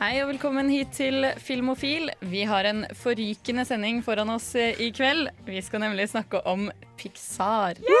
Hei 0.00 0.14
og 0.22 0.30
velkommen 0.30 0.70
hit 0.72 0.94
til 0.96 1.26
Filmofil. 1.44 2.06
Vi 2.24 2.46
har 2.48 2.64
en 2.64 2.86
forrykende 2.96 3.66
sending 3.68 3.98
foran 4.00 4.32
oss 4.32 4.56
eh, 4.56 4.72
i 4.80 4.88
kveld. 4.96 5.28
Vi 5.44 5.60
skal 5.60 5.82
nemlig 5.82 6.06
snakke 6.08 6.40
om 6.48 6.70
Pixar. 6.96 7.76
uh, 7.84 7.92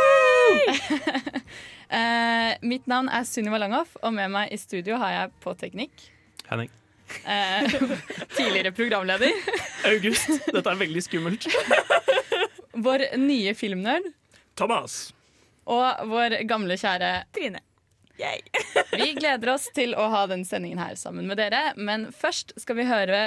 mitt 2.72 2.88
navn 2.88 3.12
er 3.12 3.20
Sunniva 3.28 3.60
Langhoff, 3.60 4.00
og 4.00 4.16
med 4.16 4.32
meg 4.32 4.48
i 4.48 4.56
studio 4.56 4.96
har 4.96 5.12
jeg 5.12 5.28
på 5.44 5.52
teknikk 5.60 5.92
Henning. 6.48 6.72
Uh, 7.20 7.68
tidligere 8.38 8.72
programleder, 8.72 9.28
August. 9.92 10.40
Dette 10.48 10.72
er 10.72 10.80
veldig 10.80 11.04
skummelt. 11.04 11.44
vår 12.88 13.12
nye 13.20 13.52
filmnerd 13.52 14.08
Thomas. 14.56 15.12
og 15.68 16.00
vår 16.16 16.48
gamle 16.48 16.80
kjære 16.80 17.28
Trine. 17.36 17.60
Vi 19.00 19.12
gleder 19.18 19.54
oss 19.54 19.68
til 19.76 19.96
å 19.98 20.08
ha 20.12 20.26
den 20.30 20.44
sendingen 20.48 20.82
her 20.82 20.96
sammen 21.00 21.28
med 21.30 21.40
dere, 21.40 21.70
men 21.76 22.10
først 22.14 22.54
skal 22.60 22.80
vi 22.80 22.88
høre 22.90 23.20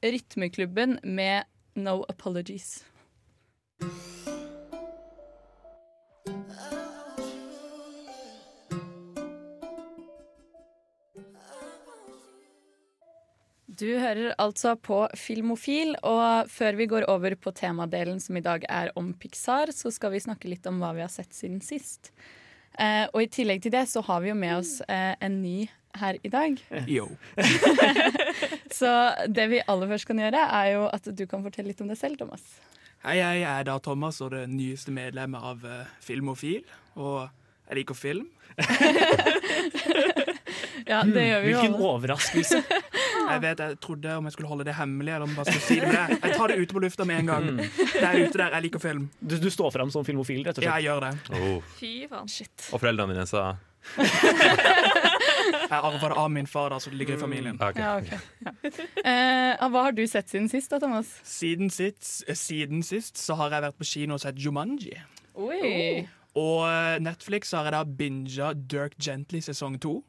Rytmeklubben 0.00 0.98
med 1.04 1.44
No 1.78 2.00
Apologies. 2.08 2.80
Du 13.80 13.86
hører 13.96 14.34
altså 14.36 14.74
på 14.76 15.04
Filmofil, 15.16 15.94
og 16.04 16.50
før 16.52 16.76
vi 16.76 16.86
går 16.90 17.06
over 17.08 17.32
på 17.40 17.52
temadelen 17.56 18.18
som 18.20 18.36
i 18.36 18.42
dag 18.44 18.66
er 18.68 18.90
om 18.98 19.14
Pixar, 19.16 19.72
så 19.72 19.92
skal 19.94 20.12
vi 20.12 20.20
snakke 20.20 20.50
litt 20.52 20.66
om 20.68 20.82
hva 20.82 20.90
vi 20.96 21.00
har 21.00 21.12
sett 21.12 21.32
siden 21.32 21.62
sist. 21.64 22.10
Eh, 22.78 23.06
og 23.10 23.22
i 23.24 23.28
tillegg 23.32 23.62
til 23.64 23.72
det 23.74 23.84
så 23.90 24.02
har 24.06 24.22
vi 24.24 24.30
jo 24.30 24.36
med 24.38 24.56
oss 24.60 24.78
eh, 24.86 25.14
en 25.20 25.40
ny 25.42 25.68
her 25.98 26.18
i 26.22 26.30
dag. 26.30 26.60
Yo. 26.86 27.08
Så 28.78 28.90
det 29.26 29.48
vi 29.50 29.58
aller 29.66 29.90
først 29.90 30.06
kan 30.06 30.20
gjøre, 30.22 30.38
er 30.38 30.68
jo 30.76 30.84
at 30.86 31.08
du 31.18 31.24
kan 31.26 31.42
fortelle 31.42 31.72
litt 31.72 31.82
om 31.82 31.90
deg 31.90 31.98
selv, 31.98 32.20
Thomas. 32.20 32.44
Hei, 33.02 33.16
jeg 33.18 33.42
er 33.48 33.66
da 33.66 33.74
Thomas 33.82 34.20
og 34.22 34.30
det 34.36 34.44
nyeste 34.52 34.94
medlemmet 34.94 35.42
av 35.42 35.64
uh, 35.66 35.90
Filmofil. 36.04 36.62
Og 36.94 37.26
jeg 37.66 37.80
liker 37.80 37.98
film. 37.98 38.30
Ja, 40.90 41.02
det 41.06 41.22
gjør 41.22 41.42
vi 41.44 41.50
jo 41.52 41.58
Hvilken 41.60 41.74
alle. 41.76 41.88
overraskelse. 41.94 42.62
Jeg 43.34 43.42
vet, 43.44 43.62
jeg 43.64 43.78
trodde 43.84 44.16
om 44.16 44.28
jeg 44.28 44.36
skulle 44.36 44.50
holde 44.50 44.66
det 44.68 44.74
hemmelig, 44.78 45.14
eller 45.14 45.26
om 45.26 45.32
jeg 45.32 45.38
bare 45.40 45.52
skulle 45.52 45.66
si 45.66 45.78
det. 45.80 45.88
Men 45.88 45.98
jeg, 45.98 46.20
jeg 46.22 46.36
tar 46.36 46.52
det 46.52 46.58
ute 46.60 46.76
på 46.76 46.84
lufta 46.84 47.06
med 47.08 47.22
en 47.22 47.32
gang. 47.32 47.48
Det 47.60 48.04
er 48.04 48.20
ute 48.20 48.38
der, 48.38 48.54
jeg 48.56 48.66
liker 48.66 48.82
film. 48.82 49.08
Du, 49.20 49.36
du 49.40 49.50
står 49.50 49.72
fram 49.74 49.90
som 49.94 50.06
filmofil, 50.06 50.44
rett 50.46 50.60
og 50.60 50.66
Ja, 50.66 50.76
jeg 50.78 50.90
gjør 50.90 51.08
det. 51.08 51.12
Oh. 51.38 51.74
Fy 51.78 51.92
faen. 52.10 52.30
Shit. 52.30 52.68
Og 52.70 52.82
foreldrene 52.82 53.16
dine 53.16 53.26
sa 53.30 53.50
Jeg 55.70 55.78
arva 55.78 56.08
det 56.10 56.16
av 56.20 56.30
min 56.32 56.46
far, 56.46 56.70
da, 56.72 56.78
så 56.80 56.90
det 56.92 56.98
ligger 57.00 57.16
i 57.16 57.20
familien. 57.20 57.56
Mm. 57.56 57.62
Okay. 57.70 57.82
Ja, 57.82 57.96
okay. 57.96 58.18
Ja. 58.44 58.52
Uh, 59.64 59.70
hva 59.72 59.86
har 59.86 59.96
du 59.96 60.02
sett 60.10 60.28
siden 60.30 60.50
sist 60.52 60.72
da, 60.72 60.80
Thomas? 60.82 61.08
Siden 61.26 61.72
sist, 61.72 62.24
eh, 62.28 62.36
siden 62.36 62.84
sist 62.86 63.18
så 63.20 63.38
har 63.40 63.54
jeg 63.54 63.64
vært 63.68 63.78
på 63.80 63.88
kino 63.88 64.18
og 64.18 64.22
sett 64.22 64.40
Jumanji. 64.40 64.98
Oi. 65.40 66.04
Og 66.38 66.66
eh, 66.68 66.98
Netflix 67.02 67.54
har 67.56 67.66
jeg 67.66 67.74
da 67.74 67.82
binga 67.84 68.52
Dirk 68.70 68.98
Gently 69.00 69.40
sesong 69.44 69.80
to. 69.82 70.00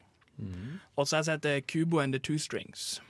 Og 0.96 1.06
så 1.06 1.16
har 1.16 1.22
jeg 1.22 1.30
sett 1.30 1.66
Cubo 1.70 1.96
Kubo 1.96 1.98
and 2.00 2.12
the 2.12 2.18
Two 2.18 2.38
Strings. 2.38 3.00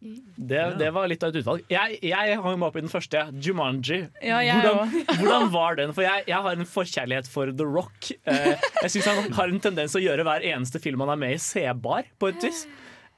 Det, 0.00 0.60
det 0.78 0.88
var 0.94 1.08
litt 1.10 1.24
av 1.26 1.32
et 1.32 1.40
utvalg. 1.40 1.64
Jeg, 1.72 1.98
jeg 2.06 2.36
hang 2.38 2.58
meg 2.60 2.68
opp 2.68 2.76
i 2.78 2.82
den 2.84 2.92
første, 2.92 3.24
Jumanji. 3.42 4.04
Ja, 4.22 4.38
jeg 4.46 4.62
hvordan, 4.62 4.92
hvordan 5.18 5.48
var 5.54 5.78
den? 5.80 5.94
For 5.96 6.06
jeg, 6.06 6.26
jeg 6.30 6.44
har 6.46 6.60
en 6.60 6.68
forkjærlighet 6.70 7.30
for 7.30 7.50
The 7.50 7.66
Rock. 7.66 8.12
Eh, 8.30 8.52
jeg 8.84 8.92
syns 8.94 9.08
han 9.10 9.32
har 9.34 9.50
en 9.50 9.64
tendens 9.64 9.96
til 9.96 10.04
å 10.04 10.06
gjøre 10.06 10.26
hver 10.28 10.46
eneste 10.52 10.82
film 10.82 11.02
han 11.02 11.16
er 11.16 11.22
med 11.24 11.34
i, 11.34 11.40
sebar, 11.42 12.06
på 12.22 12.30
et 12.30 12.46
vis. 12.46 12.62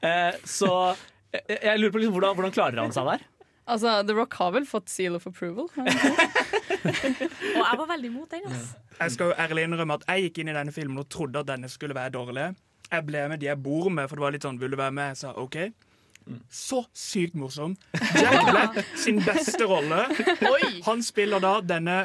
Eh, 0.01 0.33
så 0.47 0.71
jeg, 1.35 1.59
jeg 1.59 1.83
lurer 1.83 1.93
på 1.93 2.01
liksom, 2.01 2.15
hvordan, 2.17 2.39
hvordan 2.39 2.55
klarer 2.55 2.81
han 2.81 2.95
seg 2.95 3.11
der? 3.11 3.27
Altså, 3.71 3.93
The 4.07 4.17
Rock 4.17 4.33
har 4.41 4.55
vel 4.57 4.65
fått 4.67 4.89
seal 4.89 5.15
of 5.15 5.27
approval? 5.29 5.69
Og 5.77 7.61
jeg 7.61 7.77
var 7.77 7.87
veldig 7.93 8.09
imot 8.09 8.33
den. 8.33 8.49
Altså. 8.49 8.81
Jeg 8.97 9.13
skal 9.13 9.29
jo 9.29 9.37
ærlig 9.45 9.67
innrømme 9.67 9.99
at 9.99 10.09
jeg 10.09 10.25
gikk 10.27 10.41
inn 10.41 10.49
i 10.51 10.57
denne 10.57 10.73
filmen 10.75 10.97
og 11.03 11.07
trodde 11.13 11.43
at 11.43 11.49
denne 11.53 11.69
skulle 11.71 11.95
være 11.95 12.15
dårlig. 12.17 12.49
Jeg 12.91 13.05
ble 13.07 13.21
med 13.31 13.39
de 13.39 13.47
jeg 13.47 13.61
bor 13.61 13.87
med, 13.93 14.09
for 14.09 14.17
det 14.17 14.25
var 14.25 14.33
litt 14.35 14.45
sånn, 14.49 14.59
vil 14.59 14.73
du 14.73 14.79
være 14.81 14.95
med? 14.97 15.13
Jeg 15.13 15.21
sa 15.21 15.35
OK. 15.39 15.59
Så 16.51 16.83
sykt 16.97 17.37
morsom. 17.37 17.75
Jack 18.15 18.49
Black 18.49 18.81
sin 18.99 19.21
beste 19.25 19.67
rolle. 19.69 20.05
Han 20.87 21.03
spiller 21.05 21.43
da 21.43 21.59
denne 21.65 22.03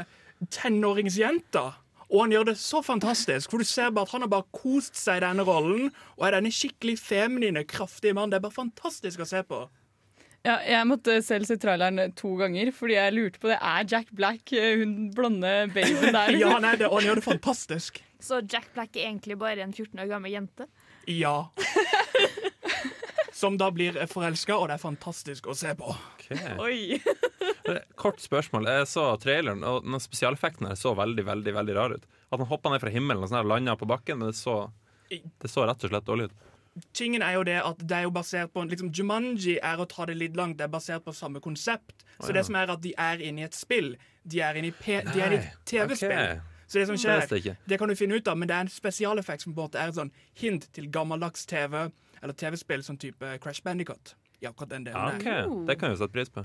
tenåringsjenta. 0.53 1.66
Og 2.06 2.20
han 2.22 2.34
gjør 2.36 2.44
det 2.53 2.59
så 2.62 2.78
fantastisk, 2.86 3.50
for 3.50 3.59
du 3.59 3.66
ser 3.66 3.91
bare 3.91 4.06
at 4.06 4.12
han 4.15 4.22
har 4.22 4.31
bare 4.31 4.47
kost 4.54 4.94
seg 4.98 5.19
i 5.19 5.25
denne 5.25 5.47
rollen. 5.47 5.88
Og 6.19 6.28
er 6.28 6.36
denne 6.36 6.53
skikkelig 6.54 7.00
feminine, 7.03 7.65
kraftige 7.66 8.15
mannen. 8.15 8.34
Det 8.34 8.38
er 8.38 8.47
bare 8.47 8.60
fantastisk 8.60 9.25
å 9.25 9.28
se 9.28 9.42
på. 9.48 9.65
Ja, 10.47 10.60
jeg 10.62 10.86
måtte 10.86 11.16
selv 11.26 11.48
se 11.48 11.56
traileren 11.59 12.12
to 12.15 12.36
ganger, 12.38 12.70
fordi 12.75 12.94
jeg 12.94 13.15
lurte 13.16 13.41
på 13.42 13.50
det. 13.50 13.56
Er 13.59 13.86
Jack 13.91 14.12
Black 14.15 14.53
eh, 14.54 14.76
hun 14.78 15.09
blonde 15.16 15.54
babyen 15.75 16.15
der? 16.15 16.36
Ja, 16.38 16.53
han 16.54 16.69
er 16.69 16.78
det, 16.78 16.86
og 16.86 17.00
han 17.00 17.09
gjør 17.09 17.19
det 17.19 17.26
fantastisk. 17.26 17.98
Så 18.22 18.38
Jack 18.47 18.70
Black 18.76 18.94
er 18.94 19.09
egentlig 19.09 19.34
bare 19.41 19.66
en 19.66 19.75
14 19.75 19.98
år 20.04 20.12
gammel 20.12 20.36
jente. 20.36 20.69
Ja. 21.10 21.48
Som 23.36 23.58
da 23.60 23.66
blir 23.69 23.98
forelska, 24.08 24.54
og 24.56 24.70
det 24.70 24.78
er 24.78 24.80
fantastisk 24.80 25.50
å 25.52 25.54
se 25.56 25.74
på. 25.76 25.91
Okay. 26.14 26.54
Oi. 26.56 27.00
Kort 28.00 28.22
spørsmål. 28.24 28.64
Jeg 28.70 28.86
så 28.88 29.04
traileren, 29.20 29.60
og 29.69 29.84
den 29.84 30.00
spesialeffekten 30.00 30.70
her 30.70 30.78
så 30.80 30.94
veldig 30.97 31.26
veldig, 31.26 31.52
veldig 31.58 31.74
rar 31.76 31.92
ut. 31.98 32.06
At 32.30 32.41
han 32.41 32.48
hoppa 32.48 32.72
ned 32.72 32.80
fra 32.80 32.92
himmelen 32.94 33.26
og 33.26 33.28
sånn 33.28 33.44
landa 33.50 33.74
på 33.76 33.88
bakken, 33.91 34.22
men 34.22 34.32
det 34.32 34.38
så, 34.38 34.54
det 35.12 35.52
så 35.52 35.66
rett 35.69 35.84
og 35.84 35.92
slett 35.92 36.08
dårlig 36.08 36.30
ut. 36.30 36.47
Tingen 36.97 37.20
er 37.24 37.36
jo 37.36 37.44
det 37.44 37.58
at 37.60 37.84
det 37.84 37.98
er 37.98 38.06
jo 38.06 38.14
basert 38.16 38.54
på 38.56 38.64
liksom, 38.70 38.88
Jumanji 38.97 39.58
er 39.60 39.84
å 39.84 39.86
ta 39.88 40.08
det 40.08 40.16
litt 40.16 40.41
langt. 40.41 40.56
Det 40.56 40.64
er 40.64 40.72
basert 40.72 41.04
på 41.04 41.12
samme 41.16 41.44
konsept. 41.44 42.06
Så 42.16 42.30
Å, 42.30 42.32
ja. 42.32 42.38
det 42.38 42.47
som 42.48 42.56
er 42.56 42.72
at 42.72 42.82
de 42.88 42.94
er 42.97 43.20
inne 43.20 43.44
i 43.44 43.48
et 43.50 43.56
spill. 43.56 43.98
De 44.24 44.41
er 44.44 44.56
inne 44.62 44.72
i, 44.72 44.76
de 45.12 45.24
er 45.28 45.36
i 45.36 45.44
TV-spill. 45.68 46.16
Okay. 46.16 46.41
Så 46.66 46.80
det 46.80 46.88
som 46.88 46.97
skjer, 46.98 47.28
det, 47.30 47.54
det 47.68 47.76
kan 47.78 47.92
du 47.92 47.94
finne 48.00 48.16
ut 48.16 48.32
av, 48.32 48.41
men 48.41 48.48
det 48.48 48.56
er 48.56 48.64
en 48.64 48.72
spesialeffekt 48.72 49.44
som 49.44 49.53
på 49.53 49.60
en 49.60 49.68
måte 49.68 49.78
er 49.84 49.92
et 49.92 50.00
sånn 50.00 50.10
hint 50.41 50.66
til 50.74 50.88
gammeldags 50.91 51.44
TV 51.47 51.84
eller 52.22 52.37
TV-spill, 52.37 52.84
som 52.84 52.99
type 53.00 53.38
Crash 53.43 53.65
Bandicut. 53.65 54.15
I 54.41 54.49
akkurat 54.50 54.75
den 54.75 54.87
delen 54.88 55.16
okay. 55.16 55.43
der. 55.43 55.66
Det 55.69 55.78
kan 55.81 55.91
jeg 55.91 55.97
jo 55.97 56.03
sette 56.04 56.16
pris 56.16 56.32
på. 56.32 56.44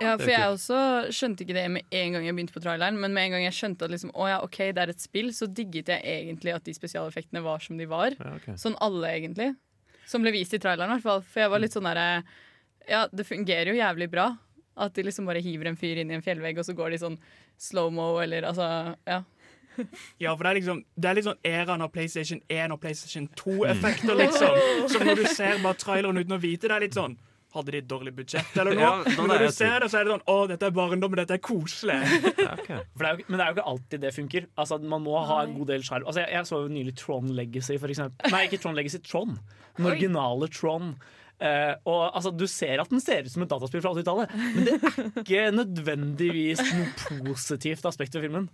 Ja, 0.00 0.14
for 0.16 0.30
jeg 0.32 0.48
også 0.48 0.76
skjønte 1.12 1.44
ikke 1.44 1.56
det 1.56 1.64
med 1.72 1.96
en 1.96 2.14
gang 2.14 2.24
jeg 2.24 2.36
begynte 2.36 2.54
på 2.54 2.62
traileren, 2.64 2.96
men 3.00 3.12
med 3.12 3.26
en 3.26 3.34
gang 3.34 3.42
jeg 3.44 3.56
skjønte 3.58 3.84
at 3.84 3.92
liksom, 3.92 4.12
å 4.16 4.28
ja, 4.30 4.38
ok, 4.44 4.58
det 4.76 4.84
er 4.84 4.92
et 4.94 5.02
spill, 5.02 5.28
så 5.36 5.48
digget 5.48 5.90
jeg 5.92 6.00
egentlig 6.00 6.54
at 6.56 6.64
de 6.64 6.72
spesialeffektene 6.76 7.42
var 7.44 7.60
som 7.64 7.80
de 7.80 7.88
var. 7.90 8.16
Ja, 8.16 8.36
okay. 8.38 8.56
Sånn 8.60 8.78
alle, 8.80 9.10
egentlig. 9.18 9.50
Som 10.08 10.24
ble 10.24 10.32
vist 10.34 10.56
i 10.56 10.60
traileren, 10.62 10.94
i 10.94 10.96
hvert 10.96 11.04
fall. 11.04 11.20
For 11.26 11.44
jeg 11.44 11.52
var 11.52 11.62
litt 11.62 11.76
sånn 11.76 11.88
derre 11.88 12.06
Ja, 12.88 13.04
det 13.12 13.28
fungerer 13.28 13.70
jo 13.70 13.76
jævlig 13.76 14.08
bra. 14.10 14.30
At 14.80 14.96
de 14.96 15.04
liksom 15.04 15.28
bare 15.28 15.42
hiver 15.44 15.68
en 15.68 15.76
fyr 15.78 16.00
inn 16.00 16.10
i 16.10 16.16
en 16.16 16.24
fjellvegg, 16.24 16.62
og 16.62 16.66
så 16.66 16.74
går 16.78 16.94
de 16.94 17.02
sånn 17.04 17.20
slow-mo, 17.60 18.14
eller 18.24 18.48
altså 18.48 18.70
Ja. 19.08 19.20
Ja, 20.22 20.34
for 20.34 20.44
det 20.44 20.50
er 20.50 20.58
liksom 20.60 20.84
Det 20.96 21.10
er 21.10 21.18
litt 21.18 21.26
sånn 21.26 21.42
æraen 21.46 21.84
av 21.84 21.90
PlayStation 21.94 22.42
1 22.48 22.74
og 22.74 22.80
PlayStation 22.82 23.26
2-effekter, 23.40 24.14
liksom. 24.18 24.62
Som 24.92 25.06
når 25.08 25.22
du 25.22 25.26
ser 25.30 25.60
bare 25.64 25.78
traileren 25.80 26.20
uten 26.20 26.36
å 26.36 26.40
vite. 26.42 26.68
Det 26.68 26.76
er 26.76 26.88
litt 26.88 26.98
sånn 26.98 27.18
Hadde 27.50 27.72
de 27.74 27.80
et 27.82 27.86
dårlig 27.90 28.12
budsjett 28.14 28.58
eller 28.62 28.76
noe? 28.78 28.82
Ja, 28.84 29.14
Men 29.18 29.26
når 29.32 29.42
du 29.42 29.52
ser 29.54 29.82
det, 29.82 29.88
så 29.90 29.98
er 29.98 30.06
det 30.06 30.12
sånn 30.12 30.28
Å, 30.30 30.34
dette 30.52 30.68
er 30.68 30.74
barndom, 30.74 31.16
dette 31.18 31.34
er 31.34 31.42
koselig. 31.42 31.96
Ja, 32.44 32.52
ok. 32.54 32.68
For 32.94 33.02
det 33.02 33.08
er 33.08 33.16
jo, 33.16 33.24
men 33.26 33.40
det 33.40 33.42
er 33.42 33.48
jo 33.48 33.56
ikke 33.56 33.70
alltid 33.72 34.04
det 34.04 34.12
funker. 34.14 34.46
Altså, 34.54 34.78
man 34.92 35.02
må 35.02 35.16
ha 35.26 35.40
en 35.42 35.56
god 35.56 35.72
del 35.72 35.82
sjarm. 35.86 36.06
Altså, 36.06 36.22
jeg, 36.22 36.30
jeg 36.36 36.46
så 36.46 36.60
jo 36.62 36.70
nylig 36.70 36.94
Tron 37.00 37.32
Legacy, 37.34 37.74
for 37.82 37.90
eksempel. 37.90 38.30
Nei, 38.30 38.44
ikke 38.46 38.60
Tron 38.62 38.78
Legacy, 38.78 39.02
Tron. 39.02 39.34
Den 39.80 39.90
originale 39.90 40.46
Tron. 40.54 40.92
Uh, 41.40 41.74
og 41.88 42.00
altså, 42.14 42.30
Du 42.36 42.46
ser 42.50 42.82
at 42.84 42.90
den 42.92 43.02
ser 43.02 43.26
ut 43.26 43.32
som 43.32 43.42
et 43.42 43.50
dataspill 43.50 43.82
fra 43.82 43.94
80-tallet, 43.96 44.34
men 44.54 44.66
det 44.66 44.74
er 44.76 45.22
ikke 45.24 45.44
nødvendigvis 45.56 46.60
noe 46.76 46.90
positivt 47.24 47.86
aspekt 47.88 48.14
ved 48.14 48.28
filmen. 48.28 48.50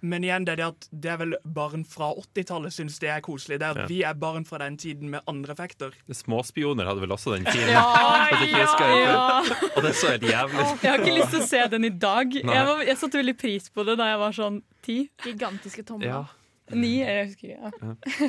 Men 0.00 0.22
igjen, 0.22 0.44
det 0.46 0.52
er 0.52 0.56
det 0.60 0.66
at 0.68 0.88
det 0.92 1.10
er 1.10 1.16
vel 1.18 1.32
barn 1.42 1.82
fra 1.88 2.12
80-tallet 2.14 2.70
syns 2.74 3.00
det 3.02 3.08
er 3.10 3.20
koselig. 3.24 3.58
Det 3.58 3.66
er 3.66 3.70
at 3.74 3.80
Ja. 3.82 3.86
vi 3.90 3.96
er 4.06 4.14
barn 4.14 4.44
fra 4.46 4.58
den 4.62 4.76
tiden 4.78 5.10
med 5.10 5.20
andre 5.26 5.52
effekter. 5.56 5.90
Småspioner 6.14 6.86
hadde 6.86 7.00
vel 7.02 7.10
også 7.16 7.34
den 7.34 7.44
tiden. 7.52 7.72
Ja, 7.74 7.82
ja, 8.30 8.38
helt. 8.38 9.76
Og 9.76 9.82
det 9.82 9.94
så 9.98 10.12
helt 10.14 10.22
jævlig 10.28 10.60
ut. 10.62 10.82
Jeg 10.84 10.90
har 10.92 10.98
ikke 11.02 11.16
lyst 11.18 11.30
til 11.34 11.40
å 11.42 11.48
se 11.50 11.62
den 11.74 11.84
i 11.84 11.90
dag. 11.90 12.38
Nei. 12.44 12.54
Jeg, 12.54 12.66
var, 12.70 12.82
jeg 12.92 13.00
satte 13.02 13.18
veldig 13.22 13.36
pris 13.40 13.66
på 13.74 13.86
det 13.88 13.96
da 13.98 14.10
jeg 14.12 14.20
var 14.22 14.36
sånn 14.38 14.60
ti. 14.86 14.98
Gigantiske 15.26 15.82
tommer. 15.88 16.06
Ja. 16.12 16.20
Ni, 16.68 16.98
jeg 17.00 17.30
husker 17.30 17.54
ikke. 17.54 17.72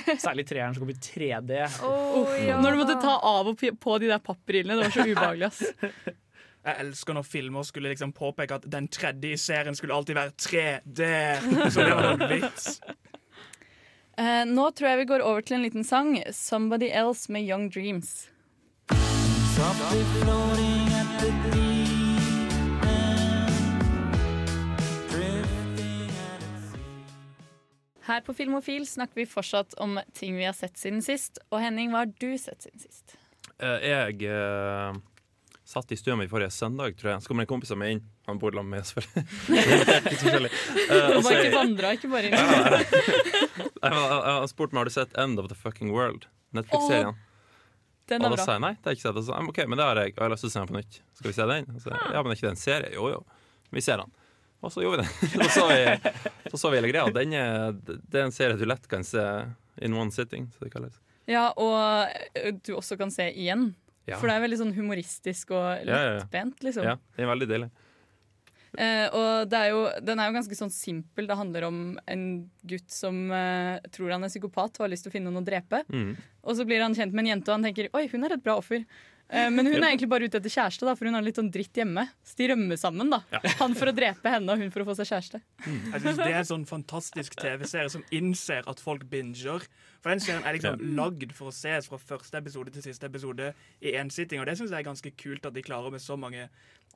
Ja. 0.07 0.15
Særlig 0.24 0.45
treeren 0.48 0.74
som 0.74 0.86
kom 0.86 0.94
i 0.94 0.95
3D. 0.95 1.57
Å, 1.83 1.94
ja. 2.39 2.57
Når 2.63 2.72
du 2.72 2.77
måtte 2.86 2.95
ta 3.04 3.18
av 3.19 3.50
og 3.51 3.60
på 3.83 3.98
de 4.00 4.07
der 4.13 4.22
pappbrillene. 4.24 4.80
det 4.80 4.88
var 4.88 4.95
så 4.95 5.06
ubehagelig. 5.12 5.51
ass. 5.51 6.15
Jeg 6.69 6.86
elsker 6.86 7.16
når 7.18 7.25
filmer 7.25 7.63
skulle 7.66 7.89
liksom 7.89 8.12
påpeke 8.13 8.60
at 8.60 8.66
den 8.69 8.88
tredje 8.94 9.33
i 9.33 9.38
serien 9.42 9.77
skulle 9.77 9.95
alltid 9.95 10.19
være 10.19 10.33
3D. 10.38 11.07
Så 11.74 11.81
det 11.81 11.95
var 11.98 12.10
en 12.12 12.25
vits. 12.30 12.68
Uh, 14.19 14.44
nå 14.57 14.68
tror 14.77 14.92
jeg 14.92 15.00
vi 15.01 15.07
går 15.10 15.24
over 15.25 15.42
til 15.42 15.57
en 15.57 15.66
liten 15.66 15.88
sang. 15.88 16.19
'Somebody 16.30 16.92
Else' 16.94 17.31
med 17.33 17.50
Young 17.50 17.71
Dreams. 17.74 18.30
Her 28.10 28.22
på 28.22 28.33
Filmofil 28.33 28.86
snakker 28.88 29.15
vi 29.15 29.25
fortsatt 29.25 29.74
om 29.74 30.00
ting 30.13 30.38
vi 30.38 30.45
har 30.45 30.54
sett 30.54 30.77
siden 30.77 31.01
sist. 31.01 31.42
Og 31.50 31.62
Henning, 31.62 31.89
hva 31.89 32.06
har 32.06 32.13
du 32.13 32.38
sett 32.38 32.62
siden 32.65 32.86
sist? 32.86 33.18
Uh, 33.57 33.81
Jeg 33.81 34.22
eh, 34.30 34.94
satt 35.69 35.92
i 35.94 35.98
stua 36.00 36.16
mi 36.18 36.25
forrige 36.31 36.50
søndag, 36.56 36.95
tror 36.98 37.12
jeg. 37.13 37.21
Så 37.21 37.30
kommer 37.30 37.45
en 37.45 37.50
kompis 37.51 37.69
av 37.75 37.77
meg 37.77 37.92
inn. 37.95 38.01
Han 38.25 38.39
bor 38.42 38.56
sammen 38.57 38.71
med 38.74 38.80
meg, 38.80 38.88
selvfølgelig. 38.89 40.50
Han. 40.50 40.50
Eh, 40.89 41.06
Og 41.10 41.18
og 41.19 41.24
bare 41.27 41.44
ikke 41.45 41.56
vandra, 41.60 41.92
ikke 41.98 42.10
bare 42.10 42.25
inn. 42.30 42.38
Nei, 42.39 43.89
men 43.94 44.00
Jeg 44.00 44.19
jeg 44.19 44.36
har 44.39 44.48
spurt 44.51 44.74
meg 44.74 44.81
har 44.81 44.89
du 44.89 44.95
sett 44.95 45.18
End 45.21 45.39
of 45.42 45.50
the 45.51 45.57
Fucking 45.57 45.92
World. 45.94 46.25
Netflix-serien. 46.57 47.18
Den 48.10 48.24
Og 48.25 48.31
er 48.33 48.39
da 48.39 48.45
sa 48.48 48.56
jeg 48.57 48.63
nei, 48.63 48.71
det 48.74 48.88
har 48.89 48.95
jeg 48.95 49.00
ikke 49.04 49.07
sett. 49.13 49.25
Så, 49.30 49.36
ok, 49.51 49.60
men 49.69 49.77
det 49.77 49.86
har 49.86 50.00
jeg. 50.01 50.13
Og 50.16 50.18
jeg 50.18 50.25
har 50.25 50.33
lyst 50.33 50.45
til 50.48 50.50
å 50.50 50.54
se 50.56 50.63
den 50.63 50.71
på 50.71 50.77
nytt. 50.80 50.95
Skal 51.19 51.30
vi 51.30 51.36
se 51.38 51.45
den? 51.51 51.68
Så, 51.83 51.92
ja, 51.94 52.24
men 52.25 52.31
er 52.33 52.39
ikke 52.39 52.48
det 52.48 52.54
en 52.56 52.63
serie? 52.63 52.89
Jo, 52.95 53.10
jo. 53.13 53.19
Vi 53.77 53.83
ser 53.86 54.01
den. 54.01 54.15
Og 54.65 54.74
så 54.74 54.81
gjorde 54.83 55.06
vi 55.06 55.06
det. 55.06 55.44
så 55.54 55.60
så 55.60 55.68
vi, 55.69 56.15
så 56.50 56.57
så 56.63 56.72
vi 56.74 56.80
hele 56.81 56.89
greia. 56.89 57.06
Den 57.15 57.36
er, 57.38 57.77
det 57.86 58.18
er 58.18 58.25
en 58.25 58.33
serie 58.36 58.57
du 58.60 58.65
lett 58.65 58.89
kan 58.92 59.06
se 59.07 59.22
in 59.86 59.94
one 59.95 60.12
sitting, 60.12 60.50
som 60.56 60.65
det 60.65 60.74
kalles. 60.74 60.98
Ja, 61.30 61.51
og 61.62 62.10
eh, 62.33 62.50
du 62.65 62.74
også 62.80 62.98
kan 62.98 63.13
se 63.13 63.30
igjen. 63.30 63.69
Ja. 64.10 64.18
For 64.20 64.30
det 64.30 64.36
er 64.38 64.44
veldig 64.46 64.60
sånn 64.64 64.74
humoristisk 64.76 65.54
og 65.56 65.86
lettbent, 65.88 66.64
liksom. 66.66 66.88
Ja, 66.88 66.98
det 67.16 67.26
er 67.26 67.30
veldig 67.30 67.50
deilig. 67.52 67.70
Eh, 68.77 69.06
og 69.16 69.50
det 69.50 69.60
er 69.60 69.71
jo, 69.74 69.83
den 70.06 70.21
er 70.21 70.30
jo 70.30 70.38
ganske 70.38 70.57
sånn 70.57 70.74
simpel. 70.74 71.30
Det 71.30 71.38
handler 71.39 71.68
om 71.69 71.80
en 72.10 72.25
gutt 72.69 72.89
som 72.94 73.30
eh, 73.33 73.77
tror 73.94 74.16
han 74.16 74.27
er 74.27 74.33
psykopat 74.33 74.80
og 74.80 74.86
har 74.86 74.92
lyst 74.94 75.07
til 75.07 75.13
å 75.13 75.16
finne 75.18 75.31
noen 75.31 75.44
å 75.44 75.48
drepe. 75.48 75.83
Mm. 75.89 76.12
Og 76.45 76.60
så 76.60 76.66
blir 76.68 76.83
han 76.86 76.98
kjent 76.98 77.16
med 77.16 77.25
en 77.25 77.33
jente, 77.36 77.50
og 77.50 77.60
han 77.60 77.69
tenker 77.69 77.89
oi, 77.98 78.06
hun 78.12 78.27
er 78.27 78.38
et 78.38 78.45
bra 78.45 78.60
offer. 78.60 78.86
Eh, 79.30 79.50
men 79.54 79.68
hun 79.68 79.75
er 79.77 79.92
egentlig 79.92 80.10
bare 80.10 80.25
ute 80.25 80.39
etter 80.39 80.51
kjæreste, 80.51 80.86
da, 80.88 80.95
for 80.98 81.06
hun 81.06 81.18
har 81.18 81.25
litt 81.25 81.38
sånn 81.38 81.51
dritt 81.54 81.77
hjemme. 81.77 82.07
Så 82.25 82.38
de 82.39 82.48
rømmer 82.50 82.80
sammen. 82.81 83.12
da 83.13 83.21
Han 83.60 83.75
for 83.77 83.92
å 83.92 83.94
drepe 83.95 84.33
henne, 84.33 84.56
og 84.56 84.63
hun 84.63 84.74
for 84.74 84.83
å 84.83 84.88
få 84.89 84.95
seg 84.98 85.12
kjæreste. 85.12 85.42
Jeg 85.68 86.01
synes 86.01 86.22
Det 86.22 86.31
er 86.31 86.39
en 86.39 86.50
sånn 86.50 86.65
fantastisk 86.69 87.38
TV-serie 87.38 87.94
som 87.94 88.06
innser 88.15 88.65
at 88.69 88.81
folk 88.81 89.06
binger. 89.12 89.68
For 90.00 90.13
den 90.13 90.24
serien 90.24 90.48
er 90.48 90.57
liksom 90.57 90.81
lagd 90.98 91.36
for 91.38 91.51
å 91.51 91.56
ses 91.56 91.89
fra 91.92 92.01
første 92.01 92.42
episode 92.42 92.74
til 92.74 92.88
siste 92.89 93.06
episode 93.10 93.54
i 93.83 93.94
én 94.00 94.10
sitting. 94.13 94.42
Og 94.42 94.50
det 94.50 94.57
syns 94.57 94.74
jeg 94.74 94.81
er 94.81 94.89
ganske 94.89 95.13
kult 95.19 95.45
at 95.45 95.54
de 95.54 95.65
klarer 95.65 95.94
med 95.94 96.01
så 96.01 96.18
mange 96.18 96.48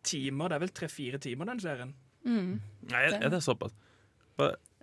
timer. 0.05 0.51
Det 0.51 0.57
er 0.57 0.65
vel 0.65 0.73
tre-fire 0.81 1.19
timer, 1.23 1.49
den 1.51 1.63
serien. 1.63 1.93
Mm. 2.23 2.53
Nei, 2.91 3.03
er 3.17 3.29
det 3.31 3.43
såpass? 3.43 3.75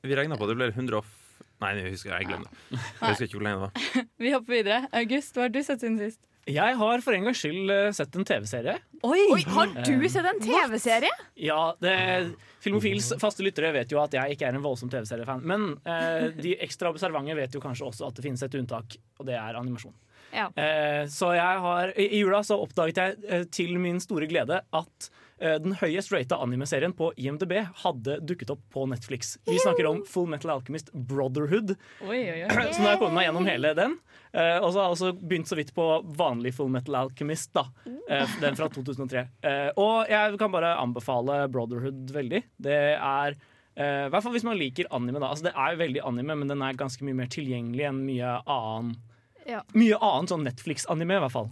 Vi 0.01 0.17
regna 0.17 0.39
på 0.41 0.49
det 0.49 0.57
ble 0.57 0.71
100 0.73 0.97
off 1.01 1.17
Nei, 1.61 1.75
jeg 1.77 1.93
husker, 1.93 2.15
jeg 2.17 2.25
glemmer 2.25 2.49
det. 2.49 2.79
Jeg 2.81 3.05
husker 3.05 3.27
ikke 3.27 3.37
hvor 3.37 3.45
lenge 3.45 3.59
det 3.59 3.65
var. 3.67 4.05
Vi 4.25 4.31
hopper 4.33 4.55
videre. 4.55 4.79
August, 4.97 5.35
hva 5.37 5.45
har 5.45 5.53
du 5.53 5.59
sett 5.61 5.83
siden 5.85 5.99
sist? 6.01 6.23
Jeg 6.49 6.77
har 6.81 7.03
for 7.05 7.15
en 7.15 7.27
gangs 7.29 7.43
skyld 7.43 7.73
eh, 7.75 7.91
sett 7.93 8.17
en 8.17 8.25
TV-serie. 8.25 8.79
Oi! 9.05 9.19
Oi, 9.35 9.43
har 9.45 9.75
du 9.77 10.07
sett 10.09 10.29
en 10.31 10.41
TV-serie? 10.41 11.11
Ja, 11.37 11.59
det, 11.85 11.93
Filmofils 12.65 13.11
faste 13.21 13.45
lyttere 13.45 13.75
vet 13.77 13.93
jo 13.93 14.01
at 14.01 14.17
jeg 14.17 14.39
ikke 14.39 14.49
er 14.49 14.57
en 14.57 14.65
voldsom 14.65 14.89
TV-seriefan. 14.93 15.45
Men 15.45 15.69
eh, 15.85 16.31
de 16.37 16.57
ekstra 16.65 16.93
observante 16.95 17.37
vet 17.37 17.57
jo 17.57 17.63
kanskje 17.63 17.91
også 17.91 18.09
at 18.09 18.17
det 18.17 18.25
finnes 18.25 18.45
et 18.47 18.57
unntak, 18.57 18.97
og 19.21 19.29
det 19.29 19.37
er 19.37 19.61
animasjon. 19.61 19.95
Ja. 20.35 20.49
Eh, 20.55 21.07
så 21.11 21.33
jeg 21.37 21.65
har, 21.65 21.93
i, 21.99 22.07
jula 22.21 22.43
så 22.47 22.59
oppdaget 22.63 23.01
jeg 23.03 23.17
eh, 23.29 23.45
til 23.51 23.75
min 23.83 23.99
store 24.03 24.29
glede 24.31 24.61
at 24.63 25.09
eh, 25.41 25.57
den 25.63 25.75
høyest 25.81 26.13
rata 26.15 26.39
anime-serien 26.45 26.93
på 26.97 27.11
IMDb 27.19 27.57
hadde 27.83 28.19
dukket 28.23 28.53
opp 28.55 28.63
på 28.73 28.85
Netflix. 28.91 29.35
Vi 29.49 29.59
snakker 29.59 29.89
om 29.91 30.05
Full 30.07 30.29
Metal 30.31 30.53
Alchemist 30.55 30.93
Brotherhood. 30.93 31.75
Oi, 32.07 32.21
oi, 32.31 32.39
oi. 32.47 32.49
Så 32.71 32.79
nå 32.79 32.87
har 32.87 32.95
jeg 32.95 33.03
kommet 33.03 33.19
meg 33.19 33.27
gjennom 33.29 33.49
hele 33.51 33.75
den. 33.79 33.99
Eh, 34.31 34.59
og 34.63 34.71
så 34.71 34.79
har 34.79 34.89
jeg 34.91 34.97
også 34.99 35.13
begynt 35.27 35.51
så 35.51 35.59
vidt 35.59 35.75
på 35.75 35.87
vanlig 36.19 36.55
Full 36.55 36.71
Metal 36.71 37.01
Alchemist. 37.05 37.51
da 37.57 37.67
Eh, 38.11 38.27
Den 38.43 38.57
fra 38.59 38.67
2003. 38.71 39.27
Eh, 39.47 39.69
og 39.79 40.09
jeg 40.11 40.39
kan 40.39 40.51
bare 40.55 40.77
anbefale 40.83 41.45
Brotherhood 41.51 42.11
veldig. 42.15 42.45
Det 42.59 42.79
er 42.97 43.37
I 43.81 43.85
hvert 44.13 44.25
fall 44.25 44.35
hvis 44.35 44.45
man 44.45 44.59
liker 44.59 44.89
anime. 44.93 45.21
da 45.23 45.29
Altså 45.31 45.47
Det 45.47 45.53
er 45.57 45.77
veldig 45.79 46.03
anime, 46.05 46.35
men 46.43 46.51
den 46.51 46.63
er 46.67 46.75
ganske 46.77 47.07
mye 47.07 47.17
mer 47.17 47.31
tilgjengelig 47.33 47.87
enn 47.87 48.01
mye 48.07 48.33
annen 48.51 48.97
Ja. 49.51 49.61
Mye 49.77 49.99
annet 49.99 50.31
sånn 50.33 50.47
Netflix-anime, 50.47 51.19
i 51.19 51.23
hvert 51.27 51.35
fall. 51.35 51.51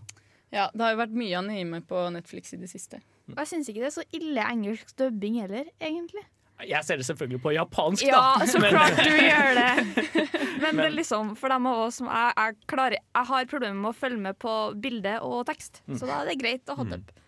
Ja, 0.55 0.71
det 0.73 0.81
har 0.81 0.95
jo 0.95 1.01
vært 1.03 1.17
mye 1.19 1.37
anime 1.43 1.83
på 1.85 2.07
Netflix 2.15 2.55
i 2.57 2.61
det 2.63 2.71
siste. 2.71 3.03
Og 3.29 3.37
jeg 3.43 3.51
syns 3.51 3.69
ikke 3.69 3.83
det 3.83 3.89
er 3.91 3.97
så 3.99 4.05
ille 4.17 4.45
engelsk 4.49 4.95
dubbing 4.97 5.41
heller, 5.43 5.67
egentlig. 5.83 6.23
Jeg 6.67 6.83
ser 6.89 6.99
det 6.99 7.05
selvfølgelig 7.07 7.39
på 7.45 7.53
japansk, 7.55 8.03
Ja, 8.09 8.23
da. 8.41 8.47
så 8.51 8.59
klart 8.65 8.97
du 8.99 9.13
gjør 9.15 9.53
det. 9.61 9.75
Men, 10.63 10.81
det 10.81 10.87
er 10.89 10.95
liksom, 10.97 11.35
for 11.39 11.53
dem 11.53 11.69
av 11.71 11.85
oss 11.85 12.01
som 12.01 12.09
jeg, 12.11 12.33
jeg, 12.35 12.57
klarer, 12.73 12.97
jeg 12.99 13.29
har 13.29 13.47
problemer 13.53 13.79
med 13.85 13.93
å 13.93 13.99
følge 14.01 14.19
med 14.25 14.39
på 14.43 14.55
bilde 14.83 15.19
og 15.23 15.45
tekst, 15.51 15.83
Mm. 15.87 15.99
så 16.01 16.09
da 16.09 16.17
er 16.25 16.33
det 16.33 16.39
greit 16.41 16.73
å 16.73 16.79
ha 16.81 16.87
dub. 16.89 17.13
Mm. 17.13 17.25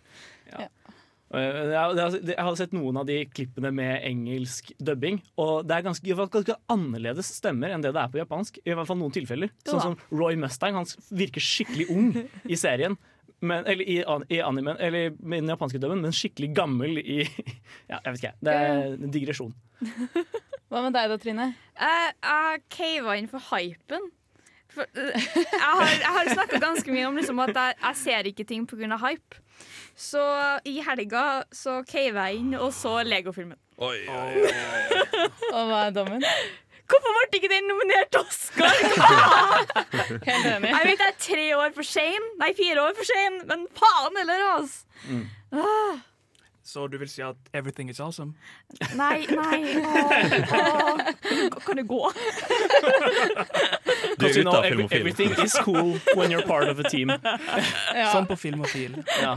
Ja. 0.50 0.64
jeg, 0.64 0.70
jeg 1.30 2.34
har 2.42 2.56
sett 2.58 2.72
noen 2.74 2.96
av 2.98 3.06
de 3.06 3.20
klippene 3.30 3.70
med 3.74 4.02
engelsk 4.08 4.72
dubbing, 4.82 5.20
og 5.38 5.68
det 5.68 5.76
er 5.76 5.86
ganske, 5.86 6.02
i 6.08 6.10
hvert 6.10 6.26
fall 6.26 6.40
ganske 6.40 6.56
annerledes 6.74 7.30
stemmer 7.36 7.70
enn 7.70 7.84
det 7.84 7.92
det 7.94 8.02
er 8.02 8.10
på 8.10 8.18
japansk. 8.18 8.58
I 8.64 8.74
hvert 8.74 8.88
fall 8.88 8.98
noen 8.98 9.14
tilfeller. 9.14 9.52
Sånn 9.68 9.84
som 9.84 9.96
Roy 10.10 10.38
Mustang. 10.40 10.74
Han 10.80 10.88
virker 11.14 11.44
skikkelig 11.44 11.86
ung 11.94 12.10
i 12.18 12.58
serien. 12.58 12.98
Men, 13.40 13.64
eller 13.64 13.86
i, 13.88 14.02
i 14.28 14.40
animen, 14.44 14.76
eller 14.76 15.06
i 15.06 15.12
den 15.40 15.48
japanske 15.48 15.78
dubben, 15.80 16.02
men 16.04 16.12
skikkelig 16.12 16.50
gammel 16.56 16.98
i 17.00 17.22
Ja, 17.90 17.96
jeg 18.02 18.10
vet 18.12 18.18
ikke. 18.20 18.34
Det 18.44 18.56
er 18.56 18.82
en 18.90 19.14
digresjon. 19.14 19.54
Hva 20.70 20.82
med 20.84 20.94
deg 20.94 21.08
da, 21.10 21.16
Trine? 21.18 21.46
Jeg, 21.78 22.16
uh, 22.26 22.58
cava 22.70 23.16
inn 23.18 23.30
for 23.30 23.42
hypen. 23.54 24.10
For, 24.74 24.86
jeg 24.94 25.60
har, 25.60 25.92
jeg 25.92 26.14
har 26.16 26.32
snakka 26.34 26.60
ganske 26.62 26.94
mye 26.94 27.08
om 27.08 27.18
liksom 27.18 27.42
at 27.42 27.54
jeg, 27.56 27.76
jeg 27.82 28.00
ser 28.04 28.30
ikke 28.30 28.46
ting 28.48 28.66
pga. 28.70 28.98
hype. 29.04 29.40
Så 29.98 30.22
i 30.64 30.78
helga 30.84 31.44
så 31.52 31.80
cava 31.88 32.30
jeg 32.30 32.40
inn 32.40 32.54
og 32.56 32.72
så 32.74 33.00
Lego-filmen. 33.04 33.58
Oi, 33.80 33.98
oi, 34.08 34.44
oi. 34.44 34.82
Og 35.56 35.70
hva 35.70 35.86
er 35.88 35.94
dommen? 35.96 36.24
Hvorfor 36.90 37.14
ble 37.14 37.38
ikke 37.38 37.50
den 37.52 37.68
nominert 37.70 38.10
til 38.10 38.24
Oscar? 38.24 38.72
Helt 40.26 40.46
enig. 40.50 40.72
Jeg 40.72 40.88
vet 40.88 41.04
jeg 41.04 41.06
er 41.06 41.18
tre 41.22 41.44
år 41.56 41.74
for 41.76 41.86
sein, 41.86 42.26
nei 42.40 42.50
fire 42.58 42.82
år 42.82 42.96
for 42.98 43.06
sein, 43.06 43.38
men 43.46 43.66
faen 43.78 44.18
heller, 44.18 44.42
altså. 44.56 45.20
Ah, 45.54 46.00
Så 46.62 46.86
du 46.92 46.98
vil 47.00 47.08
si 47.08 47.22
at 47.24 47.36
everything 47.56 47.88
is 47.90 48.00
awesome? 48.00 48.34
nei, 48.94 49.24
nei. 49.26 49.80
å, 49.80 49.92
å, 51.56 51.60
Kan 51.66 51.80
det 51.80 51.86
gå? 51.88 52.00
Du 54.20 54.26
er 54.26 54.36
ute 54.36 54.52
av 54.52 54.64
every, 54.64 54.84
filmofil. 54.88 54.98
everything 55.00 55.44
is 55.44 55.54
cool 55.64 55.94
when 56.16 56.30
you're 56.30 56.46
part 56.46 56.68
of 56.68 56.78
a 56.78 56.88
team. 56.90 57.08
Ja. 57.10 58.10
Sånn 58.12 58.26
på 58.28 58.36
Filmofil. 58.36 58.98
Ja. 59.20 59.32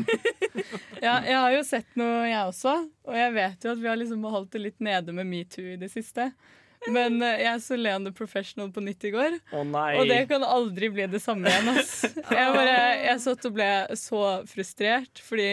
Ja, 1.00 1.14
jeg 1.24 1.38
har 1.38 1.54
jo 1.56 1.62
sett 1.68 1.96
noe, 2.00 2.26
jeg 2.28 2.50
også. 2.50 2.76
Og 3.08 3.16
jeg 3.18 3.34
vet 3.36 3.66
jo 3.66 3.72
at 3.74 3.80
vi 3.80 3.90
har 3.90 4.00
liksom 4.00 4.28
holdt 4.28 4.52
det 4.56 4.62
litt 4.66 4.84
nede 4.84 5.16
med 5.16 5.30
metoo 5.30 5.74
i 5.74 5.80
det 5.80 5.90
siste. 5.94 6.30
Men 6.92 7.22
eh, 7.24 7.44
jeg 7.46 7.62
så 7.64 7.78
Leon 7.80 8.08
the 8.08 8.14
Professional 8.16 8.72
på 8.74 8.84
nytt 8.84 9.06
i 9.08 9.12
går, 9.14 9.38
oh, 9.56 9.64
nei. 9.68 9.94
og 10.00 10.10
det 10.10 10.24
kan 10.32 10.44
aldri 10.44 10.90
bli 10.92 11.08
det 11.12 11.22
samme 11.24 11.52
igjen. 11.52 11.72
Ass. 11.78 11.94
Jeg, 12.34 12.56
bare, 12.56 12.78
jeg 13.06 13.20
satt 13.24 13.46
og 13.48 13.54
ble 13.56 13.70
så 14.00 14.22
frustrert, 14.50 15.22
fordi 15.24 15.48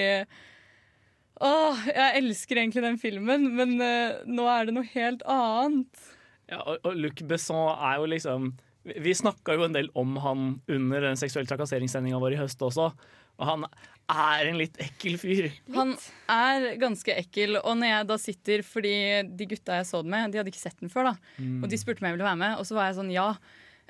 Åh, 1.41 1.85
jeg 1.89 2.21
elsker 2.21 2.61
egentlig 2.61 2.83
den 2.85 2.99
filmen, 3.01 3.47
men 3.57 3.77
uh, 3.81 4.21
nå 4.29 4.49
er 4.53 4.69
det 4.69 4.75
noe 4.77 4.89
helt 4.93 5.23
annet. 5.25 6.11
Ja, 6.51 6.61
og, 6.65 6.83
og 6.85 6.99
Luc 6.99 7.23
Besson 7.31 7.71
er 7.77 8.01
jo 8.01 8.09
liksom 8.11 8.51
Vi, 8.91 9.13
snakka 9.15 9.55
jo 9.55 9.69
en 9.69 9.77
del 9.77 9.87
om 9.99 10.17
han 10.25 10.45
under 10.73 11.05
den 11.07 11.19
seksuelle 11.21 11.49
trakasseringssendinga 11.49 12.19
vår 12.21 12.35
i 12.35 12.41
høst 12.41 12.63
også. 12.65 12.91
Og 13.41 13.47
han 13.49 13.65
er 14.11 14.51
en 14.51 14.59
litt 14.59 14.77
ekkel 14.83 15.17
fyr. 15.21 15.49
Han 15.77 15.95
er 16.33 16.75
ganske 16.81 17.15
ekkel, 17.23 17.61
og 17.61 17.79
når 17.79 17.93
jeg 17.93 18.09
da 18.11 18.19
sitter 18.21 18.65
Fordi 18.67 18.95
de 19.39 19.49
gutta 19.53 19.79
jeg 19.79 19.89
så 19.89 20.03
den 20.03 20.13
med, 20.13 20.33
de 20.33 20.41
hadde 20.41 20.53
ikke 20.53 20.65
sett 20.65 20.81
den 20.83 20.93
før, 20.93 21.13
da. 21.13 21.35
Mm. 21.39 21.61
Og 21.63 21.71
de 21.71 21.81
spurte 21.81 22.03
om 22.03 22.11
jeg 22.11 22.19
ville 22.19 22.29
være 22.29 22.43
med, 22.43 22.57
og 22.59 22.69
så 22.69 22.77
var 22.77 22.91
jeg 22.91 22.99
sånn 23.01 23.15
ja. 23.15 23.31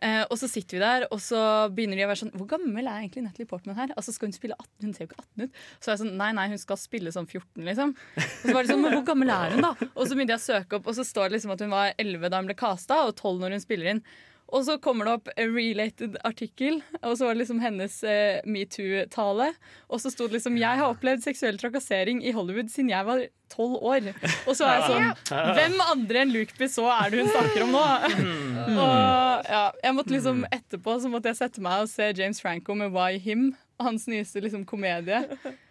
Eh, 0.00 0.22
og 0.32 0.38
så 0.40 0.48
sitter 0.48 0.78
vi 0.78 0.80
der, 0.80 1.04
og 1.12 1.20
så 1.20 1.40
begynner 1.76 1.98
de 1.98 2.04
å 2.06 2.08
være 2.08 2.20
sånn 2.22 2.32
Hvor 2.32 2.46
gammel 2.48 2.86
er 2.86 3.02
egentlig 3.02 3.24
Natalie 3.26 3.48
Portman 3.50 3.76
her? 3.76 3.90
Altså 4.00 4.14
Skal 4.14 4.30
hun 4.30 4.36
spille 4.36 4.56
18? 4.56 4.86
Hun 4.86 4.94
ser 4.96 5.04
jo 5.04 5.10
ikke 5.10 5.20
18 5.20 5.44
ut. 5.44 5.60
Så 5.76 5.90
er 5.90 5.92
jeg 5.92 6.02
sånn 6.02 6.14
Nei, 6.20 6.30
nei, 6.38 6.46
hun 6.54 6.62
skal 6.62 6.80
spille 6.80 7.12
sånn 7.12 7.28
14, 7.28 7.66
liksom. 7.68 7.92
Og 8.16 8.46
så 8.46 8.54
var 8.56 8.64
det 8.64 8.72
sånn 8.72 8.84
Men 8.86 8.96
hvor 8.96 9.04
gammel 9.10 9.32
er 9.34 9.56
hun, 9.56 9.66
da? 9.66 9.74
Og 9.92 10.02
så 10.06 10.16
begynte 10.16 10.38
jeg 10.38 10.40
å 10.40 10.46
søke 10.46 10.80
opp, 10.80 10.88
og 10.88 10.96
så 10.96 11.04
står 11.04 11.28
det 11.28 11.36
liksom 11.38 11.52
at 11.56 11.64
hun 11.66 11.74
var 11.74 11.92
11 12.00 12.32
da 12.32 12.40
hun 12.40 12.48
ble 12.48 12.56
casta, 12.64 13.02
og 13.10 13.12
12 13.18 13.44
når 13.44 13.56
hun 13.58 13.64
spiller 13.66 13.92
inn. 13.92 14.02
Og 14.50 14.64
så 14.66 14.76
kommer 14.82 15.06
det 15.06 15.12
opp 15.18 15.28
en 15.36 15.52
related 15.54 16.16
artikkel, 16.26 16.80
og 17.00 17.16
så 17.16 17.26
var 17.26 17.36
det 17.36 17.42
liksom 17.44 17.60
hennes 17.62 17.96
eh, 18.06 18.40
metoo-tale. 18.48 19.52
Og 19.88 20.02
så 20.02 20.10
sto 20.10 20.26
det 20.26 20.38
liksom 20.38 20.58
'Jeg 20.58 20.80
har 20.80 20.90
opplevd 20.90 21.22
seksuell 21.22 21.58
trakassering 21.58 22.24
i 22.24 22.32
Hollywood 22.34 22.70
siden 22.70 22.90
jeg 22.90 23.06
var 23.06 23.24
tolv 23.50 23.78
år'. 23.78 24.10
Og 24.46 24.56
så 24.56 24.66
er 24.66 24.74
jeg 24.74 24.88
sånn 24.90 25.54
Hvem 25.58 25.78
andre 25.86 26.22
enn 26.24 26.34
Luke 26.34 26.54
Bissot 26.58 26.90
er 26.90 27.10
det 27.10 27.22
hun 27.22 27.30
snakker 27.30 27.62
om 27.66 27.74
nå? 27.74 27.86
og 28.84 29.46
ja, 29.46 29.64
jeg 29.84 29.94
måtte 29.94 30.14
liksom 30.16 30.44
Etterpå 30.50 30.98
så 31.00 31.10
måtte 31.12 31.30
jeg 31.30 31.40
sette 31.40 31.62
meg 31.62 31.84
og 31.84 31.90
se 31.92 32.12
James 32.16 32.42
Franco 32.42 32.74
med 32.74 32.90
Why 32.94 33.18
Him. 33.18 33.54
Hans 33.80 34.06
nyeste 34.10 34.42
liksom 34.42 34.66
komedie. 34.66 35.22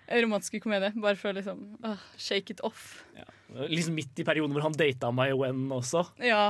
Romantiske 0.09 0.59
komedie. 0.63 0.93
Bare 0.95 1.19
for 1.19 1.29
å 1.29 1.37
liksom 1.37 1.77
uh, 1.85 1.99
shake 2.17 2.55
it 2.55 2.63
off. 2.63 3.03
Liksom 3.49 3.95
midt 3.97 4.19
i 4.21 4.23
perioden 4.27 4.53
hvor 4.53 4.61
han 4.67 4.75
data 4.77 5.09
og 5.09 5.41
en 5.47 5.63
også. 5.73 6.03
Ja, 6.21 6.43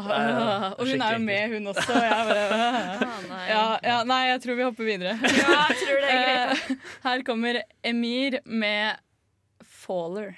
og 0.75 0.83
hun 0.83 1.01
er 1.01 1.13
jo 1.15 1.21
med, 1.23 1.53
hun 1.53 1.67
også. 1.71 1.85
og 1.95 2.03
Jeg 2.03 2.27
bare, 2.27 3.07
nei. 3.29 3.43
ja, 3.47 3.63
ja, 3.87 3.97
nei, 4.03 4.19
jeg 4.33 4.41
tror 4.43 4.59
vi 4.59 4.67
hopper 4.67 4.89
videre. 4.89 5.15
Ja, 5.23 5.61
jeg 5.69 5.79
tror 5.79 6.03
det 6.03 6.11
er 6.11 6.27
greit. 6.27 6.69
Eh, 6.75 6.91
Her 7.07 7.23
kommer 7.23 7.61
Emir 7.83 8.39
med 8.45 8.99
'Faller'. 9.63 10.35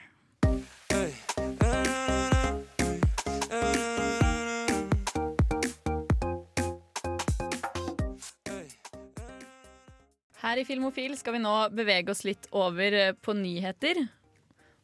Her 10.41 10.58
i 10.58 10.65
Filmofil 10.65 11.13
skal 11.20 11.36
vi 11.38 11.41
nå 11.44 11.53
bevege 11.77 12.13
oss 12.13 12.24
litt 12.25 12.48
over 12.58 12.96
eh, 12.98 13.12
på 13.22 13.36
nyheter. 13.38 14.00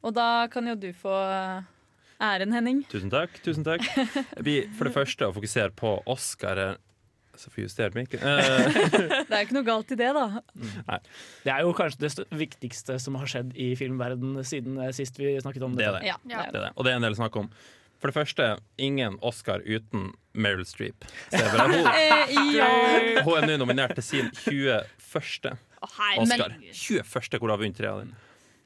Og 0.07 0.13
da 0.15 0.47
kan 0.51 0.67
jo 0.71 0.75
du 0.79 0.89
få 0.95 1.11
eh, 1.11 1.67
æren, 2.23 2.53
Henning. 2.55 2.81
Tusen 2.91 3.11
takk. 3.11 3.37
tusen 3.45 3.65
takk 3.67 3.83
Vi 4.47 4.61
for 4.77 4.87
det 4.87 4.95
første 4.95 5.27
å 5.27 5.33
fokusere 5.35 5.73
på 5.77 5.97
Oscar. 6.09 6.57
eh, 6.63 6.75
Så 7.37 7.51
får 7.53 7.67
justere 7.67 7.93
mikken. 7.93 8.23
Eh, 8.25 9.25
Det 9.27 9.29
er 9.29 9.41
jo 9.43 9.45
ikke 9.45 9.57
noe 9.59 9.67
galt 9.67 9.91
i 9.93 9.97
det, 9.99 10.07
da. 10.15 10.41
Det 11.43 11.51
er 11.53 11.61
jo 11.67 11.73
kanskje 11.77 11.99
det 12.07 12.25
viktigste 12.39 12.95
som 13.03 13.17
har 13.19 13.27
skjedd 13.29 13.51
i 13.59 13.73
filmverden 13.77 14.39
siden 14.47 14.79
sist 14.95 15.19
vi 15.21 15.35
snakket 15.43 15.67
om 15.67 15.75
Det 15.77 15.85
dette. 15.85 15.99
er 15.99 16.01
det. 16.01 16.07
Ja, 16.07 16.17
det 16.23 16.33
Ja. 16.33 16.39
er 16.47 16.51
det 16.55 16.61
er 16.61 16.65
det. 16.69 16.71
Og 16.77 16.85
det 16.87 16.93
er 16.93 17.01
en 17.01 17.05
del 17.09 17.15
snakk 17.19 17.35
om. 17.43 17.51
For 17.99 18.11
det 18.11 18.13
første, 18.17 18.47
ingen 18.77 19.15
Oscar 19.25 19.59
uten 19.65 20.11
Meryl 20.37 20.65
Streep. 20.69 21.05
Det 21.33 21.41
er 21.41 21.49
hun, 21.49 21.87
Eh, 21.97 22.33
ja. 22.53 22.67
hun 23.25 23.37
er 23.41 23.47
nå 23.49 23.55
nominert 23.61 23.95
til 23.97 24.03
sin 24.05 24.31
21. 24.45 25.57
Oscar. 25.81 26.53
21. 26.73 27.39
hvor 27.39 27.47
hun 27.47 27.53
har 27.55 27.61
vunnet 27.61 27.77
tre 27.77 27.89
av 27.89 28.01
dem. 28.03 28.15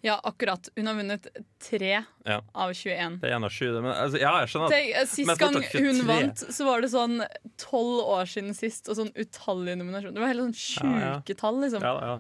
Ja, 0.04 0.16
akkurat. 0.24 0.70
Hun 0.76 0.88
har 0.90 0.96
vunnet 0.98 1.28
tre 1.62 2.04
Ja. 2.26 2.42
av 2.54 2.74
21. 2.74 3.20
Det 3.22 3.30
er 3.30 3.36
1 3.38 3.44
av 3.46 3.50
20, 3.54 3.82
Men 3.82 3.92
altså, 3.94 4.20
ja, 4.22 4.32
jeg 4.42 4.50
skjønner 4.50 4.70
Tenk, 4.74 4.90
eh, 4.96 5.06
Sist 5.06 5.40
gang 5.40 5.54
hun 5.54 5.64
23. 5.64 6.06
vant, 6.08 6.44
så 6.58 6.66
var 6.66 6.82
det 6.82 6.90
sånn 6.94 7.22
tolv 7.58 8.04
år 8.18 8.26
siden 8.30 8.54
sist, 8.58 8.90
og 8.90 8.98
sånn 8.98 9.12
utallige 9.14 9.78
nominasjoner. 9.78 10.14
Det 10.14 10.22
var 10.26 10.32
hele 10.34 10.48
sånn 10.50 10.58
sjuke 10.58 11.38
tall, 11.38 11.62
liksom. 11.62 11.82
ja, 11.82 11.96
ja. 12.02 12.20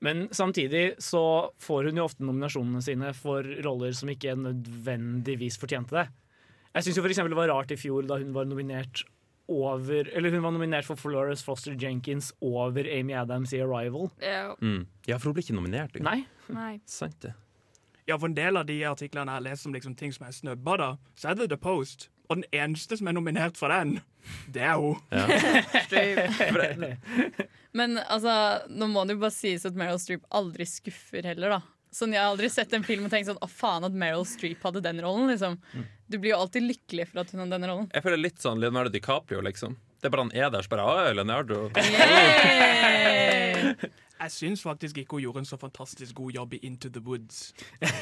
Men 0.00 0.28
samtidig 0.30 0.96
så 1.02 1.50
får 1.58 1.88
hun 1.90 1.96
jo 1.98 2.04
ofte 2.06 2.22
nominasjonene 2.22 2.82
sine 2.86 3.12
for 3.18 3.42
roller 3.66 3.90
som 3.92 4.08
ikke 4.12 4.36
nødvendigvis 4.38 5.58
fortjente 5.58 5.90
det. 5.90 6.08
Jeg 6.76 6.84
syns 6.84 7.00
for 7.00 7.08
eksempel 7.10 7.32
det 7.34 7.40
var 7.40 7.48
rart 7.50 7.72
i 7.74 7.78
fjor 7.80 8.06
da 8.06 8.18
hun 8.20 8.32
var 8.32 8.44
nominert 8.46 9.02
over 9.48 10.08
Eller 10.14 10.30
hun 10.30 10.42
var 10.42 10.50
nominert 10.52 10.84
for 10.84 10.96
Flores 10.96 11.42
Foster 11.42 11.72
Jenkins 11.80 12.32
over 12.44 12.84
Amy 13.00 13.14
Adams 13.16 13.52
i 13.52 13.60
Arrival. 13.64 14.10
Ja, 14.20 14.54
Mm. 14.60 14.86
ja, 15.06 15.16
for 15.18 15.24
hun 15.30 15.34
blir 15.34 15.42
ikke 15.46 15.54
nominert. 15.56 15.96
engang. 15.96 16.24
Nei. 16.48 16.54
nei. 16.54 16.80
Sant 16.86 17.20
det. 17.22 17.32
Ja, 18.08 18.16
for 18.16 18.26
en 18.26 18.34
del 18.34 18.56
av 18.56 18.66
de 18.66 18.80
artiklene 18.84 19.26
jeg 19.28 19.34
har 19.36 19.40
lest 19.50 19.66
om 19.66 19.72
liksom 19.74 19.94
ting 19.96 20.12
som 20.12 20.26
er 20.26 20.32
snøbba, 20.32 20.76
da, 20.78 20.96
så 21.16 21.28
er 21.30 21.34
det 21.34 21.48
The 21.50 21.56
Post. 21.56 22.08
Og 22.30 22.36
den 22.36 22.44
eneste 22.52 22.96
som 22.98 23.06
er 23.08 23.12
nominert 23.12 23.56
for 23.56 23.68
den, 23.68 24.00
det 24.52 24.62
er 24.62 24.76
hun. 24.76 24.96
Men 27.78 27.98
altså, 28.08 28.32
nå 28.72 28.88
må 28.90 29.04
det 29.06 29.16
jo 29.16 29.22
bare 29.22 29.34
sies 29.34 29.66
at 29.68 29.76
Meryl 29.78 30.00
Streep 30.00 30.24
aldri 30.34 30.66
skuffer 30.68 31.26
heller, 31.28 31.56
da. 31.56 31.60
Sånn, 31.94 32.12
Jeg 32.12 32.20
har 32.20 32.30
aldri 32.32 32.50
sett 32.52 32.72
en 32.76 32.84
film 32.84 33.06
og 33.06 33.10
tenkt 33.14 33.30
sånn 33.30 33.38
Å, 33.40 33.48
faen 33.48 33.86
at 33.88 33.94
Meryl 33.96 34.26
Streep 34.28 34.62
hadde 34.66 34.82
den 34.84 35.00
rollen. 35.04 35.28
liksom 35.32 35.58
Du 36.08 36.18
blir 36.18 36.34
jo 36.34 36.40
alltid 36.42 36.62
lykkelig 36.66 37.08
for 37.10 37.22
at 37.24 37.30
hun 37.32 37.40
hadde 37.44 37.56
den 37.58 37.68
rollen. 37.70 37.88
Jeg 37.94 38.04
føler 38.04 38.20
litt 38.20 38.40
sånn 38.44 38.60
Leonardo 38.60 38.92
DiCaprio, 38.92 39.40
liksom. 39.44 39.76
Det 39.98 40.06
er 40.08 40.14
bare 40.14 40.26
han 40.28 40.34
er 40.36 40.50
der, 40.54 40.62
så 40.62 40.70
bare 40.74 40.84
Å, 40.86 41.14
Leonardo. 41.16 41.64
Yay! 41.78 43.74
Jeg 44.18 44.32
syns 44.34 44.62
faktisk 44.66 44.96
ikke 44.98 45.14
hun 45.14 45.22
gjorde 45.28 45.44
en 45.44 45.46
så 45.46 45.54
fantastisk 45.60 46.16
god 46.18 46.34
jobb 46.34 46.54
i 46.56 46.58
Into 46.66 46.88
the 46.90 46.98
Woods. 47.06 47.52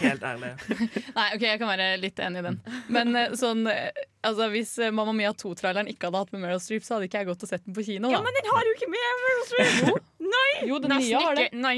Helt 0.01 0.23
ærlig. 0.25 0.55
Nei, 1.19 1.27
ok, 1.37 1.43
jeg 1.45 1.61
kan 1.61 1.69
være 1.69 1.89
litt 2.01 2.23
enig 2.25 2.41
i 2.41 2.47
den. 2.47 2.57
Men 2.89 3.13
eh, 3.21 3.35
sånn 3.37 3.67
eh, 3.69 3.91
Altså, 4.25 4.49
hvis 4.51 4.73
eh, 4.83 4.89
Mamma 4.97 5.13
Mia 5.15 5.35
2-traileren 5.37 5.91
ikke 5.93 6.09
hadde 6.09 6.23
hatt 6.25 6.33
med 6.33 6.41
Meryl 6.47 6.63
Streep, 6.65 6.87
så 6.87 6.97
hadde 6.97 7.11
ikke 7.11 7.21
jeg 7.21 7.29
gått 7.29 7.45
og 7.45 7.51
sett 7.53 7.67
den 7.69 7.77
på 7.77 7.85
kino. 7.85 8.09
da 8.09 8.17
Ja, 8.17 8.23
men 8.25 8.35
den 8.39 8.49
har 8.49 8.65
jo 8.65 8.73
ikke 8.79 8.89
med 8.91 9.21
Meryl 9.27 9.45
Streep! 9.51 10.09
Nei, 10.33 10.49
Jo, 10.71 10.81
den 10.83 10.97
nye 10.97 11.21
har 11.21 11.37
det. 11.39 11.45
Nei. 11.53 11.77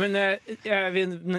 Men 0.00 0.16
eh, 0.16 0.52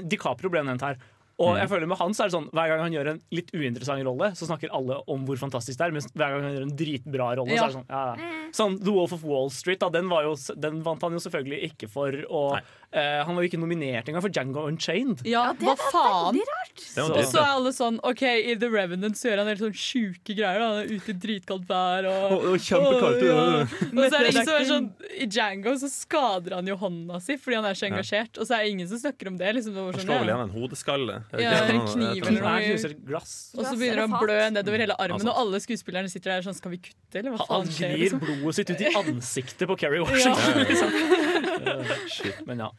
DiCaprio 0.10 0.51
ble 0.53 0.63
nevnt 0.67 0.86
her. 0.86 1.00
Og 1.42 1.58
jeg 1.58 1.68
føler 1.68 1.88
med 1.90 1.98
han 1.98 2.13
så 2.13 2.24
er 2.24 2.30
det 2.30 2.36
sånn 2.36 2.50
Hver 2.54 2.68
gang 2.70 2.80
han 2.84 2.94
gjør 2.94 3.08
en 3.10 3.22
litt 3.34 3.50
uinteressant 3.56 4.04
rolle, 4.06 4.28
så 4.38 4.46
snakker 4.46 4.70
alle 4.72 5.00
om 5.10 5.24
hvor 5.25 5.40
fantastisk 5.42 5.80
det 5.80 5.88
er. 5.88 5.92
Mens 5.96 6.06
hver 6.13 6.30
gang 6.36 6.44
han 6.46 6.54
gjør 6.54 6.68
en 6.68 6.75
dritbra 6.78 7.32
rolle, 7.40 7.58
så 7.58 7.63
er 7.66 7.72
det 7.72 7.78
sånn 7.80 7.90
ja, 7.90 8.04
ja. 8.13 8.30
Sånn 8.54 8.75
The 8.84 8.92
Wolf 8.94 9.13
of 9.18 9.24
Wall 9.25 9.50
Street, 9.50 9.80
da, 9.82 9.90
den, 9.90 10.08
var 10.12 10.28
jo, 10.28 10.36
den 10.62 10.84
vant 10.86 11.02
han 11.02 11.16
jo 11.18 11.22
selvfølgelig 11.24 11.72
ikke 11.72 11.90
for. 11.90 12.13
Og 12.30 12.60
eh, 12.94 13.24
han 13.25 13.34
var 13.34 13.42
jo 13.42 13.50
ikke 13.50 13.58
nominert 13.63 14.06
engang 14.12 14.22
for 14.22 14.30
Django 14.30 14.68
Unchained. 14.70 15.24
Ja, 15.25 15.48
hva 15.58 15.74
faen? 15.82 16.38
Det 16.38 16.46
var 16.46 16.70
Så- 16.78 17.08
Og 17.18 17.25
så 17.25 17.42
er 17.42 17.50
alle 17.56 17.72
sånn 17.74 17.98
OK, 18.04 18.22
i 18.22 18.54
The 18.56 18.70
Revenant 18.70 19.18
så 19.18 19.30
gjør 19.32 19.42
han 19.42 19.48
helt 19.48 19.62
sånn 19.66 19.74
sjuke 19.74 20.38
greier. 20.38 20.60
da 20.62 20.70
Han 20.70 20.84
er 20.86 20.94
ute 20.94 21.10
i 21.10 21.18
dritkaldt 21.25 21.66
vær 21.66 22.06
og 22.10 22.46
Å, 22.54 22.54
kjempekaldt, 22.62 23.25
ja. 23.25 23.66
Og 23.90 24.06
så 24.06 24.13
er 24.13 24.20
det 24.24 24.32
ingen 24.36 24.46
som 24.46 24.56
er 24.56 24.70
sånn 24.70 24.88
I 25.18 25.25
Django 25.28 25.74
så 25.82 25.90
skader 25.90 26.56
han 26.60 26.68
jo 26.70 26.78
hånda 26.78 27.20
si 27.22 27.38
fordi 27.42 27.56
han 27.58 27.66
er 27.66 27.74
så 27.78 27.90
engasjert. 27.90 28.38
Og 28.38 28.46
så 28.46 28.58
er 28.60 28.63
det 28.68 28.72
ingen 28.78 28.88
som 28.94 29.02
snakker 29.02 29.28
om 29.34 29.38
det. 29.42 29.54
Liksom, 29.58 29.74
det 29.74 29.82
var 29.82 29.92
Han 29.92 30.00
sånn, 30.02 30.08
slår 30.10 30.20
vel 30.20 30.30
igjen 30.34 30.46
en 30.46 30.56
hodeskalle. 30.62 31.23
Ja, 31.39 31.51
en 31.70 31.82
kniv 31.88 32.27
eller 32.27 32.42
noe. 32.42 32.62
Knuser 32.65 32.89
et 32.94 33.06
glass. 33.08 33.34
Og 33.58 33.65
så 33.65 33.74
begynner 33.80 34.01
det 34.03 34.06
å 34.10 34.20
blø 34.22 34.38
nedover 34.53 34.84
hele 34.84 34.96
armen, 35.00 35.15
Altså. 35.20 35.30
og 35.32 35.38
alle 35.44 35.60
skuespillerne 35.63 36.10
sitter 36.12 36.32
der 36.36 36.42
sånn 36.46 36.56
Skal 36.58 36.72
vi 36.72 36.77
kutte, 36.77 37.20
eller 37.20 37.32
hva 37.32 37.46
Han 37.50 37.65
faen 37.65 37.72
skjer? 37.74 37.94
glir 37.96 38.03
Liksom? 38.03 38.20
blodet 38.20 38.56
sitt 38.56 38.70
ut 38.74 38.82
i 38.82 38.94
ansiktet 39.01 39.68
på 39.68 39.77
Kerry 39.80 40.00
Washington. 40.03 40.63
liksom. 40.63 42.08
Shit. 42.10 42.46
Men 42.48 42.60
ja. 42.60 42.72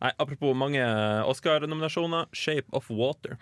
Nei, 0.00 0.12
apropos 0.18 0.54
mange 0.54 0.82
Oscar-nominasjoner. 1.26 2.26
'Shape 2.32 2.66
of 2.72 2.86
Water'. 2.90 3.36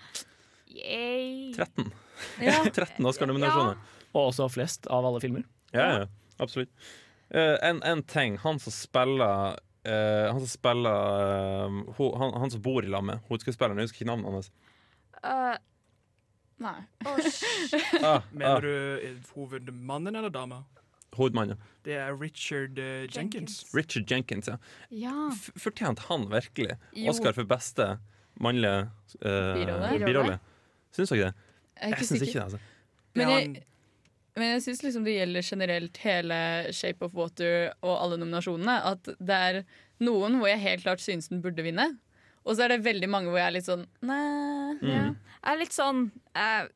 Yay. 0.68 1.52
13. 1.54 1.92
Ja. 2.40 2.62
13 2.72 3.04
Oscar-nominasjoner. 3.06 3.76
Og 4.14 4.30
også 4.32 4.48
flest 4.50 4.86
av 4.88 5.04
alle 5.04 5.20
filmer. 5.20 5.44
Ja, 5.74 5.86
ja, 5.98 6.06
absolutt. 6.40 6.70
Uh, 7.34 7.56
en, 7.62 7.82
en 7.84 8.02
ting. 8.02 8.38
Han 8.38 8.58
som 8.62 8.72
spiller 8.72 9.58
eh, 9.86 10.26
Han 10.32 10.40
som 10.42 10.50
spiller 10.50 11.70
uh, 11.70 11.80
ho, 11.98 12.10
han, 12.20 12.34
han 12.42 12.50
som 12.52 12.62
bor 12.64 12.84
i 12.84 12.90
lag 12.92 13.04
med 13.06 13.22
hovedskuespilleren, 13.30 13.78
jeg 13.82 13.88
husker 13.90 14.02
ikke 14.02 14.10
navnet 14.10 14.36
hans. 14.36 14.50
Uh, 15.22 15.56
Nei. 16.62 16.78
sj. 17.20 17.44
Ah, 18.00 18.16
ah, 18.16 18.22
Mener 18.32 18.64
du 18.64 18.72
eh, 19.04 19.16
hovedmannen 19.36 20.16
eller 20.16 20.32
dama? 20.32 20.62
hovedmannen. 21.16 21.56
Det 21.86 21.94
er 21.96 22.12
Richard 22.20 22.76
eh, 22.82 23.06
Jenkins. 23.08 23.62
Richard 23.72 24.10
Jenkins, 24.10 24.48
ja. 24.50 24.56
Ja. 24.92 25.30
Fortjente 25.56 26.02
han 26.10 26.26
virkelig 26.32 26.74
Jo. 26.92 27.08
Oscar 27.14 27.32
for 27.32 27.48
beste 27.48 27.86
mannlige 28.40 28.90
eh, 29.22 29.54
Birolle? 29.56 30.00
birolle? 30.04 30.34
Syns 30.92 31.12
dere 31.14 31.30
det? 31.30 31.46
Jeg 31.80 31.94
Jeg 31.96 32.08
syns 32.10 32.22
ikke 32.26 32.32
det. 32.36 32.42
altså 32.42 32.58
Men 33.16 33.32
jeg, 33.32 33.64
men 34.36 34.50
jeg 34.54 34.62
syns 34.66 34.82
liksom 34.84 35.04
det 35.06 35.14
gjelder 35.16 35.42
generelt 35.48 35.96
hele 36.04 36.38
Shape 36.76 37.04
of 37.08 37.14
Water 37.16 37.70
og 37.82 37.94
alle 38.02 38.18
nominasjonene. 38.20 38.74
At 38.92 39.08
det 39.18 39.38
er 39.50 39.60
noen 40.04 40.36
hvor 40.40 40.50
jeg 40.50 40.60
helt 40.60 40.84
klart 40.84 41.00
synes 41.04 41.30
den 41.32 41.40
burde 41.44 41.64
vinne. 41.64 41.94
Og 42.44 42.54
så 42.54 42.66
er 42.66 42.74
det 42.76 42.84
veldig 42.84 43.08
mange 43.10 43.32
hvor 43.32 43.40
jeg 43.40 43.48
er 43.48 43.54
litt 43.56 43.66
sånn 43.66 43.86
Nei. 44.06 44.76
Ja. 44.86 45.06
Jeg 45.16 45.50
er 45.54 45.58
litt 45.58 45.74
sånn 45.74 46.04
uh, 46.36 46.68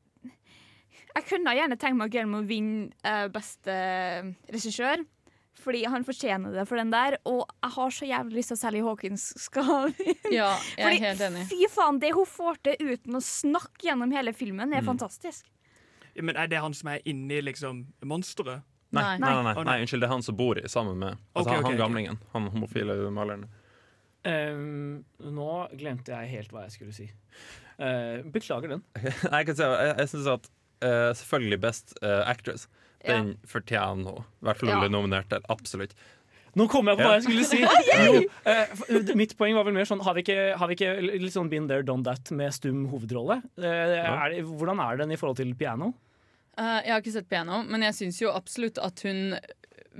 Jeg 1.14 1.26
kunne 1.28 1.52
gjerne 1.54 1.76
tenkt 1.78 1.98
meg 2.00 2.10
Guillermo 2.10 2.40
vinne 2.48 2.90
uh, 3.06 3.28
beste 3.30 3.76
regissør. 4.50 5.04
Fordi 5.60 5.82
han 5.92 6.06
fortjener 6.08 6.54
det 6.56 6.62
for 6.70 6.80
den 6.80 6.88
der. 6.94 7.18
Og 7.28 7.42
jeg 7.60 7.72
har 7.76 7.90
så 7.92 8.06
jævlig 8.08 8.38
lyst 8.40 8.48
til 8.54 8.56
at 8.56 8.62
Sally 8.62 8.80
Hawkins 8.86 9.26
skal 9.44 9.90
vinne. 9.98 10.32
Ja, 10.32 10.54
jeg 10.78 10.80
er 10.80 10.86
Fordi, 10.88 11.00
helt 11.04 11.24
enig. 11.28 11.42
Fy 11.50 11.68
faen, 11.74 11.98
det 12.00 12.14
hun 12.16 12.28
får 12.30 12.60
til 12.64 12.86
uten 12.94 13.18
å 13.18 13.22
snakke 13.24 13.90
gjennom 13.90 14.14
hele 14.16 14.32
filmen, 14.32 14.70
Mm. 14.72 14.78
er 14.80 14.86
fantastisk. 14.86 15.44
Ja, 16.14 16.22
Men 16.26 16.36
er 16.36 16.46
det 16.50 16.60
han 16.60 16.74
som 16.74 16.88
er 16.92 17.00
inni 17.08 17.40
liksom 17.42 17.86
monsteret? 18.04 18.62
Nei, 18.90 19.02
Nei. 19.02 19.18
nei, 19.22 19.30
nei, 19.30 19.54
nei, 19.54 19.64
nei, 19.68 19.74
unnskyld, 19.84 20.02
det 20.02 20.08
er 20.08 20.12
han 20.16 20.22
som 20.26 20.34
bor 20.36 20.58
i 20.58 20.64
sammen 20.68 20.96
med 20.98 21.12
altså, 21.14 21.44
okay, 21.44 21.60
han, 21.60 21.64
han 21.68 21.76
gamlingen. 21.78 22.16
gamlingen. 22.18 22.18
Han 22.32 22.48
homofile 22.56 22.96
maleren. 23.14 23.44
Um, 24.26 25.04
nå 25.32 25.50
glemte 25.80 26.12
jeg 26.12 26.32
helt 26.34 26.50
hva 26.52 26.66
jeg 26.66 26.74
skulle 26.74 26.92
si. 26.96 27.06
Uh, 27.80 28.20
beklager 28.34 28.74
den. 28.74 28.82
Jeg 29.06 29.46
kan 29.48 29.56
si, 29.56 29.62
jeg, 29.64 29.94
jeg 30.02 30.08
synes 30.12 30.26
at 30.28 30.48
uh, 30.84 31.12
selvfølgelig 31.16 31.60
Best 31.62 31.94
uh, 32.02 32.26
Actress. 32.28 32.66
Den 33.06 33.30
fortjener 33.48 34.10
hun. 34.18 34.26
I 34.42 34.44
hvert 34.50 34.60
fall 34.60 34.68
Ja. 34.74 34.80
å 34.84 34.90
nominert 34.92 35.30
til. 35.32 35.46
Absolutt. 35.48 35.94
Nå 36.59 36.66
kom 36.71 36.90
jeg 36.90 36.99
på 36.99 37.07
hva 37.07 37.16
jeg 37.19 37.26
skulle 37.28 37.47
si! 37.47 37.61
Jo, 38.07 38.23
eh, 38.49 39.14
mitt 39.19 39.37
poeng 39.38 39.54
var 39.59 39.66
vel 39.69 39.76
mer 39.76 39.87
sånn 39.88 40.02
Har 40.02 40.16
vi 40.16 40.25
ikke, 40.25 40.38
har 40.59 40.71
vi 40.71 40.76
ikke 40.78 40.92
litt 41.23 41.35
sånn 41.35 41.50
been 41.52 41.69
there, 41.71 41.85
done 41.87 42.07
that 42.07 42.33
med 42.35 42.54
stum 42.57 42.87
hovedrolle? 42.90 43.40
Eh, 43.61 43.97
er 44.00 44.35
det, 44.35 44.45
hvordan 44.49 44.83
er 44.83 45.02
den 45.02 45.14
i 45.14 45.19
forhold 45.21 45.40
til 45.40 45.54
piano? 45.59 45.92
Uh, 46.59 46.80
jeg 46.85 46.92
har 46.92 47.00
ikke 47.00 47.14
sett 47.14 47.30
piano, 47.30 47.62
men 47.64 47.87
jeg 47.87 47.97
syns 47.97 48.19
jo 48.21 48.33
absolutt 48.35 48.80
at 48.83 49.00
hun 49.07 49.37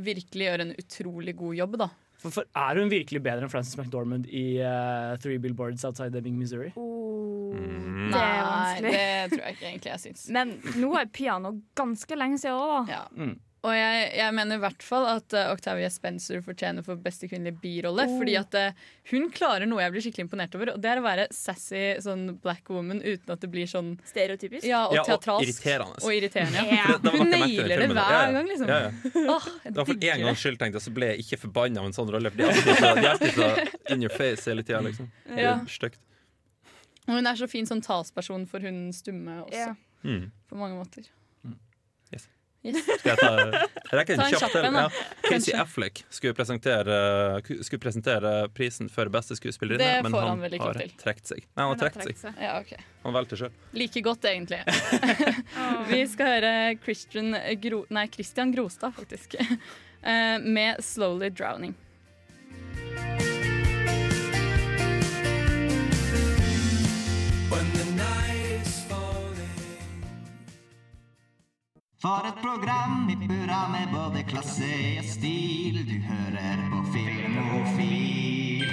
virkelig 0.01 0.49
gjør 0.49 0.65
en 0.67 0.73
utrolig 0.77 1.37
god 1.39 1.57
jobb, 1.57 1.79
da. 1.85 1.91
For, 2.21 2.35
for 2.35 2.49
Er 2.59 2.77
hun 2.83 2.91
virkelig 2.93 3.23
bedre 3.25 3.47
enn 3.47 3.53
Frances 3.53 3.79
McDormand 3.81 4.27
i 4.29 4.61
uh, 4.61 5.15
Three 5.23 5.41
Billboards 5.41 5.87
Outside 5.89 6.19
Ebbing, 6.19 6.37
Missouri? 6.37 6.75
Oh, 6.77 7.31
Mm. 7.51 8.11
Det 8.11 8.19
er 8.19 8.43
Nei, 8.43 8.47
vanskelig. 8.47 8.91
det 8.93 9.31
tror 9.33 9.45
jeg 9.45 9.57
ikke 9.57 9.69
egentlig 9.69 9.91
jeg 9.91 10.03
syns. 10.05 10.25
Men 10.35 10.53
nå 10.81 10.91
er 10.99 11.13
piano 11.13 11.53
ganske 11.79 12.19
lenge 12.19 12.41
siden 12.43 12.59
òg, 12.59 12.73
da. 12.73 12.95
Ja. 12.95 13.03
Mm. 13.15 13.37
Og 13.63 13.75
jeg, 13.77 14.05
jeg 14.17 14.33
mener 14.33 14.57
i 14.57 14.61
hvert 14.63 14.83
fall 14.83 15.05
at 15.11 15.35
uh, 15.37 15.51
Octavia 15.53 15.91
Spencer 15.93 16.41
fortjener 16.41 16.81
for 16.87 16.97
beste 16.97 17.29
kvinnelige 17.29 17.59
birolle. 17.61 18.07
Oh. 18.09 18.15
Fordi 18.17 18.37
at 18.41 18.55
uh, 18.57 18.79
hun 19.11 19.27
klarer 19.37 19.69
noe 19.69 19.83
jeg 19.83 19.93
blir 19.93 20.05
skikkelig 20.07 20.25
imponert 20.25 20.55
over, 20.57 20.71
og 20.73 20.81
det 20.81 20.89
er 20.89 21.01
å 21.03 21.05
være 21.05 21.27
sassy 21.37 21.83
sånn 22.01 22.39
black 22.41 22.71
woman 22.73 23.03
uten 23.05 23.35
at 23.35 23.43
det 23.45 23.51
blir 23.53 23.69
sånn 23.69 23.91
Stereotypisk. 24.09 24.65
ja, 24.65 24.87
og 24.89 24.97
Ja, 24.97 25.05
og 25.05 25.45
irriterende. 25.45 26.01
Og 26.01 26.15
irriterende. 26.17 26.65
Ja. 26.71 26.79
Ja. 26.81 26.97
Det- 26.97 27.03
det 27.11 27.19
Hun 27.19 27.31
nailer 27.37 27.85
det 27.85 27.91
hver 27.93 28.01
Ja, 28.01 28.23
ja. 28.25 28.33
gang, 28.39 28.49
liksom. 28.49 28.69
Ja, 28.73 28.81
ja. 28.81 28.91
Oh, 29.37 29.45
jeg 29.65 29.75
Det 29.75 29.77
var 29.77 29.85
for 29.85 30.09
en 30.09 30.25
gangs 30.25 30.41
skyld 30.47 30.59
tenkte 30.65 30.81
jeg 30.81 30.87
så 30.89 30.95
ble 30.97 31.07
jeg 31.13 31.19
ikke 31.27 31.41
forbanna 31.45 31.81
av 31.85 31.91
en 31.91 31.93
sånn 32.01 32.11
rolle. 32.17 32.31
For 32.33 32.41
de 32.41 32.49
er 32.49 33.13
alltid 33.13 33.37
så, 33.37 33.51
in 33.93 34.03
your 34.09 34.17
face 34.17 34.49
hele 34.49 34.63
tida. 34.65 34.81
Liksom. 34.89 35.11
Det 35.29 35.37
er 35.37 35.43
Ja. 35.51 35.55
stygt. 35.69 36.01
Og 37.09 37.15
hun 37.19 37.27
er 37.27 37.35
så 37.37 37.47
fin 37.51 37.67
som 37.67 37.81
talsperson 37.85 38.47
for 38.49 38.61
hun 38.61 38.89
stumme 38.93 39.43
også, 39.45 39.53
Ja. 39.53 39.75
Mm. 40.05 40.31
på 40.49 40.57
mange 40.57 40.81
måter. 40.81 41.05
Yes. 42.61 42.85
Skal 43.01 43.15
jeg 43.15 43.21
ta 43.23 43.29
Jeg 43.91 43.97
rekker 43.97 44.19
Ta 44.21 44.27
en 44.27 44.35
kjapp 44.37 44.57
en. 44.61 44.77
Ja. 44.77 44.89
Casey 45.25 45.55
Affleck 45.57 46.03
skulle 46.13 46.37
presentere, 46.37 46.97
skulle 47.65 47.81
presentere 47.81 48.33
prisen 48.53 48.91
for 48.93 49.09
beste 49.13 49.37
skuespillerinne, 49.39 50.05
men 50.05 50.15
han, 50.15 50.45
han 50.45 50.61
har 50.61 50.81
til. 50.83 50.93
trukket 51.01 51.33
seg. 51.33 51.47
Nei, 51.49 51.65
han 51.65 51.73
har 51.73 51.81
trukket 51.81 52.21
seg. 52.21 52.37
Ja, 52.37 52.59
okay. 52.61 52.85
Han 53.07 53.17
valgte 53.17 53.39
sjøl. 53.41 53.55
Like 53.77 54.05
godt, 54.05 54.29
egentlig. 54.29 54.61
Vi 55.91 56.03
skal 56.13 56.35
høre 56.37 56.55
Christian 56.85 57.33
Gro 57.65 57.85
nei, 57.97 58.07
Christian 58.13 58.53
Grostad, 58.55 58.93
faktisk, 58.99 59.39
eh, 59.41 60.37
med 60.45 60.85
'Slowly 60.85 61.33
Drowning'. 61.33 61.79
For 72.01 72.25
et 72.25 72.39
program 72.41 73.11
i 73.13 73.17
burra 73.29 73.67
med 73.69 73.91
både 73.93 74.23
klasse 74.25 74.69
og 74.97 75.05
stil. 75.05 75.83
Du 75.85 75.99
hører 76.07 76.63
på 76.71 76.79
Filmofil. 76.95 78.71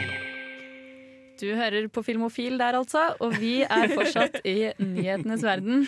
Du 1.37 1.49
hører 1.59 1.89
på 1.91 2.03
Filmofil 2.07 2.55
der, 2.57 2.77
altså, 2.79 3.01
og 3.19 3.35
vi 3.37 3.59
er 3.65 3.91
fortsatt 3.91 4.39
i 4.47 4.71
nyhetenes 4.79 5.43
verden. 5.43 5.83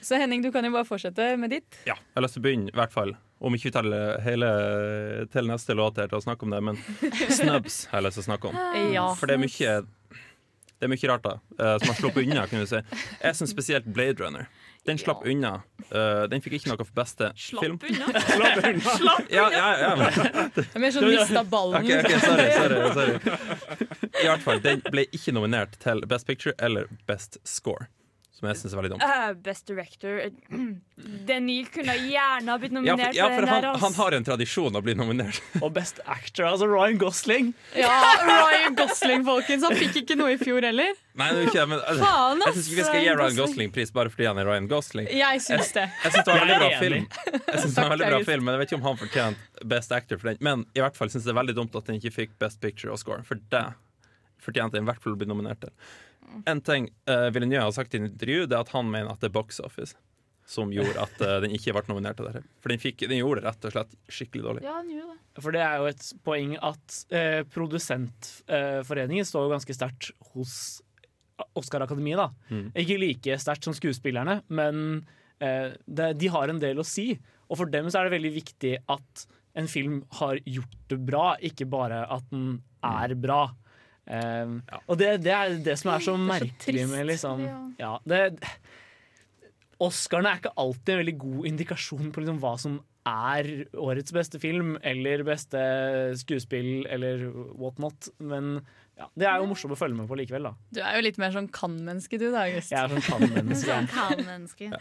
Så 0.00 0.22
Henning, 0.22 0.44
du 0.46 0.52
kan 0.54 0.64
jo 0.64 0.70
bare 0.76 0.86
fortsette 0.88 1.32
med 1.36 1.50
ditt. 1.56 1.80
Ja, 1.82 1.98
jeg 1.98 2.14
har 2.20 2.24
lyst 2.28 2.38
til 2.38 2.44
å 2.44 2.46
begynne, 2.46 2.70
i 2.70 2.78
hvert 2.78 2.94
fall. 2.94 3.16
Om 3.42 3.58
ikke 3.58 3.68
vi 3.68 3.74
tar 3.74 3.90
hele 4.24 4.48
til 5.34 5.50
neste 5.50 5.74
låt 5.76 5.98
her 5.98 6.08
til 6.10 6.22
å 6.22 6.24
snakke 6.24 6.46
om 6.46 6.54
det, 6.54 6.62
men 6.70 6.78
snubs 7.26 7.88
har 7.90 8.00
jeg 8.00 8.06
lyst 8.06 8.20
til 8.22 8.24
å 8.24 8.30
snakke 8.30 8.52
om. 8.54 8.62
Ja. 8.94 9.10
For 9.18 9.26
det 9.26 9.34
er 9.36 9.42
mye 9.42 9.78
det 10.78 10.86
er 10.86 10.90
mye 10.94 11.08
rart 11.10 11.24
da, 11.26 11.32
eh, 11.58 11.74
som 11.82 11.90
har 11.90 11.96
sluppet 11.98 12.22
unna. 12.22 12.46
kan 12.46 12.62
du 12.62 12.66
si 12.70 12.78
Jeg 12.78 13.34
syns 13.34 13.50
spesielt 13.50 13.86
Blade 13.90 14.22
Runner. 14.22 14.46
Den 14.88 14.98
slapp 15.00 15.24
unna. 15.28 15.50
Uh, 15.92 16.24
den 16.32 16.40
fikk 16.44 16.54
ikke 16.58 16.70
noe 16.72 16.80
for 16.80 16.94
beste 16.96 17.28
film. 17.36 17.76
Slapp 17.84 18.62
unna? 18.64 18.94
Slapp 19.02 19.28
Ja, 19.32 19.44
ja, 19.52 19.66
ja. 19.82 19.90
Det 20.56 20.64
er 20.64 20.82
mer 20.82 20.94
sånn 20.94 21.08
mista 21.10 21.44
ballen. 21.44 21.84
Ok, 21.84 21.90
ok, 22.00 22.14
sorry, 22.24 22.48
sorry, 22.56 22.80
sorry. 22.96 23.36
I 24.22 24.26
hvert 24.30 24.44
fall, 24.46 24.62
Den 24.64 24.82
ble 24.88 25.04
ikke 25.12 25.34
nominert 25.36 25.76
til 25.84 26.00
Best 26.08 26.28
Picture 26.30 26.56
eller 26.58 26.88
Best 27.10 27.36
Score, 27.48 27.90
som 28.38 28.46
jeg 28.46 28.58
syns 28.60 28.74
er 28.74 28.78
veldig 28.78 28.90
dumt. 28.92 29.02
Uh, 29.02 29.32
best 29.42 29.66
director 29.66 30.20
Denil 31.28 31.66
kunne 31.74 31.94
gjerne 32.04 32.52
ha 32.52 32.58
blitt 32.62 32.72
Ja, 32.72 32.78
nominert 32.78 33.08
for, 33.08 33.18
ja, 33.18 33.26
for 33.32 33.46
den 33.46 33.66
han, 33.66 33.80
han 33.82 33.96
har 33.96 34.16
en 34.18 34.26
tradisjon 34.28 34.78
å 34.78 34.82
bli 34.84 34.94
nominert. 34.98 35.40
Og 35.64 35.72
Best 35.74 35.98
Actor, 36.06 36.46
altså 36.52 36.68
Ryan 36.70 37.00
Gosling. 37.02 37.50
Ja, 37.78 37.90
Ryan 38.22 38.76
Gosling, 38.80 39.24
folkens. 39.26 39.66
Han 39.66 39.74
fikk 39.78 40.04
ikke 40.04 40.18
noe 40.18 40.36
i 40.36 40.38
fjor 40.40 40.66
heller. 40.68 40.94
Nei, 41.18 41.28
det 41.34 41.40
er 41.42 41.50
ikke, 41.50 41.64
men 41.66 41.82
jeg, 41.82 41.98
Faen, 41.98 42.44
jeg 42.46 42.56
syns 42.60 42.70
vi 42.70 42.86
skal 42.86 43.02
gi 43.02 43.10
Ryan 43.18 43.38
Gosling 43.40 43.74
pris 43.74 43.90
bare 43.94 44.12
fordi 44.14 44.28
han 44.30 44.38
er 44.38 44.46
Ryan 44.46 44.70
Gosling. 44.70 45.10
Jeg 45.18 45.42
syns 45.42 45.74
det. 45.74 45.88
Jeg 46.04 46.14
syns 46.14 46.28
det 46.28 46.36
var 46.36 46.44
en 46.44 46.52
veldig 46.52 46.60
bra 46.62 46.82
film. 46.84 47.08
Jeg 47.34 47.62
synes 47.64 47.74
det 47.74 47.74
var 47.74 47.88
en 47.88 47.94
veldig 47.96 48.12
bra 48.12 48.20
film 48.28 48.46
Men 48.46 48.54
jeg 48.54 48.60
vet 48.62 48.70
ikke 48.70 48.78
om 48.78 48.86
han 48.86 49.00
fortjente 49.02 49.66
Best 49.74 49.94
Actor 49.98 50.22
for 50.22 50.30
den. 50.30 50.42
Men 50.46 50.62
i 50.78 50.84
hvert 50.84 50.98
fall 50.98 51.10
syns 51.10 51.24
jeg 51.24 51.32
det 51.32 51.34
er 51.34 51.40
veldig 51.40 51.56
dumt 51.58 51.78
at 51.80 51.90
den 51.90 51.98
ikke 51.98 52.14
fikk 52.14 52.38
Best 52.38 52.62
Picture 52.62 52.94
og 52.94 53.02
Score. 53.02 53.26
For 53.26 53.42
det 53.50 53.64
fortjente 54.42 54.78
den 54.78 54.86
i 54.86 54.90
hvert 54.92 55.02
fall 55.02 55.16
å 55.16 55.18
bli 55.18 55.26
nominert 55.26 55.64
til. 55.64 55.74
En 56.48 56.60
ting 56.64 56.90
uh, 57.10 57.28
Villeneuve 57.34 57.66
har 57.66 57.74
sagt 57.76 57.94
i 57.94 58.00
et 58.00 58.06
intervju, 58.08 58.46
Det 58.46 58.56
er 58.56 58.66
at 58.66 58.74
han 58.74 58.90
mener 58.90 59.12
at 59.12 59.22
det 59.22 59.30
er 59.30 59.36
Box 59.38 59.60
Office 59.64 59.96
som 60.48 60.70
gjorde 60.72 60.96
at 61.02 61.20
uh, 61.20 61.38
den 61.44 61.52
ikke 61.52 61.74
ble 61.76 61.84
nominert 61.90 62.16
til. 62.16 62.40
For 62.62 62.72
den, 62.72 62.80
fikk, 62.80 63.04
den 63.04 63.20
gjorde 63.20 63.42
det 63.42 63.50
rett 63.50 63.66
og 63.68 63.74
slett 63.74 63.96
skikkelig 64.08 64.46
dårlig. 64.46 64.62
Ja, 64.64 64.78
den 64.80 64.94
gjorde 64.96 65.16
det. 65.16 65.42
For 65.44 65.54
det 65.54 65.60
er 65.62 65.74
jo 65.78 65.88
et 65.90 66.06
poeng 66.26 66.54
at 66.56 67.00
uh, 67.12 67.40
Produsentforeningen 67.52 69.28
står 69.28 69.44
jo 69.44 69.52
ganske 69.52 69.76
sterkt 69.76 70.12
hos 70.32 70.54
Oscar-akademiet. 71.58 72.18
da. 72.18 72.30
Mm. 72.50 72.68
Ikke 72.82 72.98
like 72.98 73.38
sterkt 73.40 73.66
som 73.66 73.76
skuespillerne, 73.76 74.40
men 74.48 75.02
eh, 75.38 75.74
det, 75.86 76.12
de 76.20 76.30
har 76.34 76.50
en 76.50 76.60
del 76.62 76.80
å 76.80 76.86
si. 76.86 77.12
Og 77.48 77.60
for 77.60 77.70
dem 77.72 77.88
så 77.90 78.00
er 78.00 78.08
det 78.08 78.16
veldig 78.18 78.34
viktig 78.34 78.74
at 78.90 79.26
en 79.58 79.70
film 79.70 80.02
har 80.20 80.38
gjort 80.46 80.76
det 80.90 80.98
bra, 81.02 81.28
ikke 81.42 81.66
bare 81.70 82.04
at 82.10 82.26
den 82.32 82.60
er 82.84 83.14
bra. 83.18 83.48
Eh, 84.08 84.52
Og 84.88 84.96
det, 85.00 85.10
det 85.26 85.32
er 85.36 85.56
det 85.64 85.78
som 85.80 85.92
er 85.92 86.04
så 86.04 86.14
merkelig 86.16 86.56
trist. 86.64 86.92
med 86.94 87.06
liksom 87.10 87.42
Ja. 87.78 87.98
det, 88.08 88.22
Oscarene 89.78 90.32
er 90.32 90.40
ikke 90.40 90.54
alltid 90.58 90.94
en 90.94 91.00
veldig 91.04 91.18
god 91.22 91.44
indikasjon 91.52 92.08
på 92.14 92.22
liksom 92.24 92.38
hva 92.42 92.54
som 92.58 92.78
er 93.08 93.46
årets 93.78 94.12
beste 94.12 94.40
film 94.42 94.74
eller 94.84 95.22
beste 95.24 95.60
skuespill 96.18 96.82
eller 96.90 97.22
what 97.56 97.78
not, 97.78 98.08
Men 98.18 98.58
ja, 98.98 99.06
det 99.16 99.28
er 99.30 99.38
jo 99.38 99.46
morsomt 99.52 99.72
å 99.76 99.78
følge 99.78 99.94
med 99.96 100.08
på 100.10 100.18
likevel, 100.18 100.48
da. 100.50 100.52
Du 100.74 100.80
er 100.82 100.98
jo 100.98 101.04
litt 101.06 101.20
mer 101.22 101.30
sånn 101.30 101.46
kan-menneske, 101.54 102.18
du 102.18 102.26
da, 102.32 102.48
August. 102.48 102.72
Jeg 102.74 102.80
er 102.82 102.90
sånn 102.96 103.06
kan-menneske. 103.06 103.70
Sånn 103.70 103.86
kan 103.92 104.48
ja. 104.58 104.80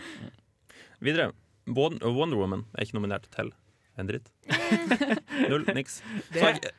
Videre. 1.05 1.29
Wonder 1.67 2.39
Woman 2.39 2.65
er 2.73 2.87
ikke 2.87 2.97
nominert 2.97 3.27
til 3.35 3.51
en 3.99 4.09
dritt. 4.09 4.31
Null, 5.45 5.67
niks. 5.77 5.99
Så 6.33 6.41
jeg, 6.41 6.73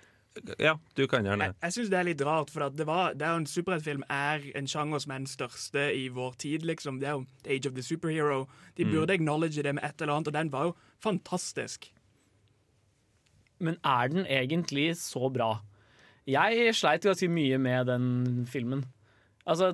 ja, 0.59 0.74
du 0.96 1.07
kan 1.11 1.24
gjerne 1.24 1.44
Jeg, 1.51 1.55
jeg 1.62 1.72
syns 1.77 1.90
det 1.90 1.98
er 1.98 2.07
litt 2.09 2.22
rart, 2.27 2.51
for 2.51 2.64
at 2.66 2.77
det, 2.77 2.87
var, 2.87 3.12
det 3.14 3.22
er 3.27 3.35
jo 3.37 3.42
en 3.42 3.46
superheltfilm 3.51 4.03
er 4.11 4.44
en 4.59 4.66
sjanger 4.70 4.98
som 5.05 5.12
er 5.14 5.18
den 5.22 5.27
største 5.31 5.85
i 5.96 6.09
vår 6.09 6.35
tid. 6.38 6.62
liksom. 6.68 6.98
Det 7.01 7.09
er 7.09 7.16
jo 7.18 7.24
The 7.44 7.55
Age 7.57 7.66
of 7.70 7.74
the 7.74 7.83
Superhero. 7.83 8.46
De 8.77 8.85
Mm. 8.85 8.92
burde 8.92 9.12
acknowledge 9.14 9.62
det 9.62 9.74
med 9.74 9.85
et 9.85 10.01
eller 10.03 10.14
annet, 10.14 10.29
og 10.29 10.35
den 10.35 10.53
var 10.53 10.64
jo 10.70 10.74
fantastisk. 11.03 11.90
Men 13.61 13.77
er 13.85 14.09
den 14.09 14.27
egentlig 14.27 14.96
så 15.01 15.29
bra? 15.35 15.61
Jeg 16.29 16.74
sleit 16.77 17.03
ganske 17.03 17.29
mye 17.29 17.59
med 17.59 17.87
den 17.88 18.46
filmen. 18.46 18.85
Altså 19.46 19.72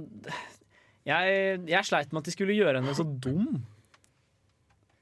jeg, 1.05 1.61
jeg 1.69 1.85
sleit 1.85 2.13
med 2.13 2.23
at 2.23 2.25
de 2.31 2.33
skulle 2.33 2.55
gjøre 2.57 2.81
henne 2.81 2.95
så 2.97 3.05
dum. 3.05 3.65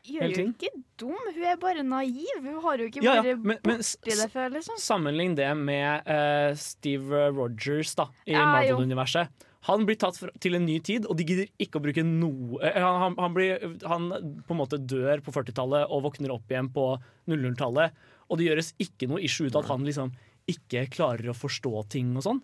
Gjør 0.03 0.33
jo 0.35 0.45
ikke 0.51 0.69
dum, 0.99 1.13
hun 1.35 1.45
er 1.47 1.57
bare 1.63 1.83
naiv. 1.87 2.41
Hun 2.43 2.57
har 2.65 2.81
jo 2.83 2.89
ikke 2.91 3.03
Ja, 3.05 3.15
ja, 3.21 3.23
vært 3.23 3.45
men- 3.45 3.61
men 3.65 3.79
borti 3.79 4.17
det 4.19 4.31
før, 4.33 4.49
liksom. 4.51 4.79
Sammenlign 4.83 5.37
det 5.39 5.51
med 5.57 6.03
uh, 6.11 6.55
Steve 6.59 7.29
Rogers 7.31 7.95
da, 7.95 8.09
i 8.27 8.33
Ja. 8.35 8.45
Marvel-universet. 8.51 9.29
Han 9.69 9.85
blir 9.87 9.95
tatt 9.95 10.17
for, 10.19 10.29
til 10.43 10.57
en 10.59 10.67
ny 10.67 10.81
tid, 10.83 11.07
og 11.07 11.17
de 11.17 11.23
gidder 11.25 11.47
ikke 11.63 11.79
å 11.79 11.83
bruke 11.85 12.03
noe 12.03 12.59
eh, 12.67 12.81
han, 12.83 12.99
han, 13.01 13.15
han, 13.17 13.33
blir, 13.37 13.61
han 13.87 14.09
på 14.43 14.51
en 14.51 14.59
måte 14.59 14.81
dør 14.91 15.23
på 15.23 15.31
40-tallet 15.31 15.87
og 15.89 16.03
våkner 16.03 16.33
opp 16.35 16.51
igjen 16.51 16.73
på 16.75 16.89
00-tallet. 17.31 17.93
Og 18.29 18.39
det 18.41 18.49
gjøres 18.49 18.73
ikke 18.83 19.07
noe 19.07 19.23
issue 19.23 19.47
ut 19.47 19.55
av 19.55 19.63
at 19.63 19.71
han 19.71 19.85
liksom 19.87 20.11
ikke 20.51 20.89
klarer 20.91 21.31
å 21.31 21.37
forstå 21.39 21.85
ting 21.95 22.11
og 22.19 22.25
sånn. 22.27 22.43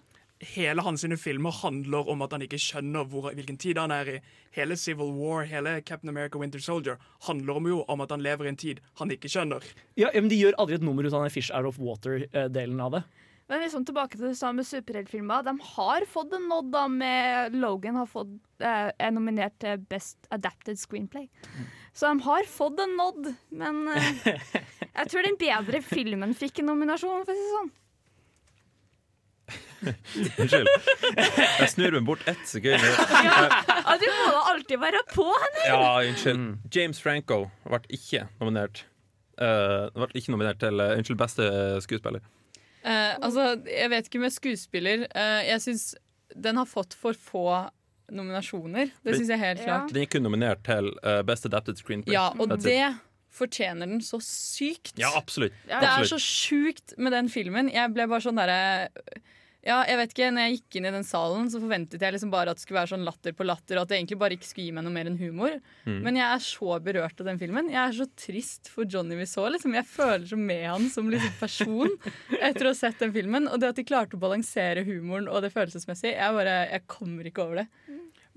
Hele 0.55 0.83
hans 0.87 1.03
sine 1.03 1.17
filmer 1.19 1.51
handler 1.51 2.09
om 2.13 2.23
at 2.23 2.35
han 2.35 2.45
ikke 2.45 2.61
skjønner 2.63 3.09
hvor, 3.11 3.33
hvilken 3.35 3.59
tid 3.59 3.79
han 3.81 3.91
er 3.91 4.11
i. 4.13 4.19
Hele 4.55 4.77
Civil 4.79 5.11
War, 5.17 5.43
hele 5.51 5.81
Captain 5.83 6.13
America 6.13 6.39
Winter 6.39 6.63
Soldier 6.63 7.01
handler 7.27 7.59
om 7.59 7.67
jo 7.67 7.81
om 7.91 8.05
at 8.05 8.15
han 8.15 8.23
lever 8.23 8.47
i 8.47 8.53
en 8.53 8.61
tid 8.61 8.83
han 9.01 9.11
ikke 9.11 9.31
skjønner. 9.33 9.67
Ja, 9.99 10.13
men 10.15 10.31
De 10.31 10.39
gjør 10.39 10.59
aldri 10.63 10.79
et 10.79 10.87
nummer 10.87 11.03
ut 11.07 11.13
av 11.13 11.27
den 11.27 11.35
Fish 11.35 11.51
Out 11.51 11.67
of 11.67 11.81
Water-delen 11.83 12.85
av 12.85 12.99
det. 12.99 13.03
Men 13.49 13.63
liksom 13.65 13.87
tilbake 13.89 14.19
til 14.19 14.29
det 14.29 14.37
samme 14.37 14.63
superheltfilmer. 14.67 15.43
De 15.47 15.55
har 15.71 16.05
fått 16.13 16.35
en 16.37 16.49
nod 16.51 16.69
da 16.71 16.85
med 16.93 17.57
Logan 17.57 17.97
har 17.97 18.09
fått, 18.11 18.35
eh, 18.61 18.91
er 18.93 19.15
nominert 19.15 19.57
til 19.59 19.81
Best 19.89 20.29
Adapted 20.31 20.77
Screenplay. 20.77 21.31
Så 21.97 22.13
de 22.13 22.23
har 22.27 22.45
fått 22.45 22.79
en 22.85 22.93
nod, 22.99 23.31
men 23.51 23.89
eh, 23.89 24.11
jeg 24.99 25.09
tror 25.09 25.25
den 25.25 25.41
bedre 25.41 25.81
filmen 25.83 26.37
fikk 26.37 26.61
en 26.61 26.69
nominasjon, 26.75 27.25
for 27.25 27.33
å 27.33 27.39
si 27.39 27.47
det 27.47 27.55
sånn. 27.57 27.73
Unnskyld. 30.39 30.69
Jeg 31.61 31.69
snur 31.73 31.95
meg 31.99 32.07
bort 32.09 32.25
ett 32.31 32.45
sekund. 32.51 32.83
Ja, 32.83 33.95
du 34.01 34.07
må 34.11 34.27
da 34.35 34.41
alltid 34.53 34.81
være 34.83 35.03
på 35.13 35.27
henne! 35.31 35.65
Ja, 35.71 35.81
unnskyld. 36.09 36.45
James 36.75 37.01
Franco 37.05 37.45
ble 37.69 37.81
ikke 37.95 38.27
nominert. 38.41 38.85
Uh, 39.39 39.87
ble 39.95 40.11
ikke 40.19 40.35
nominert 40.35 40.59
til 40.63 40.81
uh, 40.83 40.97
Unnskyld, 40.99 41.19
beste 41.21 41.47
skuespiller. 41.85 42.25
Uh, 42.83 43.15
altså, 43.23 43.53
jeg 43.71 43.91
vet 43.93 44.09
ikke 44.11 44.23
med 44.23 44.35
skuespiller. 44.35 45.07
Uh, 45.15 45.43
jeg 45.47 45.63
syns 45.65 45.89
den 46.35 46.59
har 46.61 46.67
fått 46.69 46.95
for 46.99 47.17
få 47.17 47.45
nominasjoner. 48.15 48.91
Det 49.05 49.15
syns 49.19 49.31
jeg 49.35 49.41
helt 49.43 49.61
Ja. 49.63 49.67
klart. 49.69 49.93
Den 49.95 50.03
er 50.05 50.11
kun 50.11 50.25
nominert 50.27 50.63
til 50.67 50.91
uh, 51.05 51.21
Best 51.29 51.47
Adapted 51.49 51.77
Screenplay. 51.81 52.15
Ja, 52.17 52.29
og 52.35 52.51
That's 52.51 52.65
det 52.67 52.77
it. 52.81 52.99
fortjener 53.39 53.87
den 53.91 54.01
så 54.05 54.19
sykt. 54.25 54.95
Ja, 54.99 55.11
absolutt. 55.19 55.53
Det 55.69 55.83
er 55.87 56.07
så 56.09 56.19
sjukt 56.23 56.95
med 56.99 57.13
den 57.13 57.29
filmen. 57.33 57.69
Jeg 57.73 57.93
ble 57.95 58.07
bare 58.09 58.25
sånn 58.25 58.39
derre 58.41 58.89
ja, 59.67 59.81
jeg 59.89 59.99
vet 59.99 60.13
ikke, 60.15 60.29
når 60.33 60.45
jeg 60.45 60.59
gikk 60.59 60.77
inn 60.79 60.87
i 60.87 60.93
den 60.95 61.07
salen, 61.07 61.49
så 61.51 61.59
forventet 61.59 62.03
jeg 62.03 62.15
liksom 62.15 62.31
bare 62.31 62.53
at 62.53 62.61
det 62.61 62.63
skulle 62.63 62.79
være 62.79 62.93
sånn 62.93 63.07
latter 63.07 63.35
på 63.35 63.47
latter, 63.47 63.77
og 63.77 63.85
at 63.85 63.91
det 63.91 63.99
egentlig 63.99 64.19
bare 64.21 64.37
ikke 64.39 64.47
skulle 64.47 64.69
gi 64.69 64.75
meg 64.77 64.87
noe 64.87 64.95
mer 64.95 65.11
enn 65.11 65.19
humor. 65.19 65.57
Mm. 65.83 65.99
Men 66.07 66.21
jeg 66.21 66.27
er 66.29 66.45
så 66.47 66.79
berørt 66.85 67.19
av 67.19 67.29
den 67.29 67.41
filmen. 67.41 67.73
Jeg 67.73 67.81
er 67.83 67.97
så 67.99 68.07
trist 68.23 68.71
for 68.71 68.87
Johnny 68.89 69.19
vi 69.19 69.27
så. 69.29 69.49
Liksom. 69.51 69.75
Jeg 69.75 69.89
føler 69.91 70.29
så 70.31 70.39
med 70.39 70.63
han 70.63 70.87
som 70.95 71.11
liksom 71.11 71.35
person 71.41 71.91
etter 72.39 72.69
å 72.69 72.73
ha 72.73 72.79
sett 72.79 73.03
den 73.03 73.15
filmen. 73.17 73.51
Og 73.51 73.59
det 73.59 73.73
at 73.73 73.81
de 73.81 73.87
klarte 73.89 74.17
å 74.17 74.23
balansere 74.23 74.87
humoren 74.87 75.27
og 75.27 75.43
det 75.43 75.53
følelsesmessige, 75.57 76.15
jeg 76.15 76.39
bare, 76.39 76.59
jeg 76.71 76.87
kommer 76.95 77.29
ikke 77.29 77.49
over 77.49 77.65
det. 77.65 77.69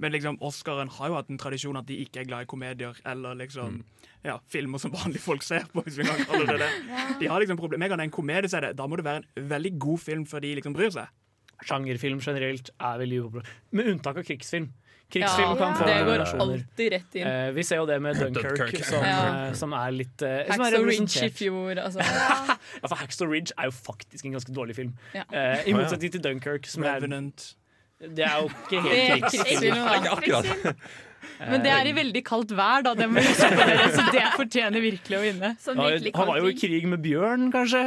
Men 0.01 0.11
liksom, 0.15 0.37
Oscaren 0.41 0.89
har 0.97 1.11
jo 1.11 1.15
hatt 1.19 1.29
en 1.29 1.37
tradisjon 1.41 1.77
at 1.77 1.85
de 1.87 1.99
ikke 2.01 2.23
er 2.23 2.29
glad 2.29 2.47
i 2.47 2.49
komedier 2.49 2.97
eller 3.05 3.35
liksom 3.37 3.83
ja, 4.25 4.39
filmer 4.49 4.81
som 4.81 4.91
vanlige 4.93 5.21
folk 5.21 5.43
ser 5.45 5.67
på. 5.71 5.83
hvis 5.85 5.99
vi 6.01 6.05
kan 6.09 6.25
kalle 6.25 6.47
det 6.49 6.59
det. 6.63 6.69
De 7.21 7.29
har 7.29 7.39
liksom 7.43 7.57
problemer. 7.61 7.83
Med 7.85 7.91
en 7.91 7.93
gang 7.95 8.01
det 8.01 8.07
er 8.07 8.11
en 8.11 8.17
komedie, 8.17 8.49
så 8.49 8.57
er 8.59 8.67
det, 8.71 8.75
da 8.81 8.87
må 8.89 8.97
det 8.97 9.05
være 9.05 9.21
en 9.37 9.49
veldig 9.53 9.75
god 9.81 9.99
film 10.01 10.25
før 10.29 10.41
de 10.43 10.55
liksom 10.57 10.73
bryr 10.77 10.89
seg. 10.97 11.09
Sjangerfilm 11.61 12.21
generelt 12.25 12.71
er 12.81 12.97
veldig 13.03 13.19
upopulær. 13.21 13.49
Med 13.77 13.91
unntak 13.93 14.17
av 14.17 14.25
krigsfilm. 14.25 14.71
Krigsfilm 15.11 15.49
Ja, 15.51 15.55
kan 15.59 15.73
få 15.75 15.85
det 15.85 15.95
går 16.07 16.21
alltid 16.39 16.91
rett 16.93 17.15
inn. 17.19 17.27
Eh, 17.27 17.49
vi 17.53 17.63
ser 17.67 17.81
jo 17.81 17.85
det 17.89 17.97
med 18.01 18.15
Dunkirk, 18.21 18.57
Dunkirk. 18.57 18.85
som, 18.87 19.03
Ja. 19.05 19.17
eh, 19.49 19.53
som 19.59 19.73
er 19.75 19.91
litt 19.91 20.21
eh, 20.25 20.45
som 20.47 20.63
er 20.63 20.71
Hacksaw 20.71 20.85
Ridge 20.87 21.25
i 21.27 21.31
fjor. 21.35 21.81
Altså. 21.83 21.99
Ja, 22.81 22.87
for 22.87 22.95
Hacksaw 23.01 23.27
Ridge 23.29 23.53
er 23.59 23.67
jo 23.69 23.73
faktisk 23.75 24.25
en 24.25 24.37
ganske 24.37 24.53
dårlig 24.55 24.77
film. 24.79 24.93
Ja. 25.13 25.25
Eh, 25.29 25.67
I 25.69 25.73
motsetning 25.75 26.13
til 26.15 26.23
Dunkirk, 26.23 26.65
som 26.71 26.83
er 26.87 26.95
Revenant. 26.97 27.51
Det 28.01 28.25
er 28.25 28.41
jo 28.41 28.49
ikke 28.49 28.81
helt 28.87 29.25
krigsfilm. 29.29 29.45
krigsfilm, 29.45 29.85
da. 29.85 29.95
Ikke 29.99 30.15
akkurat. 30.17 30.75
Men 31.41 31.61
det 31.65 31.69
er 31.73 31.85
i 31.85 31.93
veldig 31.93 32.23
kaldt 32.25 32.51
vær, 32.57 32.81
da. 32.85 32.95
Det 32.97 33.07
må 33.09 33.21
dere, 33.21 33.87
så 33.93 34.07
det 34.13 34.25
fortjener 34.37 34.81
virkelig 34.81 35.17
å 35.19 35.21
vinne. 35.21 35.53
Virkelig 35.61 36.13
Han 36.17 36.27
var 36.33 36.41
jo 36.41 36.49
i 36.49 36.57
krig 36.57 36.87
med 36.89 37.01
bjørn, 37.05 37.49
kanskje. 37.53 37.83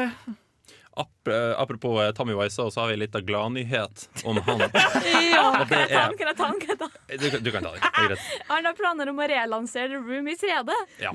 Ap 0.95 1.27
eh, 1.27 1.51
apropos 1.59 1.97
eh, 2.05 2.13
Tommy 2.15 2.37
Wiseau, 2.39 2.69
så 2.71 2.85
har 2.85 2.93
vi 2.93 3.01
litt 3.01 3.17
av 3.19 3.25
gladnyhet 3.27 4.05
om 4.31 4.39
han. 4.47 4.61
Ja. 5.35 5.49
kan 5.67 5.73
jeg 5.75 5.89
Ta 5.91 6.05
er 6.05 6.13
den, 6.13 6.19
kan 6.21 6.29
jeg 6.31 6.37
ta 6.39 6.47
den, 6.47 6.61
kan 6.63 6.71
jeg 6.71 6.79
ta 6.79 6.87
den? 6.87 7.19
Du, 7.19 7.27
kan- 7.33 7.43
du 7.43 7.51
kan 7.51 7.65
ta 7.67 7.73
det. 7.75 7.81
det 7.83 8.05
er 8.05 8.13
greit. 8.13 8.29
Han 8.53 8.69
har 8.71 8.77
planer 8.79 9.11
om 9.11 9.19
å 9.19 9.27
relansere 9.33 9.89
The 9.91 9.99
Room 9.99 10.29
i 10.31 10.37
3D. 10.39 10.77
Ja. 11.03 11.11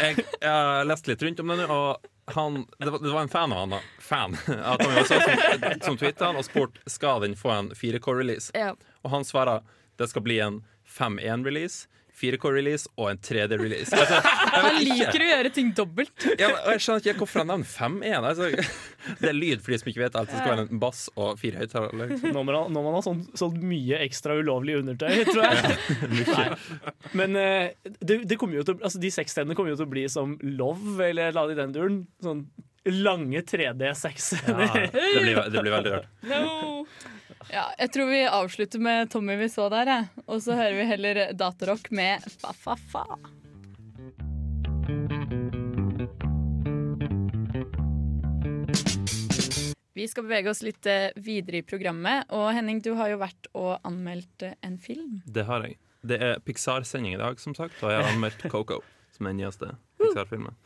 Jeg, 0.00 0.24
jeg 0.40 0.50
har 0.50 0.90
lest 0.90 1.06
litt 1.06 1.22
rundt 1.22 1.44
om 1.44 1.52
det 1.54 1.60
nå, 1.62 1.68
og 1.70 2.10
han, 2.26 2.66
det, 2.78 2.90
var, 2.90 2.98
det 2.98 3.12
var 3.12 3.20
en 3.20 3.28
fan 3.28 3.52
av 3.52 3.58
han 3.58 3.74
da. 3.76 3.80
Fan 4.00 4.36
av 4.64 4.76
Tommy 4.80 4.94
Wiseau 4.96 5.20
som, 5.20 5.80
som 5.80 5.96
tvitra 6.00 6.30
han 6.30 6.40
og 6.40 6.46
spurte 6.46 6.80
skal 6.90 7.20
den 7.24 7.36
få 7.36 7.52
en 7.52 7.70
4K-release. 7.76 8.54
Ja. 8.56 8.72
Og 9.02 9.12
han 9.12 9.26
svarer 9.28 9.64
det 10.00 10.08
skal 10.10 10.24
bli 10.26 10.40
en 10.40 10.62
5.1-release, 10.88 11.86
4K-release 12.20 12.88
og 12.96 13.08
en 13.12 13.18
3D-release. 13.18 13.90
Altså, 14.04 14.18
Han 14.54 14.76
liker 14.84 15.22
å 15.24 15.28
gjøre 15.28 15.50
ting 15.54 15.70
dobbelt. 15.74 16.12
ja, 16.40 16.48
men- 16.52 16.74
jeg 16.74 16.82
skjønner 16.84 17.02
ikke 17.02 17.14
hvorfor 17.24 17.42
han 17.42 17.50
nevner 17.50 17.70
5.1. 17.70 18.28
Altså, 18.30 18.50
det 19.22 19.30
er 19.32 19.36
lyd 19.38 19.62
for 19.64 19.74
de 19.74 19.78
som 19.82 19.90
ikke 19.90 20.02
vet 20.04 20.18
alt. 20.20 20.30
Det 20.30 20.38
skal 20.40 20.52
være 20.54 20.66
en 20.68 20.82
bass 20.82 21.00
og 21.14 21.40
fire 21.40 21.62
høyttalere. 21.64 22.08
liksom. 22.12 22.34
Nå 22.36 22.42
må 22.42 22.44
man, 22.52 22.68
nå 22.74 22.82
må 22.84 22.84
man 22.92 22.98
ha 23.00 23.02
sånn, 23.06 23.24
solgt 23.38 23.58
mye 23.64 23.98
ekstra 24.06 24.36
ulovlig 24.38 24.78
undertøy, 24.82 25.24
tror 25.30 25.42
jeg. 25.48 25.78
Ja, 26.28 26.46
Men 27.18 27.34
eh, 27.40 27.90
det, 27.98 28.20
det 28.30 28.38
kommer 28.40 28.60
jo 28.60 28.66
til, 28.70 28.78
altså, 28.84 29.00
de 29.02 29.10
sexscenene 29.14 29.56
kommer 29.58 29.74
jo 29.74 29.80
til 29.82 29.88
å 29.88 29.92
bli 29.96 30.06
som 30.12 30.36
Love 30.44 31.10
eller 31.10 31.34
la 31.34 31.46
det 31.50 31.58
i 31.58 31.60
den 31.64 31.74
duren. 31.74 31.98
Sånn 32.24 32.46
lange 32.84 33.40
3D-sexscener. 33.48 34.64
Ja, 34.68 34.80
det, 34.92 35.20
blir, 35.24 35.38
det 35.48 35.60
blir 35.64 35.72
veldig 35.72 35.92
rart. 35.94 36.08
Ja, 37.52 37.64
jeg 37.78 37.92
tror 37.92 38.08
vi 38.10 38.22
avslutter 38.24 38.80
med 38.82 39.10
Tommy 39.12 39.36
vi 39.36 39.48
så 39.52 39.68
der, 39.72 39.90
jeg. 39.90 40.24
Og 40.26 40.42
så 40.44 40.56
hører 40.56 40.76
vi 40.78 40.86
heller 40.88 41.20
datarock 41.36 41.90
med 41.94 42.24
fa-fa-fa. 42.40 43.04
Vi 49.94 50.08
skal 50.10 50.26
bevege 50.26 50.50
oss 50.50 50.64
litt 50.66 50.86
eh, 50.90 51.12
videre 51.16 51.60
i 51.60 51.66
programmet. 51.66 52.26
Og 52.34 52.48
Henning, 52.56 52.80
du 52.82 52.92
har 52.98 53.12
jo 53.12 53.20
vært 53.20 53.48
og 53.54 53.76
anmeldt 53.86 54.42
eh, 54.42 54.56
en 54.66 54.80
film. 54.82 55.20
Det 55.26 55.46
har 55.48 55.68
jeg. 55.68 55.78
Det 56.04 56.18
er 56.20 56.42
Pixar-sending 56.44 57.14
i 57.14 57.20
dag, 57.20 57.38
som 57.40 57.54
sagt, 57.56 57.78
og 57.80 57.94
jeg 57.94 58.02
har 58.02 58.10
anmeldt 58.12 58.42
Coco 58.52 58.82
som 59.14 59.28
er 59.28 59.34
den 59.34 59.44
nyeste 59.44 59.70
Pixar-filmen. 60.00 60.56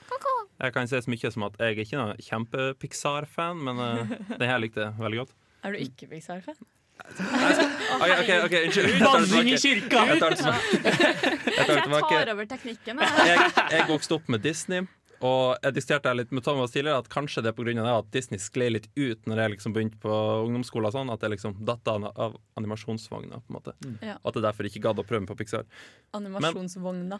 Jeg 0.58 0.74
kan 0.74 0.88
si 0.90 0.98
så 0.98 1.12
mye 1.12 1.30
som 1.30 1.44
at 1.46 1.58
jeg 1.60 1.74
er 1.74 1.82
ikke 1.84 2.00
noen 2.00 2.22
kjempe-Pixar-fan, 2.24 3.60
men 3.66 3.82
uh, 3.84 4.16
den 4.32 4.48
her 4.48 4.62
likte 4.62 4.86
jeg 4.86 4.96
veldig 4.98 5.20
godt. 5.22 5.36
Er 5.64 5.74
du 5.74 5.78
ikke 5.82 6.06
Pixar-fan? 6.10 6.58
OK, 6.98 8.10
ok, 8.10 8.30
ok, 8.44 8.54
unnskyld. 8.66 8.86
Det 8.92 9.00
Banning 9.00 9.48
i 9.52 9.58
kirka! 9.62 10.04
Jeg 10.10 10.20
tar 10.20 10.34
det 10.34 10.38
tilbake. 10.42 10.68
Jeg 11.58 11.66
tar 11.66 11.74
det 11.74 11.88
Jeg 11.88 12.06
tar 12.10 12.30
over 12.34 12.46
teknikken. 12.50 13.02
jeg. 13.02 13.50
Jeg, 13.72 13.84
vokste 13.88 14.16
opp 14.18 14.28
med 14.28 14.42
Disney. 14.42 14.86
Og 15.18 15.56
jeg 15.64 15.74
diskuterte 15.74 16.12
litt 16.14 16.30
med 16.30 16.44
Thomas 16.46 16.70
tidligere 16.70 17.02
at 17.02 17.08
kanskje 17.10 17.42
det 17.42 17.50
er 17.50 17.80
av 17.82 18.04
at 18.04 18.10
Disney 18.14 18.38
skled 18.38 18.72
litt 18.76 18.86
ut 18.94 19.26
når 19.26 19.40
jeg 19.42 19.52
liksom 19.56 19.74
begynte 19.74 19.98
på 19.98 20.12
ungdomsskolen. 20.44 20.92
Sånn, 20.94 21.10
at 21.10 21.22
jeg 21.22 21.34
liksom 21.34 21.56
datt 21.66 21.90
av, 21.90 22.36
animasjonsvogna. 22.60 23.40
på 23.42 23.50
en 23.50 23.58
måte 23.58 23.74
Ja. 24.00 24.18
Og 24.22 24.30
at 24.30 24.38
jeg 24.38 24.46
derfor 24.46 24.70
ikke 24.70 24.84
gadd 24.86 25.02
å 25.02 25.06
prøve 25.06 25.24
meg 25.26 25.32
på 25.32 25.38
Pixar. 25.40 25.66
Animasjonsvogna. 26.14 27.18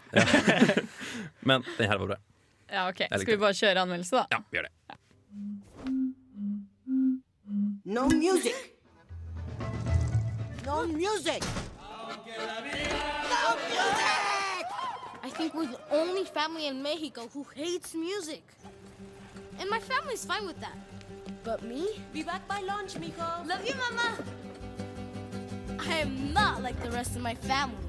Men 1.40 1.66
den 1.78 1.90
her 1.90 1.98
var 1.98 2.14
bra. 2.14 2.20
Ja, 2.70 2.88
ok. 2.88 3.08
Skal 3.08 3.34
vi 3.34 3.40
bare 3.40 3.56
kjøre 3.56 3.82
anmeldelse, 3.82 4.22
da? 4.22 4.26
Ja, 4.30 4.44
vi 4.50 4.60
gjør 4.60 4.68
det. 4.70 4.74
No 7.84 8.08
music. 8.08 8.78
No 10.66 10.86
music. 10.86 11.42
No 13.30 13.56
music. 13.68 14.66
I 15.22 15.30
think 15.30 15.54
we're 15.54 15.66
the 15.66 15.80
only 15.90 16.24
family 16.24 16.66
in 16.66 16.82
Mexico 16.82 17.28
who 17.32 17.46
hates 17.54 17.94
music. 17.94 18.42
And 19.58 19.70
my 19.70 19.78
family's 19.78 20.24
fine 20.24 20.46
with 20.46 20.60
that. 20.60 20.76
But 21.42 21.62
me? 21.62 22.00
Be 22.12 22.22
back 22.22 22.46
by 22.46 22.60
lunch, 22.60 22.94
mijo. 22.94 23.46
Love 23.46 23.66
you, 23.66 23.74
Mama! 23.74 24.18
I 25.80 25.94
am 26.00 26.34
not 26.34 26.62
like 26.62 26.78
the 26.82 26.90
rest 26.90 27.16
of 27.16 27.22
my 27.22 27.34
family. 27.34 27.87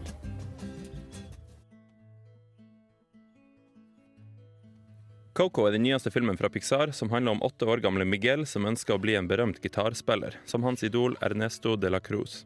Coco 5.39 5.63
er 5.69 5.71
den 5.71 5.85
nyeste 5.85 6.11
filmen 6.11 6.35
fra 6.35 6.49
Pixar 6.51 6.91
som 6.91 7.13
handler 7.13 7.31
om 7.31 7.43
åtte 7.47 7.63
år 7.65 7.79
gamle 7.79 8.03
Miguel 8.03 8.41
som 8.43 8.65
ønsker 8.67 8.97
å 8.97 8.99
bli 8.99 9.13
en 9.15 9.27
berømt 9.27 9.61
gitarspiller, 9.63 10.35
som 10.43 10.65
hans 10.67 10.83
idol 10.83 11.15
Ernesto 11.23 11.77
de 11.79 11.87
la 11.93 12.01
Cruz. 12.03 12.41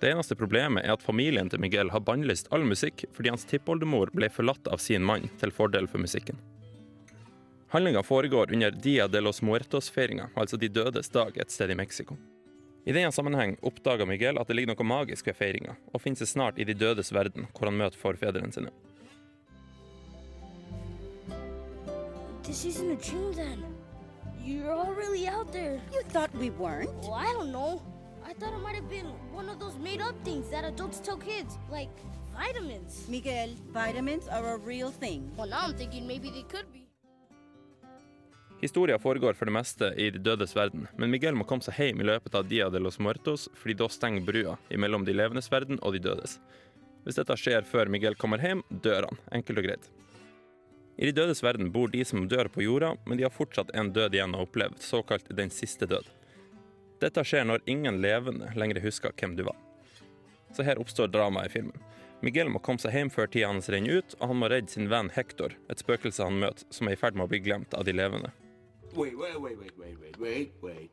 Det 0.00 0.14
eneste 0.14 0.38
problemet 0.40 0.86
er 0.86 0.94
at 0.94 1.04
familien 1.04 1.52
til 1.52 1.60
Miguel 1.60 1.92
har 1.92 2.00
bannlyst 2.00 2.48
all 2.48 2.64
musikk 2.64 3.04
fordi 3.12 3.34
hans 3.34 3.44
tippoldemor 3.52 4.14
ble 4.16 4.32
forlatt 4.32 4.72
av 4.72 4.80
sin 4.80 5.04
mann 5.04 5.28
til 5.36 5.52
fordel 5.52 5.90
for 5.92 6.00
musikken. 6.00 6.40
Handlinga 7.76 8.00
foregår 8.00 8.56
under 8.56 8.72
Dia 8.72 9.04
de 9.04 9.20
los 9.20 9.44
Muertos-feiringa, 9.44 10.30
altså 10.32 10.56
De 10.56 10.72
dødes 10.72 11.12
dag, 11.12 11.36
et 11.36 11.52
sted 11.52 11.76
i 11.76 11.76
Mexico. 11.76 12.16
I 12.88 12.96
denne 12.96 13.12
sammenheng 13.12 13.58
oppdager 13.60 14.08
Miguel 14.08 14.40
at 14.40 14.48
det 14.48 14.56
ligger 14.56 14.72
noe 14.72 14.92
magisk 14.96 15.28
ved 15.28 15.36
feiringa, 15.36 15.76
og 15.92 16.00
finner 16.00 16.24
seg 16.24 16.32
snart 16.38 16.56
i 16.56 16.64
de 16.64 16.72
dødes 16.72 17.12
verden, 17.12 17.52
hvor 17.52 17.68
han 17.68 17.76
møter 17.76 18.00
forfedrene 18.00 18.56
sine. 18.56 18.72
This 22.48 22.64
isn't 22.64 22.90
a 22.90 22.96
dream 22.96 23.34
then. 23.34 23.62
You're 24.42 24.72
all 24.72 24.94
really 24.94 25.28
out 25.28 25.52
there. 25.52 25.78
You 25.92 26.00
thought 26.14 26.34
we 26.34 26.48
weren't? 26.48 26.88
Well, 27.02 27.12
I 27.12 27.30
don't 27.36 27.52
know. 27.52 27.82
I 28.24 28.32
thought 28.32 28.54
it 28.54 28.62
might 28.66 28.74
have 28.74 28.88
been 28.88 29.08
one 29.36 29.50
of 29.50 29.58
those 29.60 29.76
made 29.76 30.00
up 30.00 30.14
things 30.24 30.48
that 30.48 30.64
adults 30.64 30.98
tell 30.98 31.18
kids, 31.18 31.58
like 31.70 31.92
vitamins. 32.34 33.04
Miguel, 33.06 33.50
vitamins 33.70 34.28
are 34.28 34.54
a 34.54 34.56
real 34.56 34.90
thing. 34.90 35.30
Well, 35.36 35.48
now 35.48 35.66
I'm 35.66 35.74
thinking 35.74 36.06
maybe 36.06 36.30
they 36.30 36.46
could 36.54 36.72
be. 36.72 36.88
Historia 38.60 38.98
foregår 38.98 39.32
for 39.32 39.44
det 39.44 39.52
meste 39.52 39.92
i 39.96 40.10
de 40.10 40.18
dødes 40.18 40.56
verden, 40.56 40.88
men 40.96 41.10
Miguel 41.10 41.36
må 41.36 41.44
komme 41.44 41.62
seg 41.62 41.76
hjem 41.76 42.00
i 42.00 42.08
løpet 42.08 42.34
av 42.34 42.48
Dia 42.48 42.70
de 42.70 42.80
los 42.80 42.98
Muertos, 42.98 43.48
fordi 43.54 43.76
da 43.76 43.92
stenger 43.92 44.24
brua 44.24 44.56
mellom 44.72 45.04
de 45.04 45.12
levendes 45.12 45.52
verden 45.52 45.78
og 45.82 45.92
de 45.92 46.00
dødes. 46.08 46.40
Hvis 47.04 47.20
dette 47.20 47.36
skjer 47.36 47.68
før 47.68 47.92
Miguel 47.92 48.16
kommer 48.16 48.40
hjem, 48.40 48.64
dør 48.70 49.12
han, 49.12 49.24
enkelt 49.36 49.60
og 49.60 49.68
greit. 49.68 49.90
I 50.98 51.06
de 51.06 51.14
dødes 51.14 51.42
verden 51.46 51.70
bor 51.70 51.90
de 51.92 52.02
som 52.04 52.26
dør 52.26 52.48
på 52.50 52.64
jorda, 52.64 52.96
men 53.06 53.18
de 53.18 53.22
har 53.22 53.30
fortsatt 53.30 53.70
en 53.78 53.92
død 53.94 54.16
igjen 54.16 54.34
å 54.34 54.42
oppleve, 54.42 54.80
såkalt 54.82 55.30
den 55.30 55.52
siste 55.54 55.86
død. 55.86 56.08
Dette 56.98 57.22
skjer 57.22 57.46
når 57.46 57.62
ingen 57.70 58.00
levende 58.02 58.50
lenger 58.58 58.82
husker 58.82 59.14
hvem 59.14 59.36
du 59.38 59.44
var. 59.46 59.54
Så 60.56 60.66
her 60.66 60.80
oppstår 60.82 61.12
dramaet 61.14 61.52
i 61.52 61.54
filmen. 61.54 61.86
Miguel 62.26 62.50
må 62.50 62.58
komme 62.58 62.82
seg 62.82 62.96
hjem 62.96 63.12
før 63.14 63.30
tida 63.30 63.52
hans 63.52 63.70
renner 63.70 64.00
ut, 64.00 64.16
og 64.18 64.32
han 64.32 64.40
må 64.40 64.50
redde 64.50 64.74
sin 64.74 64.90
venn 64.90 65.12
Hector, 65.14 65.54
et 65.70 65.78
spøkelse 65.78 66.26
han 66.26 66.40
møter, 66.42 66.66
som 66.74 66.90
er 66.90 66.96
i 66.96 66.98
ferd 66.98 67.14
med 67.14 67.28
å 67.28 67.30
bli 67.30 67.44
glemt 67.46 67.78
av 67.78 67.86
de 67.86 67.94
levende. 67.94 68.32
Wait, 68.98 69.16
wait, 69.16 69.40
wait, 69.40 69.56
wait, 69.60 69.78
wait, 69.78 69.96
wait, 70.02 70.18
wait, 70.18 70.52
wait. 70.60 70.90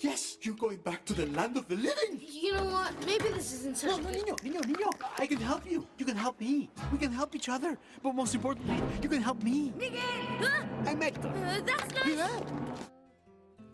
Yes, 0.00 0.36
you're 0.42 0.60
going 0.66 0.80
back 0.88 1.06
to 1.06 1.14
the 1.14 1.24
land 1.38 1.56
of 1.56 1.66
the 1.68 1.76
living. 1.76 2.20
You 2.20 2.52
know 2.52 2.64
what? 2.64 2.92
Maybe 3.06 3.28
this 3.32 3.54
isn't 3.54 3.78
such 3.78 3.88
No, 3.90 3.96
a 3.96 4.00
no, 4.02 4.08
good... 4.10 4.42
Nino, 4.44 4.60
Nino. 4.60 4.60
niño. 4.60 4.90
I 5.18 5.26
can 5.26 5.38
help 5.38 5.64
you. 5.72 5.86
You 5.96 6.04
can 6.04 6.16
help 6.16 6.38
me. 6.38 6.68
We 6.92 6.98
can 6.98 7.12
help 7.12 7.34
each 7.34 7.48
other. 7.48 7.78
But 8.02 8.14
most 8.14 8.34
importantly, 8.34 8.76
you 9.02 9.08
can 9.08 9.22
help 9.22 9.42
me. 9.42 9.72
Miguel! 9.74 10.00
Huh? 10.42 10.90
I 10.90 10.94
met. 10.94 11.16
Uh, 11.24 11.30
that's 11.64 11.94
nice. 11.94 12.42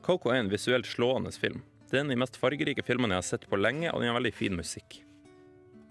Coco 0.02 0.30
er 0.30 0.36
en 0.44 0.48
visuelt 0.48 0.86
slående 0.86 1.32
film. 1.32 1.62
Det 1.90 1.96
er 1.96 2.00
en 2.04 2.06
av 2.06 2.14
de 2.14 2.22
mest 2.22 2.36
fargerike 2.38 2.84
filmene 2.86 3.16
jeg 3.18 3.24
har 3.24 3.30
sett 3.32 3.50
på 3.50 3.58
lenge, 3.58 3.90
og 3.90 3.98
den 4.00 4.12
har 4.12 4.20
veldig 4.20 4.34
fin 4.34 4.54
musikk. 4.54 5.00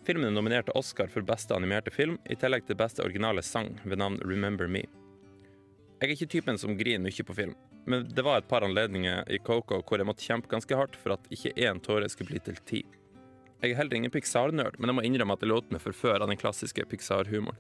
Filmen 0.08 0.30
er 0.30 0.36
nominert 0.38 0.70
til 0.70 0.80
Oscar 0.80 1.12
for 1.12 1.28
beste 1.28 1.56
animerte 1.56 1.92
film, 1.92 2.16
i 2.30 2.40
tillegg 2.40 2.68
til 2.68 2.80
beste 2.80 3.04
originale 3.04 3.44
sang 3.44 3.74
ved 3.84 4.00
navn 4.00 4.22
Remember 4.24 4.68
Me. 4.72 4.86
Jeg 5.96 6.10
er 6.10 6.12
ikke 6.18 6.28
typen 6.34 6.58
som 6.60 6.76
griner 6.76 7.06
mye 7.06 7.24
på 7.24 7.34
film, 7.38 7.54
men 7.88 8.04
det 8.12 8.24
var 8.26 8.42
et 8.42 8.50
par 8.50 8.66
anledninger 8.68 9.30
i 9.32 9.40
Coco 9.40 9.80
hvor 9.80 10.02
jeg 10.02 10.08
måtte 10.10 10.26
kjempe 10.26 10.52
ganske 10.52 10.76
hardt 10.76 10.98
for 11.00 11.16
at 11.16 11.30
ikke 11.32 11.54
én 11.56 11.80
tåre 11.80 12.10
skulle 12.12 12.34
bli 12.34 12.42
til 12.44 12.58
ti. 12.68 12.82
Jeg 13.62 13.72
er 13.72 13.80
heller 13.80 13.96
ingen 13.96 14.12
Pixar-nerd, 14.12 14.76
men 14.76 14.92
jeg 14.92 14.98
må 14.98 15.06
innrømme 15.08 15.38
at 15.38 15.46
jeg 15.46 15.50
lot 15.54 15.72
meg 15.72 15.82
forføre 15.82 16.20
av 16.20 16.28
den 16.28 16.42
klassiske 16.42 16.84
Pixar-humoren. 16.92 17.56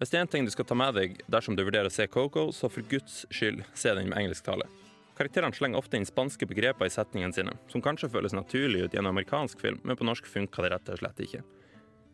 Hvis 0.00 0.10
det 0.10 0.18
er 0.18 0.24
en 0.24 0.30
ting 0.32 0.48
du 0.48 0.50
skal 0.50 0.66
ta 0.66 0.76
med 0.76 0.96
deg 0.96 1.20
dersom 1.30 1.54
du 1.54 1.62
vurderer 1.62 1.90
å 1.90 1.92
se 1.92 2.08
Coco, 2.10 2.48
så 2.52 2.72
for 2.72 2.86
guds 2.88 3.22
skyld 3.28 3.60
se 3.76 3.92
den 3.94 4.08
med 4.08 4.22
engelsktale. 4.22 4.66
Karakterene 5.14 5.54
slenger 5.54 5.78
ofte 5.78 6.00
inn 6.00 6.08
spanske 6.08 6.48
begreper 6.50 6.88
i 6.88 6.92
setningene 6.92 7.36
sine, 7.36 7.54
som 7.70 7.84
kanskje 7.84 8.10
føles 8.10 8.34
naturlig 8.34 8.88
ut 8.88 8.96
i 8.96 8.98
en 8.98 9.12
amerikansk 9.12 9.60
film, 9.62 9.78
men 9.84 10.00
på 10.00 10.08
norsk 10.08 10.26
funker 10.26 10.64
det 10.64 10.72
rett 10.74 10.90
og 10.96 11.04
slett 11.04 11.22
ikke. 11.28 11.44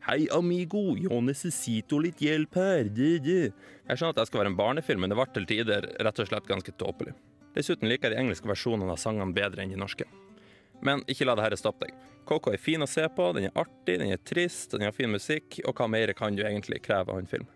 Hei, 0.01 0.29
amigo, 0.33 0.95
yo 0.97 1.19
necessito 1.21 1.99
litt 2.01 2.23
hjelp 2.25 2.57
her, 2.57 2.87
du, 2.89 3.19
du. 3.21 3.51
Jeg 3.51 3.99
skjønner 3.99 4.15
at 4.15 4.21
det 4.23 4.31
skal 4.31 4.41
være 4.41 4.51
en 4.55 4.57
barnefilm, 4.57 5.03
men 5.05 5.13
det 5.13 5.19
ble 5.19 5.27
til 5.35 5.49
tider 5.51 5.87
rett 6.01 6.23
og 6.23 6.29
slett 6.31 6.49
ganske 6.49 6.73
tåpelig. 6.81 7.13
Dessuten 7.53 7.91
liker 7.91 8.09
jeg 8.09 8.17
de 8.17 8.23
engelske 8.23 8.49
versjonene 8.49 8.95
av 8.95 9.01
sangene 9.03 9.37
bedre 9.37 9.61
enn 9.61 9.75
de 9.75 9.81
norske. 9.81 10.07
Men 10.81 11.05
ikke 11.05 11.27
la 11.29 11.35
dette 11.37 11.59
stoppe 11.61 11.91
deg. 11.91 12.09
Coco 12.25 12.55
er 12.55 12.63
fin 12.63 12.81
å 12.81 12.89
se 12.89 13.05
på, 13.13 13.27
den 13.37 13.51
er 13.51 13.61
artig, 13.61 13.99
den 14.01 14.15
er 14.15 14.23
trist, 14.25 14.73
den 14.73 14.87
har 14.87 14.97
fin 14.97 15.13
musikk, 15.13 15.59
og 15.67 15.77
hva 15.77 15.91
mer 15.93 16.15
kan 16.17 16.39
du 16.39 16.47
egentlig 16.47 16.81
kreve 16.87 17.13
av 17.13 17.21
en 17.21 17.29
film? 17.29 17.49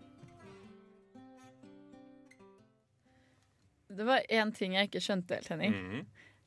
Det 3.95 4.05
var 4.05 4.27
én 4.29 4.53
ting 4.53 4.77
jeg 4.77 4.91
ikke 4.91 5.01
skjønte 5.07 5.39
helt, 5.39 5.49
Henning. 5.49 5.79
Mhm. 5.81 6.05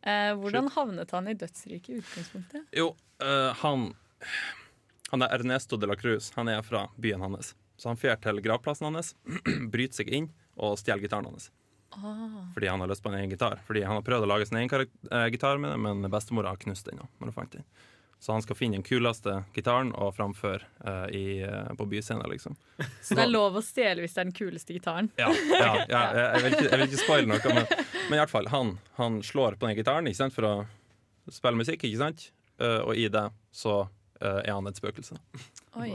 Eh, 0.07 0.33
hvordan 0.37 0.69
havnet 0.75 1.09
han 1.11 1.25
i 1.27 1.33
dødsriket 1.33 1.89
i 1.89 2.03
utgangspunktet? 2.03 2.69
Jo, 2.77 2.91
eh, 3.17 3.49
han 3.63 3.89
Han 5.11 5.23
er 5.23 5.37
Ernesto 5.37 5.77
de 5.79 5.87
la 5.87 5.95
Cruz. 5.95 6.31
Han 6.35 6.49
er 6.51 6.61
fra 6.65 6.87
byen 6.95 7.23
hans. 7.23 7.53
Så 7.77 7.89
han 7.89 7.99
drar 8.01 8.17
til 8.21 8.41
gravplassen 8.41 8.89
hans, 8.89 9.13
bryter 9.73 10.01
seg 10.01 10.09
inn 10.09 10.31
og 10.57 10.77
stjeler 10.81 11.05
gitaren 11.05 11.29
hans. 11.29 11.51
Ah. 11.89 12.49
Fordi 12.53 12.67
han 12.67 12.81
har 12.81 12.89
lyst 12.89 13.03
på 13.03 13.09
en 13.09 13.19
egen 13.19 13.29
gitar. 13.29 13.61
Fordi 13.67 13.83
han 13.85 13.99
har 13.99 14.05
prøvd 14.05 14.25
å 14.25 14.31
lage 14.33 14.47
sin 14.49 14.57
egen 14.59 14.87
eh, 14.87 15.27
gitar 15.31 15.61
med 15.61 15.71
det, 15.71 15.77
men 15.77 16.09
bestemora 16.11 16.51
har 16.55 16.59
knust 16.61 16.89
den. 16.89 16.99
nå, 16.99 17.07
når 17.19 17.31
hun 17.31 17.37
fant 17.37 17.55
den. 17.59 17.67
Så 18.19 18.33
han 18.33 18.41
skal 18.41 18.57
finne 18.57 18.79
den 18.79 18.83
kuleste 18.83 19.43
gitaren 19.53 19.91
og 19.93 20.15
framføre 20.17 20.65
uh, 20.81 21.05
i, 21.13 21.37
eh, 21.45 21.67
på 21.77 21.85
byscenen, 21.85 22.25
liksom. 22.31 22.55
Så 23.05 23.13
det 23.13 23.27
er 23.27 23.29
lov 23.29 23.59
å 23.59 23.61
stjele 23.61 24.01
hvis 24.01 24.15
det 24.15 24.23
er 24.23 24.29
den 24.31 24.37
kuleste 24.39 24.73
gitaren? 24.73 25.11
Ja, 25.21 25.29
ja, 25.53 25.67
ja 25.85 26.01
jeg, 26.17 26.41
vil 26.41 26.55
ikke, 26.55 26.63
jeg 26.65 26.79
vil 26.79 26.87
ikke 26.87 27.03
spoile 27.03 27.29
noe, 27.29 27.53
men, 27.53 27.85
men 28.07 28.17
i 28.17 28.21
hvert 28.23 28.33
fall, 28.33 28.49
han, 28.49 28.73
han 28.97 29.21
slår 29.21 29.59
på 29.61 29.69
den 29.69 29.77
gitaren 29.77 30.09
sant, 30.17 30.33
for 30.33 30.49
å 30.49 30.55
spille 31.29 31.61
musikk, 31.61 31.85
ikke 31.85 32.01
sant? 32.01 32.31
Uh, 32.57 32.81
og 32.89 32.97
i 32.97 33.05
det 33.13 33.27
så 33.53 33.83
er 34.21 34.51
han 34.51 34.69
et 34.69 34.79
spøkelse. 34.79 35.17
Oi. 35.77 35.91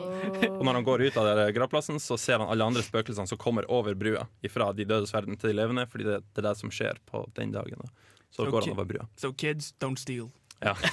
Og 0.51 0.63
når 0.63 0.79
han 0.79 0.87
går 0.87 1.07
ut 1.09 1.17
av 1.19 1.41
gravplassen, 1.57 1.99
så 2.03 2.19
ser 2.21 2.39
han 2.39 2.51
alle 2.53 2.69
andre 2.71 2.85
spøkelsene 2.87 3.31
som 3.31 3.41
kommer 3.41 3.67
over 3.73 3.97
brua 3.99 4.29
fra 4.53 4.71
de 4.77 4.87
dødes 4.87 5.15
verden 5.15 5.39
til 5.41 5.53
de 5.53 5.59
levende, 5.59 5.89
fordi 5.91 6.07
det, 6.07 6.21
det 6.31 6.45
er 6.45 6.51
det 6.51 6.59
som 6.61 6.73
skjer 6.73 7.01
på 7.11 7.25
den 7.39 7.55
dagen. 7.55 7.83
Da. 7.83 8.13
Så 8.33 8.47
går 8.51 8.69
han 8.69 8.77
over 8.77 8.89
brua. 8.89 9.09
So 9.17 9.33
kids, 9.33 9.75
don't 9.83 9.99
steal. 10.01 10.31
Ja. 10.63 10.77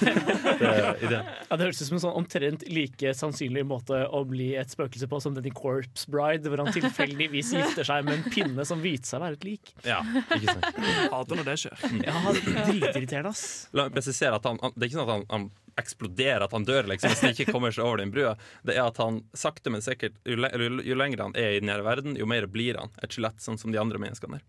Det. 0.60 1.24
Ja, 1.48 1.56
det 1.56 1.64
høres 1.64 1.78
ut 1.80 1.86
som 1.88 1.96
en 1.96 2.02
sånn 2.02 2.16
omtrent 2.18 2.64
like 2.68 3.12
sannsynlig 3.16 3.62
måte 3.64 4.02
å 4.12 4.20
bli 4.28 4.50
et 4.58 4.72
spøkelse 4.72 5.06
på 5.08 5.20
som 5.22 5.32
den 5.36 5.46
i 5.48 5.52
Corpse 5.54 6.10
Bride, 6.10 6.50
hvor 6.50 6.60
han 6.60 6.74
tilfeldigvis 6.74 7.52
gifter 7.56 7.86
seg 7.86 8.04
med 8.04 8.18
en 8.18 8.34
pinne 8.34 8.66
som 8.68 8.82
viser 8.82 9.06
seg 9.14 9.20
å 9.20 9.24
være 9.24 9.38
et 9.38 9.46
lik. 9.46 9.72
Ja, 9.86 10.02
ikke 10.36 10.56
sant. 10.58 10.82
Hater 11.14 11.40
når 11.40 11.48
det 11.48 11.56
skjer. 11.62 11.86
Ja, 12.04 12.34
Dritirriterende, 12.34 13.32
ass. 13.32 13.44
La 13.72 13.86
meg 13.86 13.96
presisere 13.96 14.36
at 14.36 14.50
han, 14.50 14.60
han, 14.60 14.74
det 14.76 14.84
er 14.84 14.90
ikke 14.90 15.00
sånn 15.00 15.08
at 15.08 15.14
han, 15.14 15.26
han 15.30 15.48
eksploderer, 15.80 16.44
at 16.46 16.54
han 16.56 16.66
dør 16.66 16.88
liksom, 16.90 17.12
hvis 17.12 17.24
han 17.24 17.34
ikke 17.34 17.52
kommer 17.54 17.74
seg 17.74 17.86
over 17.86 18.02
den 18.02 18.14
brua. 18.14 18.36
Det 18.66 18.76
er 18.76 18.86
at 18.86 18.98
han 19.02 19.22
sakte, 19.36 19.72
men 19.74 19.84
sikkert, 19.84 20.16
jo, 20.24 20.38
le, 20.40 20.50
jo, 20.86 20.96
lenger 20.98 21.26
han 21.26 21.36
er 21.38 21.56
i 21.56 21.60
denne 21.62 21.80
verden, 21.86 22.16
jo 22.18 22.28
mer 22.30 22.48
blir 22.50 22.80
han 22.80 22.94
et 23.04 23.14
skjelett, 23.14 23.38
sånn 23.42 23.60
som 23.60 23.74
de 23.74 23.80
andre 23.82 24.00
menneskene 24.02 24.40
der. 24.40 24.48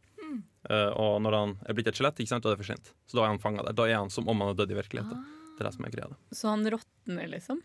Uh, 0.69 0.93
og 0.93 1.15
når 1.25 1.36
han 1.36 1.53
er 1.65 1.75
blitt 1.75 1.89
et 1.89 1.97
skjelett, 1.97 2.19
ikke 2.21 2.31
sant, 2.36 2.45
da 2.45 2.51
er 2.51 2.55
det 2.55 2.62
for 2.62 2.69
sent. 2.69 2.91
Så 3.10 3.17
da 3.17 3.25
er 3.25 3.34
han 3.34 3.41
fanga 3.41 3.65
der. 3.65 3.75
Da 3.75 3.88
er 3.89 3.97
han 3.97 4.12
som 4.13 4.29
om 4.29 4.43
han 4.43 4.53
er 4.53 4.60
dødd 4.60 4.73
i 4.75 4.77
virkeligheten. 4.77 5.23
Det 5.57 5.63
er 5.63 5.67
det 5.67 5.75
som 5.75 5.88
er 5.88 5.93
greia. 5.95 6.17
Så 6.38 6.51
han 6.51 6.67
råtner, 6.73 7.31
liksom? 7.34 7.62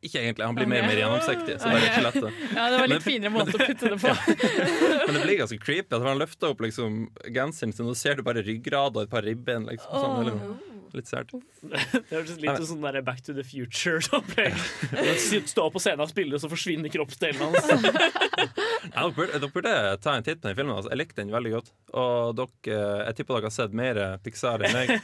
Ikke 0.00 0.22
egentlig, 0.22 0.46
han 0.46 0.56
blir 0.56 0.68
mer 0.68 0.80
og 0.80 0.88
mer 0.88 0.96
gjennomsiktig. 0.96 1.54
Så 1.60 1.70
det 1.70 1.80
er 1.84 2.04
litt. 2.06 2.28
Ja, 2.56 2.66
det 2.72 2.76
var 2.80 2.88
litt 2.88 3.04
finere 3.04 3.32
måte 3.34 3.52
å 3.52 3.60
putte 3.60 3.90
det 3.92 3.98
på. 4.00 4.14
Men 5.04 5.18
det 5.18 5.24
blir 5.26 5.40
ganske 5.42 5.58
creepy. 5.60 5.92
At 5.92 6.06
han 6.06 6.22
løfter 6.22 6.54
opp 6.54 6.64
liksom, 6.64 7.02
genseren 7.28 7.74
sin, 7.76 7.90
og 7.90 7.98
ser 8.00 8.16
du 8.16 8.24
bare 8.24 8.44
ryggrad 8.46 8.96
og 8.96 9.04
et 9.04 9.12
par 9.12 9.26
ribben. 9.28 9.68
Liksom, 9.68 9.92
sånn, 9.92 10.22
eller, 10.22 10.79
litt 10.98 11.08
sært. 11.10 11.32
Det 11.62 12.10
høres 12.10 12.36
litt 12.40 12.50
ut 12.50 12.66
som 12.68 12.80
sånn 12.82 13.04
Back 13.06 13.22
to 13.26 13.34
the 13.36 13.44
Future-opplegg. 13.46 14.56
Stå 15.52 15.66
på 15.74 15.82
scenen 15.82 16.04
og 16.04 16.10
spille, 16.12 16.36
og 16.36 16.42
så 16.42 16.50
forsvinner 16.52 16.92
kroppsdelen 16.92 17.42
hans. 17.42 17.70
Ja, 18.90 19.04
dere 19.12 19.48
burde, 19.52 19.72
ta 20.02 20.14
en 20.16 20.24
titt 20.24 20.40
på 20.40 20.48
den 20.48 20.56
filmen. 20.56 20.72
Altså. 20.74 20.90
Jeg 20.94 21.00
likte 21.02 21.20
den 21.20 21.32
veldig 21.34 21.50
godt. 21.52 21.68
Og 22.00 22.32
dere, 22.38 22.78
jeg 23.10 23.18
tipper 23.18 23.36
dere 23.36 23.50
har 23.50 23.54
sett 23.54 23.76
mer 23.76 24.00
Pixar 24.24 24.64
enn 24.66 24.74
meg. 24.74 24.94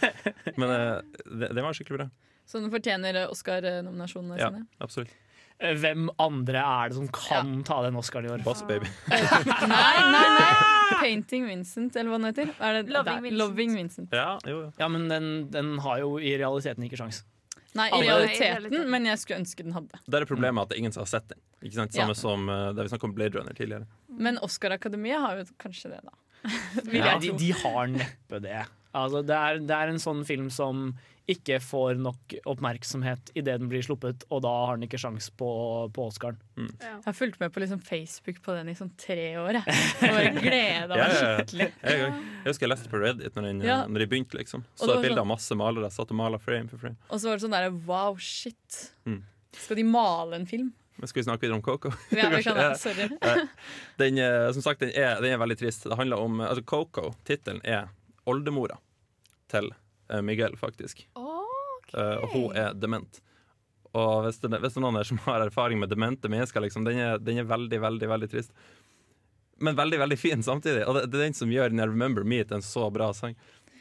Men 0.57 0.72
eh, 0.72 1.20
det, 1.29 1.51
det 1.55 1.64
var 1.64 1.77
skikkelig 1.77 2.01
bra. 2.01 2.09
Så 2.46 2.62
den 2.62 2.72
fortjener 2.72 3.20
Oscar-nominasjonene 3.29 4.40
Ja, 4.40 4.51
sine? 4.51 4.66
absolutt. 4.83 5.12
Eh, 5.59 5.73
Hvem 5.81 6.11
andre 6.21 6.61
er 6.61 6.90
det 6.92 6.97
som 6.99 7.07
kan 7.09 7.53
ta 7.64 7.79
den 7.87 7.97
Oscaren 7.97 8.27
i 8.29 8.33
år? 8.35 8.42
Boss 8.45 8.61
Baby. 8.69 8.90
Nei, 9.09 9.95
nei, 10.12 10.27
nei! 10.37 10.51
Painting 11.01 11.47
Vincent, 11.49 11.97
eller 11.97 12.12
hva 12.12 12.19
den 12.21 12.29
heter. 12.31 12.51
Er 12.61 12.83
det, 12.83 12.92
Loving 12.92 13.23
Vincent. 13.25 13.38
Loving 13.40 13.75
Vincent. 13.79 14.12
Ja, 14.14 14.37
jo, 14.47 14.59
jo. 14.66 14.69
Ja, 14.81 14.88
men 14.92 15.09
den, 15.11 15.31
den 15.55 15.73
har 15.85 16.03
jo 16.03 16.16
i 16.21 16.35
realiteten 16.40 16.85
ikke 16.87 17.01
sjans. 17.01 17.23
Nei, 17.77 17.88
i 17.92 18.05
realiteten, 18.07 18.87
men 18.88 19.05
jeg 19.09 19.21
skulle 19.21 19.42
ønske 19.42 19.64
den 19.66 19.75
hadde. 19.77 19.99
Det 20.09 20.21
er 20.23 20.29
problemet 20.29 20.62
at 20.64 20.71
det 20.71 20.79
er 20.79 20.85
ingen 20.85 20.95
som 20.95 21.03
har 21.05 21.11
sett 21.11 21.27
den. 21.33 21.40
Ikke 21.64 21.77
sant? 21.77 21.92
Samme 21.97 22.14
Ja. 22.14 22.21
som 22.21 22.47
uh, 22.49 22.71
det 22.77 22.87
vi 22.87 22.92
snakket 22.92 23.09
om 23.11 23.16
Blade 23.16 23.37
Runner 23.40 23.57
tidligere. 23.57 23.88
Men 24.09 24.38
Oscar-akademiet 24.45 25.21
har 25.21 25.40
jo 25.42 25.49
kanskje 25.61 25.92
det, 25.92 26.01
da. 26.07 26.14
Ja, 26.95 27.16
de, 27.21 27.33
de 27.37 27.51
har 27.64 27.90
neppe 27.92 28.40
det. 28.45 28.62
Altså, 28.97 29.21
det, 29.27 29.37
er, 29.37 29.61
det 29.69 29.77
er 29.77 29.93
en 29.93 30.01
sånn 30.03 30.25
film 30.29 30.49
som 30.55 30.89
ikke 31.27 31.57
får 31.59 31.97
nok 31.99 32.37
oppmerksomhet 32.47 33.33
idet 33.35 33.57
den 33.59 33.67
blir 33.71 33.83
sluppet, 33.83 34.23
og 34.31 34.45
da 34.45 34.51
har 34.69 34.77
den 34.79 34.87
ikke 34.87 35.01
sjans 35.03 35.27
på, 35.35 35.49
på 35.91 36.05
Oscaren. 36.07 36.37
Jeg 36.55 37.01
har 37.03 37.17
fulgt 37.19 37.41
med 37.43 37.51
på 37.51 37.63
liksom 37.65 37.81
Facebook 37.83 38.39
på 38.45 38.55
den 38.55 38.71
i 38.71 38.77
sånn 38.79 38.93
tre 39.01 39.33
år. 39.43 39.59
Jeg 39.59 40.13
bare 40.15 40.31
gleda 40.37 40.87
meg 40.93 41.03
Ja, 41.03 41.09
ja, 41.09 41.17
ja. 41.17 41.33
skikkelig. 41.41 41.67
Jeg, 41.83 42.13
husker 42.47 42.67
jeg 42.69 42.73
leste 42.77 42.93
på 42.93 43.01
Reddit 43.03 43.35
når, 43.35 43.49
den, 43.51 43.65
eh, 43.65 43.67
Ja. 43.73 43.81
når 43.91 44.05
de 44.05 44.09
begynte. 44.15 44.39
liksom 44.39 44.63
Og 44.63 44.79
Så 44.79 44.87
det 44.87 44.95
var 44.95 45.03
et 45.03 45.09
bilde 45.09 45.17
sånn- 45.19 45.27
av 45.27 45.33
masse 45.35 45.59
malere. 45.59 45.91
Satt 45.99 46.15
og 46.15 46.21
maler 46.23 46.39
frame 46.47 46.71
for 46.71 46.79
frame. 46.79 46.97
Og 47.11 47.19
så 47.19 47.27
var 47.33 47.41
det 47.41 47.47
sånn 47.49 47.59
derre 47.59 47.75
wow, 47.91 48.15
shit. 48.23 48.79
Mm. 49.11 49.21
Skal 49.67 49.77
de 49.83 49.89
male 49.91 50.39
en 50.39 50.47
film? 50.47 50.73
Men 50.97 51.09
skal 51.11 51.21
vi 51.25 51.27
snakke 51.27 51.43
videre 51.43 51.59
om 51.59 51.63
Coco? 51.67 51.91
Ja, 52.15 52.31
vi 52.31 52.43
kan 52.47 52.55
det. 52.55 52.71
Ja. 52.71 52.75
Sorry. 52.79 53.11
Eh, 53.21 53.47
Den, 53.99 54.19
eh, 54.23 54.53
som 54.55 54.63
sagt, 54.63 54.79
den 54.87 54.95
er, 54.95 55.19
den 55.21 55.35
er 55.35 55.43
veldig 55.43 55.59
trist. 55.59 55.91
Det 55.91 55.99
handler 55.99 56.23
om 56.23 56.39
altså 56.41 56.63
Coco, 56.65 57.17
tittelen 57.27 57.59
er 57.67 57.89
oldemora 58.31 58.79
til 59.53 59.71
eh, 60.11 60.23
Miguel, 60.23 60.57
faktisk. 60.61 61.07
Okay. 61.15 62.17
og 62.19 62.29
hun 62.33 62.57
er 62.59 62.75
dement. 62.75 63.21
Og 63.97 64.27
hvis 64.27 64.41
det, 64.43 64.51
hvis 64.61 64.75
det 64.75 64.81
er 64.81 64.85
noen 64.85 64.99
her 64.99 65.09
som 65.09 65.21
har 65.29 65.45
erfaring 65.45 65.81
med 65.81 65.93
demente 65.93 66.31
mennesker, 66.33 66.65
liksom, 66.65 66.85
den, 66.89 67.01
er, 67.01 67.23
den 67.23 67.41
er 67.41 67.49
veldig, 67.49 67.81
veldig 67.85 68.11
veldig 68.13 68.31
trist. 68.33 68.53
Men 69.63 69.79
veldig 69.79 70.03
veldig 70.03 70.19
fin 70.21 70.43
samtidig. 70.45 70.85
Og 70.85 70.99
det, 70.99 71.07
det 71.13 71.21
er 71.21 71.29
den 71.29 71.39
som 71.39 71.53
gjør 71.53 71.73
den 71.73 71.81
'Remember 71.81 72.27
Me' 72.27 72.45
til 72.45 72.59
en 72.59 72.67
så 72.67 72.91
bra 72.93 73.13
sang. 73.17 73.39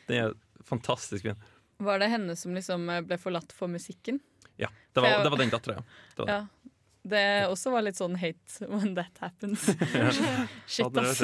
Den 0.07 0.21
er 0.21 0.37
fantastisk 0.63 1.27
fin. 1.27 1.41
Var 1.83 1.99
det 1.99 2.07
henne 2.13 2.35
som 2.39 2.55
liksom 2.55 2.87
ble 3.07 3.17
forlatt 3.19 3.51
for 3.51 3.67
musikken? 3.67 4.21
Ja, 4.55 4.69
Det 4.93 5.01
var, 5.03 5.23
det 5.23 5.29
var 5.29 5.37
den 5.41 5.51
dattera, 5.51 5.73
ja. 5.75 5.83
Det 6.15 6.21
var 6.21 6.27
det. 6.29 6.35
Ja. 6.39 6.54
Det 7.05 7.21
også 7.51 7.69
var 7.69 7.83
litt 7.85 7.99
sånn 7.99 8.15
hate 8.17 8.65
when 8.65 8.95
that 8.97 9.13
happens. 9.21 9.67
Shit, 10.67 10.97
ass. 10.97 11.19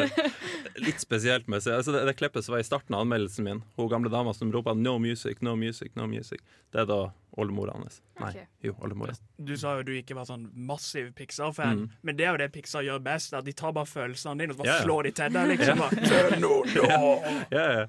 Litt 0.78 1.02
spesielt 1.02 1.48
med 1.50 1.64
seg. 1.66 1.74
Altså 1.80 1.96
det, 1.96 2.04
det 2.06 2.14
klippet 2.20 2.46
som 2.46 2.54
var 2.54 2.62
i 2.62 2.68
starten 2.68 2.94
av 2.94 3.02
anmeldelsen 3.02 3.48
min, 3.48 3.64
hun 3.80 3.90
gamle 3.90 4.12
dama 4.14 4.34
som 4.38 4.52
roper 4.54 4.76
'no 4.78 5.00
music, 5.02 5.42
no 5.42 5.56
music, 5.58 5.96
no 5.98 6.06
music', 6.06 6.44
det 6.72 6.84
er 6.84 6.86
da 6.86 7.00
oldemora 7.38 7.74
hans. 7.74 8.02
Nei, 8.20 8.30
okay. 8.30 8.46
jo, 8.62 8.76
oldemora. 8.84 9.16
Du 9.42 9.56
sa 9.58 9.78
jo 9.80 9.84
du 9.88 9.92
ikke 9.98 10.14
var 10.20 10.26
sånn 10.30 10.50
massiv 10.54 11.14
Pixar-fan, 11.18 11.78
Mm. 11.82 11.90
men 12.04 12.16
det 12.18 12.26
er 12.28 12.32
jo 12.32 12.38
det 12.44 12.52
Pixar 12.54 12.84
gjør 12.86 13.00
best. 13.02 13.34
At 13.34 13.46
De 13.46 13.54
tar 13.54 13.72
bare 13.74 13.86
følelsene 13.90 14.38
dine 14.38 14.52
og 14.54 14.58
bare 14.62 14.68
Ja, 14.68 14.78
ja. 14.78 14.84
slår 14.86 15.04
de 15.04 15.12
til 15.12 15.30
deg. 15.34 15.48
Liksom, 15.58 15.78
Ja. 15.82 15.90
bare, 15.90 16.40
no. 16.40 16.48
noe 16.50 16.66
nå!» 16.76 17.46
Ja, 17.58 17.66
ja. 17.80 17.86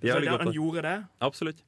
De 0.00 0.08
Så 0.10 0.20
det- 0.20 0.40
han 0.40 0.52
gjorde 0.52 0.82
det. 0.82 0.96
Absolutt. 1.20 1.62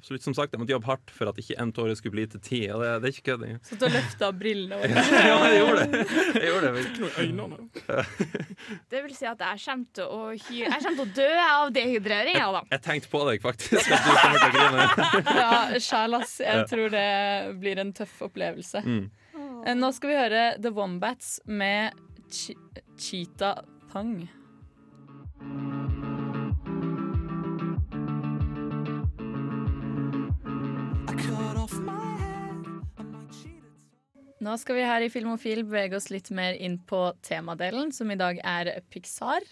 Absolutt. 0.00 0.24
Som 0.24 0.34
sagt, 0.36 0.54
jeg 0.54 0.60
måtte 0.62 0.72
jobbe 0.72 0.88
hardt 0.88 1.10
for 1.12 1.28
at 1.28 1.38
ikke 1.42 1.58
en 1.60 1.72
tåre 1.76 1.94
skulle 1.98 2.14
bli 2.16 2.24
til 2.32 2.40
ti. 2.44 2.60
Og 2.72 2.80
det, 2.80 2.92
det 3.02 3.10
er 3.10 3.14
ikke 3.16 3.26
kødd 3.26 3.44
engang. 3.44 3.60
Så 3.68 3.76
du 3.76 3.84
løfta 3.92 4.30
brillene 4.32 4.78
over. 4.78 4.94
ja, 5.28 5.34
jeg 5.44 5.58
gjorde 5.60 5.84
det. 5.92 6.00
Jeg 6.40 6.46
gjorde 6.46 6.72
det. 6.72 7.10
Øynene. 7.20 7.58
Det 8.92 9.00
vil 9.04 9.14
si 9.16 9.26
at 9.28 9.40
jeg 9.44 9.60
kommer 9.64 9.86
til 9.96 10.08
å, 10.08 10.18
hy 10.32 10.58
jeg 10.62 10.82
kommer 10.84 10.96
til 10.96 11.04
å 11.04 11.14
dø 11.20 11.28
av 11.44 11.70
dehydreringa, 11.76 12.48
da. 12.56 12.64
Jeg 12.74 12.84
tenkte 12.84 13.12
på 13.12 13.22
deg, 13.28 13.40
faktisk, 13.44 13.92
at 13.92 14.04
du 14.04 14.10
kommer 14.16 14.40
til 14.40 14.48
å 14.48 14.56
grine. 14.56 14.88
Ja, 15.40 15.52
sjæl. 15.80 16.18
Jeg 16.44 16.66
tror 16.70 16.92
det 16.92 17.06
blir 17.60 17.80
en 17.84 17.92
tøff 17.96 18.16
opplevelse. 18.28 18.82
Mm. 18.84 19.06
Eh, 19.66 19.76
Nå 19.76 19.92
skal 19.96 20.12
vi 20.12 20.18
høre 20.20 20.44
The 20.60 20.72
Wombats 20.76 21.38
med 21.44 21.96
Ch 22.32 22.52
Cheetah 23.00 23.64
Thang. 23.92 24.28
Nå 34.40 34.54
skal 34.56 34.78
vi 34.78 34.86
her 34.88 35.04
i 35.04 35.10
Filmofil 35.12 35.66
bevege 35.68 35.98
oss 35.98 36.06
litt 36.08 36.30
mer 36.32 36.56
inn 36.56 36.78
på 36.88 37.12
temadelen, 37.26 37.92
som 37.92 38.10
i 38.10 38.16
dag 38.16 38.38
er 38.40 38.80
Pixar. 38.88 39.44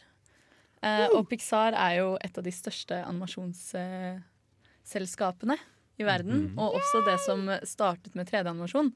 Eh, 0.80 1.08
og 1.12 1.28
Pixar 1.28 1.74
er 1.76 1.98
jo 1.98 2.16
et 2.24 2.38
av 2.38 2.44
de 2.46 2.52
største 2.54 3.04
animasjonsselskapene 3.04 5.56
i 5.98 6.04
verden. 6.06 6.48
Mhm. 6.48 6.56
Og 6.56 6.74
også 6.78 7.04
det 7.04 7.20
som 7.20 7.50
startet 7.68 8.14
med 8.16 8.26
3D-animasjon. 8.30 8.92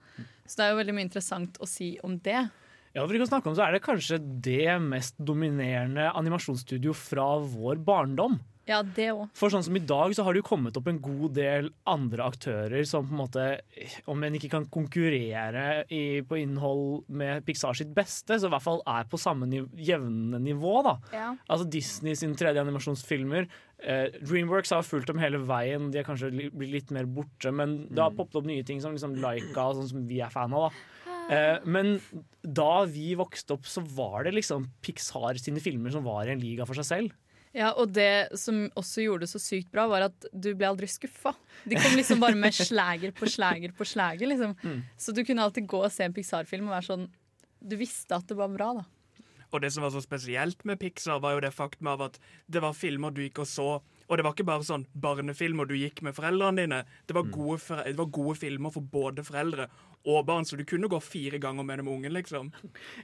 Så 0.47 0.57
det 0.57 0.65
er 0.65 0.71
jo 0.73 0.81
veldig 0.81 0.95
mye 0.97 1.09
interessant 1.09 1.59
å 1.61 1.67
si 1.69 1.99
om 2.03 2.19
det. 2.19 2.51
Ja, 2.93 3.07
for 3.07 3.17
ikke 3.17 3.25
å 3.27 3.33
snakke 3.33 3.49
om 3.49 3.57
så 3.57 3.65
er 3.67 3.73
det 3.73 3.85
kanskje 3.85 4.19
det 4.45 4.69
mest 4.85 5.17
dominerende 5.17 6.11
animasjonsstudio 6.13 6.93
fra 6.97 7.39
vår 7.41 7.77
barndom. 7.85 8.41
Ja, 8.69 8.79
det 8.83 9.09
også. 9.11 9.29
For 9.41 9.51
sånn 9.51 9.65
som 9.67 9.77
i 9.79 9.83
dag 9.83 10.13
så 10.15 10.23
har 10.23 10.35
det 10.37 10.43
jo 10.43 10.47
kommet 10.47 10.77
opp 10.79 10.87
en 10.91 11.01
god 11.03 11.33
del 11.35 11.71
andre 11.91 12.29
aktører 12.31 12.85
som 12.87 13.09
på 13.09 13.17
en 13.17 13.21
måte, 13.25 13.47
om 14.11 14.23
en 14.23 14.37
ikke 14.39 14.53
kan 14.53 14.69
konkurrere 14.71 15.83
i, 15.91 16.21
på 16.23 16.39
innhold 16.39 17.09
med 17.11 17.43
Pixar 17.49 17.75
sitt 17.79 17.91
beste, 17.97 18.39
så 18.39 18.47
i 18.47 18.53
hvert 18.55 18.65
fall 18.65 18.81
er 18.87 19.09
på 19.11 19.19
samme 19.21 19.49
niv 19.51 19.67
jevne 19.83 20.39
nivå. 20.43 20.77
da. 20.87 20.95
Ja. 21.13 21.29
Altså 21.51 21.67
Disney 21.75 22.15
sin 22.19 22.37
3D-animasjonsfilmer. 22.39 23.51
Eh, 23.83 24.15
Dreamworks 24.23 24.71
har 24.71 24.87
fulgt 24.87 25.11
dem 25.11 25.19
hele 25.19 25.43
veien. 25.43 25.91
De 25.91 25.99
har 25.99 26.07
kanskje 26.07 26.31
li 26.31 26.49
blitt 26.55 26.77
litt 26.77 26.95
mer 26.95 27.11
borte, 27.11 27.51
men 27.51 27.89
det 27.91 27.99
har 27.99 28.15
poppet 28.15 28.39
opp 28.39 28.47
nye 28.47 28.63
ting 28.67 28.81
som 28.85 28.95
liksom 28.95 29.19
Laika, 29.23 29.73
sånn 29.75 29.91
som 29.91 30.07
vi 30.07 30.23
er 30.23 30.31
fan 30.31 30.55
av. 30.55 30.71
da. 30.71 31.09
Eh, 31.33 31.59
men 31.67 31.97
da 32.43 32.85
vi 32.91 33.13
vokste 33.19 33.57
opp, 33.57 33.67
så 33.67 33.83
var 33.95 34.25
det 34.27 34.37
liksom 34.39 34.69
Pixar 34.83 35.39
sine 35.43 35.63
filmer 35.63 35.91
som 35.95 36.07
var 36.07 36.27
i 36.27 36.35
en 36.35 36.43
liga 36.43 36.67
for 36.69 36.79
seg 36.79 36.89
selv. 36.89 37.19
Ja, 37.53 37.75
og 37.77 37.93
det 37.93 38.33
som 38.41 38.65
også 38.81 39.05
gjorde 39.05 39.27
det 39.27 39.33
så 39.35 39.41
sykt 39.43 39.69
bra, 39.75 39.85
var 39.91 40.07
at 40.07 40.29
du 40.33 40.55
ble 40.57 40.71
aldri 40.71 40.89
skuffa. 40.89 41.35
De 41.69 41.77
kom 41.77 41.99
liksom 41.99 42.23
bare 42.23 42.39
med 42.39 42.57
slager 42.57 43.13
på 43.17 43.29
slager 43.29 43.75
på 43.77 43.87
slager. 43.89 44.31
Liksom. 44.31 44.57
Mm. 44.63 44.81
Så 44.97 45.13
du 45.13 45.21
kunne 45.29 45.45
alltid 45.45 45.69
gå 45.69 45.83
og 45.85 45.93
se 45.93 46.09
en 46.09 46.17
Pixar-film 46.17 46.71
og 46.71 46.77
være 46.79 46.89
sånn 46.89 47.07
Du 47.63 47.77
visste 47.79 48.17
at 48.17 48.27
det 48.27 48.35
var 48.39 48.51
bra, 48.51 48.73
da. 48.81 48.89
Og 49.53 49.61
det 49.61 49.69
som 49.75 49.85
var 49.85 49.93
så 49.93 50.01
spesielt 50.01 50.65
med 50.65 50.81
Pixar, 50.81 51.21
var 51.21 51.37
jo 51.37 51.43
det 51.45 51.53
faktum 51.53 51.91
av 51.93 52.07
at 52.09 52.17
det 52.49 52.63
var 52.65 52.73
filmer 52.73 53.13
du 53.13 53.21
gikk 53.21 53.43
og 53.45 53.49
så. 53.51 53.69
Og 54.09 54.19
det 54.19 54.25
var 54.25 54.33
ikke 54.33 54.49
bare 54.49 54.65
sånn 54.65 54.87
barnefilmer 54.97 55.69
du 55.69 55.77
gikk 55.77 56.01
med 56.07 56.17
foreldrene 56.17 56.65
dine. 56.65 56.81
Det 57.07 57.17
var 57.17 57.29
gode, 57.33 57.61
det 57.85 57.99
var 58.01 58.09
gode 58.17 58.39
filmer 58.41 58.73
for 58.73 58.89
både 58.97 59.25
foreldre 59.27 59.69
og 60.09 60.25
barn, 60.27 60.49
så 60.49 60.57
du 60.59 60.65
kunne 60.67 60.91
gå 60.91 60.99
fire 61.05 61.39
ganger 61.39 61.69
med 61.69 61.79
dem 61.79 61.93
ungen, 61.93 62.17
liksom. 62.17 62.49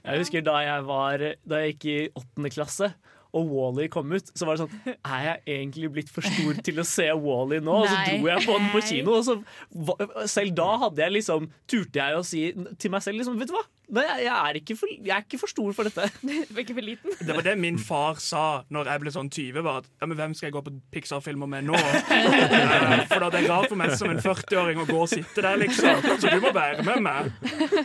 Jeg 0.03 0.19
husker 0.19 0.43
da 0.43 0.57
jeg, 0.65 0.83
var, 0.89 1.23
da 1.47 1.61
jeg 1.61 1.77
gikk 1.77 1.85
i 1.87 1.97
åttende 2.17 2.51
klasse 2.51 2.89
og 3.37 3.49
Wally 3.53 3.87
kom 3.93 4.09
ut, 4.15 4.31
så 4.33 4.47
var 4.47 4.57
det 4.57 4.63
sånn 4.65 4.95
Er 4.95 5.25
jeg 5.27 5.41
egentlig 5.59 5.89
blitt 5.93 6.09
for 6.13 6.25
stor 6.25 6.61
til 6.65 6.81
å 6.81 6.85
se 6.87 7.05
Wally 7.13 7.59
nå? 7.61 7.75
Og 7.83 7.89
så 7.89 7.97
dro 8.07 8.29
jeg 8.31 8.45
på 8.47 8.55
den 8.57 8.69
på 8.73 8.81
kino, 8.89 9.19
og 9.19 9.27
så 9.27 10.25
Selv 10.31 10.55
da 10.57 10.69
hadde 10.85 11.03
jeg 11.05 11.15
liksom 11.19 11.49
turte 11.69 12.01
jeg 12.01 12.17
å 12.17 12.23
si 12.25 12.47
til 12.81 12.95
meg 12.95 13.05
selv 13.05 13.21
liksom 13.21 13.37
Vet 13.41 13.51
du 13.51 13.57
hva? 13.57 13.65
Nei, 13.89 14.03
jeg, 14.21 14.29
er 14.29 14.57
ikke 14.59 14.75
for, 14.77 14.91
jeg 14.91 15.13
er 15.15 15.23
ikke 15.25 15.39
for 15.41 15.49
stor 15.49 15.73
for 15.73 15.87
dette. 15.89 16.05
Ikke 16.59 16.75
for 16.77 16.85
liten? 16.85 17.13
Det 17.25 17.33
var 17.33 17.45
det 17.45 17.55
min 17.57 17.79
far 17.81 18.19
sa 18.21 18.43
når 18.69 18.89
jeg 18.91 19.01
ble 19.03 19.13
sånn 19.15 19.29
20. 19.33 19.61
Var 19.65 19.79
at, 19.81 19.89
ja, 20.01 20.09
men 20.09 20.19
Hvem 20.19 20.35
skal 20.37 20.49
jeg 20.49 20.55
gå 20.57 20.61
på 20.67 20.73
Pixar-filmer 20.93 21.49
med 21.49 21.69
nå? 21.71 21.79
Eh, 22.19 23.05
For 23.09 23.21
da 23.23 23.29
det 23.33 23.41
er 23.43 23.49
rart 23.49 23.69
for 23.71 23.79
meg 23.79 23.93
som 23.97 24.11
en 24.11 24.19
40-åring 24.21 24.81
å 24.83 24.85
gå 24.89 24.97
og 25.01 25.09
sitte 25.11 25.43
der, 25.43 25.57
liksom. 25.61 26.01
Så 26.21 26.31
du 26.33 26.41
må 26.43 26.51
være 26.55 26.83
med 26.85 27.05
meg. 27.05 27.29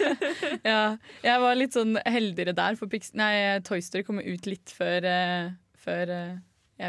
Ja, 0.64 0.96
jeg 1.24 1.42
var 1.42 1.56
litt 1.58 1.76
sånn 1.76 1.96
heldigere 2.04 2.54
der, 2.56 2.76
for 2.78 2.90
Pix 2.90 3.12
nei, 3.16 3.60
Toy 3.66 3.82
Story 3.84 4.04
kom 4.06 4.20
ut 4.20 4.48
litt 4.48 4.72
før, 4.74 5.06
uh, 5.08 5.54
før 5.84 6.12
jeg 6.14 6.34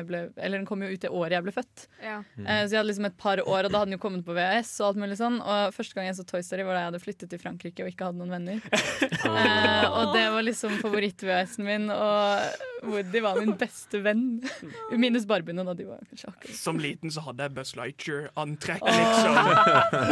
ble 0.07 0.21
Eller 0.35 0.57
den 0.57 0.65
kom 0.65 0.81
jo 0.81 0.89
ut 0.89 1.01
det 1.01 1.11
året 1.13 1.37
jeg 1.37 1.45
ble 1.45 1.53
født. 1.55 1.87
Ja. 2.01 2.17
Mm. 2.35 2.45
så 2.45 2.73
jeg 2.73 2.79
hadde 2.79 2.89
liksom 2.89 3.09
et 3.09 3.17
par 3.21 3.41
år, 3.43 3.67
og 3.67 3.71
da 3.71 3.81
hadde 3.81 3.91
den 3.91 3.97
jo 3.99 4.03
kommet 4.05 4.25
på 4.25 4.35
VHS. 4.37 4.71
Og 4.81 4.87
alt 4.89 5.01
mulig 5.03 5.17
sånn 5.19 5.39
Og 5.41 5.75
første 5.75 5.97
gang 5.97 6.09
jeg 6.09 6.17
så 6.19 6.25
Toy 6.27 6.41
Story, 6.45 6.65
var 6.65 6.77
da 6.77 6.83
jeg 6.83 6.91
hadde 6.91 7.03
flyttet 7.03 7.33
til 7.33 7.41
Frankrike 7.41 7.85
og 7.85 7.91
ikke 7.91 8.09
hadde 8.09 8.21
noen 8.21 8.35
venner. 8.39 8.63
Eh, 9.25 9.85
og 9.89 10.13
det 10.13 10.21
var 10.31 10.43
liksom 10.45 10.75
favoritt-VHS-en 10.79 11.65
min, 11.65 11.87
og 11.91 12.85
Woody 12.85 13.21
var 13.23 13.39
min 13.39 13.55
beste 13.57 13.99
venn. 14.05 14.43
Minus 14.91 15.25
Barbiene, 15.25 15.65
da. 15.65 15.73
De 15.73 15.87
var 15.87 16.03
kanskje 16.09 16.29
akkurat 16.29 16.55
Som 16.55 16.79
liten 16.79 17.11
så 17.11 17.23
hadde 17.25 17.47
jeg 17.47 17.55
Buzz 17.55 17.73
Lightyear-antrekk, 17.79 18.85
liksom. 18.85 19.39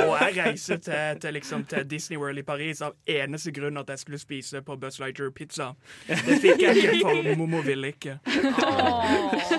Og 0.08 0.16
jeg 0.18 0.38
reiste 0.40 0.78
til, 0.88 1.20
til, 1.22 1.36
liksom, 1.38 1.66
til 1.70 1.86
Disney 1.90 2.20
World 2.20 2.42
i 2.42 2.46
Paris 2.48 2.82
av 2.86 2.98
eneste 3.10 3.54
grunn 3.56 3.78
at 3.82 3.94
jeg 3.94 4.04
skulle 4.04 4.22
spise 4.22 4.64
på 4.66 4.78
Buzz 4.82 5.00
Lightyear-pizza. 5.04 5.72
Det 6.08 6.40
fikk 6.44 6.64
jeg 6.66 6.84
ikke, 6.84 6.98
for 7.04 7.32
mormor 7.44 7.68
ville 7.68 7.94
ikke. 7.94 8.18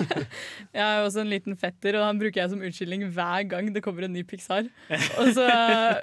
Jeg 0.75 0.81
har 0.81 0.99
jo 0.99 1.05
også 1.07 1.23
en 1.23 1.31
liten 1.31 1.57
fetter, 1.59 1.97
og 1.99 2.05
han 2.07 2.19
bruker 2.19 2.41
jeg 2.41 2.51
som 2.51 2.63
unnskyldning 2.65 3.05
hver 3.15 3.45
gang 3.51 3.69
det 3.75 3.83
kommer 3.85 4.07
en 4.07 4.13
ny 4.15 4.25
Pixar. 4.27 4.67
Og 5.21 5.31
så 5.37 5.45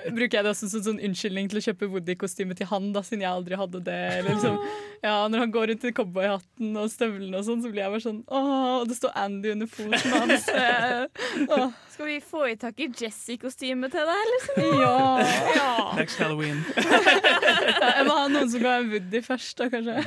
bruker 0.08 0.38
jeg 0.38 0.46
det 0.46 0.52
også 0.52 0.70
som 0.72 0.84
sånn 0.86 1.02
unnskyldning 1.08 1.50
til 1.52 1.60
å 1.60 1.64
kjøpe 1.66 1.90
Woody-kostyme 1.92 2.56
til 2.58 2.70
han, 2.70 2.90
da, 2.94 3.04
siden 3.06 3.24
jeg 3.26 3.32
aldri 3.32 3.58
hadde 3.60 3.82
det. 3.84 4.00
Eller 4.18 4.36
liksom, 4.36 4.58
ja, 5.04 5.16
når 5.28 5.44
han 5.44 5.54
går 5.54 5.72
rundt 5.72 5.86
i 5.88 5.94
cowboyhatten 5.96 6.80
og 6.80 6.90
støvlene 6.92 7.40
og 7.40 7.46
sånn, 7.48 7.62
så 7.64 7.72
blir 7.72 7.84
jeg 7.84 7.94
bare 7.94 8.06
sånn 8.06 8.20
Åh, 8.32 8.80
og 8.80 8.90
det 8.90 8.98
står 8.98 9.16
Andy 9.24 9.54
under 9.56 9.70
foten 9.70 10.16
hans. 10.16 10.48
Eh, 10.52 11.48
åh. 11.48 11.72
Skal 11.92 12.06
vi 12.06 12.20
få 12.24 12.46
i 12.48 12.54
tak 12.56 12.78
i 12.80 12.88
Jesse-kostyme 12.88 13.90
til 13.92 14.06
deg, 14.08 14.30
liksom? 14.34 14.62
Ja. 14.80 14.94
ja. 15.58 15.72
Next 15.98 16.22
Halloween. 16.22 16.62
Jeg 16.82 18.06
må 18.08 18.16
ha 18.16 18.28
noen 18.32 18.48
som 18.48 18.62
kan 18.62 18.70
være 18.70 18.86
Woody 18.94 19.20
først, 19.26 19.58
da, 19.60 19.68
kanskje. 19.72 20.00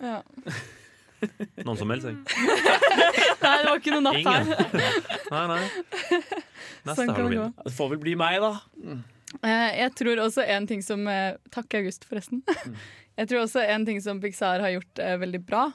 Ja. 0.00 0.22
Noen 1.66 1.78
som 1.78 1.90
helst, 1.92 2.06
jeg. 2.08 2.16
Nei, 3.42 3.54
det 3.62 3.68
var 3.68 3.78
ikke 3.80 3.94
noe 3.96 4.04
natt 4.06 4.20
Ingen. 4.20 4.52
her. 4.52 5.00
Nei, 5.32 5.42
nei. 5.50 5.60
Neste 6.82 6.94
Sånn 6.94 7.08
kan 7.08 7.14
det 7.14 7.20
halloween. 7.20 7.52
gå. 7.56 7.66
Det 7.66 7.74
får 7.76 7.90
vel 7.94 8.00
bli 8.02 8.14
meg, 8.18 8.38
da. 8.42 8.52
Eh, 9.42 9.68
Jeg 9.80 9.94
tror 9.98 10.20
også 10.26 10.44
en 10.46 10.66
ting 10.70 10.82
som 10.84 11.06
eh, 11.10 11.34
Takk, 11.54 11.74
August, 11.80 12.06
forresten. 12.08 12.42
Jeg 13.18 13.28
tror 13.30 13.42
også 13.44 13.62
en 13.68 13.86
ting 13.88 13.98
som 14.04 14.20
Pixar 14.22 14.62
har 14.64 14.72
gjort 14.76 15.02
eh, 15.04 15.16
veldig 15.20 15.40
bra 15.46 15.66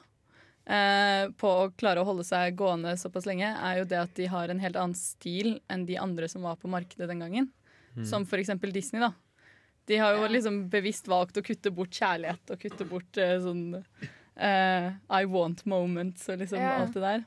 eh, 0.65 1.27
på 1.37 1.51
å 1.65 1.67
klare 1.77 2.01
å 2.01 2.07
holde 2.07 2.25
seg 2.27 2.55
gående 2.57 2.95
såpass 2.97 3.27
lenge, 3.29 3.51
er 3.53 3.81
jo 3.83 3.85
det 3.91 3.99
at 4.01 4.15
de 4.17 4.25
har 4.31 4.49
en 4.49 4.63
helt 4.63 4.79
annen 4.79 4.97
stil 4.97 5.57
enn 5.71 5.85
de 5.89 5.99
andre 6.01 6.27
som 6.31 6.41
var 6.47 6.57
på 6.61 6.71
markedet 6.71 7.07
den 7.11 7.21
gangen. 7.23 7.51
Mm. 7.97 8.05
Som 8.09 8.25
for 8.29 8.41
eksempel 8.41 8.73
Disney, 8.73 9.01
da. 9.03 9.11
De 9.87 9.95
har 10.01 10.17
jo 10.17 10.25
liksom 10.27 10.65
bevisst 10.73 11.05
valgt 11.07 11.37
å 11.39 11.43
kutte 11.45 11.71
bort 11.71 11.93
kjærlighet 11.95 12.51
og 12.51 12.59
kutte 12.59 12.85
bort 12.89 13.15
sånn 13.15 13.61
eh, 14.39 14.91
I 15.09 15.25
want 15.25 15.65
moments 15.65 16.29
og 16.29 16.39
liksom 16.43 16.59
yeah. 16.61 16.81
alt 16.81 16.93
det 16.93 17.01
der. 17.03 17.25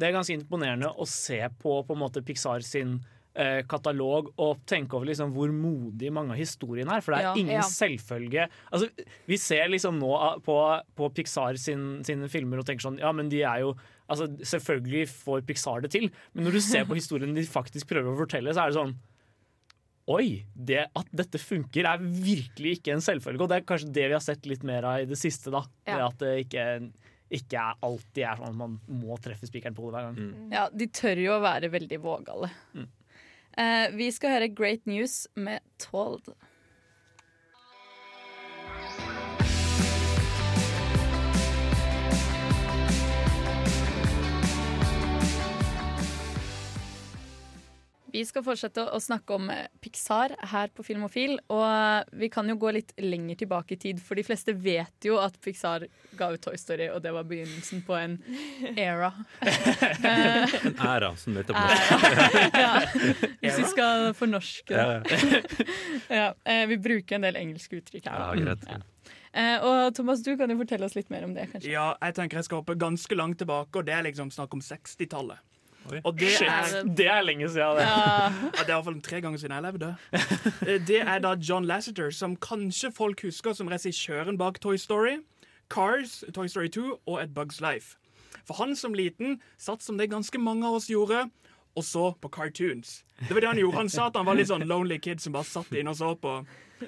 Det 0.00 0.08
er 0.08 0.14
ganske 0.16 0.36
imponerende 0.38 0.88
å 0.96 1.06
se 1.08 1.40
på 1.60 1.80
på 1.84 1.92
en 1.96 2.00
måte 2.00 2.22
Pixar 2.24 2.62
sin 2.64 2.94
eh, 3.36 3.60
katalog 3.68 4.30
og 4.40 4.62
tenke 4.66 4.96
over 4.96 5.06
liksom 5.10 5.34
hvor 5.34 5.52
modig 5.52 6.08
mange 6.12 6.32
av 6.34 6.40
historiene 6.40 6.96
er. 6.96 7.04
For 7.04 7.12
det 7.12 7.20
er 7.20 7.28
Ja. 7.28 7.34
ingen 7.36 7.58
Ja. 7.60 7.66
selvfølge 7.68 8.48
altså, 8.72 8.88
Vi 9.28 9.36
ser 9.36 9.68
liksom 9.68 9.98
nå 10.00 10.10
ah, 10.16 10.38
på, 10.40 10.56
på 10.96 11.10
Pixar 11.14 11.56
sin, 11.60 12.02
sine 12.04 12.28
filmer 12.28 12.58
og 12.58 12.66
tenker 12.66 12.88
sånn 12.88 12.98
Ja, 12.98 13.12
men 13.12 13.28
de 13.28 13.42
er 13.42 13.60
jo 13.66 13.74
altså, 14.08 14.26
Selvfølgelig 14.40 15.06
får 15.12 15.44
Pixar 15.46 15.80
det 15.84 15.92
til, 15.92 16.10
men 16.34 16.44
når 16.48 16.52
du 16.58 16.60
ser 16.60 16.84
på 16.88 16.94
historien 17.00 17.34
de 17.34 17.44
faktisk 17.46 17.86
prøver 17.92 18.10
å 18.14 18.18
fortelle, 18.24 18.54
så 18.56 18.64
er 18.64 18.72
det 18.72 18.80
sånn 18.80 18.96
Oi! 20.10 20.40
Det, 20.54 20.82
at 20.96 21.10
dette 21.14 21.38
funker, 21.38 21.86
er 21.86 22.00
virkelig 22.02 22.78
ikke 22.78 22.94
en 22.96 23.04
selvfølge. 23.04 23.44
Og 23.44 23.50
det 23.52 23.60
er 23.60 23.66
kanskje 23.68 23.92
det 23.94 24.08
vi 24.08 24.16
har 24.16 24.24
sett 24.24 24.48
litt 24.50 24.64
mer 24.66 24.86
av 24.88 25.04
i 25.04 25.08
det 25.10 25.18
siste. 25.20 25.52
da 25.54 25.62
Ja. 25.86 25.96
Det 25.96 26.06
At 26.08 26.18
det 26.24 26.32
ikke, 26.46 26.64
ikke 27.40 27.62
er 27.62 27.84
alltid 27.86 28.24
er 28.24 28.40
sånn 28.40 28.48
at 28.50 28.58
man 28.58 28.78
må 29.02 29.18
treffe 29.22 29.46
spikeren 29.46 29.76
på 29.76 29.86
hodet 29.86 30.00
hver 30.00 30.08
gang. 30.10 30.50
Ja, 30.54 30.64
de 30.72 30.88
tør 30.90 31.22
jo 31.22 31.36
å 31.36 31.42
være 31.44 31.70
veldig 31.70 32.00
vågale. 32.02 32.50
Eh, 33.58 33.86
vi 33.94 34.10
skal 34.14 34.36
høre 34.36 34.50
Great 34.54 34.86
News 34.86 35.26
med 35.34 35.62
Told. 35.82 36.32
Vi 48.12 48.22
skal 48.26 48.44
fortsette 48.44 48.82
å 48.90 48.98
snakke 49.02 49.36
om 49.36 49.50
eh, 49.52 49.66
Pixar 49.82 50.34
her 50.52 50.70
på 50.74 50.84
Filmofil. 50.86 51.36
Og 51.52 51.64
eh, 51.64 52.10
vi 52.22 52.30
kan 52.32 52.48
jo 52.50 52.56
gå 52.60 52.72
litt 52.74 52.92
lenger 53.00 53.38
tilbake 53.42 53.76
i 53.76 53.80
tid, 53.80 54.02
for 54.02 54.18
de 54.18 54.24
fleste 54.26 54.54
vet 54.56 55.06
jo 55.06 55.18
at 55.22 55.38
Pixar 55.42 55.86
ga 56.18 56.30
ut 56.34 56.42
Toy 56.42 56.58
Story, 56.60 56.88
og 56.90 57.02
det 57.04 57.12
var 57.14 57.28
begynnelsen 57.30 57.84
på 57.86 57.96
en 57.98 58.18
era. 58.74 59.12
Eh, 59.40 60.56
En 60.70 60.76
æra, 60.84 61.14
som 61.16 61.34
det 61.34 61.44
heter 61.44 61.56
på 61.56 61.64
norsk. 61.64 61.90
ja. 62.64 62.72
Hvis 63.42 63.58
vi 63.60 63.68
skal 63.70 64.10
fornorske 64.18 64.74
Ja, 64.76 65.00
det. 65.04 65.44
ja, 66.08 66.30
eh, 66.44 66.64
vi 66.70 66.78
bruker 66.82 67.18
en 67.18 67.28
del 67.28 67.38
engelske 67.40 67.80
uttrykk 67.80 68.10
her. 68.10 68.24
Ja, 68.26 68.54
greit. 68.56 68.88
Uh, 69.30 69.62
og 69.62 69.94
Thomas, 69.94 70.24
du 70.26 70.32
kan 70.34 70.50
jo 70.50 70.56
fortelle 70.58 70.88
oss 70.88 70.96
litt 70.98 71.10
mer 71.12 71.22
om 71.22 71.36
det, 71.36 71.44
kanskje. 71.52 71.70
Ja, 71.70 71.92
jeg 72.02 72.16
tenker 72.18 72.40
jeg 72.40 72.48
skal 72.48 72.64
hoppe 72.64 72.74
ganske 72.78 73.14
langt 73.14 73.38
tilbake, 73.38 73.78
og 73.78 73.86
det 73.86 73.94
er 73.94 74.02
liksom 74.08 74.32
snakk 74.34 74.56
om 74.56 74.62
60-tallet. 74.64 75.38
Og 76.04 76.16
det 76.18 76.30
er, 76.46 76.82
det 76.96 77.06
er 77.10 77.22
lenge 77.26 77.48
siden, 77.48 77.76
det. 77.80 77.86
Ja, 77.86 78.28
det 78.30 78.60
er 78.60 78.70
i 78.70 78.74
hvert 78.76 78.84
fall 78.88 79.00
tre 79.06 79.20
ganger 79.24 79.38
siden 79.42 79.56
jeg 79.56 79.62
levde. 79.66 79.90
Eh, 80.66 80.78
Det 80.86 81.00
er 81.02 81.18
da 81.24 81.34
John 81.36 81.66
Lasseter, 81.66 82.10
som 82.14 82.36
kanskje 82.36 82.92
folk 82.94 83.22
husker 83.26 83.52
som 83.58 83.68
regissøren 83.68 84.38
bak 84.38 84.60
Toy 84.60 84.76
Story, 84.76 85.18
Cars, 85.70 86.24
Toy 86.34 86.46
Story 86.48 86.68
2 86.68 87.00
og 87.06 87.20
Et 87.22 87.34
Bugs 87.34 87.60
Life. 87.60 87.96
For 88.46 88.54
han 88.58 88.74
som 88.76 88.94
liten 88.94 89.40
satt 89.58 89.82
som 89.82 89.98
det 89.98 90.10
ganske 90.10 90.38
mange 90.38 90.66
av 90.66 90.74
oss 90.80 90.88
gjorde, 90.90 91.26
og 91.76 91.84
så 91.86 92.08
på 92.20 92.28
cartoons. 92.34 93.04
Det 93.28 93.30
var 93.30 93.40
det 93.44 93.48
han 93.52 93.58
gjorde. 93.60 93.76
Han 93.76 93.88
sa 93.88 94.06
at 94.10 94.16
han 94.18 94.26
var 94.26 94.34
litt 94.34 94.48
sånn 94.50 94.64
lonely 94.66 94.98
kid 94.98 95.20
som 95.22 95.32
bare 95.36 95.46
satt 95.46 95.70
inne 95.78 95.92
og 95.92 95.96
så 96.00 96.14
på. 96.18 96.32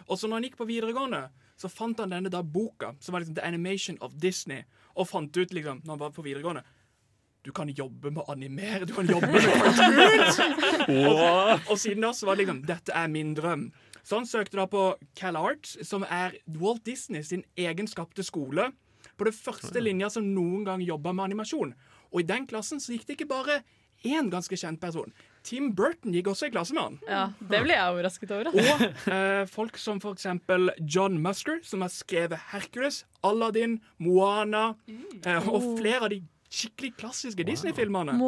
Og 0.08 0.16
så 0.18 0.26
når 0.26 0.40
han 0.40 0.46
gikk 0.48 0.56
på 0.58 0.66
videregående, 0.66 1.28
så 1.60 1.68
fant 1.70 2.00
han 2.02 2.10
denne 2.10 2.30
da 2.32 2.40
boka, 2.42 2.94
som 2.98 3.12
var 3.14 3.22
liksom 3.22 3.36
The 3.38 3.44
Animation 3.46 3.98
of 4.02 4.16
Disney, 4.18 4.64
og 4.96 5.06
fant 5.08 5.36
ut 5.36 5.52
liksom, 5.54 5.84
når 5.84 5.92
han 5.94 6.00
var 6.02 6.10
på 6.16 6.24
videregående 6.26 6.64
du 7.42 7.50
kan 7.54 7.70
jobbe 7.74 8.12
med 8.12 8.22
å 8.22 8.32
animere, 8.32 8.86
du 8.86 8.94
kan 8.94 9.08
jobbe 9.10 9.30
med 9.32 9.42
cartoons! 9.42 10.38
og, 11.08 11.70
og 11.72 11.78
siden 11.80 12.04
da 12.06 12.12
så 12.14 12.28
var 12.28 12.38
det 12.38 12.44
liksom 12.46 12.62
Dette 12.68 12.94
er 12.94 13.10
min 13.10 13.34
drøm. 13.38 13.66
Så 14.02 14.18
han 14.18 14.26
søkte 14.26 14.58
da 14.58 14.66
på 14.70 14.84
CalArts, 15.18 15.76
som 15.86 16.06
er 16.06 16.36
Walt 16.58 16.84
Disney 16.86 17.22
sin 17.26 17.44
egenskapte 17.58 18.24
skole. 18.26 18.70
På 19.18 19.26
det 19.28 19.34
første 19.36 19.82
linja 19.82 20.08
som 20.10 20.26
noen 20.34 20.64
gang 20.66 20.82
jobba 20.82 21.12
med 21.14 21.30
animasjon. 21.30 21.74
Og 22.12 22.22
i 22.22 22.26
den 22.26 22.46
klassen 22.50 22.82
så 22.82 22.94
gikk 22.94 23.06
det 23.08 23.18
ikke 23.18 23.30
bare 23.30 23.60
én 24.02 24.30
ganske 24.32 24.56
kjent 24.58 24.80
person. 24.82 25.12
Tim 25.46 25.72
Burton 25.74 26.14
gikk 26.14 26.30
også 26.32 26.48
i 26.48 26.52
klasse 26.54 26.74
med 26.74 26.82
han. 26.82 26.98
Ja, 27.06 27.22
Det 27.38 27.62
ble 27.64 27.74
jeg 27.74 27.94
overrasket 27.94 28.34
over. 28.34 28.50
Og 28.50 29.12
eh, 29.14 29.42
folk 29.50 29.78
som 29.78 30.00
for 30.02 30.18
eksempel 30.18 30.70
John 30.82 31.18
Musker, 31.22 31.60
som 31.66 31.82
har 31.86 31.92
skrevet 31.94 32.50
Hercules, 32.52 33.02
Aladdin, 33.26 33.78
Moana 34.02 34.72
eh, 34.88 35.48
og 35.48 35.76
flere 35.78 36.06
av 36.06 36.12
de 36.14 36.22
skikkelig 36.52 36.92
klassiske 37.00 37.46
Disney-filmene. 37.48 38.18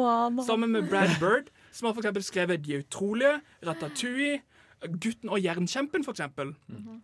Sammen 0.47 0.73
med 0.73 0.89
Brad 0.89 1.15
Bird, 1.21 1.51
som 1.71 1.89
har 1.89 1.93
for 1.95 2.01
eksempel 2.03 2.25
skrevet 2.25 2.65
De 2.65 2.79
utrolige, 2.81 3.37
Ratatouille, 3.65 4.41
Gutten 5.01 5.31
og 5.31 5.39
jernkjempen, 5.41 6.03
for 6.05 6.15
eksempel. 6.15 6.55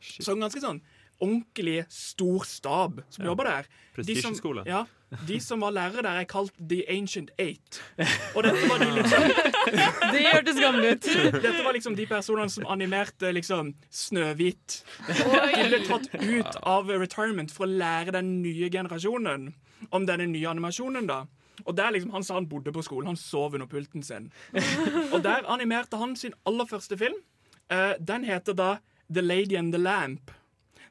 Så 0.02 0.36
ganske 0.38 0.62
sånn 0.64 0.82
ordentlig 1.22 1.84
stor 1.94 2.46
stab 2.50 3.04
som 3.14 3.26
jobber 3.26 3.46
der. 3.46 3.70
De 4.02 4.16
som, 4.18 4.34
ja, 4.66 4.80
de 5.28 5.38
som 5.44 5.62
var 5.62 5.74
lærere 5.76 6.02
der, 6.02 6.22
er 6.24 6.28
kalt 6.30 6.54
The 6.58 6.82
Ancient 6.90 7.30
Eight. 7.38 7.78
Og 8.36 8.46
dette 8.46 8.70
var 8.70 8.82
de 8.82 8.90
liksom 8.98 9.28
Det 10.16 10.24
hørtes 10.26 10.60
gammelt 10.62 11.06
ut. 11.06 11.38
Dette 11.38 11.62
var 11.62 11.78
liksom 11.78 11.98
de 12.00 12.08
personene 12.10 12.50
som 12.50 12.66
animerte 12.74 13.34
liksom 13.36 13.76
Snøhvit. 13.94 14.82
De 15.08 15.68
ble 15.70 15.84
tatt 15.86 16.10
ut 16.18 16.62
av 16.64 16.90
retirement 16.90 17.54
for 17.54 17.68
å 17.68 17.82
lære 17.84 18.18
den 18.18 18.40
nye 18.42 18.72
generasjonen 18.74 19.52
om 19.90 20.06
denne 20.06 20.28
nye 20.30 20.48
animasjonen. 20.50 21.08
da 21.08 21.24
og 21.66 21.78
der 21.78 21.92
liksom, 21.92 22.12
Han 22.12 22.24
sa 22.24 22.34
han 22.34 22.50
bodde 22.50 22.72
på 22.72 22.82
skolen. 22.82 23.08
Han 23.08 23.18
sov 23.18 23.54
under 23.54 23.68
pulten 23.68 24.04
sin. 24.04 24.32
Og 25.14 25.24
der 25.24 25.46
animerte 25.48 25.98
han 25.98 26.16
sin 26.16 26.34
aller 26.46 26.66
første 26.66 26.98
film. 26.98 27.18
Uh, 27.72 27.94
den 28.08 28.24
heter 28.24 28.54
da 28.54 28.76
The 29.14 29.22
Lady 29.22 29.58
and 29.58 29.74
the 29.74 29.82
Lamp. 29.82 30.32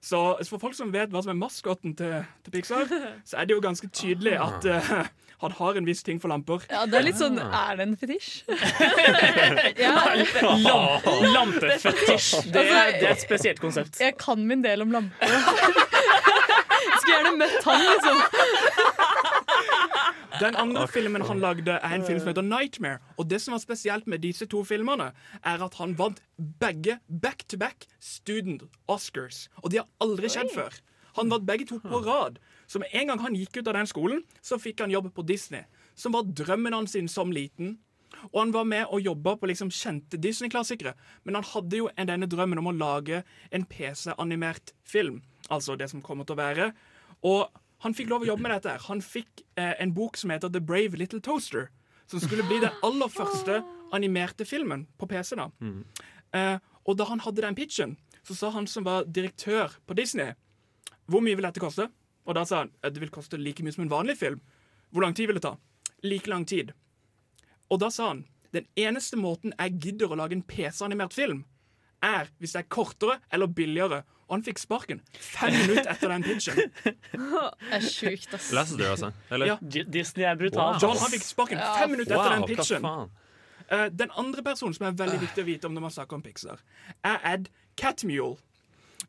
Så 0.03 0.37
for 0.49 0.59
folk 0.59 0.75
som 0.75 0.93
vet 0.93 1.11
hva 1.13 1.21
som 1.23 1.35
er 1.35 1.41
maskotten 1.41 1.93
til, 1.97 2.23
til 2.45 2.51
Pixar, 2.55 2.87
så 3.29 3.37
er 3.37 3.45
det 3.49 3.55
jo 3.57 3.61
ganske 3.61 3.89
tydelig 3.93 4.33
at 4.41 4.65
uh, 4.65 5.03
han 5.41 5.53
har 5.59 5.77
en 5.77 5.87
viss 5.89 6.03
ting 6.05 6.21
for 6.21 6.29
lamper. 6.33 6.65
Ja, 6.71 6.87
det 6.89 6.99
er 6.99 7.05
litt 7.05 7.19
sånn 7.21 7.39
Er 7.41 7.77
det 7.77 7.85
en 7.87 7.95
fetisj? 8.01 8.43
ja. 9.85 9.95
Lampefetisj. 11.35 12.51
Det, 12.53 12.65
er- 12.65 12.97
det 13.01 13.07
er 13.09 13.15
et 13.15 13.25
spesielt 13.25 13.61
konsept. 13.61 14.01
Jeg 14.01 14.17
kan 14.21 14.41
min 14.47 14.65
del 14.65 14.85
om 14.85 14.93
lamper. 14.93 15.37
Gjerne 17.21 17.37
møtt 17.39 17.65
han, 17.69 17.81
liksom. 17.85 18.17
Den 20.41 20.57
andre 20.57 20.87
filmen 20.89 21.21
han 21.29 21.41
lagde, 21.43 21.75
er 21.83 21.95
en 21.99 22.05
film 22.07 22.21
som 22.23 22.31
heter 22.31 22.45
Nightmare. 22.47 22.99
Og 23.21 23.27
det 23.29 23.41
som 23.45 23.53
var 23.53 23.61
spesielt 23.61 24.07
med 24.09 24.23
disse 24.25 24.47
to 24.49 24.63
filmene, 24.65 25.11
er 25.45 25.61
at 25.67 25.75
han 25.81 25.93
vant 25.99 26.23
begge 26.63 26.97
back-to-back 27.11 27.85
student 28.01 28.63
Oscars. 28.89 29.49
Og 29.61 29.71
det 29.75 29.83
har 29.83 29.89
aldri 30.01 30.31
skjedd 30.33 30.49
før. 30.55 30.73
Han 31.19 31.29
vant 31.33 31.45
begge 31.49 31.67
to 31.69 31.77
på 31.83 32.01
rad. 32.07 32.39
Så 32.71 32.79
med 32.81 32.89
en 32.97 33.09
gang 33.13 33.21
han 33.21 33.37
gikk 33.37 33.57
ut 33.61 33.69
av 33.69 33.75
den 33.77 33.87
skolen, 33.91 34.23
så 34.41 34.57
fikk 34.63 34.81
han 34.81 34.91
jobb 34.95 35.11
på 35.15 35.27
Disney. 35.29 35.65
Som 35.99 36.13
var 36.17 36.23
drømmen 36.25 36.73
hans 36.79 36.97
som 37.13 37.33
liten. 37.35 37.77
Og 38.33 38.41
han 38.41 38.53
var 38.55 38.65
med 38.65 38.87
og 38.91 39.01
jobba 39.05 39.37
på 39.37 39.47
liksom 39.51 39.69
kjente 39.71 40.17
Disney-klassikere. 40.19 40.95
Men 41.25 41.35
han 41.37 41.45
hadde 41.53 41.77
jo 41.77 41.91
en- 41.97 42.07
denne 42.09 42.27
drømmen 42.31 42.59
om 42.59 42.67
å 42.73 42.79
lage 42.79 43.25
en 43.53 43.65
PC-animert 43.65 44.73
film. 44.85 45.21
Altså 45.51 45.77
det 45.77 45.91
som 45.91 46.01
kommer 46.03 46.25
til 46.25 46.37
å 46.37 46.41
være. 46.41 46.73
Og 47.27 47.49
han 47.85 47.95
fikk 47.97 48.11
lov 48.11 48.23
å 48.25 48.31
jobbe 48.33 48.45
med 48.45 48.53
dette. 48.57 48.77
Han 48.89 49.01
fikk 49.01 49.43
eh, 49.57 49.75
en 49.81 49.93
bok 49.97 50.17
som 50.21 50.31
heter 50.31 50.53
The 50.53 50.61
Brave 50.61 50.99
Little 51.01 51.21
Toaster. 51.21 51.71
Som 52.11 52.21
skulle 52.21 52.45
bli 52.49 52.59
den 52.61 52.75
aller 52.83 53.09
første 53.09 53.61
animerte 53.95 54.45
filmen 54.45 54.87
på 54.99 55.07
PC. 55.07 55.37
da. 55.37 55.49
Eh, 56.33 56.59
og 56.85 56.97
da 56.99 57.05
han 57.05 57.21
hadde 57.21 57.43
den 57.43 57.55
pitchen, 57.55 57.97
så 58.23 58.35
sa 58.35 58.51
han 58.51 58.67
som 58.67 58.85
var 58.85 59.05
direktør 59.05 59.73
på 59.87 59.95
Disney 59.97 60.35
Hvor 61.07 61.23
mye 61.25 61.35
vil 61.35 61.47
dette 61.47 61.61
koste? 61.63 61.89
Og 62.27 62.35
da 62.37 62.45
sa 62.45 62.65
han 62.65 62.71
«Eh, 62.83 62.91
det 62.91 63.01
vil 63.01 63.11
koste 63.11 63.39
like 63.41 63.63
mye 63.65 63.73
som 63.73 63.85
en 63.87 63.91
vanlig 63.93 64.19
film. 64.19 64.41
Hvor 64.91 65.03
lang 65.03 65.15
tid 65.15 65.27
vil 65.31 65.39
det 65.41 65.47
ta? 65.47 65.57
Like 66.03 66.31
lang 66.31 66.45
tid. 66.45 66.73
Og 67.71 67.81
da 67.81 67.91
sa 67.91 68.09
han 68.13 68.27
den 68.53 68.67
eneste 68.77 69.17
måten 69.17 69.53
jeg 69.57 69.79
gidder 69.79 70.11
å 70.11 70.19
lage 70.19 70.35
en 70.35 70.43
PC-animert 70.43 71.15
film, 71.15 71.45
er 72.03 72.31
hvis 72.39 72.57
det 72.57 72.65
er 72.65 72.73
kortere 72.73 73.21
eller 73.31 73.47
billigere. 73.47 74.03
Og 74.31 74.37
han 74.37 74.45
fikk 74.47 74.61
sparken 74.63 75.01
fem 75.19 75.57
minutter 75.57 75.89
etter 75.91 76.13
den 76.15 76.23
pitchen. 76.23 76.61
Det 76.87 77.73
er 77.75 77.83
sjukt, 77.83 78.37
ass. 78.39 78.77
Du 78.79 78.85
altså? 78.87 79.11
Eller? 79.27 79.51
Ja. 79.51 79.57
Disney 79.91 80.23
er 80.23 80.39
brutal. 80.39 80.79
John 80.79 80.95
han 81.03 81.11
fikk 81.11 81.27
sparken 81.27 81.59
fem 81.59 81.91
minutter 81.97 82.15
etter 82.15 82.37
den 82.37 82.47
pitchen. 82.47 82.87
Eh, 83.71 83.87
den 83.91 84.11
andre 84.19 84.43
personen 84.43 84.75
som 84.75 84.89
er 84.89 84.95
veldig 84.99 85.21
viktig 85.23 85.45
å 85.45 85.47
vite 85.47 85.69
om 85.69 85.75
når 85.75 85.85
man 85.87 85.95
snakker 85.95 86.19
om 86.19 86.23
Pixar, 86.25 86.63
er 87.07 87.21
Ed 87.33 87.51
Catmule. 87.79 88.39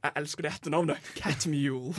Jeg 0.01 0.13
elsker 0.21 0.45
det 0.45 0.51
etternavnet. 0.55 1.11
Catmule. 1.17 1.93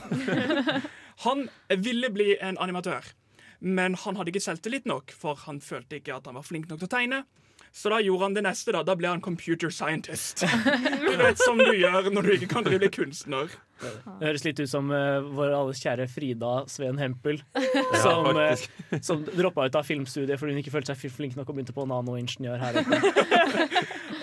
han 1.27 1.49
ville 1.83 2.11
bli 2.15 2.37
en 2.41 2.59
animatør, 2.63 3.13
men 3.59 3.99
han 4.03 4.19
hadde 4.19 4.35
ikke 4.35 4.45
selvtillit 4.47 4.87
nok, 4.91 5.15
for 5.15 5.43
han 5.47 5.63
følte 5.63 5.99
ikke 5.99 6.15
at 6.19 6.31
han 6.31 6.39
var 6.39 6.47
flink 6.47 6.71
nok 6.71 6.83
til 6.83 6.91
å 6.91 6.95
tegne. 6.95 7.23
Så 7.73 7.89
da 7.89 8.01
gjorde 8.05 8.27
han 8.29 8.35
det 8.37 8.43
neste. 8.45 8.73
Da 8.77 8.83
Da 8.85 8.95
ble 8.99 9.09
han 9.09 9.21
computer 9.21 9.71
scientist. 9.71 10.45
Du 11.03 11.17
vet 11.17 11.39
Som 11.41 11.59
du 11.59 11.73
gjør 11.73 12.11
når 12.13 12.29
du 12.29 12.33
ikke 12.37 12.51
kan 12.55 12.67
drive 12.67 12.89
kunstner. 12.93 13.53
Det 13.83 14.29
høres 14.29 14.45
litt 14.47 14.61
ut 14.61 14.71
som 14.71 14.91
uh, 14.93 15.25
vår 15.35 15.55
alles 15.57 15.81
kjære 15.83 16.07
Frida 16.13 16.53
Sveen 16.71 17.01
Hempel. 17.01 17.41
Som, 18.05 18.29
ja, 18.37 18.53
uh, 18.53 18.99
som 19.07 19.25
droppa 19.27 19.67
ut 19.67 19.77
av 19.79 19.87
filmstudiet 19.87 20.39
fordi 20.39 20.55
hun 20.55 20.61
ikke 20.63 20.73
følte 20.75 20.95
seg 20.95 21.13
flink 21.13 21.35
nok 21.39 21.51
og 21.51 21.57
begynte 21.57 21.75
på 21.77 21.87
nanoingeniør 21.89 22.61
her 22.63 22.79
oppe. 22.83 23.01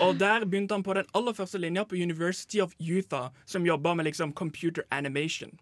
Og 0.00 0.16
der 0.20 0.46
begynte 0.46 0.78
han 0.78 0.84
på 0.86 0.96
den 0.96 1.08
aller 1.16 1.36
første 1.36 1.60
linja 1.60 1.84
på 1.84 1.98
University 1.98 2.62
of 2.64 2.72
Utah, 2.80 3.30
som 3.44 3.66
jobba 3.68 3.94
med 3.98 4.08
liksom 4.08 4.32
computer 4.36 4.86
animation. 4.90 5.52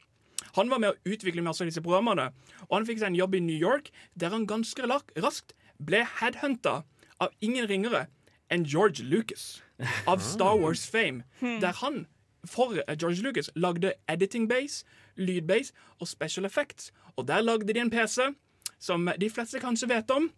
Han 0.56 0.70
var 0.70 0.82
med 0.82 0.94
å 0.94 1.12
utvikle 1.14 1.42
masse 1.44 1.64
av 1.64 1.70
disse 1.70 1.82
programmene, 1.84 2.30
og 2.68 2.76
han 2.76 2.86
fikk 2.88 3.02
seg 3.02 3.12
en 3.12 3.18
jobb 3.18 3.34
i 3.38 3.42
New 3.44 3.58
York, 3.58 3.90
der 4.14 4.34
han 4.34 4.46
ganske 4.48 4.86
raskt 4.86 5.54
ble 5.78 6.04
headhunta 6.18 6.82
av 7.20 7.28
ingen 7.40 7.66
ringere 7.68 8.06
enn 8.50 8.64
George 8.64 9.04
Lucas 9.04 9.62
av 10.06 10.20
Star 10.24 10.56
Wars 10.58 10.86
fame, 10.90 11.22
der 11.40 11.72
han 11.82 12.06
for 12.46 12.78
eh, 12.86 12.96
George 12.96 13.22
Lucas 13.22 13.50
lagde 13.54 13.92
editing 14.08 14.48
base, 14.48 14.84
lydbase 15.16 15.72
og 16.00 16.08
special 16.08 16.46
effects. 16.46 16.92
Og 17.16 17.26
der 17.28 17.42
lagde 17.42 17.66
de 17.72 17.80
en 17.80 17.90
PC 17.90 18.30
som 18.78 19.08
de 19.20 19.30
fleste 19.30 19.58
kanskje 19.60 19.88
vet 19.90 20.10
om. 20.10 20.30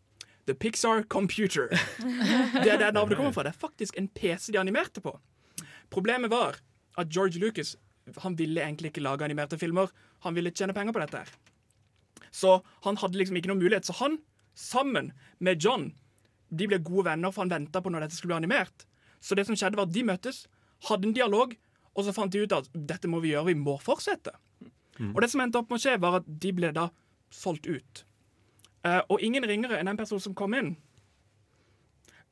The 0.46 0.54
Pixar 0.54 1.02
Computer. 1.08 1.68
Det 2.64 2.72
er 2.72 2.78
der 2.80 2.92
navnet 2.92 3.16
kommer 3.16 3.32
fra. 3.32 3.42
Det 3.42 3.52
er 3.54 3.60
faktisk 3.60 3.98
en 3.98 4.08
PC 4.08 4.52
de 4.52 4.58
animerte 4.58 5.00
på. 5.00 5.12
Problemet 5.90 6.30
var 6.30 6.56
at 6.98 7.12
George 7.12 7.38
Lucas 7.38 7.76
han 8.18 8.34
ville 8.38 8.60
egentlig 8.64 8.90
ikke 8.90 9.04
lage 9.04 9.24
animerte 9.24 9.58
filmer. 9.58 9.92
Han 10.24 10.34
ville 10.34 10.50
tjene 10.50 10.74
penger 10.74 10.92
på 10.92 11.00
dette. 11.04 11.16
her. 11.18 11.28
Så 12.32 12.60
han 12.84 12.96
hadde 12.96 13.18
liksom 13.18 13.36
ikke 13.36 13.48
noen 13.52 13.62
mulighet. 13.62 13.86
Så 13.86 13.92
han, 14.00 14.18
sammen 14.54 15.12
med 15.38 15.62
John, 15.62 15.92
de 16.50 16.68
ble 16.70 16.80
gode 16.82 17.06
venner, 17.10 17.32
for 17.32 17.44
han 17.44 17.52
venta 17.52 17.82
på 17.82 17.92
når 17.92 18.06
dette 18.06 18.18
skulle 18.18 18.34
bli 18.34 18.42
animert. 18.42 18.86
Så 19.22 19.36
det 19.38 19.46
som 19.46 19.56
skjedde 19.58 19.78
var 19.78 19.88
at 19.88 19.94
de 19.94 20.04
møttes, 20.06 20.44
hadde 20.88 21.08
en 21.08 21.16
dialog, 21.16 21.54
og 21.94 22.06
så 22.06 22.14
fant 22.16 22.32
de 22.32 22.44
ut 22.44 22.54
at 22.56 22.68
dette 22.74 23.08
må 23.10 23.20
vi 23.22 23.34
gjøre, 23.34 23.50
vi 23.52 23.58
må 23.60 23.76
fortsette. 23.82 24.32
Og 25.00 25.22
det 25.22 25.30
som 25.32 25.40
endte 25.40 25.60
opp 25.60 25.70
med 25.70 25.80
å 25.80 25.82
skje, 25.82 25.96
var 26.00 26.20
at 26.20 26.28
de 26.28 26.52
ble 26.52 26.70
da 26.76 26.90
solgt 27.32 27.68
ut. 27.70 28.04
Uh, 28.84 29.00
og 29.12 29.24
ingen 29.24 29.44
ringere 29.48 29.78
enn 29.80 29.88
den 29.90 29.98
personen 30.00 30.22
som 30.24 30.36
kom 30.36 30.56
inn, 30.56 30.74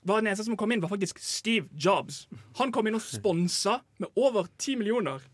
var 0.08 0.22
den 0.22 0.30
eneste 0.30 0.46
som 0.46 0.56
kom 0.56 0.72
inn, 0.72 0.80
var 0.80 0.92
faktisk 0.92 1.18
Steve 1.20 1.68
Jobs. 1.74 2.26
Han 2.60 2.72
kom 2.72 2.86
inn 2.88 2.96
og 2.96 3.04
sponsa 3.04 3.80
med 4.00 4.12
over 4.16 4.48
ti 4.60 4.76
millioner. 4.78 5.24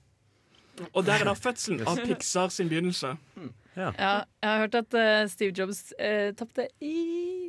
Og 0.91 1.05
der 1.07 1.23
er 1.23 1.29
da 1.29 1.37
fødselen 1.39 1.85
av 1.87 2.01
Pixar 2.03 2.51
sin 2.51 2.71
begynnelse. 2.71 3.13
Ja, 3.77 3.91
jeg 3.95 4.49
har 4.49 4.65
hørt 4.65 4.79
at 4.79 4.97
uh, 4.97 5.29
Steve 5.31 5.55
Jobs 5.55 5.93
uh, 5.99 6.33
tapte 6.39 6.67
i 6.83 6.95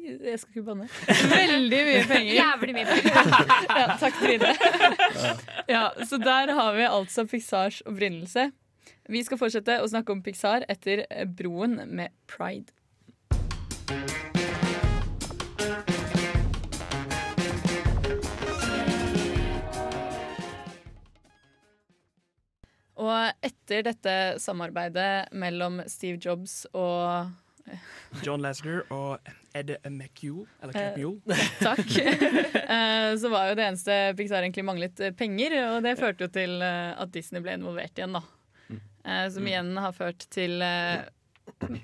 Jeg 0.06 0.40
skal 0.40 0.52
ikke 0.54 0.66
banne. 0.68 0.86
Veldig 1.32 1.80
mye 1.88 2.04
penger. 2.10 2.34
Jævlig 2.38 2.76
mye 2.78 2.86
penger. 2.86 3.16
ja, 3.82 3.86
takk, 3.98 4.20
Trine. 4.22 4.52
ja, 5.72 5.88
så 6.06 6.20
der 6.22 6.54
har 6.54 6.76
vi 6.78 6.86
altså 6.86 7.26
Pixars 7.30 7.82
opprinnelse. 7.90 8.52
Vi 9.10 9.22
skal 9.26 9.40
fortsette 9.42 9.80
å 9.82 9.88
snakke 9.90 10.14
om 10.14 10.22
Pixar 10.26 10.66
etter 10.70 11.06
eh, 11.10 11.26
Broen 11.26 11.80
med 11.90 12.14
Pride. 12.30 12.70
Og 22.96 23.46
etter 23.46 23.86
dette 23.90 24.14
samarbeidet 24.42 25.34
mellom 25.36 25.82
Steve 25.92 26.22
Jobs 26.22 26.64
og 26.74 27.34
John 28.24 28.46
Lasker 28.46 28.86
og 28.94 29.34
Er 29.56 29.64
det 29.64 29.78
a 29.88 29.90
McMule? 29.90 30.46
Eller 30.62 30.74
Cap 30.76 30.98
Mule? 31.00 31.38
Takk. 31.64 31.96
Eh, 32.66 33.12
så 33.22 33.30
var 33.30 33.52
jo 33.52 33.56
det 33.60 33.62
eneste 33.68 33.96
Pixar 34.18 34.42
egentlig 34.42 34.64
manglet 34.66 35.00
eh, 35.06 35.12
penger, 35.14 35.54
og 35.70 35.84
det 35.86 35.92
førte 36.00 36.26
jo 36.26 36.32
til 36.34 36.56
eh, 36.66 36.96
at 36.98 37.12
Disney 37.14 37.44
ble 37.46 37.54
involvert 37.60 37.94
igjen, 38.02 38.16
da. 38.18 38.24
Eh, 39.06 39.28
Som 39.32 39.46
igjen 39.46 39.70
har 39.78 39.94
ført 39.94 40.26
til 40.34 40.58
eh, 40.66 41.06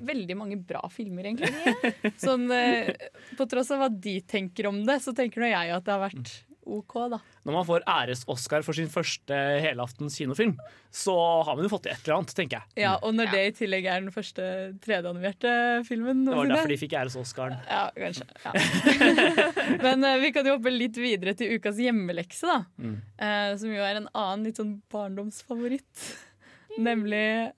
veldig 0.01 0.37
mange 0.39 0.57
bra 0.57 0.81
filmer, 0.89 1.29
egentlig. 1.29 1.53
Sånn, 2.25 2.47
eh, 2.55 2.89
på 3.37 3.45
tross 3.51 3.69
av 3.75 3.83
hva 3.83 3.91
de 3.93 4.15
tenker 4.25 4.71
om 4.71 4.81
det, 4.89 4.97
så 5.05 5.13
tenker 5.15 5.45
nå 5.45 5.51
jeg 5.51 5.75
at 5.77 5.85
det 5.85 5.93
har 5.93 6.01
vært 6.07 6.33
OK, 6.71 6.95
da. 7.11 7.19
Når 7.47 7.55
man 7.57 7.67
får 7.67 7.85
æres-Oscar 7.89 8.65
for 8.65 8.77
sin 8.77 8.89
første 8.91 9.37
helaftens 9.63 10.17
kinofilm, 10.19 10.55
så 10.93 11.15
har 11.45 11.57
man 11.57 11.65
jo 11.65 11.71
fått 11.71 11.85
til 11.87 11.93
et 11.93 12.03
eller 12.05 12.17
annet, 12.19 12.33
tenker 12.37 12.59
jeg. 12.59 12.83
Ja, 12.83 12.95
Og 13.05 13.15
når 13.17 13.31
det 13.33 13.43
i 13.47 13.53
tillegg 13.61 13.87
er 13.91 14.03
den 14.03 14.15
første 14.15 14.47
3D-animerte 14.83 15.53
filmen 15.87 16.25
Det 16.27 16.35
var 16.37 16.51
derfor 16.51 16.73
de 16.73 16.79
fikk 16.81 16.97
æres-Oscaren. 17.01 17.57
Ja, 17.69 17.85
kanskje. 17.95 18.27
Ja. 18.45 18.53
Men 19.85 20.05
uh, 20.07 20.17
vi 20.23 20.33
kan 20.35 20.47
jo 20.47 20.57
hoppe 20.57 20.73
litt 20.73 20.99
videre 20.99 21.35
til 21.37 21.57
ukas 21.57 21.79
hjemmelekse, 21.81 22.47
da. 22.49 22.59
Mm. 22.81 22.99
Uh, 23.21 23.49
som 23.61 23.73
jo 23.73 23.87
er 23.87 24.01
en 24.01 24.11
annen 24.11 24.47
litt 24.49 24.61
sånn 24.61 24.77
barndomsfavoritt. 24.93 26.05
Nemlig 26.79 27.51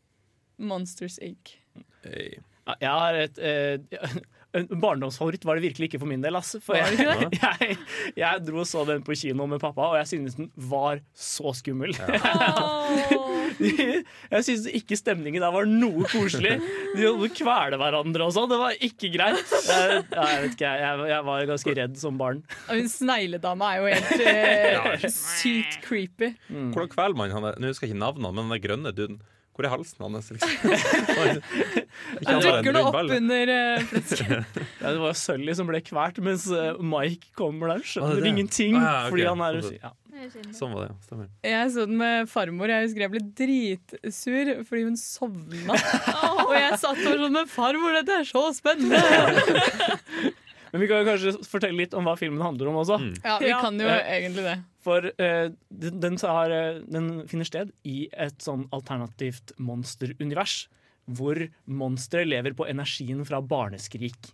Monsters 0.57 1.19
Inc. 1.21 1.57
Hey. 2.03 2.41
Jeg 2.79 2.91
har 2.95 3.17
et 3.19 3.39
eh, 3.43 4.13
En 4.53 4.67
barndomsfavoritt 4.69 5.45
var 5.47 5.57
det 5.57 5.65
virkelig 5.65 5.87
ikke 5.89 5.99
for 6.03 6.09
min 6.09 6.21
del. 6.21 6.35
ass. 6.37 6.55
For 6.61 6.77
jeg, 6.77 6.97
jeg, 7.39 7.77
jeg 8.19 8.43
dro 8.45 8.61
og 8.61 8.67
så 8.69 8.83
den 8.85 9.01
på 9.05 9.15
kino 9.17 9.47
med 9.49 9.61
pappa, 9.63 9.87
og 9.93 9.97
jeg 9.97 10.11
synes 10.11 10.37
den 10.37 10.51
var 10.69 11.01
så 11.17 11.53
skummel. 11.57 11.95
jeg 14.33 14.45
synes 14.45 14.67
ikke 14.69 14.97
stemningen 14.99 15.41
der 15.43 15.53
var 15.55 15.65
noe 15.69 16.05
koselig. 16.11 16.59
De 16.93 17.07
holdt 17.07 17.23
på 17.23 17.29
å 17.31 17.33
kvele 17.41 17.81
hverandre 17.81 18.29
og 18.29 18.35
sånn. 18.35 18.51
Det 18.53 18.61
var 18.61 18.77
ikke 18.89 19.11
greit. 19.15 19.41
Jeg, 19.65 20.03
jeg 20.13 20.41
vet 20.45 20.57
ikke, 20.57 20.73
jeg, 20.85 21.03
jeg 21.13 21.27
var 21.29 21.49
ganske 21.53 21.77
redd 21.81 21.99
som 22.05 22.21
barn. 22.21 22.45
Hun 22.69 22.89
snegledama 22.91 23.73
er 23.73 23.81
jo 23.81 23.85
helt 23.93 24.97
uh, 25.01 25.09
sykt 25.17 25.81
creepy. 25.85 26.33
Hvordan 26.49 26.93
kveler 26.93 27.17
man 27.17 27.33
han 27.33 27.49
der? 27.49 27.57
Nå 27.57 27.73
husker 27.73 27.89
jeg 27.89 27.95
ikke 27.95 28.05
navnene, 28.05 28.35
men 28.37 28.53
den 28.53 28.67
grønne 28.69 28.93
duden. 28.93 29.21
Hvor 29.53 29.67
er 29.67 29.73
halsen 29.73 30.01
hans? 30.01 30.31
Liksom? 30.33 30.49
Han 32.27 32.41
dukker 32.41 32.73
nå 32.73 32.81
opp 32.87 32.95
ball. 32.95 33.11
under 33.19 33.51
flettsken. 33.89 34.45
Ja, 34.81 34.87
det 34.91 34.99
var 35.03 35.13
Sully 35.17 35.53
som 35.55 35.69
ble 35.69 35.81
kvalt, 35.85 36.17
mens 36.25 36.47
eh, 36.51 36.73
Mike 36.81 37.29
kommer 37.37 37.75
der. 37.75 37.83
Skjønner 37.85 38.17
det 38.17 38.25
det? 38.25 38.31
ingenting. 38.33 38.79
Ah, 38.79 38.83
ja, 38.83 38.95
okay. 39.03 39.11
Fordi 39.13 39.27
han 39.29 39.43
er 39.45 39.59
ja. 39.77 39.93
Sånn 40.55 40.71
var 40.71 40.85
det, 40.85 40.89
ja. 40.93 40.97
Stemmer. 41.03 41.29
Jeg 41.43 41.71
så 41.73 41.85
den 41.89 41.97
med 41.99 42.29
farmor. 42.31 42.71
Jeg 42.71 42.85
husker 42.87 43.03
jeg 43.03 43.11
ble 43.13 43.21
dritsur 43.39 44.51
fordi 44.69 44.83
hun 44.87 44.97
sovna. 44.99 45.77
Og 46.45 46.53
jeg 46.55 46.79
satt 46.79 47.01
der 47.01 47.19
sånn 47.25 47.35
med 47.35 47.51
farmor, 47.51 47.97
dette 47.97 48.21
er 48.21 48.29
så 48.29 48.45
spennende! 48.55 49.01
Men 50.73 50.81
vi 50.81 50.87
kan 50.89 51.03
jo 51.03 51.05
kanskje 51.05 51.31
fortelle 51.45 51.77
litt 51.77 51.93
om 51.93 52.07
hva 52.07 52.15
filmen 52.17 52.41
handler 52.41 52.71
om 52.71 52.79
også. 52.81 52.97
Ja, 53.21 53.37
vi 53.37 53.51
kan 53.53 53.77
jo 53.77 53.85
ja. 53.85 53.99
egentlig 54.15 54.45
det. 54.47 54.55
For 54.83 55.05
uh, 55.05 55.47
den, 55.69 55.99
den, 56.01 56.15
tar, 56.19 56.51
eh, 56.51 56.79
den 56.89 57.11
finner 57.29 57.47
sted 57.47 57.69
i 57.87 58.07
et 58.09 58.41
sånn 58.41 58.65
alternativt 58.73 59.53
monsterunivers. 59.61 60.63
Hvor 61.13 61.37
monstre 61.69 62.23
lever 62.25 62.55
på 62.57 62.65
energien 62.71 63.21
fra 63.27 63.41
barneskrik. 63.43 64.31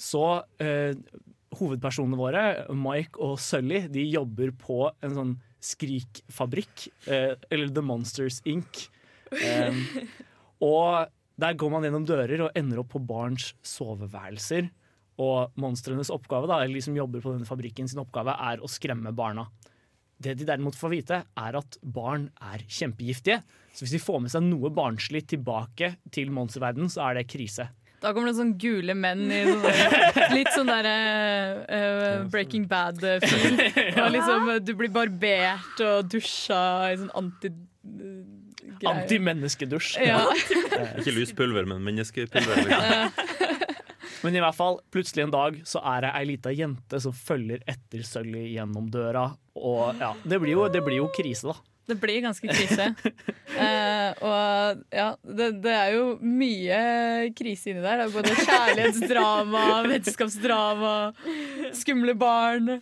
Så 0.00 0.24
uh, 0.42 1.20
hovedpersonene 1.60 2.18
våre, 2.18 2.42
Mike 2.74 3.22
og 3.22 3.36
Sully, 3.40 3.84
de 3.92 4.02
jobber 4.08 4.50
på 4.58 4.80
en 5.04 5.14
sånn 5.14 5.36
skrikfabrikk. 5.62 6.88
Uh, 7.06 7.38
eller 7.54 7.70
The 7.70 7.86
Monsters 7.86 8.40
Inc. 8.50 8.88
Um, 9.30 9.84
og 10.72 11.14
der 11.38 11.54
går 11.54 11.70
man 11.70 11.86
gjennom 11.86 12.08
dører 12.08 12.48
og 12.48 12.58
ender 12.58 12.82
opp 12.82 12.90
på 12.96 13.04
barns 13.04 13.52
soveværelser. 13.62 14.72
Og 15.18 15.56
monstrenes 15.58 16.12
oppgave, 16.14 16.46
da, 16.50 16.60
eller 16.62 16.78
de 16.78 16.84
som 16.84 16.96
jobber 16.96 17.24
på 17.24 17.34
denne 17.34 17.48
fabrikken 17.48 17.90
sin 17.90 18.02
oppgave, 18.02 18.36
er 18.50 18.62
å 18.62 18.70
skremme 18.70 19.10
barna. 19.16 19.48
Det 20.18 20.34
de 20.38 20.46
derimot 20.46 20.74
får 20.78 20.90
vite, 20.90 21.18
er 21.38 21.58
at 21.58 21.78
barn 21.82 22.28
er 22.42 22.62
kjempegiftige. 22.66 23.40
Så 23.74 23.84
hvis 23.84 23.96
de 23.96 24.02
får 24.02 24.22
med 24.24 24.32
seg 24.34 24.46
noe 24.46 24.70
barnslig 24.74 25.24
tilbake 25.30 25.94
til 26.14 26.32
monsterverdenen, 26.34 26.90
så 26.90 27.04
er 27.06 27.20
det 27.20 27.28
krise. 27.30 27.68
Da 27.98 28.12
kommer 28.14 28.30
det 28.30 28.38
sånn 28.38 28.52
gule 28.62 28.94
menn 28.94 29.24
i 29.26 29.40
sånn 29.46 29.64
der, 29.64 30.18
litt 30.36 30.50
sånn 30.54 30.70
der 30.70 30.88
uh, 31.66 32.26
Breaking 32.30 32.68
Bad-film. 32.70 33.58
Liksom, 34.14 34.50
eh, 34.54 34.60
du 34.62 34.74
blir 34.78 34.92
barbert 34.94 35.82
og 35.82 36.10
dusja 36.12 36.60
i 36.92 36.98
sånn 37.00 37.10
anti... 37.18 37.50
Antimenneskedusj. 38.86 39.96
Ja. 40.06 40.20
Ikke 41.00 41.10
lyspulver, 41.16 41.66
men 41.66 41.82
menneskepulver. 41.82 42.60
Liksom. 42.68 43.37
Men 44.24 44.36
i 44.36 44.42
hvert 44.42 44.56
fall, 44.56 44.80
plutselig 44.92 45.26
en 45.26 45.34
dag 45.34 45.58
så 45.68 45.82
er 45.94 46.04
det 46.04 46.12
ei 46.18 46.24
lita 46.32 46.52
jente 46.54 47.00
som 47.02 47.14
følger 47.14 47.62
etter 47.70 48.02
Sully 48.06 48.48
gjennom 48.54 48.88
døra. 48.92 49.28
Og 49.58 50.00
ja, 50.00 50.12
det 50.24 50.40
blir 50.42 50.56
jo, 50.56 50.68
det 50.72 50.82
blir 50.86 51.00
jo 51.02 51.10
krise, 51.14 51.52
da. 51.52 51.77
Det 51.88 51.96
blir 51.96 52.20
ganske 52.20 52.48
krise. 52.52 52.86
uh, 53.56 54.10
og 54.28 54.82
ja, 54.92 55.08
det, 55.24 55.46
det 55.64 55.72
er 55.72 55.94
jo 55.96 56.04
mye 56.20 56.80
krise 57.38 57.72
inni 57.72 57.80
der. 57.84 58.02
Det 58.02 58.06
er 58.06 58.12
både 58.12 58.34
kjærlighetsdrama, 58.42 59.62
vennskapsdrama, 59.92 60.94
skumle 61.78 62.14
barn. 62.18 62.74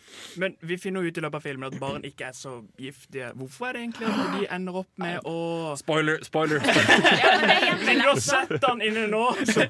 Men 0.43 0.59
vi 0.61 0.81
finner 0.83 1.07
jo 1.07 1.13
ut 1.13 1.21
i 1.21 1.25
løpet 1.25 1.39
av 1.39 1.47
filmen 1.47 1.69
at 1.71 1.79
barn 1.81 2.07
ikke 2.09 2.33
er 2.33 2.37
så 2.37 2.57
giftige. 2.83 3.31
Hvorfor 3.39 3.71
er 3.71 3.79
det 3.79 3.85
egentlig 3.87 4.11
at 4.11 4.35
de 4.35 4.51
ender 4.59 4.81
opp 4.83 4.91
med 4.99 5.31
å 5.31 5.39
Spoiler, 5.79 6.19
spoiler. 6.27 6.63
Men 7.87 8.01
du 8.01 8.07
har 8.09 8.21
sett 8.23 8.57
den 8.63 8.83
inne 8.83 9.07
nå! 9.13 9.25
Så. 9.47 9.67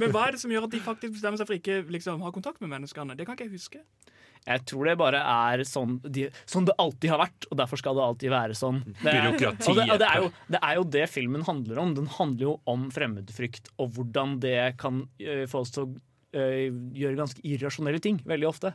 Men 0.00 0.12
hva 0.14 0.26
er 0.28 0.36
det 0.36 0.40
som 0.40 0.52
gjør 0.52 0.68
at 0.68 0.76
de 0.76 0.80
faktisk 0.84 1.16
bestemmer 1.18 1.40
seg 1.40 1.48
for 1.48 1.58
ikke 1.58 1.82
liksom, 1.92 2.22
ha 2.24 2.32
kontakt 2.32 2.62
med 2.64 2.72
menneskene? 2.72 3.16
Det 3.18 3.26
kan 3.26 3.36
ikke 3.36 3.50
jeg 3.50 3.58
huske. 3.58 3.84
Jeg 4.46 4.62
tror 4.70 4.86
det 4.86 4.94
bare 5.00 5.20
er 5.26 5.62
sånn, 5.66 5.96
de, 6.02 6.28
sånn 6.46 6.68
det 6.68 6.76
alltid 6.78 7.10
har 7.10 7.20
vært, 7.24 7.48
og 7.50 7.58
derfor 7.58 7.80
skal 7.80 7.98
det 7.98 8.04
alltid 8.04 8.30
være 8.30 8.56
sånn. 8.58 8.80
Det 9.00 9.10
er, 9.10 9.24
Byråkratiet. 9.26 9.66
og 9.66 9.78
det, 9.78 9.86
og 9.90 10.00
det, 10.02 10.08
er 10.08 10.22
jo, 10.22 10.32
det 10.54 10.60
er 10.62 10.78
jo 10.78 10.84
det 10.96 11.06
filmen 11.10 11.46
handler 11.48 11.80
om. 11.82 11.94
Den 11.98 12.10
handler 12.14 12.46
jo 12.46 12.52
om 12.70 12.84
fremmedfrykt, 12.94 13.72
og 13.82 13.96
hvordan 13.96 14.36
det 14.44 14.60
kan 14.82 15.02
uh, 15.02 15.44
få 15.50 15.64
oss 15.64 15.74
til 15.74 15.86
å 15.86 15.88
uh, 15.90 16.66
gjøre 16.94 17.18
ganske 17.18 17.42
irrasjonelle 17.42 18.02
ting, 18.04 18.20
veldig 18.28 18.50
ofte. 18.52 18.72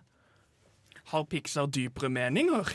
Har 1.11 1.23
Pixar 1.31 1.69
dypere 1.71 2.11
meninger? 2.13 2.67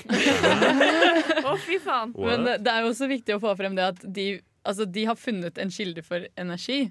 Å, 1.46 1.52
fy 1.62 1.76
faen. 1.82 2.16
Men 2.16 2.48
det 2.64 2.72
er 2.72 2.82
jo 2.82 2.94
også 2.94 3.10
viktig 3.12 3.36
å 3.36 3.42
få 3.44 3.52
frem 3.60 3.76
det 3.76 3.90
at 3.92 4.00
de, 4.02 4.26
altså, 4.66 4.88
de 4.88 5.04
har 5.08 5.20
funnet 5.20 5.60
en 5.62 5.72
kilde 5.72 6.02
for 6.04 6.24
energi, 6.40 6.86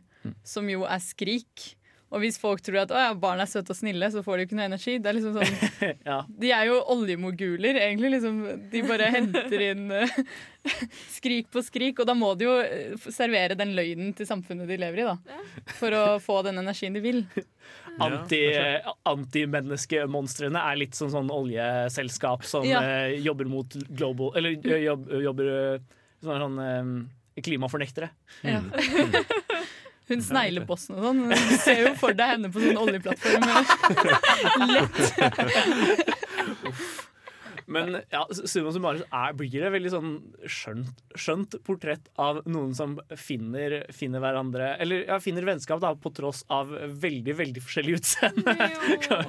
som 0.46 0.70
jo 0.70 0.86
er 0.86 1.02
skrik. 1.04 1.74
Og 2.16 2.22
hvis 2.24 2.38
folk 2.40 2.62
tror 2.64 2.86
at 2.86 2.92
ja, 2.96 3.10
barn 3.20 3.42
er 3.44 3.50
søte 3.50 3.74
og 3.74 3.78
snille, 3.78 4.08
så 4.14 4.22
får 4.24 4.38
de 4.38 4.44
jo 4.44 4.48
ikke 4.48 4.58
noe 4.60 4.68
energi. 4.70 4.94
Det 5.04 5.10
er 5.12 5.18
liksom 5.18 5.36
sånn, 5.36 5.96
Ja. 6.10 6.22
De 6.32 6.52
er 6.56 6.70
jo 6.70 6.78
oljemoguler, 6.94 7.76
egentlig. 7.82 8.14
Liksom, 8.14 8.38
de 8.72 8.84
bare 8.88 9.10
henter 9.12 9.64
inn 9.66 9.84
uh, 9.92 10.14
skrik 11.18 11.50
på 11.52 11.64
skrik. 11.66 12.00
Og 12.00 12.08
da 12.08 12.16
må 12.16 12.30
de 12.40 12.48
jo 12.48 12.54
eh, 12.64 12.96
servere 13.12 13.58
den 13.60 13.74
løgnen 13.76 14.14
til 14.16 14.30
samfunnet 14.30 14.72
de 14.72 14.80
lever 14.80 15.04
i, 15.04 15.10
da. 15.10 15.42
For 15.76 15.98
å 15.98 16.04
få 16.24 16.40
den 16.48 16.62
energien 16.64 16.96
de 16.96 17.04
vil. 17.04 17.22
Anti, 18.06 18.42
Antimenneskemonstrene 19.12 20.64
er 20.72 20.80
litt 20.80 20.96
som 20.96 21.12
sånn 21.12 21.32
oljeselskap 21.36 22.48
som 22.48 22.64
Ja. 22.68 22.80
uh, 22.80 23.12
jobber 23.20 23.48
mot 23.52 23.76
global 23.92 24.36
Eller 24.40 24.56
uh, 24.60 24.80
jobb, 24.84 25.08
jobber 25.24 25.52
sånn, 26.24 26.48
sånn 26.48 27.44
klimafornektere. 27.44 28.14
Ja. 28.48 28.62
Hun 30.06 30.22
sneglebossen 30.22 31.00
og 31.00 31.08
sånn. 31.08 31.22
Du 31.34 31.56
ser 31.58 31.80
jo 31.82 31.94
for 31.98 32.14
deg 32.18 32.36
henne 32.36 32.52
på 32.54 32.62
sånn 32.62 32.78
oljeplattform. 32.78 33.42
Lett. 34.76 36.15
Men 37.72 37.96
ja, 38.14 38.22
summa 38.32 38.72
summarum 38.76 39.04
er, 39.10 39.34
blir 39.38 39.62
det 39.66 39.72
veldig 39.74 39.92
sånn 39.94 40.12
skjønt, 40.46 40.96
skjønt 41.18 41.56
portrett 41.66 42.10
av 42.22 42.42
noen 42.46 42.76
som 42.78 43.00
finner, 43.18 43.86
finner 43.96 44.20
hverandre 44.24 44.78
Eller 44.84 44.98
ja, 45.08 45.20
finner 45.24 45.44
vennskap 45.48 45.80
da, 45.84 45.90
på 45.98 46.10
tross 46.16 46.40
av 46.54 46.66
veldig 47.02 47.34
veldig 47.40 47.62
forskjellig 47.66 47.94
utseende. 48.00 48.44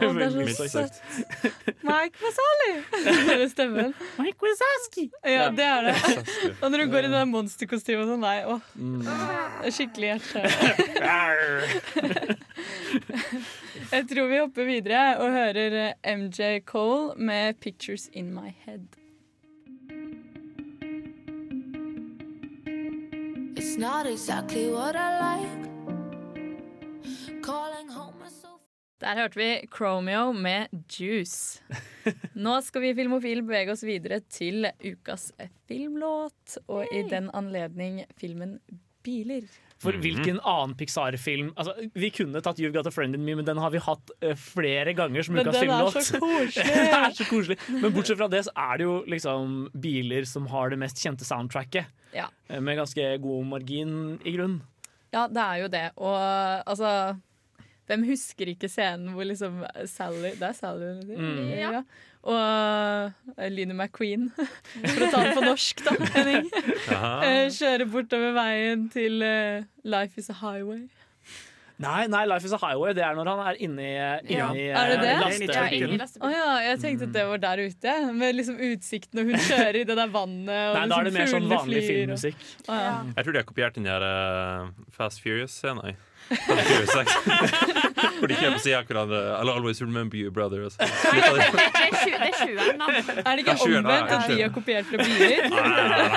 Jo 0.02 0.08
det 0.16 0.24
er 0.26 0.30
så 0.56 0.66
søtt. 0.70 0.96
Mike 1.86 2.16
Vasali! 2.20 2.72
Det 3.36 3.48
stemmen. 3.52 3.90
Mike 4.20 4.40
Wasaski! 4.42 5.04
Ja, 5.26 5.44
det 5.54 5.66
er 5.66 5.82
det. 5.90 5.96
Og 6.60 6.66
når 6.70 6.78
hun 6.84 6.92
går 6.92 7.02
i 7.08 7.10
det 7.12 7.24
monsterkostymen 7.30 7.66
monsterkostymet 7.66 8.04
og 8.04 8.08
sånn, 8.10 8.24
nei, 8.24 8.38
åh. 8.46 8.60
Skikkelig 9.72 10.08
hjerte. 10.14 10.40
Jeg 13.86 14.08
tror 14.10 14.26
vi 14.26 14.38
hopper 14.40 14.66
videre 14.66 15.02
og 15.22 15.30
hører 15.30 15.74
eh, 15.78 16.16
MJ 16.18 16.60
Cole 16.66 17.14
med 17.16 17.54
'Pictures 17.54 18.08
In 18.12 18.32
My 18.34 18.50
Head'. 18.64 18.96
It's 23.56 23.78
not 23.78 24.06
exactly 24.06 24.70
what 24.70 24.96
I 24.96 25.08
like. 25.22 25.70
Calling 27.42 27.90
home 27.90 28.30
so 28.30 28.48
Der 29.00 29.14
hørte 29.14 29.36
vi 29.36 29.66
Chromeo 29.76 30.32
med 30.32 30.66
'Juice'. 30.92 31.62
Nå 32.46 32.60
skal 32.60 32.82
vi 32.82 32.94
Filmofil 32.94 33.42
bevege 33.42 33.72
oss 33.72 33.84
videre 33.84 34.20
til 34.20 34.66
ukas 34.84 35.32
filmlåt, 35.68 36.58
og 36.66 36.86
i 36.92 37.02
den 37.02 37.30
anledning 37.34 38.04
filmen 38.16 38.58
'Biler'. 39.06 39.65
For 39.78 39.92
Mhm. 39.92 40.00
hvilken 40.00 40.38
annen 40.40 40.74
Pixar-film 40.74 41.50
altså, 41.54 41.74
Vi 41.94 42.08
kunne 42.10 42.40
tatt 42.40 42.56
You've 42.58 42.72
Got 42.72 42.86
a 42.86 42.90
Friend 42.90 43.14
in 43.14 43.24
Me, 43.26 43.34
men 43.36 43.44
den 43.44 43.58
har 43.60 43.70
vi 43.70 43.78
hatt 43.78 44.10
uh, 44.24 44.32
flere 44.34 44.94
ganger 44.96 45.22
som 45.22 45.36
ukas 45.36 45.58
filmlåt. 45.60 45.94
den 46.56 46.94
er 46.96 47.10
så 47.12 47.24
koselig. 47.28 47.58
Men 47.68 47.92
bortsett 47.92 48.16
fra 48.16 48.28
det 48.32 48.44
så 48.46 48.54
er 48.56 48.78
det 48.78 48.86
jo 48.88 48.94
liksom 49.06 49.68
biler 49.78 50.24
som 50.24 50.46
har 50.46 50.70
det 50.72 50.78
mest 50.80 50.96
kjente 51.04 51.28
soundtracket. 51.28 51.84
Ja. 52.14 52.28
eh, 52.48 52.60
Med 52.60 52.78
ganske 52.78 53.20
god 53.20 53.44
margin 53.46 54.18
i 54.24 54.32
grunn. 54.38 54.62
Ja, 55.12 55.26
det 55.28 55.42
er 55.44 55.56
jo 55.60 55.68
det. 55.68 55.84
Og 55.98 56.16
altså 56.66 57.20
Hvem 57.86 58.02
husker 58.08 58.50
ikke 58.50 58.68
scenen 58.72 59.12
hvor 59.14 59.26
liksom 59.28 59.60
Sally 59.86 60.32
Det 60.40 60.42
er 60.48 60.56
Sally. 60.58 60.88
Mm. 61.06 61.50
Ja. 61.54 61.82
Og 62.26 63.12
Lynne 63.54 63.76
McQueen, 63.78 64.28
for 64.34 65.04
å 65.06 65.10
ta 65.12 65.20
den 65.28 65.36
på 65.38 65.44
norsk, 65.46 65.84
da, 65.86 65.92
Henning. 66.16 66.48
Jaha. 66.90 67.12
Eh, 67.22 67.44
kjører 67.54 67.86
bortover 67.92 68.32
veien 68.34 68.88
til 68.90 69.22
uh, 69.22 69.62
Life 69.86 70.18
is 70.18 70.32
a 70.34 70.38
Highway. 70.40 70.88
Nei, 71.78 72.06
nei, 72.08 72.22
Life 72.24 72.48
is 72.48 72.54
a 72.56 72.58
Highway, 72.58 72.94
det 72.96 73.02
er 73.04 73.14
når 73.18 73.28
han 73.30 73.40
er 73.50 73.58
inni, 73.62 73.86
Ja. 73.92 74.46
inni 74.48 74.64
Er 74.72 74.90
det 74.90 74.96
det? 75.02 75.10
eh, 75.12 75.22
lastebilen. 75.22 76.04
Å 76.24 76.30
ja, 76.32 76.46
jeg 76.70 76.78
tenkte 76.82 77.06
at 77.10 77.14
det 77.18 77.24
var 77.28 77.42
der 77.44 77.62
ute. 77.68 77.94
Med 78.16 78.34
liksom 78.38 78.56
utsikten, 78.72 79.20
og 79.22 79.28
hun 79.30 79.36
kjører 79.46 79.78
i 79.82 79.84
det 79.90 79.96
der 80.00 80.08
vannet. 80.14 80.50
Og 80.50 80.78
Nei, 80.80 80.86
da 80.88 80.98
er 81.02 81.10
det 81.10 81.12
mer 81.18 81.26
liksom 81.28 81.44
sånn 81.44 81.52
vanlig 81.52 81.82
filmmusikk. 81.86 82.46
og-. 82.64 82.72
Ja. 82.80 82.94
Jeg 83.12 83.22
tror 83.28 83.36
de 83.36 83.42
har 83.44 83.48
kopiert 83.52 83.76
den 83.76 83.86
der 83.90 84.08
eh, 84.08 84.70
Fast 84.96 85.20
Furious-scenen. 85.22 86.00
I 86.30 86.36
Fast 86.36 86.68
Furious 86.68 86.92
6. 86.92 87.12
Hvor 88.18 88.30
de 88.30 88.36
kjøper 88.40 88.60
seg 88.64 88.88
hverandre. 88.90 89.18
I'll 89.38 89.50
always 89.52 89.80
remember 89.82 90.16
you, 90.18 90.30
brother. 90.34 90.64
Og 90.66 90.72
så 90.72 90.88
slutter 90.88 91.36
de. 91.36 91.44
Det 91.46 92.12
er 92.12 92.24
er 92.26 92.34
sjueren, 92.40 92.80
da. 92.80 92.86
Er 93.22 93.36
det 93.36 93.44
ikke 93.44 93.56
omvendt 93.66 94.14
at 94.16 94.28
de 94.32 94.38
har 94.42 94.52
kopiert 94.56 94.88
fra 94.90 94.96
biler? 95.04 95.48
Nei, 95.52 95.64
nei, 95.70 95.86
nei. 95.92 96.10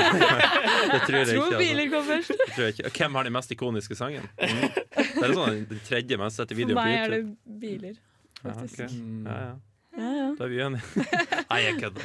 Det 0.94 1.02
tror 1.06 1.18
jeg 1.20 1.28
Tror 1.30 1.46
ikke. 1.46 1.62
biler 1.62 1.84
Altså. 1.84 1.94
kom 1.94 2.04
først. 2.10 2.30
Det 2.34 2.50
tror 2.56 2.64
jeg 2.66 2.74
ikke. 2.80 2.94
Hvem 3.00 3.16
har 3.20 3.30
den 3.30 3.36
mest 3.38 3.52
ikoniske 3.58 3.96
sangen? 4.00 4.26
Mm. 4.40 4.68
Det 4.98 5.26
er 5.30 5.34
sånn 5.38 5.66
den 5.74 5.82
tredje 5.88 6.18
mest 6.22 6.40
sette 6.42 6.56
For 6.56 6.62
videoen 6.64 6.80
på 6.80 6.86
meg 6.90 7.00
er 7.04 7.16
det 7.18 7.24
biler, 7.66 7.98
Ja, 8.44 8.54
faktisk. 8.56 8.96
ja, 9.28 9.50
ja. 10.00 10.10
Ja, 10.10 10.12
ja. 10.16 10.36
Da 10.38 10.44
er 10.44 10.52
vi 10.52 10.60
enige. 10.64 11.06
Nei, 11.52 11.60
jeg 11.64 11.80
kødder. 11.80 12.02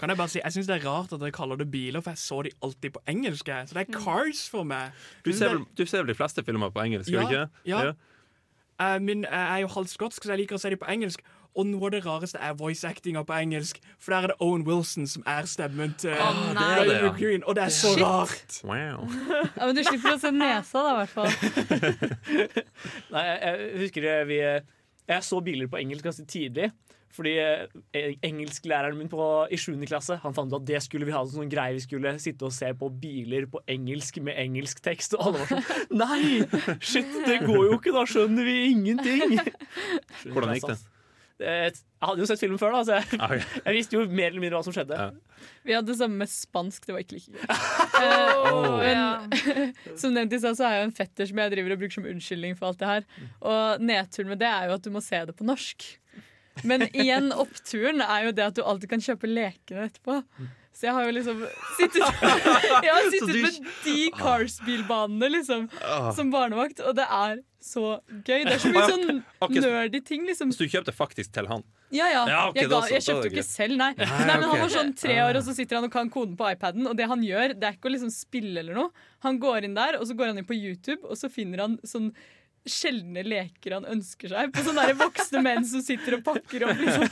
Kan 0.00 0.12
jeg 0.12 0.16
bare 0.16 0.28
si, 0.28 0.40
jeg 0.44 0.52
syns 0.52 0.66
det 0.66 0.76
er 0.76 0.84
rart 0.88 1.12
at 1.12 1.20
dere 1.20 1.34
kaller 1.34 1.56
det 1.56 1.70
biler, 1.70 2.00
for 2.00 2.10
jeg 2.14 2.18
så 2.18 2.42
de 2.42 2.50
alltid 2.62 2.90
på 2.90 3.02
engelsk. 3.08 3.48
Så 3.66 3.78
det 3.78 3.86
er 3.88 3.98
Cars 3.98 4.44
for 4.50 4.68
meg. 4.68 4.94
Du 5.24 5.32
ser, 5.32 5.48
vel, 5.48 5.64
du 5.78 5.86
ser 5.86 6.04
vel 6.04 6.12
de 6.12 6.18
fleste 6.18 6.44
filmer 6.44 6.70
på 6.70 6.84
engelsk, 6.84 7.10
gjør 7.10 7.26
du 7.26 7.34
ikke? 7.34 7.48
Ja. 7.66 7.90
Uh, 8.78 9.02
min, 9.02 9.24
uh, 9.26 9.32
jeg 9.32 9.54
er 9.54 9.58
jo 9.58 9.74
halvt 9.74 9.90
skotsk, 9.90 10.22
så 10.24 10.36
jeg 10.36 10.44
liker 10.44 10.54
å 10.54 10.62
se 10.62 10.70
de 10.70 10.78
på 10.78 10.86
engelsk. 10.90 11.24
Og 11.58 11.66
noe 11.66 11.88
av 11.88 11.90
det 11.90 12.04
rareste 12.04 12.38
er 12.38 12.52
voice 12.54 12.86
actinga 12.86 13.24
på 13.26 13.34
engelsk. 13.34 13.80
For 13.98 14.14
der 14.14 14.28
er 14.28 14.32
det 14.32 14.36
Owen 14.44 14.62
Wilson 14.68 15.08
som 15.10 15.24
er 15.26 15.48
stemmen 15.50 15.96
til 15.98 16.14
oh, 16.14 16.52
er 16.54 16.84
ja. 16.86 16.98
McQueen, 17.08 17.42
Og 17.44 17.56
det 17.56 17.64
er 17.64 17.74
så 17.74 17.94
Shit. 17.96 18.04
rart. 18.04 18.60
Wow. 18.62 19.08
Ja, 19.56 19.66
men 19.66 19.74
du 19.74 19.82
slipper 19.82 20.14
å 20.14 20.20
se 20.22 20.30
nesa, 20.30 20.84
da, 20.84 20.92
i 20.92 20.98
hvert 21.00 21.14
fall. 21.16 21.32
Nei, 23.14 23.24
jeg, 23.26 23.38
jeg 23.42 23.80
husker 23.82 24.06
det, 24.06 24.16
vi 24.28 24.38
Jeg 25.08 25.24
så 25.24 25.40
biler 25.44 25.70
på 25.70 25.80
engelsk 25.80 26.04
ganske 26.04 26.26
tidlig. 26.28 26.70
Fordi 27.14 27.32
eh, 27.40 28.16
engelsklæreren 28.22 28.98
min 28.98 29.08
på, 29.08 29.46
i 29.50 29.56
7. 29.56 29.72
klasse 29.88 30.18
Han 30.22 30.34
fant 30.36 30.52
ut 30.52 30.58
at 30.60 30.66
det 30.68 30.82
skulle 30.84 31.08
vi 31.08 31.14
ha 31.14 31.22
en 31.24 31.30
sånn 31.32 31.48
greie 31.48 31.78
vi 31.78 31.80
skulle 31.80 32.12
sitte 32.20 32.44
og 32.44 32.52
se 32.52 32.68
på 32.76 32.90
biler 33.00 33.48
på 33.50 33.62
engelsk 33.70 34.20
med 34.24 34.36
engelsk 34.36 34.82
tekst. 34.84 35.16
Og 35.16 35.30
alle 35.30 35.40
var 35.40 35.54
sånn 35.54 35.96
Nei! 36.02 36.76
Shit, 36.84 37.08
det 37.24 37.40
går 37.46 37.64
jo 37.70 37.78
ikke! 37.78 37.96
Da 37.96 38.04
skjønner 38.08 38.48
vi 38.48 38.58
ingenting! 38.74 39.38
Hvordan 40.34 40.56
gikk 40.58 40.70
det? 40.74 40.78
Jeg 41.38 41.74
hadde 42.02 42.18
jo 42.18 42.26
sett 42.26 42.40
filmen 42.42 42.58
før, 42.58 42.74
da, 42.74 42.80
så 42.82 42.96
jeg, 42.98 43.42
jeg 43.66 43.76
visste 43.76 43.94
jo 43.94 44.04
mer 44.10 44.32
eller 44.32 44.42
mindre 44.42 44.58
hva 44.58 44.66
som 44.66 44.74
skjedde. 44.74 44.98
Vi 45.62 45.76
hadde 45.76 45.92
det 45.92 45.98
samme 46.00 46.18
med 46.24 46.32
spansk, 46.32 46.88
det 46.88 46.96
var 46.96 47.04
ikke 47.04 47.20
like 47.20 47.30
gøy. 47.30 47.44
Eh, 47.98 48.50
men 48.82 49.38
som 50.00 50.14
nevnt 50.14 50.34
i 50.36 50.40
stad, 50.42 50.58
så 50.58 50.66
er 50.68 50.76
jeg 50.76 50.82
jo 50.82 50.88
en 50.88 50.98
fetter 50.98 51.30
som 51.30 51.40
jeg 51.42 51.54
driver 51.54 51.74
og 51.74 51.82
bruker 51.82 51.98
som 51.98 52.10
unnskyldning 52.10 52.58
for 52.58 52.70
alt 52.70 52.82
det 52.82 52.92
her. 52.92 53.08
Og 53.40 53.84
nedturen 53.88 54.32
med 54.32 54.42
det 54.42 54.50
er 54.50 54.68
jo 54.68 54.76
at 54.78 54.86
du 54.86 54.92
må 54.94 55.02
se 55.04 55.24
det 55.28 55.36
på 55.38 55.46
norsk. 55.48 55.88
Men 56.66 56.88
igjen, 56.90 57.30
oppturen 57.34 58.02
er 58.02 58.28
jo 58.28 58.32
det 58.34 58.46
at 58.48 58.56
du 58.56 58.64
alltid 58.66 58.90
kan 58.90 59.04
kjøpe 59.04 59.30
lekene 59.30 59.86
etterpå. 59.88 60.22
Så 60.78 60.86
jeg 60.86 60.94
har 60.94 61.08
jo 61.08 61.12
liksom 61.16 61.40
sittet, 61.74 62.02
jeg 62.86 62.92
har 62.94 63.06
sittet 63.10 63.32
med 63.42 63.56
de 63.82 63.94
Cars-bilbanene 64.14 65.30
liksom, 65.34 65.64
Ah. 65.82 66.12
som 66.14 66.30
barnevakt, 66.30 66.78
og 66.86 66.94
det 66.94 67.06
er 67.10 67.40
så 67.60 67.96
gøy. 68.22 68.44
Det 68.46 68.52
er 68.54 68.60
så 68.62 68.70
mye 68.70 68.84
Ah, 68.84 69.48
sånn 69.50 69.64
nerdy 69.64 70.00
ting, 70.06 70.22
liksom. 70.28 70.52
Så 70.54 70.62
du 70.62 70.70
kjøpte 70.70 70.94
faktisk 70.94 71.32
til 71.34 71.48
han? 71.50 71.64
Ja, 71.90 72.06
ja. 72.12 72.22
Jeg, 72.54 72.68
ga, 72.70 72.80
jeg 72.92 73.02
kjøpte 73.02 73.26
jo 73.26 73.32
ikke 73.34 73.44
selv, 73.48 73.74
nei. 73.80 73.90
Nei, 73.98 74.36
men 74.38 74.46
Han 74.46 74.60
var 74.62 74.70
sånn 74.70 74.94
tre 74.94 75.18
Ah. 75.18 75.26
år, 75.32 75.40
og 75.40 75.48
så 75.48 75.54
sitter 75.56 75.80
han 75.80 75.88
og 75.88 75.92
kan 75.92 76.10
koden 76.14 76.36
på 76.38 76.46
iPaden. 76.52 76.86
Og 76.86 76.94
det 76.96 77.08
han 77.10 77.22
gjør, 77.26 77.58
det 77.58 77.64
er 77.72 77.74
ikke 77.78 77.90
å 77.90 77.94
liksom 77.96 78.12
spille 78.14 78.62
eller 78.62 78.78
noe. 78.78 78.90
Han 79.26 79.40
går 79.42 79.64
inn 79.66 79.74
der, 79.74 79.98
og 79.98 80.06
så 80.06 80.14
går 80.14 80.30
han 80.30 80.38
inn 80.38 80.46
på 80.46 80.54
YouTube, 80.54 81.02
og 81.02 81.18
så 81.18 81.26
finner 81.32 81.64
han 81.66 81.78
sånn 81.82 82.12
sjeldne 82.72 83.22
leker 83.26 83.74
han 83.78 83.86
ønsker 83.88 84.32
seg. 84.32 84.50
På 84.54 84.64
sånne 84.66 84.86
voksne 84.98 85.42
menn 85.44 85.64
som 85.68 85.82
sitter 85.84 86.18
og 86.18 86.24
pakker 86.26 86.66
opp. 86.68 86.82
Liksom. 86.82 87.06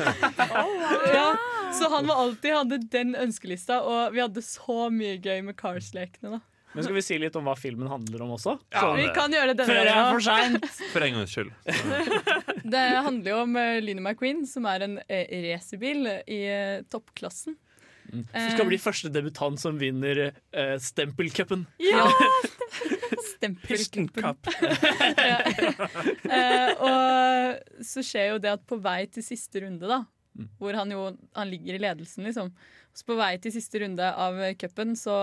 Ja, 1.13 1.29
så 1.77 1.89
han 1.93 2.07
var 2.11 2.21
alltid 2.25 2.55
hadde 2.57 2.79
den 2.93 3.15
ønskelista, 3.19 3.81
og 3.85 4.15
vi 4.15 4.23
hadde 4.25 4.43
så 4.45 4.87
mye 4.93 5.17
gøy 5.23 5.43
med 5.49 5.57
Cars-lekene. 5.59 6.37
da 6.37 6.41
Men 6.77 6.85
skal 6.87 6.97
vi 6.99 7.05
si 7.07 7.19
litt 7.23 7.37
om 7.41 7.47
hva 7.49 7.55
filmen 7.59 7.89
handler 7.89 8.25
om 8.27 8.35
også? 8.37 8.57
Ja, 8.75 8.91
vi 8.99 9.07
kan 9.17 9.33
gjøre 9.33 9.53
det 9.55 9.63
denne 9.65 9.75
Før 9.75 9.83
er 9.83 9.93
gangen. 9.93 10.15
for 10.15 10.27
seint! 10.27 10.67
For 10.95 11.07
en 11.07 11.21
gangs 11.21 11.37
skyld. 11.37 11.53
Det 12.67 12.87
handler 13.07 13.31
jo 13.33 13.39
om 13.45 13.57
eh, 13.61 13.79
Line 13.85 14.03
McQueen, 14.03 14.43
som 14.49 14.67
er 14.69 14.85
en 14.89 14.99
eh, 15.09 15.31
racerbil 15.51 16.09
i 16.27 16.41
eh, 16.51 16.83
toppklassen. 16.93 17.57
Hun 18.13 18.27
skal 18.33 18.69
bli 18.69 18.79
første 18.81 19.11
debutant 19.13 19.61
som 19.61 19.79
vinner 19.81 20.21
uh, 20.29 20.77
Stempelcupen. 20.83 21.67
Ja! 21.83 22.07
Stempelcup. 23.37 24.17
Cup. 24.17 24.51
ja. 25.31 25.39
uh, 26.27 26.71
og 26.89 27.83
så 27.85 28.05
skjer 28.05 28.33
jo 28.35 28.43
det 28.43 28.55
at 28.57 28.67
på 28.69 28.79
vei 28.83 29.03
til 29.13 29.25
siste 29.27 29.63
runde, 29.65 29.89
da, 29.91 30.03
hvor 30.61 30.79
han 30.79 30.93
jo 30.95 31.09
han 31.37 31.51
ligger 31.51 31.77
i 31.77 31.83
ledelsen, 31.87 32.27
liksom. 32.29 32.53
Så 32.97 33.05
på 33.09 33.19
vei 33.19 33.35
til 33.43 33.53
siste 33.53 33.83
runde 33.83 34.07
av 34.09 34.41
cupen, 34.61 34.97
så 34.97 35.19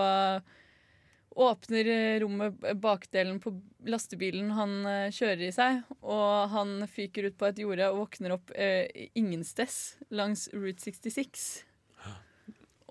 åpner 1.34 1.86
eh, 1.86 2.20
rommet 2.20 2.54
bakdelen 2.80 3.40
på 3.42 3.52
lastebilen 3.90 4.52
han 4.54 4.74
eh, 4.86 5.12
kjører 5.14 5.46
i 5.48 5.52
seg, 5.54 5.82
og 6.00 6.50
han 6.54 6.76
fyker 6.90 7.28
ut 7.28 7.38
på 7.38 7.48
et 7.48 7.62
jorde 7.64 7.90
og 7.90 8.04
våkner 8.04 8.36
opp 8.36 8.52
uh, 8.54 8.84
ingensteds 9.18 9.96
langs 10.14 10.46
Route 10.54 10.82
66. 10.84 11.64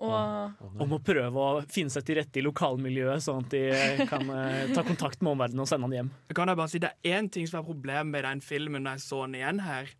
Og 0.02 0.80
Om 0.82 0.96
å 0.96 1.00
prøve 1.06 1.38
å 1.38 1.60
finne 1.70 1.92
seg 1.92 2.06
til 2.06 2.18
rette 2.18 2.40
i 2.40 2.42
lokalmiljøet, 2.44 3.22
sånn 3.22 3.44
at 3.44 3.52
de 3.54 4.06
kan 4.10 4.30
eh, 4.34 4.72
ta 4.74 4.82
kontakt 4.86 5.22
med 5.22 5.36
omverdenen 5.36 5.62
og 5.62 5.70
sende 5.70 5.86
han 5.86 5.94
hjem. 5.98 6.10
Kan 6.34 6.50
jeg 6.50 6.58
bare 6.58 6.72
si, 6.72 6.80
Det 6.82 6.90
er 6.90 7.20
én 7.20 7.30
ting 7.30 7.46
som 7.46 7.60
er 7.60 7.68
problemet 7.68 8.10
med 8.10 8.26
den 8.26 8.42
filmen 8.42 8.82
når 8.82 8.98
jeg 8.98 9.06
så 9.06 9.20
den 9.26 9.38
igjen 9.38 9.62
her. 9.62 9.92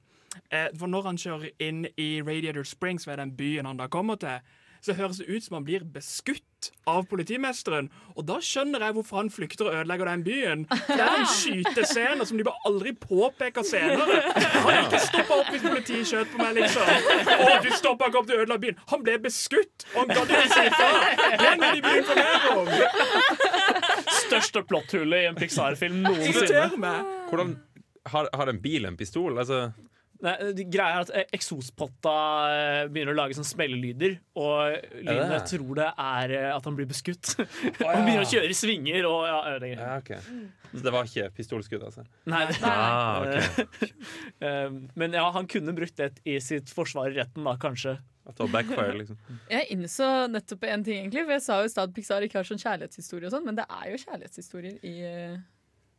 Eh, 0.51 0.68
for 0.74 0.90
Når 0.90 1.07
han 1.11 1.20
kjører 1.22 1.51
inn 1.62 1.84
i 1.95 2.09
Radiator 2.26 2.66
Springs, 2.66 3.07
som 3.07 3.14
er 3.14 3.22
den 3.22 3.36
byen 3.38 3.70
han 3.70 3.78
da 3.78 3.86
kommer 3.86 4.18
til, 4.18 4.42
så 4.84 4.97
høres 4.99 5.22
det 5.22 5.30
ut 5.30 5.47
som 5.47 5.61
han 5.61 5.64
blir 5.68 5.86
beskutt 5.95 6.45
av 6.90 7.04
politimesteren. 7.10 7.88
Og 8.14 8.26
da 8.28 8.36
skjønner 8.44 8.82
jeg 8.84 8.94
hvorfor 8.96 9.18
han 9.20 9.30
flykter 9.32 9.68
og 9.68 9.76
ødelegger 9.80 10.10
den 10.10 10.24
byen. 10.26 10.64
Det 10.70 10.98
er 10.98 11.16
en 11.18 11.28
skytescene 11.30 12.26
som 12.28 12.38
de 12.38 12.46
bare 12.46 12.62
aldri 12.68 12.92
påpeker 13.00 13.66
senere. 13.66 14.20
Han 14.36 14.68
har 14.68 14.80
ikke 14.84 15.02
stoppa 15.06 15.40
opp 15.42 15.50
hvis 15.54 15.64
politiet 15.66 16.10
skjøt 16.10 16.32
på 16.32 16.40
meg, 16.42 16.60
liksom. 16.60 16.86
Å, 17.34 17.50
du 17.64 17.70
stoppa 17.74 18.10
ikke 18.10 18.22
opp, 18.22 18.28
du 18.30 18.36
ødela 18.36 18.58
byen. 18.62 18.78
Han 18.92 19.04
ble 19.06 19.16
beskutt, 19.24 19.86
og 19.94 20.04
han 20.04 20.14
gadd 20.14 20.34
ikke 20.34 20.48
si 20.54 20.66
ifra. 20.70 20.90
Det 21.44 21.52
må 21.60 21.72
de 21.74 21.84
bli 21.84 21.94
informert 22.02 22.44
om. 22.54 22.66
Største 24.24 24.64
plotthullet 24.68 25.24
i 25.24 25.30
en 25.32 25.38
Pixar-film 25.38 26.02
noensinne. 26.06 26.94
Hvordan 27.30 27.56
har, 28.12 28.28
har 28.36 28.52
en 28.52 28.60
bil 28.62 28.86
en 28.88 28.96
pistol? 29.00 29.38
Altså, 29.40 29.66
Nei, 30.25 30.35
greia 30.72 30.97
er 30.97 31.03
at 31.05 31.11
eh, 31.12 31.27
Eksospotta 31.37 32.14
eh, 32.49 32.79
begynner 32.93 33.12
å 33.12 33.18
lage 33.18 33.37
sånn 33.37 33.47
smellelyder, 33.47 34.16
og 34.41 34.79
Line 35.05 35.41
tror 35.51 35.81
det 35.81 35.89
er 35.91 36.35
eh, 36.39 36.49
at 36.55 36.68
han 36.68 36.79
blir 36.79 36.89
beskutt. 36.89 37.35
Han 37.85 38.07
begynner 38.07 38.25
å 38.25 38.31
kjøre 38.31 38.49
i 38.49 38.57
svinger 38.57 39.09
og 39.09 39.27
ja, 39.29 39.37
ødelegger. 39.53 39.83
ja, 39.85 39.99
ok. 40.01 40.64
Så 40.75 40.83
det 40.87 40.95
var 40.95 41.11
ikke 41.11 41.29
pistolskudd, 41.37 41.85
altså? 41.87 42.07
Nei, 42.31 42.41
det, 42.49 42.57
Ah, 42.64 43.22
ok. 43.22 43.85
Eh, 44.41 44.81
Men 45.01 45.14
ja, 45.14 45.29
han 45.35 45.47
kunne 45.51 45.77
brukt 45.77 45.97
det 46.01 46.14
i 46.27 46.39
sitt 46.43 46.72
forsvar 46.72 47.12
i 47.12 47.18
retten, 47.20 47.45
da, 47.47 47.55
kanskje. 47.61 47.99
At 48.25 48.39
det 48.39 48.47
var 48.47 48.53
backfire, 48.57 48.97
liksom. 49.03 49.18
Jeg 49.53 49.68
innså 49.77 50.09
nettopp 50.33 50.64
en 50.70 50.85
ting, 50.87 51.03
egentlig. 51.03 51.27
For 51.27 51.37
jeg 51.37 51.45
sa 51.45 51.59
jo 51.61 51.68
i 51.68 51.75
stad 51.75 51.91
at 51.91 51.97
Pixar 51.97 52.25
ikke 52.25 52.41
har 52.41 52.49
sånn 52.49 52.62
kjærlighetshistorie 52.62 53.29
og 53.29 53.35
sånn, 53.37 53.45
men 53.45 53.59
det 53.61 53.66
er 53.68 53.91
jo 53.93 54.01
kjærlighetshistorier 54.07 54.79
i 54.89 54.95
eh, 55.11 55.37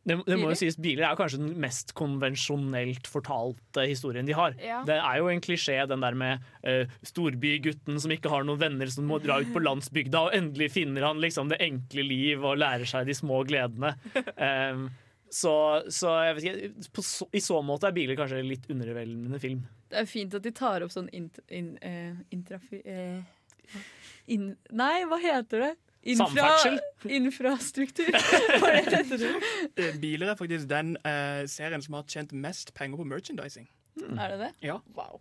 Det, 0.06 0.16
det 0.22 0.36
må 0.38 0.52
jo 0.52 0.58
sies, 0.58 0.76
Biler 0.78 1.08
er 1.08 1.16
kanskje 1.18 1.40
den 1.40 1.56
mest 1.62 1.90
konvensjonelt 1.98 3.08
fortalte 3.10 3.86
historien 3.90 4.28
de 4.28 4.36
har. 4.38 4.54
Ja. 4.62 4.82
Det 4.86 5.00
er 5.00 5.18
jo 5.18 5.30
en 5.32 5.42
klisjé, 5.42 5.80
den 5.90 6.04
der 6.04 6.14
med 6.18 6.44
uh, 6.62 6.92
storbygutten 7.06 7.98
som 8.02 8.14
ikke 8.14 8.30
har 8.30 8.46
noen 8.46 8.60
venner, 8.60 8.90
som 8.92 9.08
må 9.10 9.18
dra 9.22 9.40
ut 9.42 9.50
på 9.54 9.62
landsbygda, 9.64 10.28
og 10.28 10.36
endelig 10.36 10.70
finner 10.76 11.08
han 11.08 11.22
liksom 11.22 11.50
det 11.50 11.58
enkle 11.64 12.06
liv 12.06 12.44
og 12.46 12.60
lærer 12.62 12.86
seg 12.86 13.10
de 13.10 13.16
små 13.18 13.42
gledene. 13.48 13.96
Um, 14.38 14.86
så, 15.40 15.56
så 15.90 16.14
jeg 16.28 16.36
vet 16.38 16.46
ikke, 16.46 16.86
på 16.94 17.06
så, 17.06 17.26
i 17.34 17.42
så 17.42 17.58
måte 17.66 17.90
er 17.90 17.96
Biler 17.96 18.18
kanskje 18.18 18.44
litt 18.46 18.70
underveldende 18.70 19.42
film. 19.42 19.64
Det 19.90 20.04
er 20.04 20.10
fint 20.10 20.38
at 20.38 20.46
de 20.46 20.54
tar 20.54 20.86
opp 20.86 20.94
sånn 20.94 21.10
int, 21.14 21.42
in, 21.50 21.74
uh, 21.82 22.14
intrafi... 22.34 22.78
Uh, 22.86 23.82
in, 24.30 24.52
nei, 24.70 25.00
hva 25.10 25.18
heter 25.22 25.66
det? 25.66 25.74
Infra, 26.06 26.26
Samferdsel. 26.26 26.80
infrastruktur. 27.10 28.14
Hva 28.62 28.68
er 28.70 28.84
heter 28.94 29.18
det? 29.18 29.30
Eh, 29.74 29.96
Biler 29.98 30.30
er 30.30 30.38
faktisk 30.38 30.68
den 30.70 30.94
uh, 31.02 31.42
serien 31.50 31.82
som 31.82 31.96
har 31.98 32.04
tjent 32.06 32.30
mest 32.32 32.70
penger 32.78 33.00
på 33.00 33.06
merchandising. 33.10 33.66
Er 34.14 34.28
det 34.34 34.38
det? 34.44 34.50
Ja. 34.62 34.76
Wow. 34.94 35.18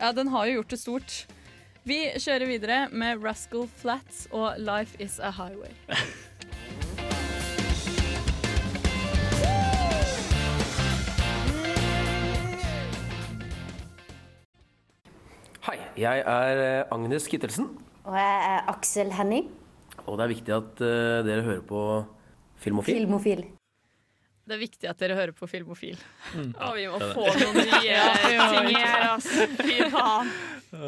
Ja, 0.00 0.12
den 0.12 0.28
har 0.28 0.44
jo 0.46 0.58
gjort 0.60 0.74
det 0.74 0.80
stort. 0.80 1.14
Vi 1.88 2.02
kjører 2.20 2.46
videre 2.50 2.80
med 2.92 3.24
Rascal 3.24 3.64
Flats 3.80 4.26
og 4.30 4.58
Life 4.60 5.00
Is 5.00 5.16
A 5.20 5.30
Highway. 5.32 5.72
Hei, 15.64 15.78
jeg 15.96 16.20
er 16.26 16.60
eh, 16.64 16.84
Agnes 16.92 17.26
Kittelsen, 17.28 17.68
Og 18.04 18.16
jeg 18.16 18.36
er 18.52 18.68
Aksel 18.68 19.12
Henning. 19.12 19.50
Og 20.10 20.18
det 20.18 20.26
er 20.26 20.32
viktig 20.34 20.54
at 20.56 20.82
uh, 20.84 21.20
dere 21.26 21.46
hører 21.46 21.64
på 21.66 21.80
Filmofil. 22.60 23.00
Filmofil. 23.00 23.42
Det 24.50 24.56
er 24.56 24.60
viktig 24.64 24.88
at 24.90 24.98
dere 24.98 25.14
hører 25.14 25.34
på 25.36 25.46
Filmofil. 25.46 25.98
Å, 26.34 26.72
vi 26.74 26.86
må 26.90 26.98
det 26.98 27.06
det. 27.06 27.14
få 27.14 27.26
noen 27.38 27.58
nye 27.60 27.98
ting 28.56 28.70
her, 28.74 29.04
altså. 29.12 29.46
Fy 29.60 29.76
faen. 29.92 30.32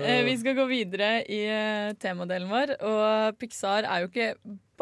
Eh, 0.03 0.23
Vi 0.27 0.35
skal 0.41 0.57
gå 0.59 0.65
videre 0.71 1.11
i 1.31 1.39
eh, 1.47 1.93
temadelen 2.03 2.51
vår. 2.51 2.73
Og 2.89 3.39
Pixar 3.39 3.87
er 3.87 4.03
jo 4.03 4.11
ikke 4.11 4.29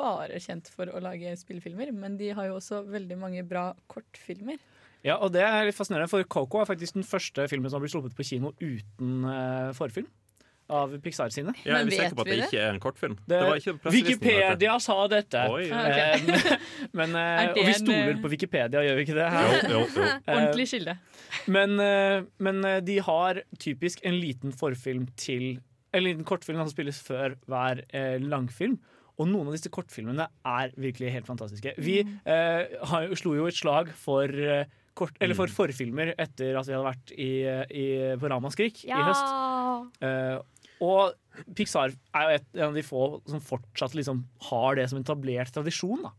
bare 0.01 0.41
kjent 0.41 0.71
for 0.73 0.89
å 0.89 1.03
lage 1.05 1.35
spillefilmer, 1.41 1.93
men 1.93 2.17
de 2.21 2.31
har 2.37 2.49
jo 2.49 2.57
også 2.57 2.81
veldig 2.89 3.19
mange 3.21 3.45
bra 3.49 3.67
kortfilmer. 3.91 4.57
Ja, 5.05 5.19
og 5.21 5.35
det 5.37 5.45
er 5.45 5.69
litt 5.69 5.77
fascinerende, 5.77 6.09
for 6.13 6.25
Coco 6.33 6.63
er 6.63 6.69
faktisk 6.69 6.97
den 6.97 7.07
første 7.09 7.47
filmen 7.53 7.69
som 7.69 7.79
har 7.79 7.85
blitt 7.85 7.95
sluppet 7.95 8.17
på 8.17 8.27
kino 8.33 8.55
uten 8.61 9.29
forfilm. 9.77 10.09
Av 10.71 10.93
Pixar 11.05 11.33
sine. 11.35 11.55
Jeg 11.65 11.75
er 11.75 11.91
sikker 11.91 12.17
på 12.19 12.25
at 12.25 12.31
det 12.31 12.39
ikke 12.47 12.61
er 12.63 12.69
en 12.75 12.81
kortfilm. 12.83 13.17
Det, 13.25 13.33
Det 13.35 13.41
var 13.49 13.61
ikke 13.61 13.93
Wikipedia 13.95 14.77
sa 14.83 14.97
dette. 15.11 15.45
Oi. 15.51 15.65
Eh, 15.67 16.29
men, 16.99 17.17
eh, 17.19 17.43
Er 17.45 17.53
og 17.55 17.61
vi 17.67 17.75
stoler 17.79 18.13
eh, 18.15 18.21
på 18.23 18.31
Wikipedia, 18.33 18.85
gjør 18.87 18.99
vi 19.01 19.07
ikke 19.09 19.17
det? 19.19 19.29
her? 19.35 19.51
Jo, 19.51 19.81
jo, 19.81 19.83
jo. 19.97 20.07
Eh, 20.31 20.37
Ordentlig 20.37 20.69
kilde. 20.71 20.95
Men, 21.51 21.75
eh, 21.83 22.23
men 22.43 22.65
eh, 22.69 22.79
de 22.87 23.01
har 23.07 23.43
typisk 23.59 24.05
en 24.07 24.17
liten 24.21 24.55
forfilm 24.57 25.09
til 25.21 25.59
En 25.93 26.05
liten 26.05 26.23
kortfilm 26.23 26.61
som 26.61 26.69
spilles 26.71 27.01
før 27.03 27.33
hver 27.51 27.81
eh, 27.91 28.21
langfilm. 28.23 28.77
Og 29.19 29.27
noen 29.29 29.49
av 29.51 29.57
disse 29.57 29.69
kortfilmene 29.75 30.29
er 30.47 30.71
virkelig 30.81 31.11
helt 31.17 31.27
fantastiske. 31.27 31.73
Vi 31.83 31.97
eh, 32.01 32.77
har, 32.93 33.09
slo 33.19 33.35
jo 33.35 33.49
et 33.51 33.59
slag 33.59 33.91
for, 33.99 34.31
eh, 34.31 34.71
kort, 34.97 35.19
eller 35.21 35.35
for 35.35 35.51
forfilmer 35.51 36.13
etter 36.15 36.55
at 36.57 36.69
vi 36.71 36.77
hadde 36.77 36.87
vært 36.87 37.13
i, 37.17 37.29
i, 37.83 37.85
på 38.23 38.31
Ramaskrik 38.33 38.85
i 38.87 38.95
høst. 38.95 39.35
Eh, 40.07 40.39
og 40.81 41.45
Pixar 41.57 41.93
er 42.17 42.25
jo 42.25 42.39
et, 42.39 42.49
en 42.57 42.67
av 42.71 42.77
de 42.77 42.85
få 42.85 43.05
som 43.29 43.43
fortsatt 43.45 43.95
liksom 43.97 44.25
har 44.49 44.79
det 44.79 44.89
som 44.91 45.01
etablert 45.01 45.53
tradisjon. 45.55 46.07
da 46.07 46.13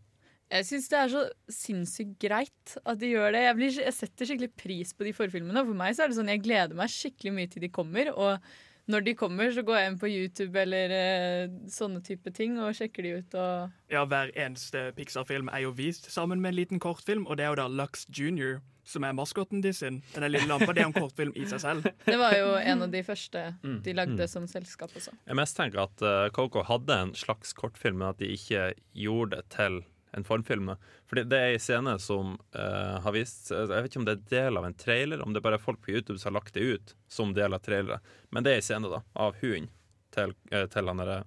Jeg 0.53 0.67
syns 0.69 0.89
det 0.91 0.99
er 0.99 1.13
så 1.13 1.23
sinnssykt 1.51 2.17
greit 2.21 2.75
at 2.81 2.99
de 3.01 3.11
gjør 3.11 3.35
det. 3.35 3.45
Jeg, 3.47 3.57
blir, 3.59 3.77
jeg 3.87 3.97
setter 3.97 4.29
skikkelig 4.29 4.51
pris 4.63 4.93
på 4.95 5.07
de 5.07 5.15
forfilmene. 5.17 5.65
For 5.67 5.77
meg 5.83 5.97
så 5.97 6.05
er 6.05 6.11
det 6.11 6.19
sånn, 6.19 6.33
Jeg 6.33 6.45
gleder 6.45 6.77
meg 6.77 6.93
skikkelig 6.93 7.35
mye 7.37 7.51
til 7.51 7.65
de 7.65 7.71
kommer. 7.73 8.13
Og 8.13 8.51
når 8.91 9.05
de 9.07 9.13
kommer, 9.17 9.51
så 9.55 9.63
går 9.65 9.77
jeg 9.79 9.91
inn 9.91 9.99
på 10.01 10.09
YouTube 10.11 10.59
eller 10.61 10.91
eh, 10.95 11.53
sånne 11.71 12.01
type 12.05 12.33
ting 12.35 12.57
og 12.61 12.73
sjekker 12.77 13.07
de 13.07 13.13
ut. 13.21 13.37
og... 13.39 13.71
Ja, 13.91 14.03
Hver 14.05 14.31
eneste 14.35 14.89
Pixar-film 14.97 15.49
er 15.51 15.63
jo 15.65 15.71
vist 15.77 16.11
sammen 16.11 16.41
med 16.43 16.53
en 16.53 16.59
liten 16.59 16.79
kortfilm, 16.83 17.25
og 17.27 17.37
det 17.39 17.47
er 17.47 17.53
jo 17.55 17.61
da 17.63 17.67
Lux 17.71 18.05
Junior 18.11 18.59
som 18.91 19.03
er 19.05 19.13
maskotten 19.13 19.61
de 19.61 19.69
sin. 19.77 19.99
Den 20.15 20.25
lille 20.33 20.47
lampa, 20.49 20.73
det 20.73 20.81
er 20.81 20.87
en 20.89 20.95
kortfilm 20.95 21.31
i 21.37 21.43
seg 21.47 21.61
selv. 21.61 21.85
Det 22.07 22.15
var 22.17 22.33
jo 22.35 22.55
en 22.57 22.81
av 22.87 22.89
de 22.91 23.03
første 23.05 23.43
Mm. 23.63 23.77
de 23.85 23.93
lagde 23.93 24.17
Mm. 24.25 24.27
som 24.27 24.47
selskap 24.49 24.89
også. 24.97 25.13
Jeg 25.27 25.37
mest 25.37 25.55
tenker 25.55 25.83
at 25.83 26.01
uh, 26.01 26.29
Coco 26.33 26.63
hadde 26.65 26.89
en 26.97 27.13
slags 27.13 27.53
kortfilm, 27.53 27.99
men 28.01 28.09
at 28.09 28.17
de 28.17 28.31
ikke 28.33 28.73
gjorde 28.97 29.37
det 29.37 29.45
til 29.53 29.83
en 30.11 30.23
formfilm. 30.23 30.71
Fordi 31.09 31.23
det 31.31 31.39
er 31.39 31.53
en 31.55 31.63
scene 31.63 31.97
som 31.99 32.37
uh, 32.55 32.99
har 33.03 33.13
vist 33.15 33.51
Jeg 33.51 33.67
vet 33.71 33.91
ikke 33.91 34.01
om 34.01 34.07
det 34.07 34.17
er 34.17 34.23
del 34.33 34.59
av 34.59 34.67
en 34.67 34.77
trailer, 34.77 35.23
om 35.23 35.33
det 35.33 35.43
bare 35.43 35.59
er 35.59 35.63
folk 35.63 35.81
på 35.83 35.93
YouTube 35.95 36.19
som 36.19 36.31
har 36.31 36.41
lagt 36.41 36.55
det 36.57 36.65
ut 36.67 36.95
som 37.11 37.35
del 37.35 37.55
av 37.55 37.63
trailere. 37.63 38.01
Men 38.29 38.43
det 38.43 38.55
er 38.55 38.61
en 38.61 38.65
scene 38.65 38.91
da, 38.91 39.03
av 39.13 39.37
hunden 39.41 39.69
til, 40.11 40.33
uh, 40.53 40.65
til 40.71 40.91
han 40.91 40.99
derre 40.99 41.21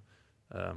uh, 0.53 0.75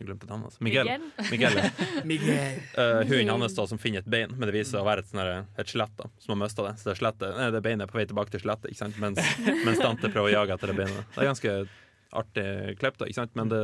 Jeg 0.00 0.08
glemte 0.08 0.26
navnet 0.30 0.48
hans. 0.48 0.58
Miguel. 0.64 0.90
Miguel? 1.30 1.30
Miguel, 1.30 1.60
uh, 1.60 2.00
Miguel. 2.10 2.62
Eh, 2.80 3.02
hunden 3.12 3.34
hans 3.36 3.54
da, 3.58 3.66
som 3.70 3.78
finner 3.78 4.02
et 4.02 4.10
bein, 4.10 4.32
men 4.34 4.48
det 4.48 4.56
viser 4.56 4.72
seg 4.72 4.82
å 4.82 4.88
være 4.88 5.04
et, 5.04 5.12
sånne, 5.12 5.44
et 5.60 5.70
skjelett 5.70 5.94
da, 6.00 6.08
som 6.18 6.34
har 6.34 6.40
mista 6.40 6.64
det. 6.66 6.72
Så 6.80 6.90
det, 6.90 6.96
skjelettet- 6.98 7.36
nei, 7.36 7.50
det 7.54 7.62
beinet 7.66 7.86
er 7.86 7.92
på 7.92 8.00
vei 8.00 8.08
tilbake 8.10 8.34
til 8.34 8.42
skjelettet, 8.42 8.72
ikke 8.72 8.80
sant? 8.80 8.98
mens, 9.02 9.20
mens 9.68 9.82
Dante 9.82 10.10
prøver 10.10 10.32
å 10.32 10.34
jage 10.40 10.56
etter 10.56 10.72
det 10.72 10.78
beinet. 10.80 11.14
Det 11.14 11.22
er 11.22 11.30
ganske 11.30 11.54
artig 12.22 12.48
klipp, 12.80 12.98
da, 12.98 13.06
ikke 13.06 13.20
sant? 13.20 13.36
men 13.38 13.52
det, 13.52 13.60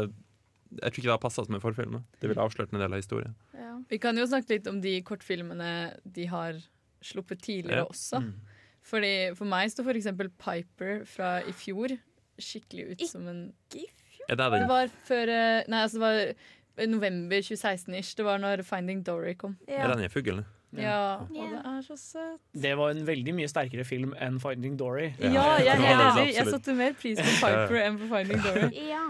jeg 0.77 0.91
tror 0.91 1.01
ikke 1.01 1.09
det 1.09 1.15
har 1.15 1.23
passa 1.23 1.45
som 1.47 1.57
en 1.57 1.63
forfilm. 1.63 1.99
Det 2.21 2.31
ville 2.31 2.43
avslørt 2.43 2.73
en 2.75 2.83
del 2.83 2.93
av 2.93 3.01
historien. 3.01 3.35
Vi 3.91 3.99
kan 4.03 4.17
jo 4.19 4.27
snakke 4.27 4.57
litt 4.57 4.67
om 4.71 4.81
de 4.83 4.97
kortfilmene 5.07 5.71
de 6.05 6.27
har 6.31 6.59
sluppet 7.05 7.43
tidligere 7.45 7.85
Ja. 7.85 7.89
også. 7.91 8.21
Mm. 8.25 8.33
Fordi 8.87 9.13
For 9.37 9.45
meg 9.51 9.71
står 9.71 9.89
f.eks. 9.91 10.11
Piper 10.39 11.05
fra 11.07 11.41
i 11.43 11.53
fjor 11.53 11.97
skikkelig 12.39 12.91
ut 12.93 13.07
som 13.09 13.27
en 13.29 13.41
Ikke 13.75 13.87
i 13.87 14.19
fjor? 14.19 14.37
Det 14.37 14.69
var 14.69 14.91
før 15.07 15.29
eh, 15.33 15.63
Nei, 15.69 15.81
altså 15.83 15.99
det 15.99 16.05
var 16.05 16.87
november 16.87 17.41
2016-ish. 17.41 18.15
Det 18.19 18.25
var 18.27 18.39
når 18.43 18.63
Finding 18.67 19.03
Dory 19.07 19.35
kom. 19.35 19.57
Er 19.67 19.89
den 19.95 20.05
i 20.05 20.09
fuglen? 20.13 20.45
Ja, 20.77 21.23
og 21.23 21.31
det 21.33 21.61
er 21.65 21.81
så 21.87 21.97
søtt. 21.97 22.41
Det 22.53 22.75
var 22.77 22.91
en 22.93 23.07
veldig 23.07 23.33
mye 23.39 23.49
sterkere 23.49 23.85
film 23.87 24.13
enn 24.21 24.37
Finding 24.43 24.77
Dory. 24.77 25.13
Ja, 25.23 25.31
Ja, 25.33 25.45
jeg, 25.63 25.81
jeg, 25.81 25.97
jeg. 26.27 26.35
Jeg 26.37 26.47
satte 26.53 26.75
mer 26.77 26.93
pris 26.99 27.19
på 27.23 27.33
Piper 27.41 27.79
enn 27.81 27.99
på 28.03 28.11
Finding 28.11 28.43
Dory. 28.45 28.69
Ja. 28.91 29.05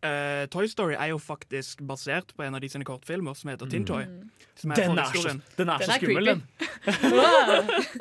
Eh, 0.00 0.46
Toy 0.46 0.68
Story 0.70 0.94
er 0.94 1.08
jo 1.10 1.18
faktisk 1.18 1.80
basert 1.82 2.30
på 2.36 2.44
en 2.46 2.54
av 2.54 2.60
de 2.62 2.68
sine 2.70 2.84
kortfilmer 2.86 3.34
som 3.34 3.50
heter 3.50 3.66
Tin 3.72 3.84
Toy. 3.84 4.04
Mm. 4.06 4.28
Som 4.58 4.70
Den 4.74 4.98
er 4.98 5.04
så- 5.04 5.40
den 5.56 5.68
er 5.68 5.78
så 5.78 5.86
Den 5.86 5.96
skummel, 5.98 6.24
den. 6.24 6.42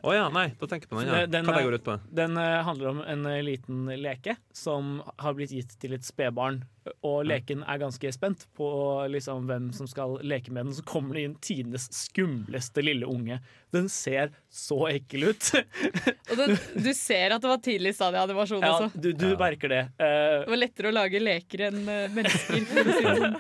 Å 0.04 0.14
ja, 0.14 0.28
nei, 0.30 0.48
da 0.60 0.68
tenker 0.70 0.86
jeg 0.88 0.92
på 0.92 1.00
den. 1.02 1.08
Ja. 1.10 1.26
Den, 1.26 1.46
Hva 1.46 1.54
det 1.56 1.62
er- 1.64 1.68
går 1.70 1.74
ut 1.80 1.84
på? 1.88 2.00
den 2.14 2.38
eh, 2.38 2.64
handler 2.64 2.90
om 2.90 3.02
en 3.02 3.26
eh, 3.26 3.42
liten 3.42 3.86
leke 4.02 4.38
som 4.54 5.02
har 5.18 5.34
blitt 5.34 5.52
gitt 5.52 5.74
til 5.82 5.94
et 5.98 6.06
spedbarn. 6.06 6.64
Og 7.06 7.22
leken 7.28 7.64
er 7.68 7.80
ganske 7.82 8.12
spent 8.16 8.46
på 8.58 8.68
liksom, 9.12 9.48
hvem 9.50 9.70
som 9.76 9.90
skal 9.90 10.18
leke 10.26 10.54
med 10.54 10.68
den. 10.68 10.76
Så 10.78 10.86
kommer 10.88 11.18
det 11.18 11.26
inn 11.28 11.38
tidenes 11.44 11.88
skumleste 11.96 12.84
lille 12.86 13.08
unge. 13.10 13.40
Den 13.76 13.90
ser 13.92 14.32
så 14.50 14.88
ekkel 14.90 15.30
ut. 15.32 15.50
Og 15.58 16.36
den, 16.40 16.56
du 16.80 16.92
ser 16.96 17.36
at 17.36 17.44
det 17.44 17.52
var 17.52 17.64
tidlig 17.64 17.96
stadie 17.98 18.22
animasjon 18.24 18.64
ja, 18.64 18.74
også. 18.76 19.02
du, 19.04 19.12
du 19.18 19.28
merker 19.40 19.74
det. 19.74 19.84
Uh, 20.00 20.46
Det 20.46 20.54
var 20.54 20.62
lettere 20.62 20.92
å 20.92 20.96
lage 20.96 21.22
leker 21.22 21.68
enn 21.68 21.82
eh, 21.84 22.06
mennesker. 22.16 22.64
Du 22.68 22.94
sånn. 23.02 23.38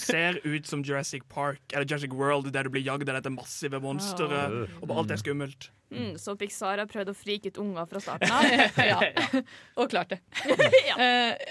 Ser 0.00 0.38
ut 0.44 0.66
som 0.66 0.82
Jurassic 0.84 1.24
Park 1.28 1.60
eller 1.72 1.84
Jurassic 1.84 2.12
World, 2.16 2.48
der 2.52 2.66
du 2.66 2.72
blir 2.72 2.84
jagd 2.84 3.08
av 3.10 3.18
dette 3.18 3.32
massive 3.32 3.80
monsteret, 3.82 4.70
og 4.80 4.94
alt 4.96 5.12
er 5.12 5.20
skummelt. 5.20 5.68
Mm, 5.92 6.16
så 6.18 6.34
Pixar 6.38 6.80
har 6.80 6.88
prøvd 6.90 7.12
å 7.12 7.14
frike 7.14 7.52
ut 7.52 7.60
unger 7.62 7.86
fra 7.90 8.00
starten 8.02 8.32
av? 8.32 8.46
ja. 8.90 9.42
Og 9.78 9.90
klart 9.92 10.16
det. 10.16 10.20
ja. 10.90 10.96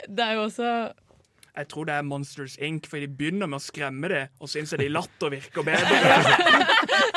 Det 0.10 0.26
er 0.26 0.38
jo 0.40 0.48
også 0.50 0.72
Jeg 1.56 1.68
tror 1.72 1.88
det 1.88 1.94
er 1.96 2.06
Monsters 2.08 2.58
Inc., 2.64 2.88
for 2.92 3.00
de 3.00 3.08
begynner 3.08 3.48
med 3.48 3.62
å 3.62 3.64
skremme 3.64 4.10
det, 4.12 4.24
og 4.44 4.52
så 4.52 4.60
innser 4.60 4.82
de 4.82 4.90
latter 4.92 5.34
virker 5.38 5.66
bedre. 5.68 6.00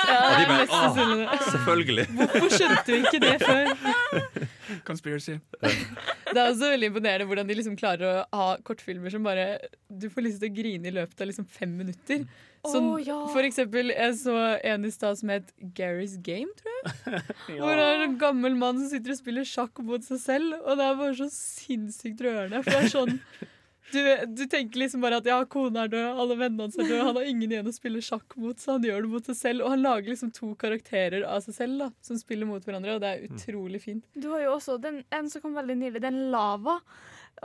Ja, 0.08 0.18
Og 0.24 0.38
de 0.40 0.44
bare, 0.48 0.62
mest 0.62 0.72
«Åh, 0.72 1.40
selvfølgelig. 1.52 2.04
Hvorfor 2.16 2.52
skjønte 2.54 2.94
vi 2.94 2.98
ikke 3.02 3.18
det 3.20 3.32
før? 3.42 4.46
Conspiracy. 4.86 5.34
Det 5.60 6.32
er 6.40 6.46
også 6.46 6.70
veldig 6.72 6.88
imponerende 6.88 7.26
hvordan 7.28 7.48
de 7.50 7.56
liksom 7.58 7.76
klarer 7.78 8.06
å 8.08 8.38
ha 8.38 8.46
kortfilmer 8.64 9.12
som 9.12 9.26
bare 9.26 9.44
Du 9.88 10.08
får 10.12 10.24
lyst 10.24 10.40
til 10.42 10.48
å 10.48 10.56
grine 10.56 10.88
i 10.88 10.94
løpet 10.96 11.20
av 11.24 11.28
liksom 11.28 11.46
fem 11.52 11.74
minutter. 11.76 12.24
Sånn, 12.64 12.88
Å, 12.94 12.96
ja. 13.04 13.18
For 13.34 13.44
eksempel, 13.46 13.92
jeg 13.94 14.16
så 14.22 14.34
en 14.72 14.88
i 14.88 14.94
stad 14.94 15.20
som 15.20 15.30
het 15.34 15.52
Gary's 15.76 16.16
Game, 16.24 16.50
tror 16.58 16.72
jeg. 16.72 17.22
Ja. 17.58 17.60
Hvor 17.62 17.76
det 17.78 17.86
er 17.92 18.06
en 18.08 18.16
gammel 18.20 18.56
mann 18.58 18.80
som 18.80 18.88
sitter 18.94 19.12
og 19.14 19.20
spiller 19.20 19.46
sjakk 19.48 19.84
mot 19.84 20.04
seg 20.08 20.20
selv. 20.24 20.56
Og 20.64 20.80
det 20.80 20.88
er 20.88 20.98
bare 21.04 21.14
så 21.20 21.28
sinnssykt 21.36 22.24
rørende. 22.24 22.64
For 22.64 22.72
det 22.74 22.82
er 22.88 22.92
sånn 22.96 23.14
du, 23.92 24.00
du 24.36 24.42
tenker 24.50 24.82
liksom 24.82 25.00
bare 25.04 25.18
at 25.20 25.28
ja, 25.28 25.38
kona 25.50 25.84
er 25.86 25.92
død, 25.92 26.20
alle 26.22 26.36
vennene 26.40 26.66
hans 26.66 26.78
er 26.78 26.88
døde, 26.88 27.04
han 27.06 27.16
har 27.18 27.28
ingen 27.30 27.52
igjen 27.54 27.70
å 27.70 27.74
spille 27.74 28.02
sjakk 28.04 28.36
mot, 28.40 28.58
så 28.60 28.76
han 28.76 28.86
gjør 28.88 29.04
det 29.06 29.10
mot 29.12 29.30
seg 29.30 29.38
selv. 29.38 29.64
Og 29.64 29.74
han 29.74 29.84
lager 29.84 30.12
liksom 30.12 30.32
to 30.36 30.52
karakterer 30.60 31.26
av 31.28 31.44
seg 31.46 31.56
selv 31.56 31.84
da, 31.84 31.90
som 32.04 32.18
spiller 32.20 32.48
mot 32.48 32.64
hverandre, 32.64 32.96
og 32.98 33.04
det 33.04 33.12
er 33.14 33.28
utrolig 33.28 33.82
fint. 33.84 34.04
Du 34.14 34.28
har 34.34 34.44
jo 34.46 34.56
også 34.56 34.78
den, 34.82 35.02
en 35.14 35.30
som 35.32 35.44
kom 35.44 35.56
veldig 35.58 35.78
nylig, 35.82 36.02
den 36.04 36.26
lava. 36.34 36.78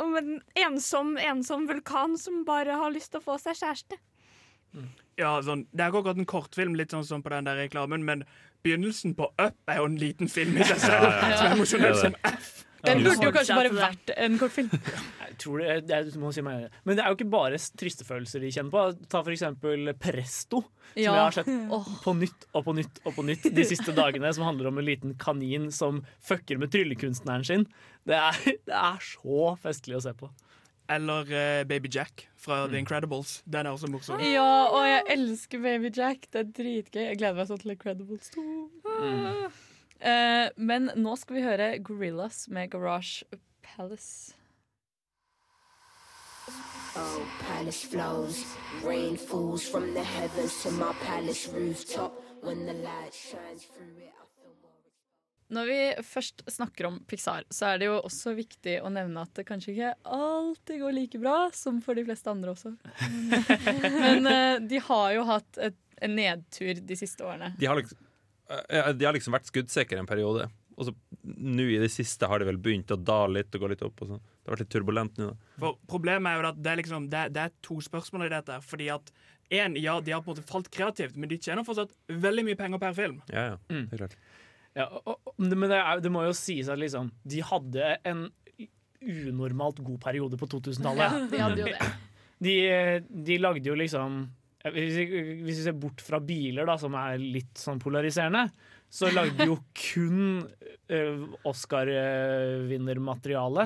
Om 0.01 0.15
en 0.17 0.31
ensom, 0.57 1.15
ensom 1.21 1.67
vulkan 1.69 2.17
som 2.17 2.41
bare 2.47 2.79
har 2.81 2.93
lyst 2.95 3.13
til 3.13 3.21
å 3.21 3.27
få 3.27 3.37
seg 3.41 3.59
kjæreste. 3.59 3.99
Ja, 5.21 5.35
sånn, 5.45 5.67
Det 5.69 5.83
er 5.83 5.91
ikke 5.91 6.01
akkurat 6.01 6.17
en 6.23 6.29
kortfilm, 6.29 6.73
litt 6.75 6.93
sånn 6.95 7.05
som 7.05 7.21
på 7.21 7.29
den 7.29 7.45
der 7.45 7.59
reklamen, 7.61 8.01
men 8.07 8.23
begynnelsen 8.65 9.13
på 9.17 9.27
Up 9.37 9.53
er 9.69 9.77
jo 9.77 9.85
en 9.85 9.99
liten 10.01 10.31
film 10.31 10.57
i 10.57 10.65
seg 10.65 10.79
selv, 10.81 11.03
Ja, 11.05 11.11
ja, 11.13 11.29
ja. 11.29 11.35
som 11.37 11.45
er 11.45 11.57
emosjonell 11.59 11.97
som 11.99 12.15
F. 12.31 12.53
Den 12.83 13.03
burde 13.05 13.23
jo 13.23 13.31
kanskje 13.31 13.55
bare 13.55 13.71
vært 13.75 14.11
en 14.19 14.33
kortfilm. 14.41 14.71
Jeg 15.23 15.37
tror 15.41 15.61
det, 15.63 15.75
det 15.87 16.19
må 16.19 16.29
si 16.35 16.43
meg. 16.45 16.67
Men 16.83 16.97
det 16.97 17.03
er 17.03 17.13
jo 17.13 17.17
ikke 17.17 17.29
bare 17.31 17.59
triste 17.79 18.05
følelser 18.05 18.43
de 18.43 18.51
kjenner 18.53 18.73
på. 18.73 19.07
Ta 19.09 19.23
for 19.23 19.33
eksempel 19.33 19.93
Presto, 19.97 20.59
som 20.91 20.99
Ja. 20.99 21.15
jeg 21.15 21.23
har 21.23 21.37
sett 21.39 21.49
på 22.05 22.13
nytt 22.19 22.45
og 22.53 22.67
på 22.67 22.75
nytt 22.77 22.99
og 23.07 23.15
på 23.15 23.25
nytt 23.25 23.47
de 23.55 23.65
siste 23.65 23.95
dagene. 23.97 24.29
Som 24.35 24.45
handler 24.45 24.69
om 24.69 24.77
en 24.77 24.87
liten 24.87 25.15
kanin 25.19 25.71
som 25.73 26.03
fucker 26.21 26.59
med 26.61 26.73
tryllekunstneren 26.75 27.47
sin. 27.47 27.65
Det 28.05 28.19
er, 28.19 28.37
det 28.69 28.77
er 28.83 29.01
så 29.07 29.55
festlig 29.63 29.97
å 29.97 30.03
se 30.05 30.13
på. 30.19 30.29
Eller 30.91 31.29
uh, 31.31 31.63
Baby 31.65 31.89
Jack 31.89 32.27
fra 32.37 32.65
The 32.67 32.77
Incredibles. 32.77 33.37
Den 33.47 33.65
er 33.65 33.71
også 33.73 33.87
morsom. 33.89 34.19
Ja, 34.27 34.67
og 34.67 34.83
jeg 34.85 35.05
elsker 35.15 35.63
Baby 35.63 35.93
Jack. 35.95 36.27
Det 36.29 36.43
er 36.43 36.49
dritgøy. 36.59 37.05
Jeg 37.07 37.21
gleder 37.23 37.39
meg 37.39 37.47
sånn 37.49 37.63
til 37.63 37.73
Incredibles 37.77 38.33
2. 38.35 38.43
Eh, 40.03 40.49
men 40.55 40.91
nå 40.99 41.15
skal 41.15 41.37
vi 41.37 41.43
høre 41.45 41.67
Gorillas 41.79 42.47
med 42.51 42.73
Garage 42.73 43.23
Palace. 43.63 44.35
Oh, 46.95 47.23
palace 47.47 47.87
flows, 47.87 48.43
rain 48.83 49.17
falls 49.17 49.63
from 49.65 49.93
the 49.93 50.03
heavens 50.03 50.61
to 50.61 50.71
my 50.71 50.91
palace 51.05 51.49
rooftop. 51.49 52.19
When 52.43 52.65
the 52.65 52.73
light 52.73 53.13
shines 53.13 53.63
through 53.71 54.03
it. 54.03 54.11
Når 55.53 55.65
vi 55.69 55.79
først 56.03 56.43
snakker 56.49 56.87
om 56.87 56.99
Pixar, 57.07 57.45
så 57.49 57.71
er 57.71 57.79
det 57.79 57.87
jo 57.87 57.99
også 58.01 58.33
viktig 58.35 58.79
å 58.81 58.89
nevne 58.91 59.21
at 59.23 59.31
det 59.37 59.45
kanskje 59.47 59.73
ikke 59.73 59.91
alltid 60.03 60.81
går 60.81 60.95
like 60.97 61.21
bra 61.21 61.37
som 61.53 61.77
for 61.83 61.95
de 61.95 62.05
fleste 62.07 62.31
andre 62.31 62.55
også. 62.55 62.73
Men 64.03 64.27
eh, 64.27 64.55
de 64.65 64.81
har 64.87 65.11
jo 65.13 65.27
hatt 65.29 65.59
et, 65.69 65.77
en 66.03 66.15
nedtur 66.17 66.81
de 66.81 66.97
siste 66.97 67.23
årene. 67.23 67.53
De 67.59 67.69
har 67.69 67.77
liksom, 67.79 67.99
de 68.49 69.05
har 69.07 69.15
liksom 69.15 69.33
vært 69.35 69.49
skuddsikre 69.49 69.99
en 70.01 70.09
periode. 70.09 70.49
Og 70.73 70.87
så 70.87 70.93
nå 71.23 71.67
i 71.69 71.77
det 71.77 71.91
siste 71.93 72.25
har 72.27 72.41
de 72.41 72.47
vel 72.49 72.57
begynt 72.57 72.89
å 72.91 72.97
dale 72.97 73.37
litt 73.41 73.53
og 73.55 73.61
gå 73.61 73.69
litt 73.75 73.83
opp. 73.85 74.01
Og 74.01 74.09
sånn. 74.15 74.21
Det 74.23 74.49
har 74.49 74.55
vært 74.55 74.63
litt 74.65 74.71
turbulent 74.73 75.19
nå. 75.21 75.27
For 75.61 75.77
Problemet 75.87 76.31
er 76.31 76.39
jo 76.41 76.47
at 76.49 76.61
det 76.65 76.71
er, 76.71 76.79
liksom, 76.81 77.05
det, 77.13 77.19
er- 77.27 77.33
det 77.35 77.43
er 77.45 77.53
to 77.65 77.77
spørsmål 77.85 78.25
i 78.25 78.31
dette. 78.33 78.57
Fordi 78.65 78.87
at 78.95 79.11
en, 79.53 79.75
ja, 79.77 79.99
De 80.01 80.11
har 80.15 80.23
på 80.25 80.31
en 80.31 80.35
måte 80.37 80.47
falt 80.49 80.69
kreativt, 80.73 81.15
men 81.19 81.29
de 81.29 81.37
tjener 81.37 81.65
fortsatt 81.67 81.91
veldig 82.09 82.45
mye 82.47 82.57
penger 82.57 82.81
per 82.81 82.95
film. 82.97 83.19
Ja, 83.29 83.43
ja. 83.53 83.57
Det 83.69 83.93
er 83.93 84.01
klart. 84.05 84.15
Ja, 84.73 84.87
og, 85.05 85.19
og, 85.29 85.33
men 85.37 85.67
det, 85.69 85.77
er, 85.77 85.99
det 86.01 86.09
må 86.11 86.23
jo 86.25 86.33
sies 86.33 86.71
at 86.73 86.79
liksom, 86.81 87.11
de 87.29 87.43
hadde 87.45 87.91
en 88.09 88.23
unormalt 89.03 89.79
god 89.85 89.99
periode 90.01 90.39
på 90.41 90.47
2000-tallet. 90.55 91.05
Ja, 91.05 91.27
de 91.29 91.43
hadde 91.43 91.61
jo 91.61 91.67
det. 91.69 91.91
De, 92.43 92.55
de 93.29 93.37
lagde 93.39 93.69
jo 93.69 93.75
liksom 93.77 94.23
hvis 94.71 94.95
vi, 95.43 95.53
ser 95.57 95.73
bort 95.75 95.99
fra 96.03 96.19
biler, 96.23 96.65
da, 96.69 96.77
som 96.79 96.93
er 96.95 97.17
litt 97.19 97.57
sånn 97.59 97.79
polariserende, 97.83 98.47
så 98.93 99.09
lagde 99.11 99.37
de 99.41 99.47
jo 99.49 99.57
kun 99.89 100.47
uh, 100.93 101.25
Oscar-vinnermateriale 101.49 103.63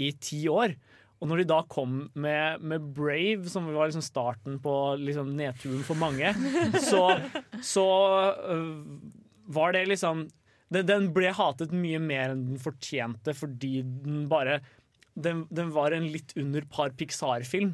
i 0.00 0.12
ti 0.16 0.48
år. 0.48 0.72
Og 1.20 1.28
når 1.28 1.36
de 1.42 1.50
da 1.50 1.60
kom 1.68 2.08
med, 2.16 2.62
med 2.64 2.80
Brave, 2.96 3.44
som 3.52 3.68
var 3.68 3.86
liksom 3.90 4.04
starten 4.04 4.56
på 4.64 4.96
liksom 5.02 5.36
nedturen 5.36 5.84
for 5.84 5.96
mange, 6.00 6.32
så, 6.80 7.20
så 7.60 7.84
øh, 8.40 8.80
var 9.52 9.76
det 9.76 9.84
liksom 9.90 10.30
den, 10.72 10.86
den 10.88 11.12
ble 11.12 11.28
hatet 11.36 11.72
mye 11.76 12.00
mer 12.00 12.30
enn 12.32 12.46
den 12.52 12.60
fortjente 12.62 13.34
fordi 13.36 13.82
den 13.82 14.28
bare 14.30 14.60
Den, 15.20 15.42
den 15.50 15.72
var 15.74 15.90
en 15.92 16.06
litt 16.08 16.32
under 16.38 16.62
par 16.70 16.90
Pixar-film. 16.96 17.72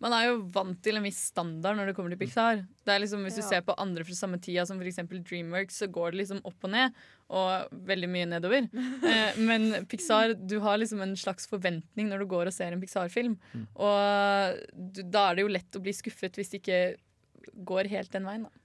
Man 0.00 0.14
er 0.16 0.26
jo 0.30 0.36
vant 0.54 0.78
til 0.82 0.96
en 0.96 1.04
viss 1.04 1.18
standard 1.28 1.76
når 1.76 1.90
det 1.90 1.94
kommer 1.96 2.14
til 2.14 2.20
Pixar. 2.22 2.62
Det 2.86 2.92
er 2.94 3.02
liksom, 3.02 3.20
hvis 3.26 3.36
du 3.36 3.42
Ja. 3.42 3.48
ser 3.50 3.60
på 3.66 3.74
andre 3.76 4.04
fra 4.08 4.14
samme 4.16 4.38
tida, 4.40 4.64
som 4.66 4.80
f.eks. 4.80 4.96
Dreamworks, 5.28 5.76
så 5.82 5.88
går 5.92 6.12
det 6.14 6.20
liksom 6.22 6.40
opp 6.48 6.64
og 6.64 6.70
ned, 6.72 6.94
og 7.28 7.68
veldig 7.90 8.08
mye 8.08 8.28
nedover. 8.30 8.68
Eh, 9.10 9.36
men 9.36 9.84
Pixar, 9.86 10.32
du 10.34 10.58
har 10.64 10.78
liksom 10.80 11.02
en 11.04 11.12
slags 11.16 11.46
forventning 11.50 12.08
når 12.08 12.24
du 12.24 12.26
går 12.32 12.46
og 12.48 12.52
ser 12.56 12.72
en 12.72 12.80
Pixar-film. 12.80 13.36
Og 13.76 14.56
du, 14.72 15.02
da 15.04 15.30
er 15.30 15.34
det 15.36 15.44
jo 15.44 15.52
lett 15.52 15.76
å 15.76 15.82
bli 15.84 15.92
skuffet 15.92 16.36
hvis 16.40 16.50
det 16.54 16.62
ikke 16.62 16.80
går 17.66 17.88
helt 17.92 18.12
den 18.12 18.24
veien. 18.28 18.48
Da. 18.48 18.59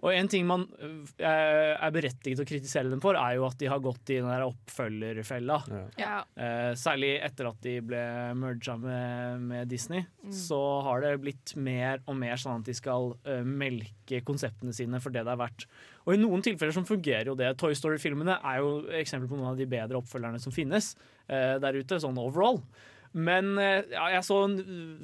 Og 0.00 0.14
en 0.16 0.28
ting 0.32 0.46
man 0.48 0.62
øh, 0.80 1.02
er 1.20 1.90
berettiget 1.92 2.38
til 2.38 2.44
å 2.46 2.48
kritisere 2.48 2.88
dem 2.88 3.02
for, 3.04 3.18
er 3.20 3.34
jo 3.36 3.44
at 3.44 3.58
de 3.60 3.68
har 3.68 3.82
gått 3.84 4.08
i 4.14 4.16
den 4.16 4.30
der 4.30 4.46
oppfølgerfella. 4.46 5.58
Ja. 6.00 6.22
Eh, 6.40 6.70
særlig 6.80 7.10
etter 7.24 7.50
at 7.50 7.58
de 7.64 7.74
ble 7.84 8.00
merga 8.40 8.76
med, 8.80 9.44
med 9.50 9.68
Disney, 9.68 10.06
Mm. 10.20 10.32
så 10.36 10.56
har 10.84 11.00
det 11.00 11.10
blitt 11.22 11.54
mer 11.56 12.02
og 12.06 12.16
mer 12.20 12.36
sånn 12.36 12.58
at 12.60 12.66
de 12.68 12.74
skal 12.76 13.14
eh, 13.24 13.40
melke 13.44 14.18
konseptene 14.28 14.72
sine 14.76 15.00
for 15.00 15.08
det 15.14 15.22
det 15.24 15.32
er 15.32 15.38
verdt. 15.40 15.64
Og 16.04 16.12
i 16.12 16.18
noen 16.20 16.42
tilfeller 16.44 16.74
som 16.76 16.84
fungerer 16.84 17.30
jo 17.30 17.36
det. 17.38 17.54
Toy 17.60 17.72
Story-filmene 17.76 18.36
er 18.44 18.58
jo 18.60 18.82
eksempel 19.00 19.30
på 19.30 19.38
noen 19.38 19.52
av 19.54 19.56
de 19.60 19.64
bedre 19.70 19.96
oppfølgerne 20.00 20.40
som 20.42 20.52
finnes 20.52 20.90
eh, 21.28 21.56
der 21.62 21.78
ute, 21.80 21.96
sånn 22.04 22.20
overall. 22.20 22.60
Men 23.12 23.56
eh, 23.58 23.80
ja, 23.90 24.04
jeg 24.14 24.22
så 24.26 24.36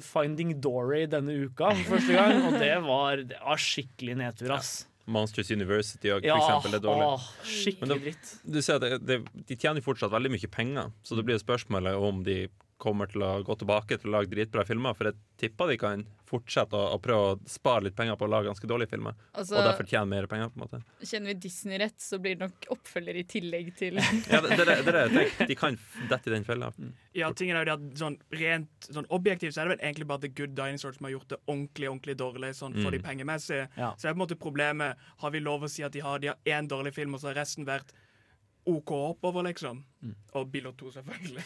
Finding 0.03 0.53
Dory 0.63 1.05
denne 1.11 1.33
uka 1.47 1.73
for 1.75 1.97
første 1.97 2.13
gang, 2.15 2.45
og 2.47 2.55
det 2.61 2.75
var, 2.85 3.23
det 3.27 3.39
var 3.43 3.59
skikkelig 3.59 4.15
nedtur, 4.21 4.53
ass. 4.55 4.85
Monsters 5.07 5.51
University 5.55 6.09
og, 6.11 6.25
Ja, 6.27 6.35
eksempel, 6.35 6.75
er 6.75 6.83
dårlig. 6.83 7.05
åh, 7.15 7.27
skikkelig 7.47 7.99
dritt. 8.03 8.31
Du 8.43 8.59
ser 8.63 8.79
at 8.79 8.83
det, 8.83 8.97
det, 9.07 9.45
de 9.47 9.55
tjener 9.59 9.83
fortsatt 9.83 10.11
veldig 10.11 10.33
mye 10.33 10.49
penger, 10.51 10.89
så 11.03 11.15
det 11.19 11.23
blir 11.27 11.39
spørsmålet 11.39 11.95
om 11.95 12.23
de 12.27 12.41
kommer 12.77 13.09
til 13.09 13.23
å 13.25 13.43
gå 13.43 13.55
tilbake 13.57 13.97
til 13.97 14.11
å 14.11 14.19
lage 14.19 14.29
dritbra 14.29 14.63
filmer. 14.65 14.93
For 14.93 15.09
jeg 15.09 15.15
tipper 15.41 15.71
de 15.71 15.77
kan 15.81 16.03
fortsette 16.27 16.75
å, 16.75 16.91
å 16.93 16.99
prøve 17.01 17.29
å 17.31 17.39
spare 17.49 17.85
litt 17.87 17.95
penger 17.95 18.17
på 18.19 18.25
å 18.27 18.29
lage 18.29 18.49
ganske 18.49 18.67
dårlige 18.69 18.91
filmer. 18.91 19.15
Altså- 19.33 19.55
og 19.57 19.63
derfor 19.65 19.87
tjene 19.87 20.05
mer 20.11 20.27
penger. 20.27 20.49
på 20.53 20.59
en 20.59 20.65
måte 20.67 20.81
Kjenner 21.07 21.31
vi 21.31 21.33
Disney 21.47 21.77
rett, 21.79 21.95
så 22.03 22.19
blir 22.19 22.35
det 22.35 22.45
nok 22.49 22.67
oppfølger 22.75 23.15
i 23.15 23.23
tillegg 23.23 23.71
til 23.79 23.95
ja, 24.31 24.41
det, 24.43 24.57
det, 24.57 24.65
det, 24.65 24.83
det, 24.85 25.05
det. 25.15 25.47
De 25.47 25.55
kan 25.55 25.77
dette 26.09 26.27
i 26.29 26.33
den 26.35 26.43
fella. 26.45 26.71
Ja, 27.17 27.31
tingen 27.33 27.55
er 27.57 27.65
jo 27.65 27.69
det 27.71 27.77
at 27.79 28.01
sånn 28.03 28.17
Rent 28.37 28.89
sånn 28.91 29.07
objektivt 29.09 29.55
så 29.55 29.61
er 29.63 29.69
det 29.71 29.77
vel 29.77 29.85
egentlig 29.87 30.07
bare 30.11 30.25
The 30.27 30.33
Good 30.37 30.53
Dinosaur 30.59 30.93
som 30.97 31.07
har 31.09 31.15
gjort 31.15 31.29
det 31.33 31.39
ordentlig 31.47 31.89
ordentlig 31.89 32.17
dårlig 32.19 32.53
sånn 32.59 32.75
for 32.77 32.91
Mm. 32.91 32.97
de 32.97 32.99
pengemessige. 33.07 33.69
Ja. 33.77 33.93
Så 33.97 34.07
er 34.09 34.13
på 34.13 34.19
en 34.21 34.25
måte 34.27 34.35
problemet 34.37 34.97
Har 35.23 35.31
vi 35.31 35.39
lov 35.39 35.63
å 35.63 35.69
si 35.69 35.81
at 35.83 35.91
de 35.93 35.99
har 36.05 36.19
De 36.19 36.27
har 36.27 36.37
én 36.45 36.67
dårlig 36.67 36.93
film, 36.93 37.15
og 37.15 37.21
så 37.21 37.31
har 37.31 37.39
resten 37.41 37.65
vært 37.65 37.89
OK 38.67 38.91
oppover, 38.91 39.43
liksom? 39.47 39.79
Mm. 40.03 40.13
Og 40.37 40.51
Bill 40.51 40.67
og 40.69 40.75
2, 40.77 40.91
selvfølgelig. 40.97 41.43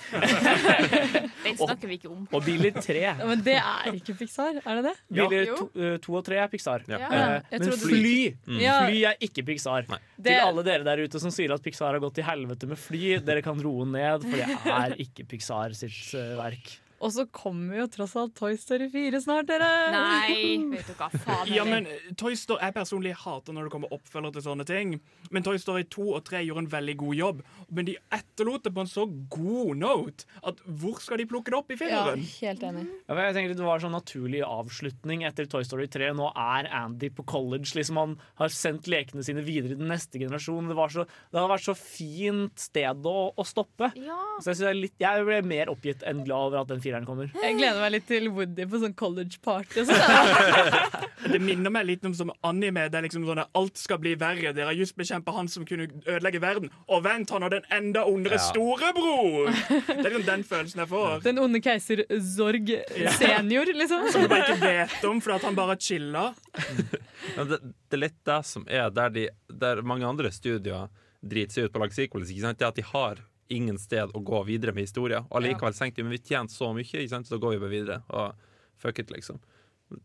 Den 1.45 1.57
snakker 1.59 1.88
vi 1.89 1.97
ikke 1.99 2.09
om. 2.11 2.26
Og 2.36 2.43
Biler 2.45 2.74
3. 2.76 2.95
Ja, 2.99 3.13
Men 3.26 3.41
det 3.45 3.55
er 3.59 3.91
ikke 3.95 4.15
Pixar, 4.19 4.57
er 4.59 4.80
det 4.82 4.84
det? 4.89 4.93
Biler 5.15 5.45
Jo. 5.47 5.55
to, 5.61 5.67
eh, 5.80 5.95
to 6.03 6.15
og 6.19 6.26
tre 6.28 6.39
er 6.43 6.51
Pixar. 6.51 6.84
Ja. 6.89 6.99
Eh, 6.99 7.07
Ja, 7.51 7.59
men 7.61 7.72
fly 7.80 8.15
Mm. 8.47 8.59
Fly 8.59 9.03
er 9.11 9.15
ikke 9.22 9.45
Pixar. 9.47 9.86
Det- 9.88 10.26
Til 10.26 10.39
alle 10.47 10.63
dere 10.63 10.84
der 10.84 11.03
ute 11.05 11.19
som 11.19 11.32
sier 11.32 11.53
at 11.53 11.61
Pixar 11.63 11.93
har 11.93 11.99
gått 11.99 12.15
til 12.15 12.24
helvete 12.28 12.67
med 12.67 12.78
fly, 12.78 13.17
dere 13.24 13.41
kan 13.41 13.59
roe 13.61 13.86
ned, 13.86 14.22
for 14.22 14.38
det 14.38 14.49
er 14.65 14.95
ikke 14.99 15.26
Pixar 15.28 15.74
sitt 15.74 16.13
eh, 16.17 16.36
verk. 16.38 16.78
Og 17.02 17.10
så 17.16 17.26
kommer 17.34 17.80
jo 17.80 17.88
tross 17.89 18.14
alt 18.20 18.36
Toy 18.38 18.54
Story 18.62 18.86
4 18.93 19.22
snart, 19.24 19.47
dere! 19.49 19.68
Nei, 19.93 20.58
vet 20.70 20.91
du 20.91 20.93
hva. 20.99 21.08
Faen 21.24 21.49
Ja, 21.49 21.64
men 21.66 21.88
eh, 21.89 22.12
Toy 22.20 22.36
Story, 22.38 22.62
Jeg 22.62 22.76
personlig 22.76 23.16
hater 23.24 23.56
når 23.58 23.68
det 23.68 23.74
kommer 23.74 23.95
oppfølger 23.95 24.36
til 24.36 24.45
sånne 24.45 24.66
ting. 24.70 24.93
Men 25.34 25.45
Toy 25.45 25.58
Story 25.62 25.88
2 25.89 26.06
og 26.20 26.22
3 26.30 26.43
gjorde 26.45 26.66
en 26.68 26.70
veldig 26.76 26.95
god 27.02 27.18
jobb. 27.18 27.41
Men 27.74 27.88
de 27.89 27.95
etterlot 28.14 28.68
det 28.68 28.74
på 28.76 28.84
en 28.86 28.91
så 28.91 29.08
god 29.34 29.82
note 29.82 30.28
at 30.45 30.62
hvor 30.68 31.02
skal 31.02 31.22
de 31.22 31.28
plukke 31.32 31.54
det 31.54 31.58
opp 31.58 31.74
i 31.74 31.80
Ja, 31.82 32.04
helt 32.14 32.66
enig. 32.70 32.86
Ja, 33.08 33.18
jeg 33.26 33.38
tenker 33.38 33.58
Det 33.58 33.66
var 33.66 33.80
en 33.80 33.86
sånn 33.88 33.97
naturlig 33.97 34.43
avslutning 34.45 35.26
etter 35.26 35.49
Toy 35.49 35.66
Story 35.66 35.89
3. 35.91 36.12
Nå 36.18 36.30
er 36.38 36.70
Andy 36.84 37.10
på 37.10 37.26
college. 37.26 37.74
liksom 37.80 37.97
Han 37.97 38.16
har 38.41 38.54
sendt 38.54 38.89
lekene 38.91 39.26
sine 39.26 39.41
videre 39.47 39.74
til 39.80 39.89
neste 39.89 40.22
generasjon. 40.22 40.70
Det, 40.70 40.78
var 40.78 40.93
så, 40.93 41.08
det 41.34 41.41
har 41.41 41.49
vært 41.49 41.66
så 41.66 41.78
fint 41.78 42.62
sted 42.62 43.10
å, 43.10 43.18
å 43.34 43.47
stoppe. 43.47 43.89
Så 43.97 44.54
jeg, 44.54 44.70
er 44.70 44.78
litt, 44.78 44.97
jeg 45.02 45.26
ble 45.26 45.41
mer 45.49 45.74
oppgitt 45.74 46.06
enn 46.06 46.22
glad 46.28 46.52
over 46.52 46.62
at 46.62 46.70
den 46.70 46.82
fireren 46.84 46.91
kommer. 47.08 47.30
Jeg 47.42 47.56
gleder 47.58 47.80
meg 47.82 47.92
litt 47.96 48.06
til 48.10 48.28
Woody 48.36 48.66
på 48.68 48.80
sånn 48.82 48.94
college 49.00 49.39
party. 49.46 49.86
Sånn. 49.88 51.00
Det 51.32 51.38
minner 51.39 51.70
meg 51.72 51.86
litt 51.86 52.06
om 52.08 52.14
som 52.18 52.32
anime. 52.44 52.88
Det 52.89 52.98
er 52.98 53.06
liksom 53.06 53.24
sånn 53.28 53.39
at 53.44 53.52
Alt 53.56 53.78
skal 53.78 54.00
bli 54.02 54.16
verre. 54.20 54.52
Dere 54.58 54.72
har 54.72 54.76
just 54.76 54.96
bekjempet 54.98 55.36
han 55.36 55.48
som 55.54 55.64
kunne 55.70 55.86
ødelegge 56.10 56.42
verden. 56.42 56.72
Og 56.92 57.04
vent, 57.06 57.30
han 57.32 57.46
har 57.46 57.54
den 57.54 57.68
enda 57.72 58.04
ondere 58.10 58.39
Ja. 58.39 58.46
storebror! 58.50 59.52
Det 59.70 60.00
er 60.00 60.10
liksom 60.10 60.26
den 60.28 60.44
følelsen 60.50 60.82
jeg 60.84 60.89
får. 60.92 61.22
Den 61.24 61.39
onde 61.39 61.62
keiser 61.64 62.04
Zorg 62.34 62.74
senior, 63.20 63.70
liksom. 63.78 64.08
Som 64.12 64.26
du 64.26 64.32
bare 64.34 64.50
ikke 64.50 64.66
vet 64.66 65.06
om 65.08 65.22
fordi 65.22 65.46
han 65.46 65.56
bare 65.62 65.78
chiller. 65.80 66.34
Ja, 67.36 67.44
det, 67.46 67.60
det 67.62 67.96
er 67.96 68.00
litt 68.02 68.16
det 68.26 68.39
som 68.50 68.64
er 68.68 68.89
der, 68.89 69.12
de, 69.14 69.28
der 69.62 69.80
mange 69.86 70.08
andre 70.10 70.32
studier 70.34 70.88
driter 71.22 71.54
seg 71.54 71.68
ut 71.70 71.74
på 71.76 71.78
å 71.78 71.84
lage 71.84 71.94
sequels. 71.94 72.32
Ikke 72.34 72.42
sant? 72.48 72.58
Det 72.58 72.66
er 72.66 72.72
at 72.74 72.80
de 72.80 72.86
har 72.89 73.22
ingen 73.52 73.78
sted 73.82 74.12
å 74.16 74.22
gå 74.26 74.43
videre 74.47 74.74
med 74.76 74.88
historien. 74.88 75.26
Og 75.30 75.39
allikevel 75.41 75.76
tenkte 75.78 76.02
de 76.02 76.08
men 76.08 76.16
vi 76.18 76.22
tjente 76.32 76.54
så 76.56 76.72
mye, 76.76 76.88
ikke 76.88 77.10
sant? 77.12 77.28
så 77.30 77.36
da 77.38 77.41
går 77.45 77.58
vi 77.58 77.64
bare 77.66 77.74
videre. 77.76 77.97
Og 78.10 78.34
fuck 78.82 78.99
it, 79.04 79.12
liksom. 79.14 79.39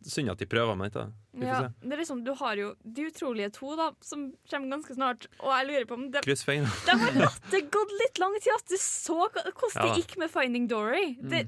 Synd 0.03 0.33
at 0.33 0.41
de 0.43 0.49
prøver, 0.51 0.75
med 0.75 0.91
dette. 0.91 1.05
Vi 1.33 1.45
får 1.47 1.53
Ja, 1.53 1.59
se. 1.69 1.87
det 1.87 1.93
er 1.95 2.01
liksom, 2.01 2.25
du 2.27 2.33
har 2.35 2.57
jo 2.59 2.73
De 2.83 3.05
utrolige 3.07 3.53
to, 3.55 3.69
da, 3.79 3.93
som 4.03 4.25
kommer 4.51 4.73
ganske 4.75 4.97
snart. 4.97 5.29
Og 5.39 5.53
jeg 5.55 5.69
lurer 5.69 5.87
på 5.87 5.95
om 5.95 6.09
det, 6.11 6.25
de 6.27 6.97
har 7.05 7.13
latt 7.21 7.47
det 7.53 7.61
gått 7.71 7.93
litt 8.03 8.19
lang 8.19 8.35
tid. 8.41 8.51
At 8.57 8.67
du 8.67 8.77
så 8.83 9.21
hvordan 9.31 9.77
Ja 9.77 9.87
det 9.87 10.01
gikk 10.03 10.17
med 10.19 10.33
Finding 10.35 10.67
Dory. 10.67 11.05
Det, 11.23 11.45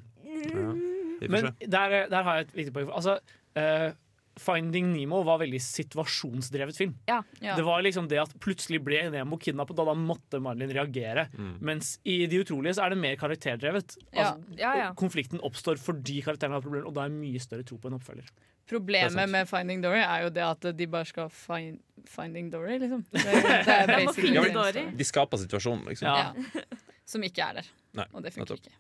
Men 1.29 1.51
der, 1.67 2.07
der 2.13 2.23
har 2.23 2.39
jeg 2.39 2.47
et 2.47 2.55
viktig 2.61 2.75
poeng. 2.77 2.91
Altså, 2.95 3.19
eh, 3.59 3.91
Finding 4.39 4.93
Nemo 4.95 5.23
var 5.27 5.41
veldig 5.43 5.61
situasjonsdrevet 5.63 6.77
film. 6.79 6.95
Ja. 7.09 7.23
Ja. 7.41 7.57
Det 7.59 7.65
var 7.67 7.83
liksom 7.83 8.09
det 8.11 8.21
at 8.23 8.35
plutselig 8.43 8.81
ble 8.85 9.01
Nemo 9.13 9.39
kidnappet, 9.41 9.79
og 9.79 9.91
da 9.91 9.95
måtte 9.99 10.41
Marlin 10.43 10.71
reagere. 10.75 11.29
Mm. 11.35 11.57
Mens 11.71 11.97
i 12.09 12.21
De 12.31 12.43
utrolige 12.45 12.77
så 12.79 12.87
er 12.87 12.95
det 12.95 13.01
mer 13.03 13.17
karakterdrevet. 13.21 13.97
Ja. 14.13 14.33
Altså, 14.33 14.57
Ja, 14.59 14.75
ja. 14.83 14.89
Konflikten 14.99 15.41
oppstår 15.45 15.81
fordi 15.83 16.21
karakterene 16.27 16.59
har 16.59 16.65
problemer, 16.65 16.87
og 16.91 16.95
da 16.97 17.07
er 17.09 17.15
mye 17.15 17.41
større 17.43 17.67
tro 17.67 17.79
på 17.79 17.91
en 17.91 17.99
oppfølger. 17.99 18.29
Er 18.29 18.69
Problemet 18.69 19.31
med 19.33 19.49
Finding 19.49 19.81
Dory 19.81 20.03
er 20.03 20.27
jo 20.27 20.31
det 20.35 20.43
at 20.45 20.67
de 20.77 20.87
bare 20.93 21.07
skal 21.09 21.31
find, 21.33 21.79
Finding 22.05 22.51
Dory, 22.53 22.77
liksom. 22.83 23.07
Det, 23.11 23.23
det 23.25 23.77
er 23.79 23.95
basically 24.05 24.35
Ja, 24.37 24.67
det. 24.77 24.85
de 24.99 25.05
skaper 25.09 25.41
situasjonen, 25.41 25.87
liksom. 25.89 26.09
Ja. 26.09 26.67
Som 27.09 27.25
ikke 27.25 27.47
er 27.47 27.63
der. 27.63 27.71
Nei, 27.97 28.05
Og 28.13 28.23
det 28.27 28.35
funker 28.37 28.61
ikke. 28.61 28.75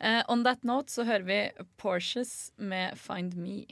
Uh, 0.00 0.22
on 0.32 0.44
that 0.44 0.62
note 0.64 0.92
så 0.92 1.04
hører 1.04 1.24
vi 1.28 1.38
Porsches 1.80 2.52
med 2.56 2.96
Find 3.00 3.34
Me. 3.36 3.66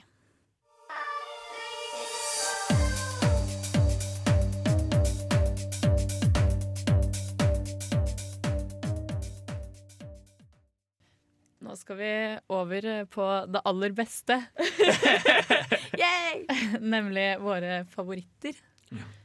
Nå 11.69 11.75
skal 11.77 11.99
vi 11.99 12.13
over 12.49 12.87
på 13.13 13.25
det 13.53 13.61
aller 13.69 13.93
beste. 13.93 14.39
Nemlig 16.81 17.27
våre 17.45 17.83
favoritter. 17.93 18.57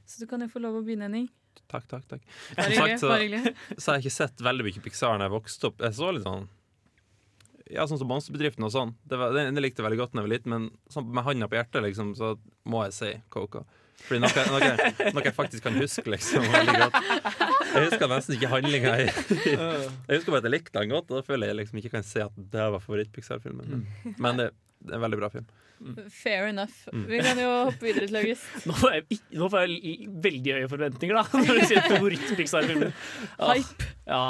Så 0.05 0.19
du 0.19 0.27
kan 0.27 0.43
jo 0.43 0.49
få 0.51 0.59
lov 0.59 0.81
å 0.81 0.81
begynne, 0.83 1.07
Henning. 1.07 1.29
Takk, 1.71 1.85
takk, 1.87 2.03
takk. 2.09 2.25
Bare 2.57 2.73
hyggelig, 2.73 2.97
så, 2.99 3.13
så 3.77 3.91
har 3.91 3.97
jeg 4.01 4.05
ikke 4.05 4.17
sett 4.17 4.43
veldig 4.43 4.65
mye 4.67 4.83
Pixar 4.83 5.15
da 5.15 5.29
jeg 5.29 5.33
vokste 5.37 5.69
opp. 5.71 5.79
Jeg 5.87 5.95
så 5.97 6.11
litt 6.11 6.27
sånn 6.27 6.49
Ja, 7.71 7.87
sånn 7.87 8.01
som 8.01 8.11
Monsterbedriften 8.11 8.67
og 8.67 8.73
sånn. 8.75 8.91
Det, 9.07 9.17
var, 9.21 9.31
det, 9.33 9.47
det 9.55 9.63
likte 9.63 9.81
jeg 9.81 9.87
veldig 9.87 10.01
godt 10.03 10.13
da 10.13 10.19
jeg 10.19 10.27
var 10.27 10.33
liten, 10.35 10.53
men 10.57 10.67
sånn 10.91 11.07
med 11.15 11.25
handa 11.25 11.47
på 11.47 11.57
hjertet, 11.57 11.79
liksom, 11.87 12.11
så 12.19 12.35
må 12.69 12.83
jeg 12.89 12.97
si 12.99 13.13
Coco. 13.33 13.63
Fordi 14.03 14.19
noe, 14.19 14.45
noe, 14.51 14.91
noe 15.15 15.23
jeg 15.23 15.35
faktisk 15.35 15.63
kan 15.63 15.77
huske, 15.79 16.03
liksom. 16.11 16.43
Godt. 16.43 16.97
Jeg 17.73 17.85
husker 17.87 18.09
nesten 18.11 18.35
ikke 18.35 18.49
handlinga 18.51 18.95
Jeg, 18.99 19.13
Jeg 19.47 20.17
husker 20.17 20.33
bare 20.33 20.41
at 20.41 20.47
jeg 20.49 20.55
likte 20.57 20.75
den 20.79 20.91
godt, 20.91 21.11
og 21.11 21.21
da 21.21 21.25
føler 21.27 21.51
jeg 21.51 21.59
liksom 21.61 21.79
ikke 21.79 21.93
kan 21.95 22.07
se 22.07 22.25
at 22.25 22.39
det 22.55 22.69
var 22.75 22.83
favoritt-Pixar-filmen. 22.83 23.69
Men, 23.69 24.15
men 24.17 24.41
det, 24.41 24.49
det 24.83 24.95
er 24.95 24.99
en 24.99 25.05
veldig 25.05 25.21
bra 25.21 25.31
film. 25.33 25.47
Fair 26.09 26.47
enough. 26.47 26.75
Mm. 26.93 27.05
Vi 27.09 27.19
kan 27.23 27.39
jo 27.39 27.49
hoppe 27.69 27.87
videre 27.87 28.07
til 28.07 28.19
August. 28.21 28.45
Nå 28.67 28.75
får 28.79 28.95
jeg, 28.95 29.19
nå 29.35 29.49
får 29.51 29.65
jeg 29.65 29.97
veldig 30.23 30.55
høye 30.57 30.69
forventninger, 30.71 31.17
da, 31.19 31.23
når 31.47 31.59
du 31.59 31.65
sier 31.71 31.89
favoritt-Pixar-filmen. 31.89 32.93
Hype. 33.49 33.89
Ja. 34.07 34.23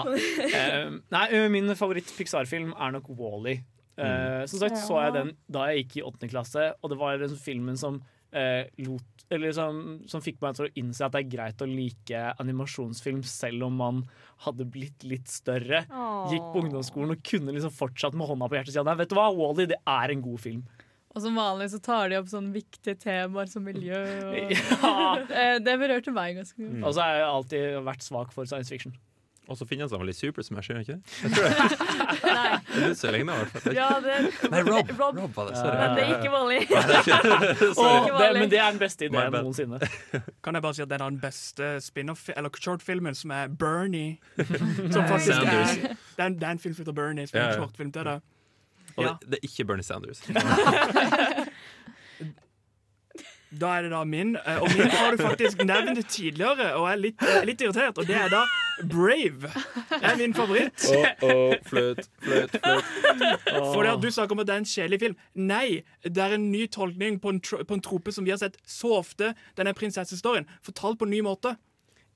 Eh, 0.47 0.97
nei, 1.13 1.27
min 1.53 1.73
favoritt-Pixar-film 1.77 2.73
er 2.73 2.97
nok 2.97 3.11
Wall-E. 3.17 3.59
Eh, 3.93 4.43
som 4.49 4.57
sagt 4.63 4.79
så 4.81 5.03
jeg 5.03 5.13
den 5.13 5.35
da 5.53 5.67
jeg 5.69 5.83
gikk 5.83 5.99
i 5.99 6.05
åttende 6.07 6.31
klasse, 6.31 6.71
og 6.81 6.93
det 6.93 6.97
var 7.01 7.21
den 7.21 7.35
filmen 7.37 7.77
som 7.77 7.99
uh, 8.33 8.63
lot 8.81 9.12
eller 9.31 9.53
som, 9.55 9.81
som 10.09 10.21
fikk 10.23 10.41
meg 10.43 10.57
til 10.57 10.67
å 10.67 10.71
innse 10.79 11.05
at 11.05 11.15
det 11.15 11.23
er 11.23 11.31
greit 11.31 11.63
å 11.63 11.67
like 11.69 12.23
animasjonsfilm 12.41 13.23
selv 13.27 13.67
om 13.69 13.77
man 13.79 14.01
hadde 14.45 14.67
blitt 14.69 15.05
litt 15.07 15.31
større. 15.31 15.83
Åh. 15.89 16.31
Gikk 16.33 16.49
på 16.53 16.63
ungdomsskolen 16.65 17.15
og 17.15 17.23
kunne 17.25 17.55
liksom 17.55 17.73
fortsatt 17.73 18.17
med 18.17 18.29
hånda 18.29 18.49
på 18.49 18.59
hjertet 18.59 18.75
si 18.75 18.85
nei, 18.85 18.97
vet 18.99 19.13
du 19.13 19.17
hva, 19.17 19.29
Wall-E 19.33 19.69
det 19.73 19.79
er 19.79 20.13
en 20.13 20.25
god 20.25 20.43
film. 20.43 20.65
Og 21.13 21.21
som 21.21 21.35
vanlig 21.37 21.69
så 21.69 21.79
tar 21.83 22.09
de 22.09 22.17
opp 22.17 22.29
sånne 22.31 22.55
viktige 22.55 22.97
temaer 22.97 23.49
som 23.51 23.65
miljø. 23.65 24.01
Og... 24.27 24.53
Ja. 24.83 24.93
Eh, 25.43 25.57
det 25.63 25.75
berørte 25.79 26.13
meg 26.13 26.37
ganske 26.39 26.59
mye. 26.59 26.81
Og 26.83 26.95
så 26.95 27.03
har 27.05 27.19
jeg 27.19 27.27
alltid 27.29 27.81
vært 27.85 28.05
svak 28.05 28.33
for 28.33 28.49
science 28.49 28.73
fiction. 28.73 28.95
Og 29.47 29.57
så 29.57 29.65
finner 29.67 29.89
han 29.91 29.99
vel 29.99 30.09
i 30.09 30.13
Super 30.15 30.41
Smash, 30.41 30.69
gjør 30.69 30.77
han 30.77 30.83
ikke 30.85 30.93
det? 30.93 31.03
Jeg 31.23 31.31
tror. 31.35 31.47
Nei. 32.37 32.59
Det 32.73 33.03
er 33.03 33.11
lenge. 33.11 33.33
Ja, 33.75 33.87
det 33.99 34.51
Nei, 34.51 34.61
Rob. 34.63 34.91
Rob. 34.99 35.17
Rob 35.19 35.35
var 35.35 35.49
det, 35.49 35.57
sorry. 35.57 35.75
Men 35.81 35.97
det 35.97 36.03
er 36.03 36.07
ikke. 36.15 36.31
Nei, 36.31 36.59
det 36.61 38.21
det, 38.21 38.39
men 38.39 38.51
det 38.53 38.59
er 38.61 38.69
den 38.71 38.79
beste 38.79 39.09
ideen 39.09 39.35
noensinne. 39.35 39.79
Kan 40.43 40.55
jeg 40.55 40.63
bare 40.63 40.77
si 40.77 40.85
at 40.85 40.91
det 40.93 40.99
er 40.99 41.03
den 41.03 41.19
beste 41.19 41.73
spin-off 41.83 42.29
Eller 42.37 42.55
shortfilmen 42.55 43.15
som 43.19 43.35
er 43.35 43.51
Bernie. 43.51 44.15
Som 44.37 45.09
faktisk 45.11 45.35
er, 45.35 45.43
det, 45.43 45.97
er 46.17 46.25
en, 46.29 46.39
det 46.39 46.47
er 46.47 46.51
en 46.55 46.63
film 46.63 46.77
som 46.77 46.85
heter 46.85 46.95
Bernie, 47.01 47.27
som 47.27 47.39
er 47.39 47.43
en 47.43 47.51
ja. 47.51 47.59
shortfilm 47.59 47.91
til 47.91 48.07
det. 48.07 48.21
Og 48.95 49.03
Ja. 49.03 49.15
det, 49.21 49.29
det 49.29 49.39
er 49.41 49.49
ikke 49.49 49.65
Bernie 49.65 49.83
Sanders. 49.83 50.23
Da 53.59 53.71
er 53.77 53.85
det 53.85 53.91
da 53.93 54.01
min, 54.07 54.35
eh, 54.39 54.61
og 54.61 54.69
min 54.73 54.89
har 54.89 55.13
du 55.13 55.21
faktisk 55.21 55.61
nevnt 55.65 55.99
tidligere, 56.09 56.71
og 56.77 56.87
jeg 56.87 56.93
er 56.93 57.01
litt, 57.01 57.25
litt 57.45 57.61
irritert, 57.61 57.99
og 58.01 58.07
det 58.09 58.15
er 58.17 58.31
da 58.33 58.43
Brave. 58.89 59.51
Det 59.91 59.99
er 60.01 60.17
min 60.17 60.33
favoritt. 60.33 60.85
Oh, 61.21 61.53
fløt, 61.67 62.07
fløt, 62.23 62.55
fløt. 62.57 63.43
For 63.73 63.83
det 63.85 63.91
at 63.91 64.01
du 64.01 64.09
snakker 64.09 64.33
om 64.33 64.41
at 64.41 64.49
det 64.49 64.55
er 64.55 64.63
en 64.63 64.71
kjedelig 64.71 65.01
film. 65.03 65.19
Nei, 65.37 65.67
det 66.07 66.23
er 66.23 66.37
en 66.37 66.49
ny 66.51 66.65
tolkning 66.73 67.19
på 67.21 67.35
en, 67.35 67.43
tro 67.43 67.61
på 67.67 67.77
en 67.77 67.83
trope 67.85 68.15
som 68.15 68.25
vi 68.25 68.33
har 68.33 68.41
sett 68.41 68.57
så 68.65 68.95
ofte. 68.97 69.33
Denne 69.59 69.75
prinsessehistorien. 69.77 70.49
Fortalt 70.65 70.99
på 71.01 71.09
en 71.09 71.13
ny 71.13 71.21
måte. 71.25 71.53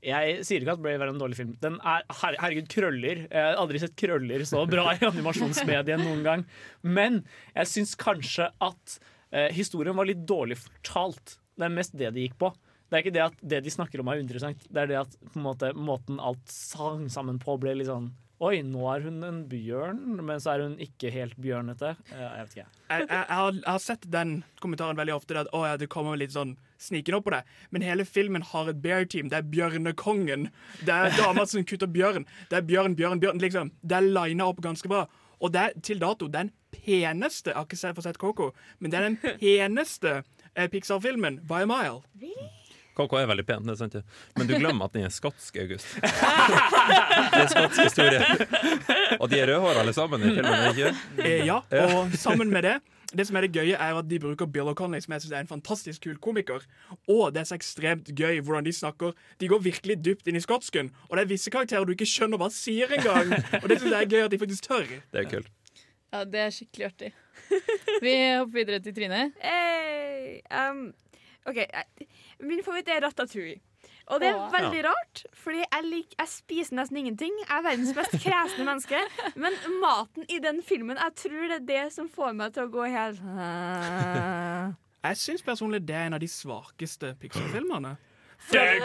Jeg 0.05 0.43
sier 0.45 0.61
ikke 0.61 0.75
at 0.77 0.81
Brave 0.81 1.03
er 1.03 1.11
en 1.11 1.21
dårlig 1.21 1.39
film. 1.39 1.53
Den 1.61 1.79
er, 1.81 2.03
her, 2.21 2.37
herregud, 2.41 2.67
krøller. 2.71 3.23
Jeg 3.25 3.43
har 3.43 3.57
aldri 3.61 3.81
sett 3.81 3.95
krøller 3.97 4.45
så 4.47 4.63
bra 4.69 4.91
i 4.93 5.05
animasjonsmedien 5.11 6.03
noen 6.05 6.25
gang. 6.25 6.47
Men 6.85 7.23
jeg 7.55 7.71
syns 7.73 7.95
kanskje 7.99 8.49
at 8.63 8.97
eh, 9.31 9.49
historien 9.55 9.95
var 9.97 10.07
litt 10.09 10.23
dårlig 10.27 10.57
fortalt. 10.61 11.37
Det 11.57 11.65
er 11.67 11.73
mest 11.73 11.97
det 11.97 12.13
de 12.15 12.27
gikk 12.27 12.37
på. 12.39 12.53
Det 12.87 12.95
er 12.95 13.03
ikke 13.03 13.15
det 13.17 13.25
at 13.25 13.41
det 13.43 13.63
de 13.65 13.71
snakker 13.73 13.99
om 13.99 14.07
er 14.13 14.21
uinteressant. 14.21 14.61
Det 14.71 14.79
er 14.85 14.87
det 14.93 15.01
at 15.01 15.17
måte, 15.35 15.73
måten 15.75 16.21
alt 16.23 16.45
sang 16.47 17.09
sammen 17.11 17.39
på 17.43 17.57
ble 17.59 17.75
litt 17.75 17.89
sånn 17.91 18.13
Oi, 18.37 18.59
nå 18.61 18.83
er 18.93 19.01
hun 19.01 19.15
en 19.25 19.37
bjørn, 19.49 19.97
men 20.21 20.37
så 20.37 20.51
er 20.51 20.61
hun 20.61 20.75
ikke 20.77 21.09
helt 21.09 21.33
bjørnete. 21.41 21.95
Eh, 22.13 22.19
Jeg 22.21 22.43
vet 22.43 22.51
ikke. 22.53 22.65
Jeg, 22.67 22.99
jeg, 22.99 23.07
jeg, 23.09 23.25
har, 23.31 23.55
jeg 23.55 23.65
har 23.65 23.81
sett 23.81 24.03
den 24.13 24.33
kommentaren 24.61 24.99
veldig 24.99 25.15
ofte. 25.15 25.39
At, 25.41 25.49
å, 25.57 25.63
ja, 25.65 25.73
det 25.81 25.87
kommer 25.89 26.19
litt 26.21 26.35
sånn 26.35 26.51
snikende 26.77 27.17
opp 27.17 27.25
på 27.25 27.33
det. 27.33 27.39
Men 27.73 27.81
hele 27.87 28.05
filmen 28.05 28.45
har 28.45 28.69
et 28.69 28.77
bear 28.83 29.09
team. 29.09 29.31
Det 29.33 29.39
er 29.39 29.49
Bjørnekongen. 29.49 30.51
Det 30.85 30.93
er 30.93 31.17
dama 31.17 31.47
som 31.49 31.65
kutter 31.65 31.89
bjørn. 31.89 32.27
Det 32.51 32.59
er 32.59 32.67
bjørn, 32.69 32.93
bjørn, 32.99 33.23
bjørn. 33.25 33.41
Liksom. 33.41 33.73
Det 33.81 33.97
er 33.97 34.05
lina 34.05 34.51
opp 34.53 34.61
ganske 34.61 34.93
bra. 34.93 35.07
Og 35.41 35.53
det 35.53 35.63
er 35.63 35.75
til 35.85 35.99
dato 36.01 36.27
den 36.31 36.51
peneste 36.73 37.51
Jeg 37.51 37.57
har 37.57 37.67
ikke 37.67 37.95
fått 37.97 38.07
sett 38.07 38.21
Coco, 38.21 38.51
men 38.79 38.91
det 38.91 38.99
er 38.99 39.09
den 39.09 39.17
peneste 39.41 40.21
eh, 40.55 40.67
Pixar-filmen 40.71 41.41
by 41.47 41.63
a 41.65 41.69
mile. 41.69 42.01
KK 42.97 43.13
er 43.19 43.27
veldig 43.29 43.45
pen, 43.45 43.65
det 43.67 43.75
er 43.75 43.77
sant 43.77 43.93
det. 43.93 44.03
Men 44.39 44.49
du 44.49 44.55
glemmer 44.57 44.87
at 44.89 44.95
den 44.97 45.05
er 45.05 45.13
skotsk, 45.13 45.59
August. 45.61 45.85
Det 46.01 47.41
er 47.43 47.49
skotsk 47.51 47.83
historie. 47.83 48.23
Og 49.19 49.29
de 49.29 49.37
er 49.37 49.51
rødhåra 49.51 49.83
alle 49.83 49.93
sammen 49.93 50.23
i 50.23 50.31
filmen, 50.31 50.49
er 50.49 50.73
de 50.73 50.87
ikke? 50.87 50.93
Eh, 51.21 51.43
ja, 51.45 51.59
og 51.83 52.15
sammen 52.17 52.49
med 52.49 52.65
det 52.65 52.77
det 53.15 53.27
som 53.27 53.37
er 53.39 53.45
det 53.45 53.53
gøye 53.55 53.75
er 53.75 53.95
at 53.95 54.09
De 54.09 54.19
bruker 54.19 54.49
Bill 54.51 54.67
O'Connolly, 54.67 54.99
som 55.03 55.13
jeg 55.15 55.21
synes 55.21 55.35
er 55.35 55.45
en 55.45 55.47
fantastisk 55.47 56.03
kul 56.03 56.17
komiker. 56.19 56.65
Og 57.07 57.33
det 57.33 57.39
er 57.41 57.47
så 57.47 57.55
ekstremt 57.55 58.11
gøy 58.15 58.41
hvordan 58.43 58.65
de 58.65 58.73
snakker. 58.73 59.13
De 59.39 59.47
går 59.47 59.63
virkelig 59.63 59.99
dypt 60.05 60.27
inn 60.27 60.35
i 60.35 60.43
skotsken. 60.43 60.91
Og 61.09 61.17
det 61.17 61.23
er 61.23 61.31
visse 61.31 61.53
karakterer 61.53 61.87
du 61.87 61.93
ikke 61.95 62.09
skjønner 62.09 62.41
hva 62.41 62.49
sier 62.51 62.91
engang. 62.91 63.31
Og 63.61 63.69
det 63.69 63.79
synes 63.79 63.93
jeg 63.93 64.01
er 64.01 64.11
gøy 64.11 64.25
at 64.25 64.31
de 64.31 64.41
faktisk 64.41 64.67
tør. 64.67 64.83
Det 65.13 65.23
er 65.23 65.29
kult. 65.29 65.51
Ja, 66.13 66.23
det 66.23 66.39
er 66.39 66.51
skikkelig 66.55 66.85
artig. 66.85 67.09
Vi 68.03 68.13
hopper 68.37 68.53
videre 68.53 68.79
til 68.79 68.95
Trine. 68.95 69.31
Hey, 69.43 70.39
um, 70.51 70.93
OK. 71.45 71.59
Min 72.39 72.63
favoritt 72.63 72.87
er 72.87 73.03
ratatouille. 73.03 73.59
Og 74.07 74.21
det 74.23 74.29
er 74.31 74.51
veldig 74.53 74.83
rart, 74.85 75.23
fordi 75.35 75.63
jeg, 75.63 75.83
lik, 75.83 76.13
jeg 76.15 76.29
spiser 76.31 76.77
nesten 76.79 76.97
ingenting. 77.01 77.33
Jeg 77.43 77.57
er 77.57 77.63
verdens 77.65 77.95
mest 77.95 78.15
kresne 78.23 78.63
menneske. 78.67 79.01
Men 79.43 79.57
maten 79.81 80.27
i 80.31 80.39
den 80.43 80.61
filmen, 80.63 80.95
jeg 80.95 81.15
tror 81.23 81.47
det 81.51 81.57
er 81.57 81.65
det 81.67 81.85
som 81.95 82.07
får 82.11 82.35
meg 82.39 82.55
til 82.55 82.67
å 82.67 82.71
gå 82.71 82.87
helt 82.93 83.23
Jeg 85.03 85.19
syns 85.19 85.43
personlig 85.43 85.83
det 85.87 85.95
er 85.95 86.07
en 86.07 86.17
av 86.19 86.23
de 86.23 86.29
svakeste 86.31 87.15
Pixar-filmene. 87.19 87.97
Fight, 88.37 88.83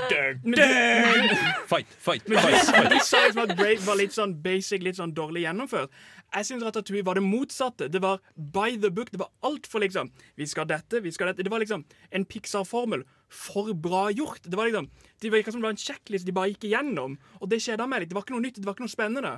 fight, 1.67 1.87
fight, 1.99 2.23
fight. 2.25 2.91
du 2.91 2.99
sa 3.05 3.19
liksom 3.27 3.43
at 3.43 3.57
Brave 3.57 3.83
var 3.85 3.99
litt 4.01 4.15
sånn 4.17 4.33
basic, 4.43 4.83
litt 4.83 4.97
sånn 4.99 5.13
dårlig 5.15 5.45
gjennomført. 5.45 5.93
Jeg 6.33 6.49
syns 6.49 6.65
Ratatouille 6.65 7.05
var 7.05 7.21
det 7.21 7.25
motsatte. 7.27 7.89
Det 7.93 8.01
var 8.03 8.23
by 8.35 8.79
the 8.81 8.91
book. 8.91 9.13
Det 9.13 9.21
var 9.21 9.29
altfor 9.45 9.85
liksom 9.85 10.11
Vi 10.41 10.49
skal 10.49 10.67
dette, 10.71 11.03
vi 11.05 11.13
skal 11.13 11.31
dette. 11.31 11.45
Det 11.45 11.53
var 11.53 11.61
liksom 11.63 11.85
en 12.11 12.25
Pixar-formel. 12.25 13.05
For 13.33 13.73
bra 13.75 14.07
gjort. 14.13 14.43
Det 14.45 14.59
var 14.59 14.69
liksom 14.69 14.91
det 15.23 15.31
virka 15.33 15.53
som 15.55 15.61
det 15.63 15.69
var 15.69 15.75
en 15.77 15.81
sjekkliste 15.81 16.27
de 16.29 16.35
bare 16.37 16.51
gikk 16.53 16.65
igjennom. 16.69 17.15
Og 17.41 17.49
det 17.53 17.61
skjedde 17.63 17.87
meg 17.89 18.03
litt. 18.03 18.11
Det 18.11 18.17
var 18.19 18.25
ikke 18.27 18.35
noe 18.35 18.43
nytt, 18.45 18.57
det 18.59 18.67
var 18.67 18.75
ikke 18.77 18.85
noe 18.85 18.93
spennende. 18.93 19.33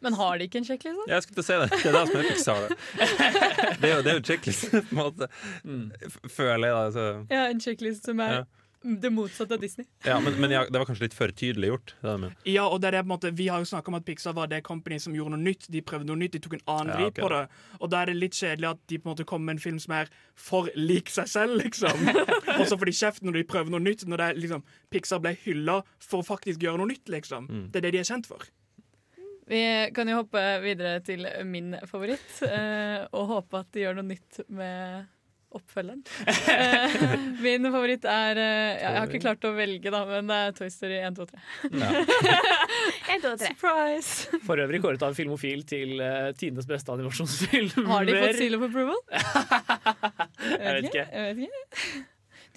Men 0.00 0.14
har 0.14 0.38
de 0.38 0.46
ikke 0.46 0.60
en 0.62 0.66
sjekkliste? 0.68 1.04
Jeg 1.10 1.24
skulle 1.24 1.42
til 1.42 1.44
å 1.44 1.48
si 1.48 1.56
det. 1.58 1.68
Det 1.82 1.90
er 1.90 1.96
det 1.96 2.02
som 2.06 2.20
er 2.20 2.28
Pixar. 2.28 2.60
Det, 2.68 3.80
det 3.82 3.88
er 3.90 3.94
jo, 3.96 4.02
det 4.06 4.12
er 4.12 4.16
jo 4.20 4.24
checklist, 4.28 4.68
på 4.70 4.80
en 4.80 4.98
måte. 5.00 5.28
F- 6.06 6.20
Føler 6.36 6.68
jeg, 6.70 6.76
da. 6.76 6.84
Så. 6.94 7.06
Ja, 7.34 7.42
en 7.52 7.60
sjekkliste 7.64 8.12
som 8.12 8.22
er 8.24 8.36
Ja. 8.40 8.44
det 9.02 9.10
motsatte 9.10 9.54
av 9.54 9.60
Disney. 9.60 9.86
Ja, 10.04 10.20
men, 10.20 10.36
men 10.40 10.50
ja, 10.50 10.64
det 10.68 10.78
var 10.78 10.86
kanskje 10.86 11.08
litt 11.08 11.16
for 11.16 11.32
tydelig 11.34 11.70
gjort. 11.72 11.94
Det 11.96 12.06
det 12.06 12.12
jeg 12.12 12.22
mener. 12.24 12.36
Ja, 12.52 12.66
og 12.68 12.80
det 12.80 12.90
er 12.90 12.96
det 12.98 13.02
på 13.02 13.08
en 13.08 13.14
måte 13.14 13.32
Vi 13.38 13.48
har 13.50 13.62
jo 13.62 13.68
snakka 13.70 13.90
om 13.92 13.98
at 13.98 14.06
Pixar 14.06 14.36
var 14.36 14.50
det 14.50 14.60
company 14.66 14.98
som 15.02 15.16
gjorde 15.16 15.34
noe 15.34 15.42
nytt. 15.42 15.66
De 15.72 15.82
prøvde 15.82 16.08
noe 16.10 16.20
nytt, 16.20 16.36
de 16.36 16.42
tok 16.44 16.58
en 16.58 16.64
annen 16.74 16.92
Ja, 16.92 16.98
vri 16.98 17.08
ok, 17.10 17.18
på 17.22 17.30
det. 17.34 17.42
Og 17.80 17.92
da 17.92 18.02
er 18.02 18.12
det 18.12 18.18
litt 18.18 18.38
kjedelig 18.38 18.70
at 18.70 18.84
de 18.92 19.00
på 19.00 19.08
en 19.08 19.14
måte 19.14 19.26
kommer 19.28 19.50
med 19.50 19.58
en 19.58 19.64
film 19.66 19.82
som 19.82 19.96
er 19.98 20.12
for 20.38 20.70
lik 20.78 21.10
seg 21.12 21.30
selv, 21.30 21.58
liksom. 21.62 22.06
og 22.58 22.64
så 22.68 22.78
får 22.78 22.92
de 22.92 22.96
kjeft 23.00 23.26
når 23.26 23.40
de 23.40 23.48
prøver 23.50 23.74
noe 23.74 23.82
nytt. 23.82 24.06
Når 24.06 24.22
det 24.22 24.30
er 24.30 24.40
liksom 24.44 24.64
Pixar 24.94 25.24
ble 25.24 25.34
hylla 25.42 25.80
for 26.04 26.22
å 26.22 26.28
faktisk 26.30 26.62
gjøre 26.62 26.82
noe 26.82 26.92
nytt, 26.92 27.06
liksom. 27.12 27.50
Mm. 27.50 27.66
Det 27.72 27.82
er 27.82 27.88
det 27.88 27.96
de 27.98 28.02
er 28.04 28.10
kjent 28.12 28.30
for. 28.30 28.46
Vi 29.48 29.60
kan 29.96 30.08
jo 30.10 30.18
hoppe 30.18 30.40
videre 30.60 30.98
til 31.00 31.24
min 31.48 31.72
favoritt, 31.88 32.42
eh, 32.44 33.06
og 33.16 33.30
håpe 33.30 33.62
at 33.62 33.70
de 33.72 33.86
gjør 33.86 33.96
noe 33.96 34.10
nytt 34.10 34.42
med 34.52 35.06
oppfølgeren. 35.56 36.02
Min 37.44 37.68
favoritt 37.72 38.04
er 38.08 38.40
eh, 38.40 38.74
ja, 38.76 38.90
Jeg 38.92 38.98
har 38.98 39.08
ikke 39.08 39.22
klart 39.22 39.46
å 39.48 39.52
velge, 39.56 39.92
da, 39.94 40.02
men 40.08 40.28
det 40.28 40.38
er 40.44 40.52
Toy 40.58 40.70
Story 40.72 40.98
1, 41.00 41.16
2, 41.16 41.26
3. 41.30 41.40
1, 41.72 43.24
2, 43.24 43.32
3. 43.40 43.48
Surprise! 43.48 44.42
For 44.44 44.60
øvrig 44.64 44.82
kåret 44.84 45.06
av 45.06 45.16
Filmofil 45.16 45.64
til 45.68 45.96
uh, 46.02 46.28
tidenes 46.38 46.68
beste 46.68 46.92
animasjonsfilm. 46.94 47.88
Har 47.88 48.08
de 48.08 48.18
fått 48.18 48.42
seal 48.42 48.58
of 48.58 48.68
approval? 48.68 49.00
Jeg 50.58 50.78
vet 50.78 50.90
ikke. 50.90 51.08
Jeg 51.08 51.40
vet 51.40 51.48
ikke. 51.48 52.04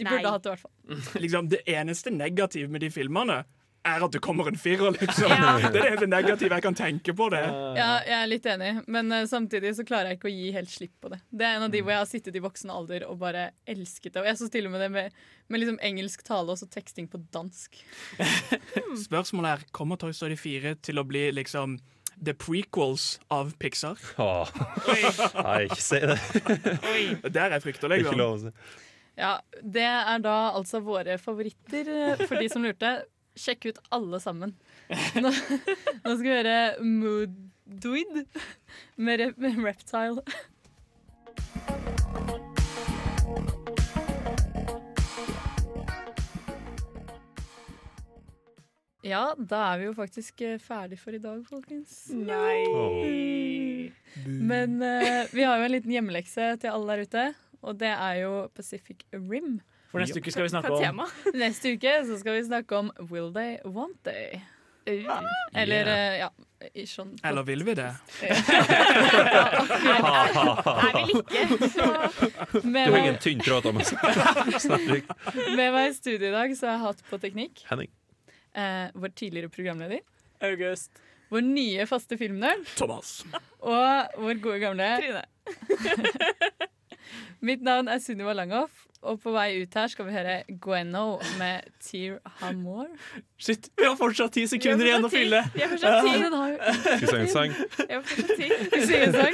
De 0.02 0.06
Nei. 0.08 0.12
burde 0.12 0.36
hatt 0.36 0.44
det, 0.44 0.52
i 0.52 0.54
hvert 0.56 0.66
fall. 0.66 1.22
liksom 1.22 1.50
Det 1.52 1.64
eneste 1.70 2.14
negative 2.14 2.72
med 2.72 2.84
de 2.84 2.92
filmene 2.94 3.42
er 3.88 4.04
at 4.06 4.14
det 4.14 4.22
kommer 4.24 4.50
en 4.52 4.58
firer, 4.60 4.94
liksom. 4.94 5.32
Ja. 5.32 5.54
Det 5.62 5.70
er 5.70 5.74
det 5.74 5.86
eneste 5.90 6.10
negative 6.12 6.58
jeg 6.58 6.66
kan 6.66 6.78
tenke 6.78 7.16
på 7.18 7.28
det. 7.34 7.42
Ja, 7.78 7.90
jeg 8.06 8.18
er 8.18 8.30
litt 8.30 8.48
enig, 8.50 8.72
men 8.92 9.14
uh, 9.14 9.24
samtidig 9.30 9.74
så 9.78 9.86
klarer 9.88 10.12
jeg 10.12 10.20
ikke 10.20 10.30
å 10.30 10.34
gi 10.34 10.52
helt 10.56 10.72
slipp 10.72 10.94
på 11.02 11.12
det. 11.14 11.22
Det 11.30 11.48
er 11.48 11.58
en 11.58 11.66
av 11.68 11.74
de 11.74 11.82
hvor 11.82 11.96
jeg 11.96 12.04
har 12.04 12.10
sittet 12.10 12.38
i 12.38 12.44
voksen 12.44 12.74
alder 12.74 13.08
og 13.10 13.18
bare 13.22 13.48
elsket 13.70 14.14
det. 14.14 14.24
Og 14.24 14.30
jeg 14.30 14.40
så 14.42 14.50
til 14.54 14.70
og 14.70 14.76
med 14.76 14.86
det 14.86 14.92
med, 14.94 15.24
med 15.50 15.64
liksom 15.64 15.80
engelsk 15.92 16.26
tale 16.28 16.54
og 16.54 16.62
så 16.62 16.70
teksting 16.70 17.10
på 17.12 17.22
dansk. 17.34 17.82
Spørsmålet 19.08 19.56
er 19.56 19.66
kommer 19.76 20.00
Toy 20.02 20.14
Story 20.16 20.38
4 20.40 20.78
til 20.86 21.02
å 21.02 21.08
bli 21.08 21.30
liksom 21.36 21.80
the 22.22 22.36
prequels 22.38 23.16
av 23.34 23.56
Pixar. 23.58 23.98
Åh. 24.22 24.50
Nei, 25.42 25.58
ikke 25.66 25.82
si 25.82 26.02
det. 26.06 26.20
Det 27.26 27.42
er 27.42 27.58
jeg 27.58 27.66
frykter, 27.66 27.90
er 27.90 27.98
liksom. 27.98 28.14
ikke 28.14 28.20
lov 28.20 28.36
å 28.36 28.42
si. 28.44 28.54
Ja, 29.20 29.34
Det 29.62 29.86
er 29.86 30.22
da 30.24 30.36
altså 30.56 30.82
våre 30.86 31.18
favoritter, 31.22 31.90
eh, 31.90 32.22
for 32.28 32.40
de 32.40 32.48
som 32.52 32.64
lurte. 32.66 32.94
Sjekk 33.40 33.70
ut 33.72 33.80
alle 33.96 34.20
sammen. 34.20 34.56
Nå, 35.16 35.32
nå 35.32 36.16
skal 36.16 36.26
vi 36.28 36.34
høre 36.36 36.58
Moodoid 36.84 38.26
med, 38.98 39.28
med 39.40 39.62
Reptile. 39.64 40.26
Ja, 49.02 49.32
da 49.34 49.64
er 49.72 49.80
vi 49.82 49.88
jo 49.88 49.94
faktisk 49.98 50.44
eh, 50.46 50.60
ferdig 50.62 51.00
for 51.02 51.16
i 51.18 51.22
dag, 51.22 51.42
folkens. 51.50 52.04
Nei. 52.14 53.90
Men 54.28 54.78
uh, 54.78 55.26
vi 55.34 55.42
har 55.48 55.58
jo 55.58 55.66
en 55.66 55.74
liten 55.74 55.96
hjemmelekse 55.96 56.52
til 56.62 56.70
alle 56.70 57.00
der 57.00 57.10
ute, 57.10 57.24
og 57.66 57.80
det 57.82 57.90
er 57.96 58.20
jo 58.22 58.34
Pacific 58.54 59.02
Rim. 59.16 59.58
For 59.92 60.00
neste 60.00 60.22
uke 60.24 60.32
skal 60.32 60.48
vi 60.48 60.54
snakke 60.54 60.72
om 60.72 61.04
Neste 61.44 61.76
uke 61.76 61.98
så 62.08 62.20
skal 62.22 62.40
vi 62.40 62.46
snakke 62.48 62.80
om 62.80 62.92
Will 63.12 63.34
They, 63.36 63.58
Want 63.66 64.00
They. 64.08 64.42
Eller 64.86 65.86
yeah. 65.86 66.20
ja 66.26 66.32
i 66.74 66.86
sånn 66.90 67.14
Eller 67.28 67.46
vil 67.48 67.64
vi 67.66 67.76
det? 67.78 67.90
Jeg 68.22 68.36
vil 70.96 71.22
ikke. 71.22 71.44
Du 72.54 72.68
henger 72.70 72.92
har 72.92 73.00
ingen 73.00 73.20
tynn 73.24 73.42
tråd, 73.42 73.66
Thomas. 73.66 73.94
Med 75.58 75.68
meg 75.74 75.90
i 75.90 75.94
studio 75.98 76.30
i 76.30 76.34
dag 76.36 76.56
så 76.58 76.70
har 76.70 76.76
jeg 76.76 76.84
hatt 76.86 77.06
på 77.10 77.22
teknikk 77.24 77.64
Henning. 77.70 77.92
eh, 78.54 78.88
vår 78.94 79.16
tidligere 79.18 79.50
programleder. 79.54 80.04
August. 80.42 80.92
Vår 81.32 81.46
nye 81.46 81.86
faste 81.88 82.18
filmnerd. 82.20 82.66
Thomas. 82.76 83.22
Og 83.62 84.20
vår 84.20 84.42
gode 84.44 84.60
gamle 84.64 84.88
Mitt 87.42 87.62
navn 87.66 87.88
er 87.90 88.00
Sunniva 88.04 88.34
Langhoff, 88.38 88.88
og 89.02 89.18
på 89.24 89.32
vei 89.34 89.64
ut 89.64 89.74
her 89.74 89.88
skal 89.90 90.06
vi 90.06 90.14
høre 90.14 90.34
Gueno 90.62 91.18
med 91.40 91.66
Tear 91.82 92.20
Hamor. 92.42 92.86
Shit, 93.42 93.72
vi 93.78 93.88
har 93.88 93.96
fortsatt 93.98 94.36
ti 94.36 94.44
sekunder 94.50 94.86
igjen 94.86 95.08
å 95.08 95.10
fylle. 95.10 95.40
Vi 95.56 95.64
har 95.64 95.72
fortsatt 95.72 96.06
ti. 96.06 96.12
Skal 96.22 97.02
vi 97.02 97.08
synge 97.10 97.24
en 97.24 97.32
sang? 97.34 97.52
Jeg 97.80 97.96
har 97.96 98.04
fortsatt 98.06 98.36
ti. 98.38 98.48
Skal 98.68 98.78
vi 98.78 98.86
synge 98.92 99.06
en 99.08 99.16
sang? 99.18 99.34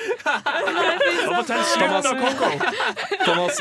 Thomas. 3.26 3.60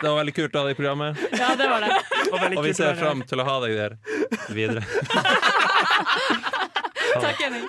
det 0.00 0.08
var 0.08 0.16
veldig 0.18 0.34
kult 0.40 0.54
å 0.54 0.58
ha 0.58 0.64
deg 0.66 0.74
i 0.74 0.78
programmet. 0.80 1.22
Ja, 1.38 1.52
det 1.60 1.68
var 1.70 1.86
det. 1.86 1.90
Og 2.58 2.64
vi 2.66 2.74
ser 2.74 2.98
fram 2.98 3.22
til 3.30 3.38
å 3.38 3.46
ha 3.46 3.56
deg 3.62 3.78
der 3.78 3.92
videre. 4.58 4.82
Takk, 7.18 7.38
Henning. 7.44 7.68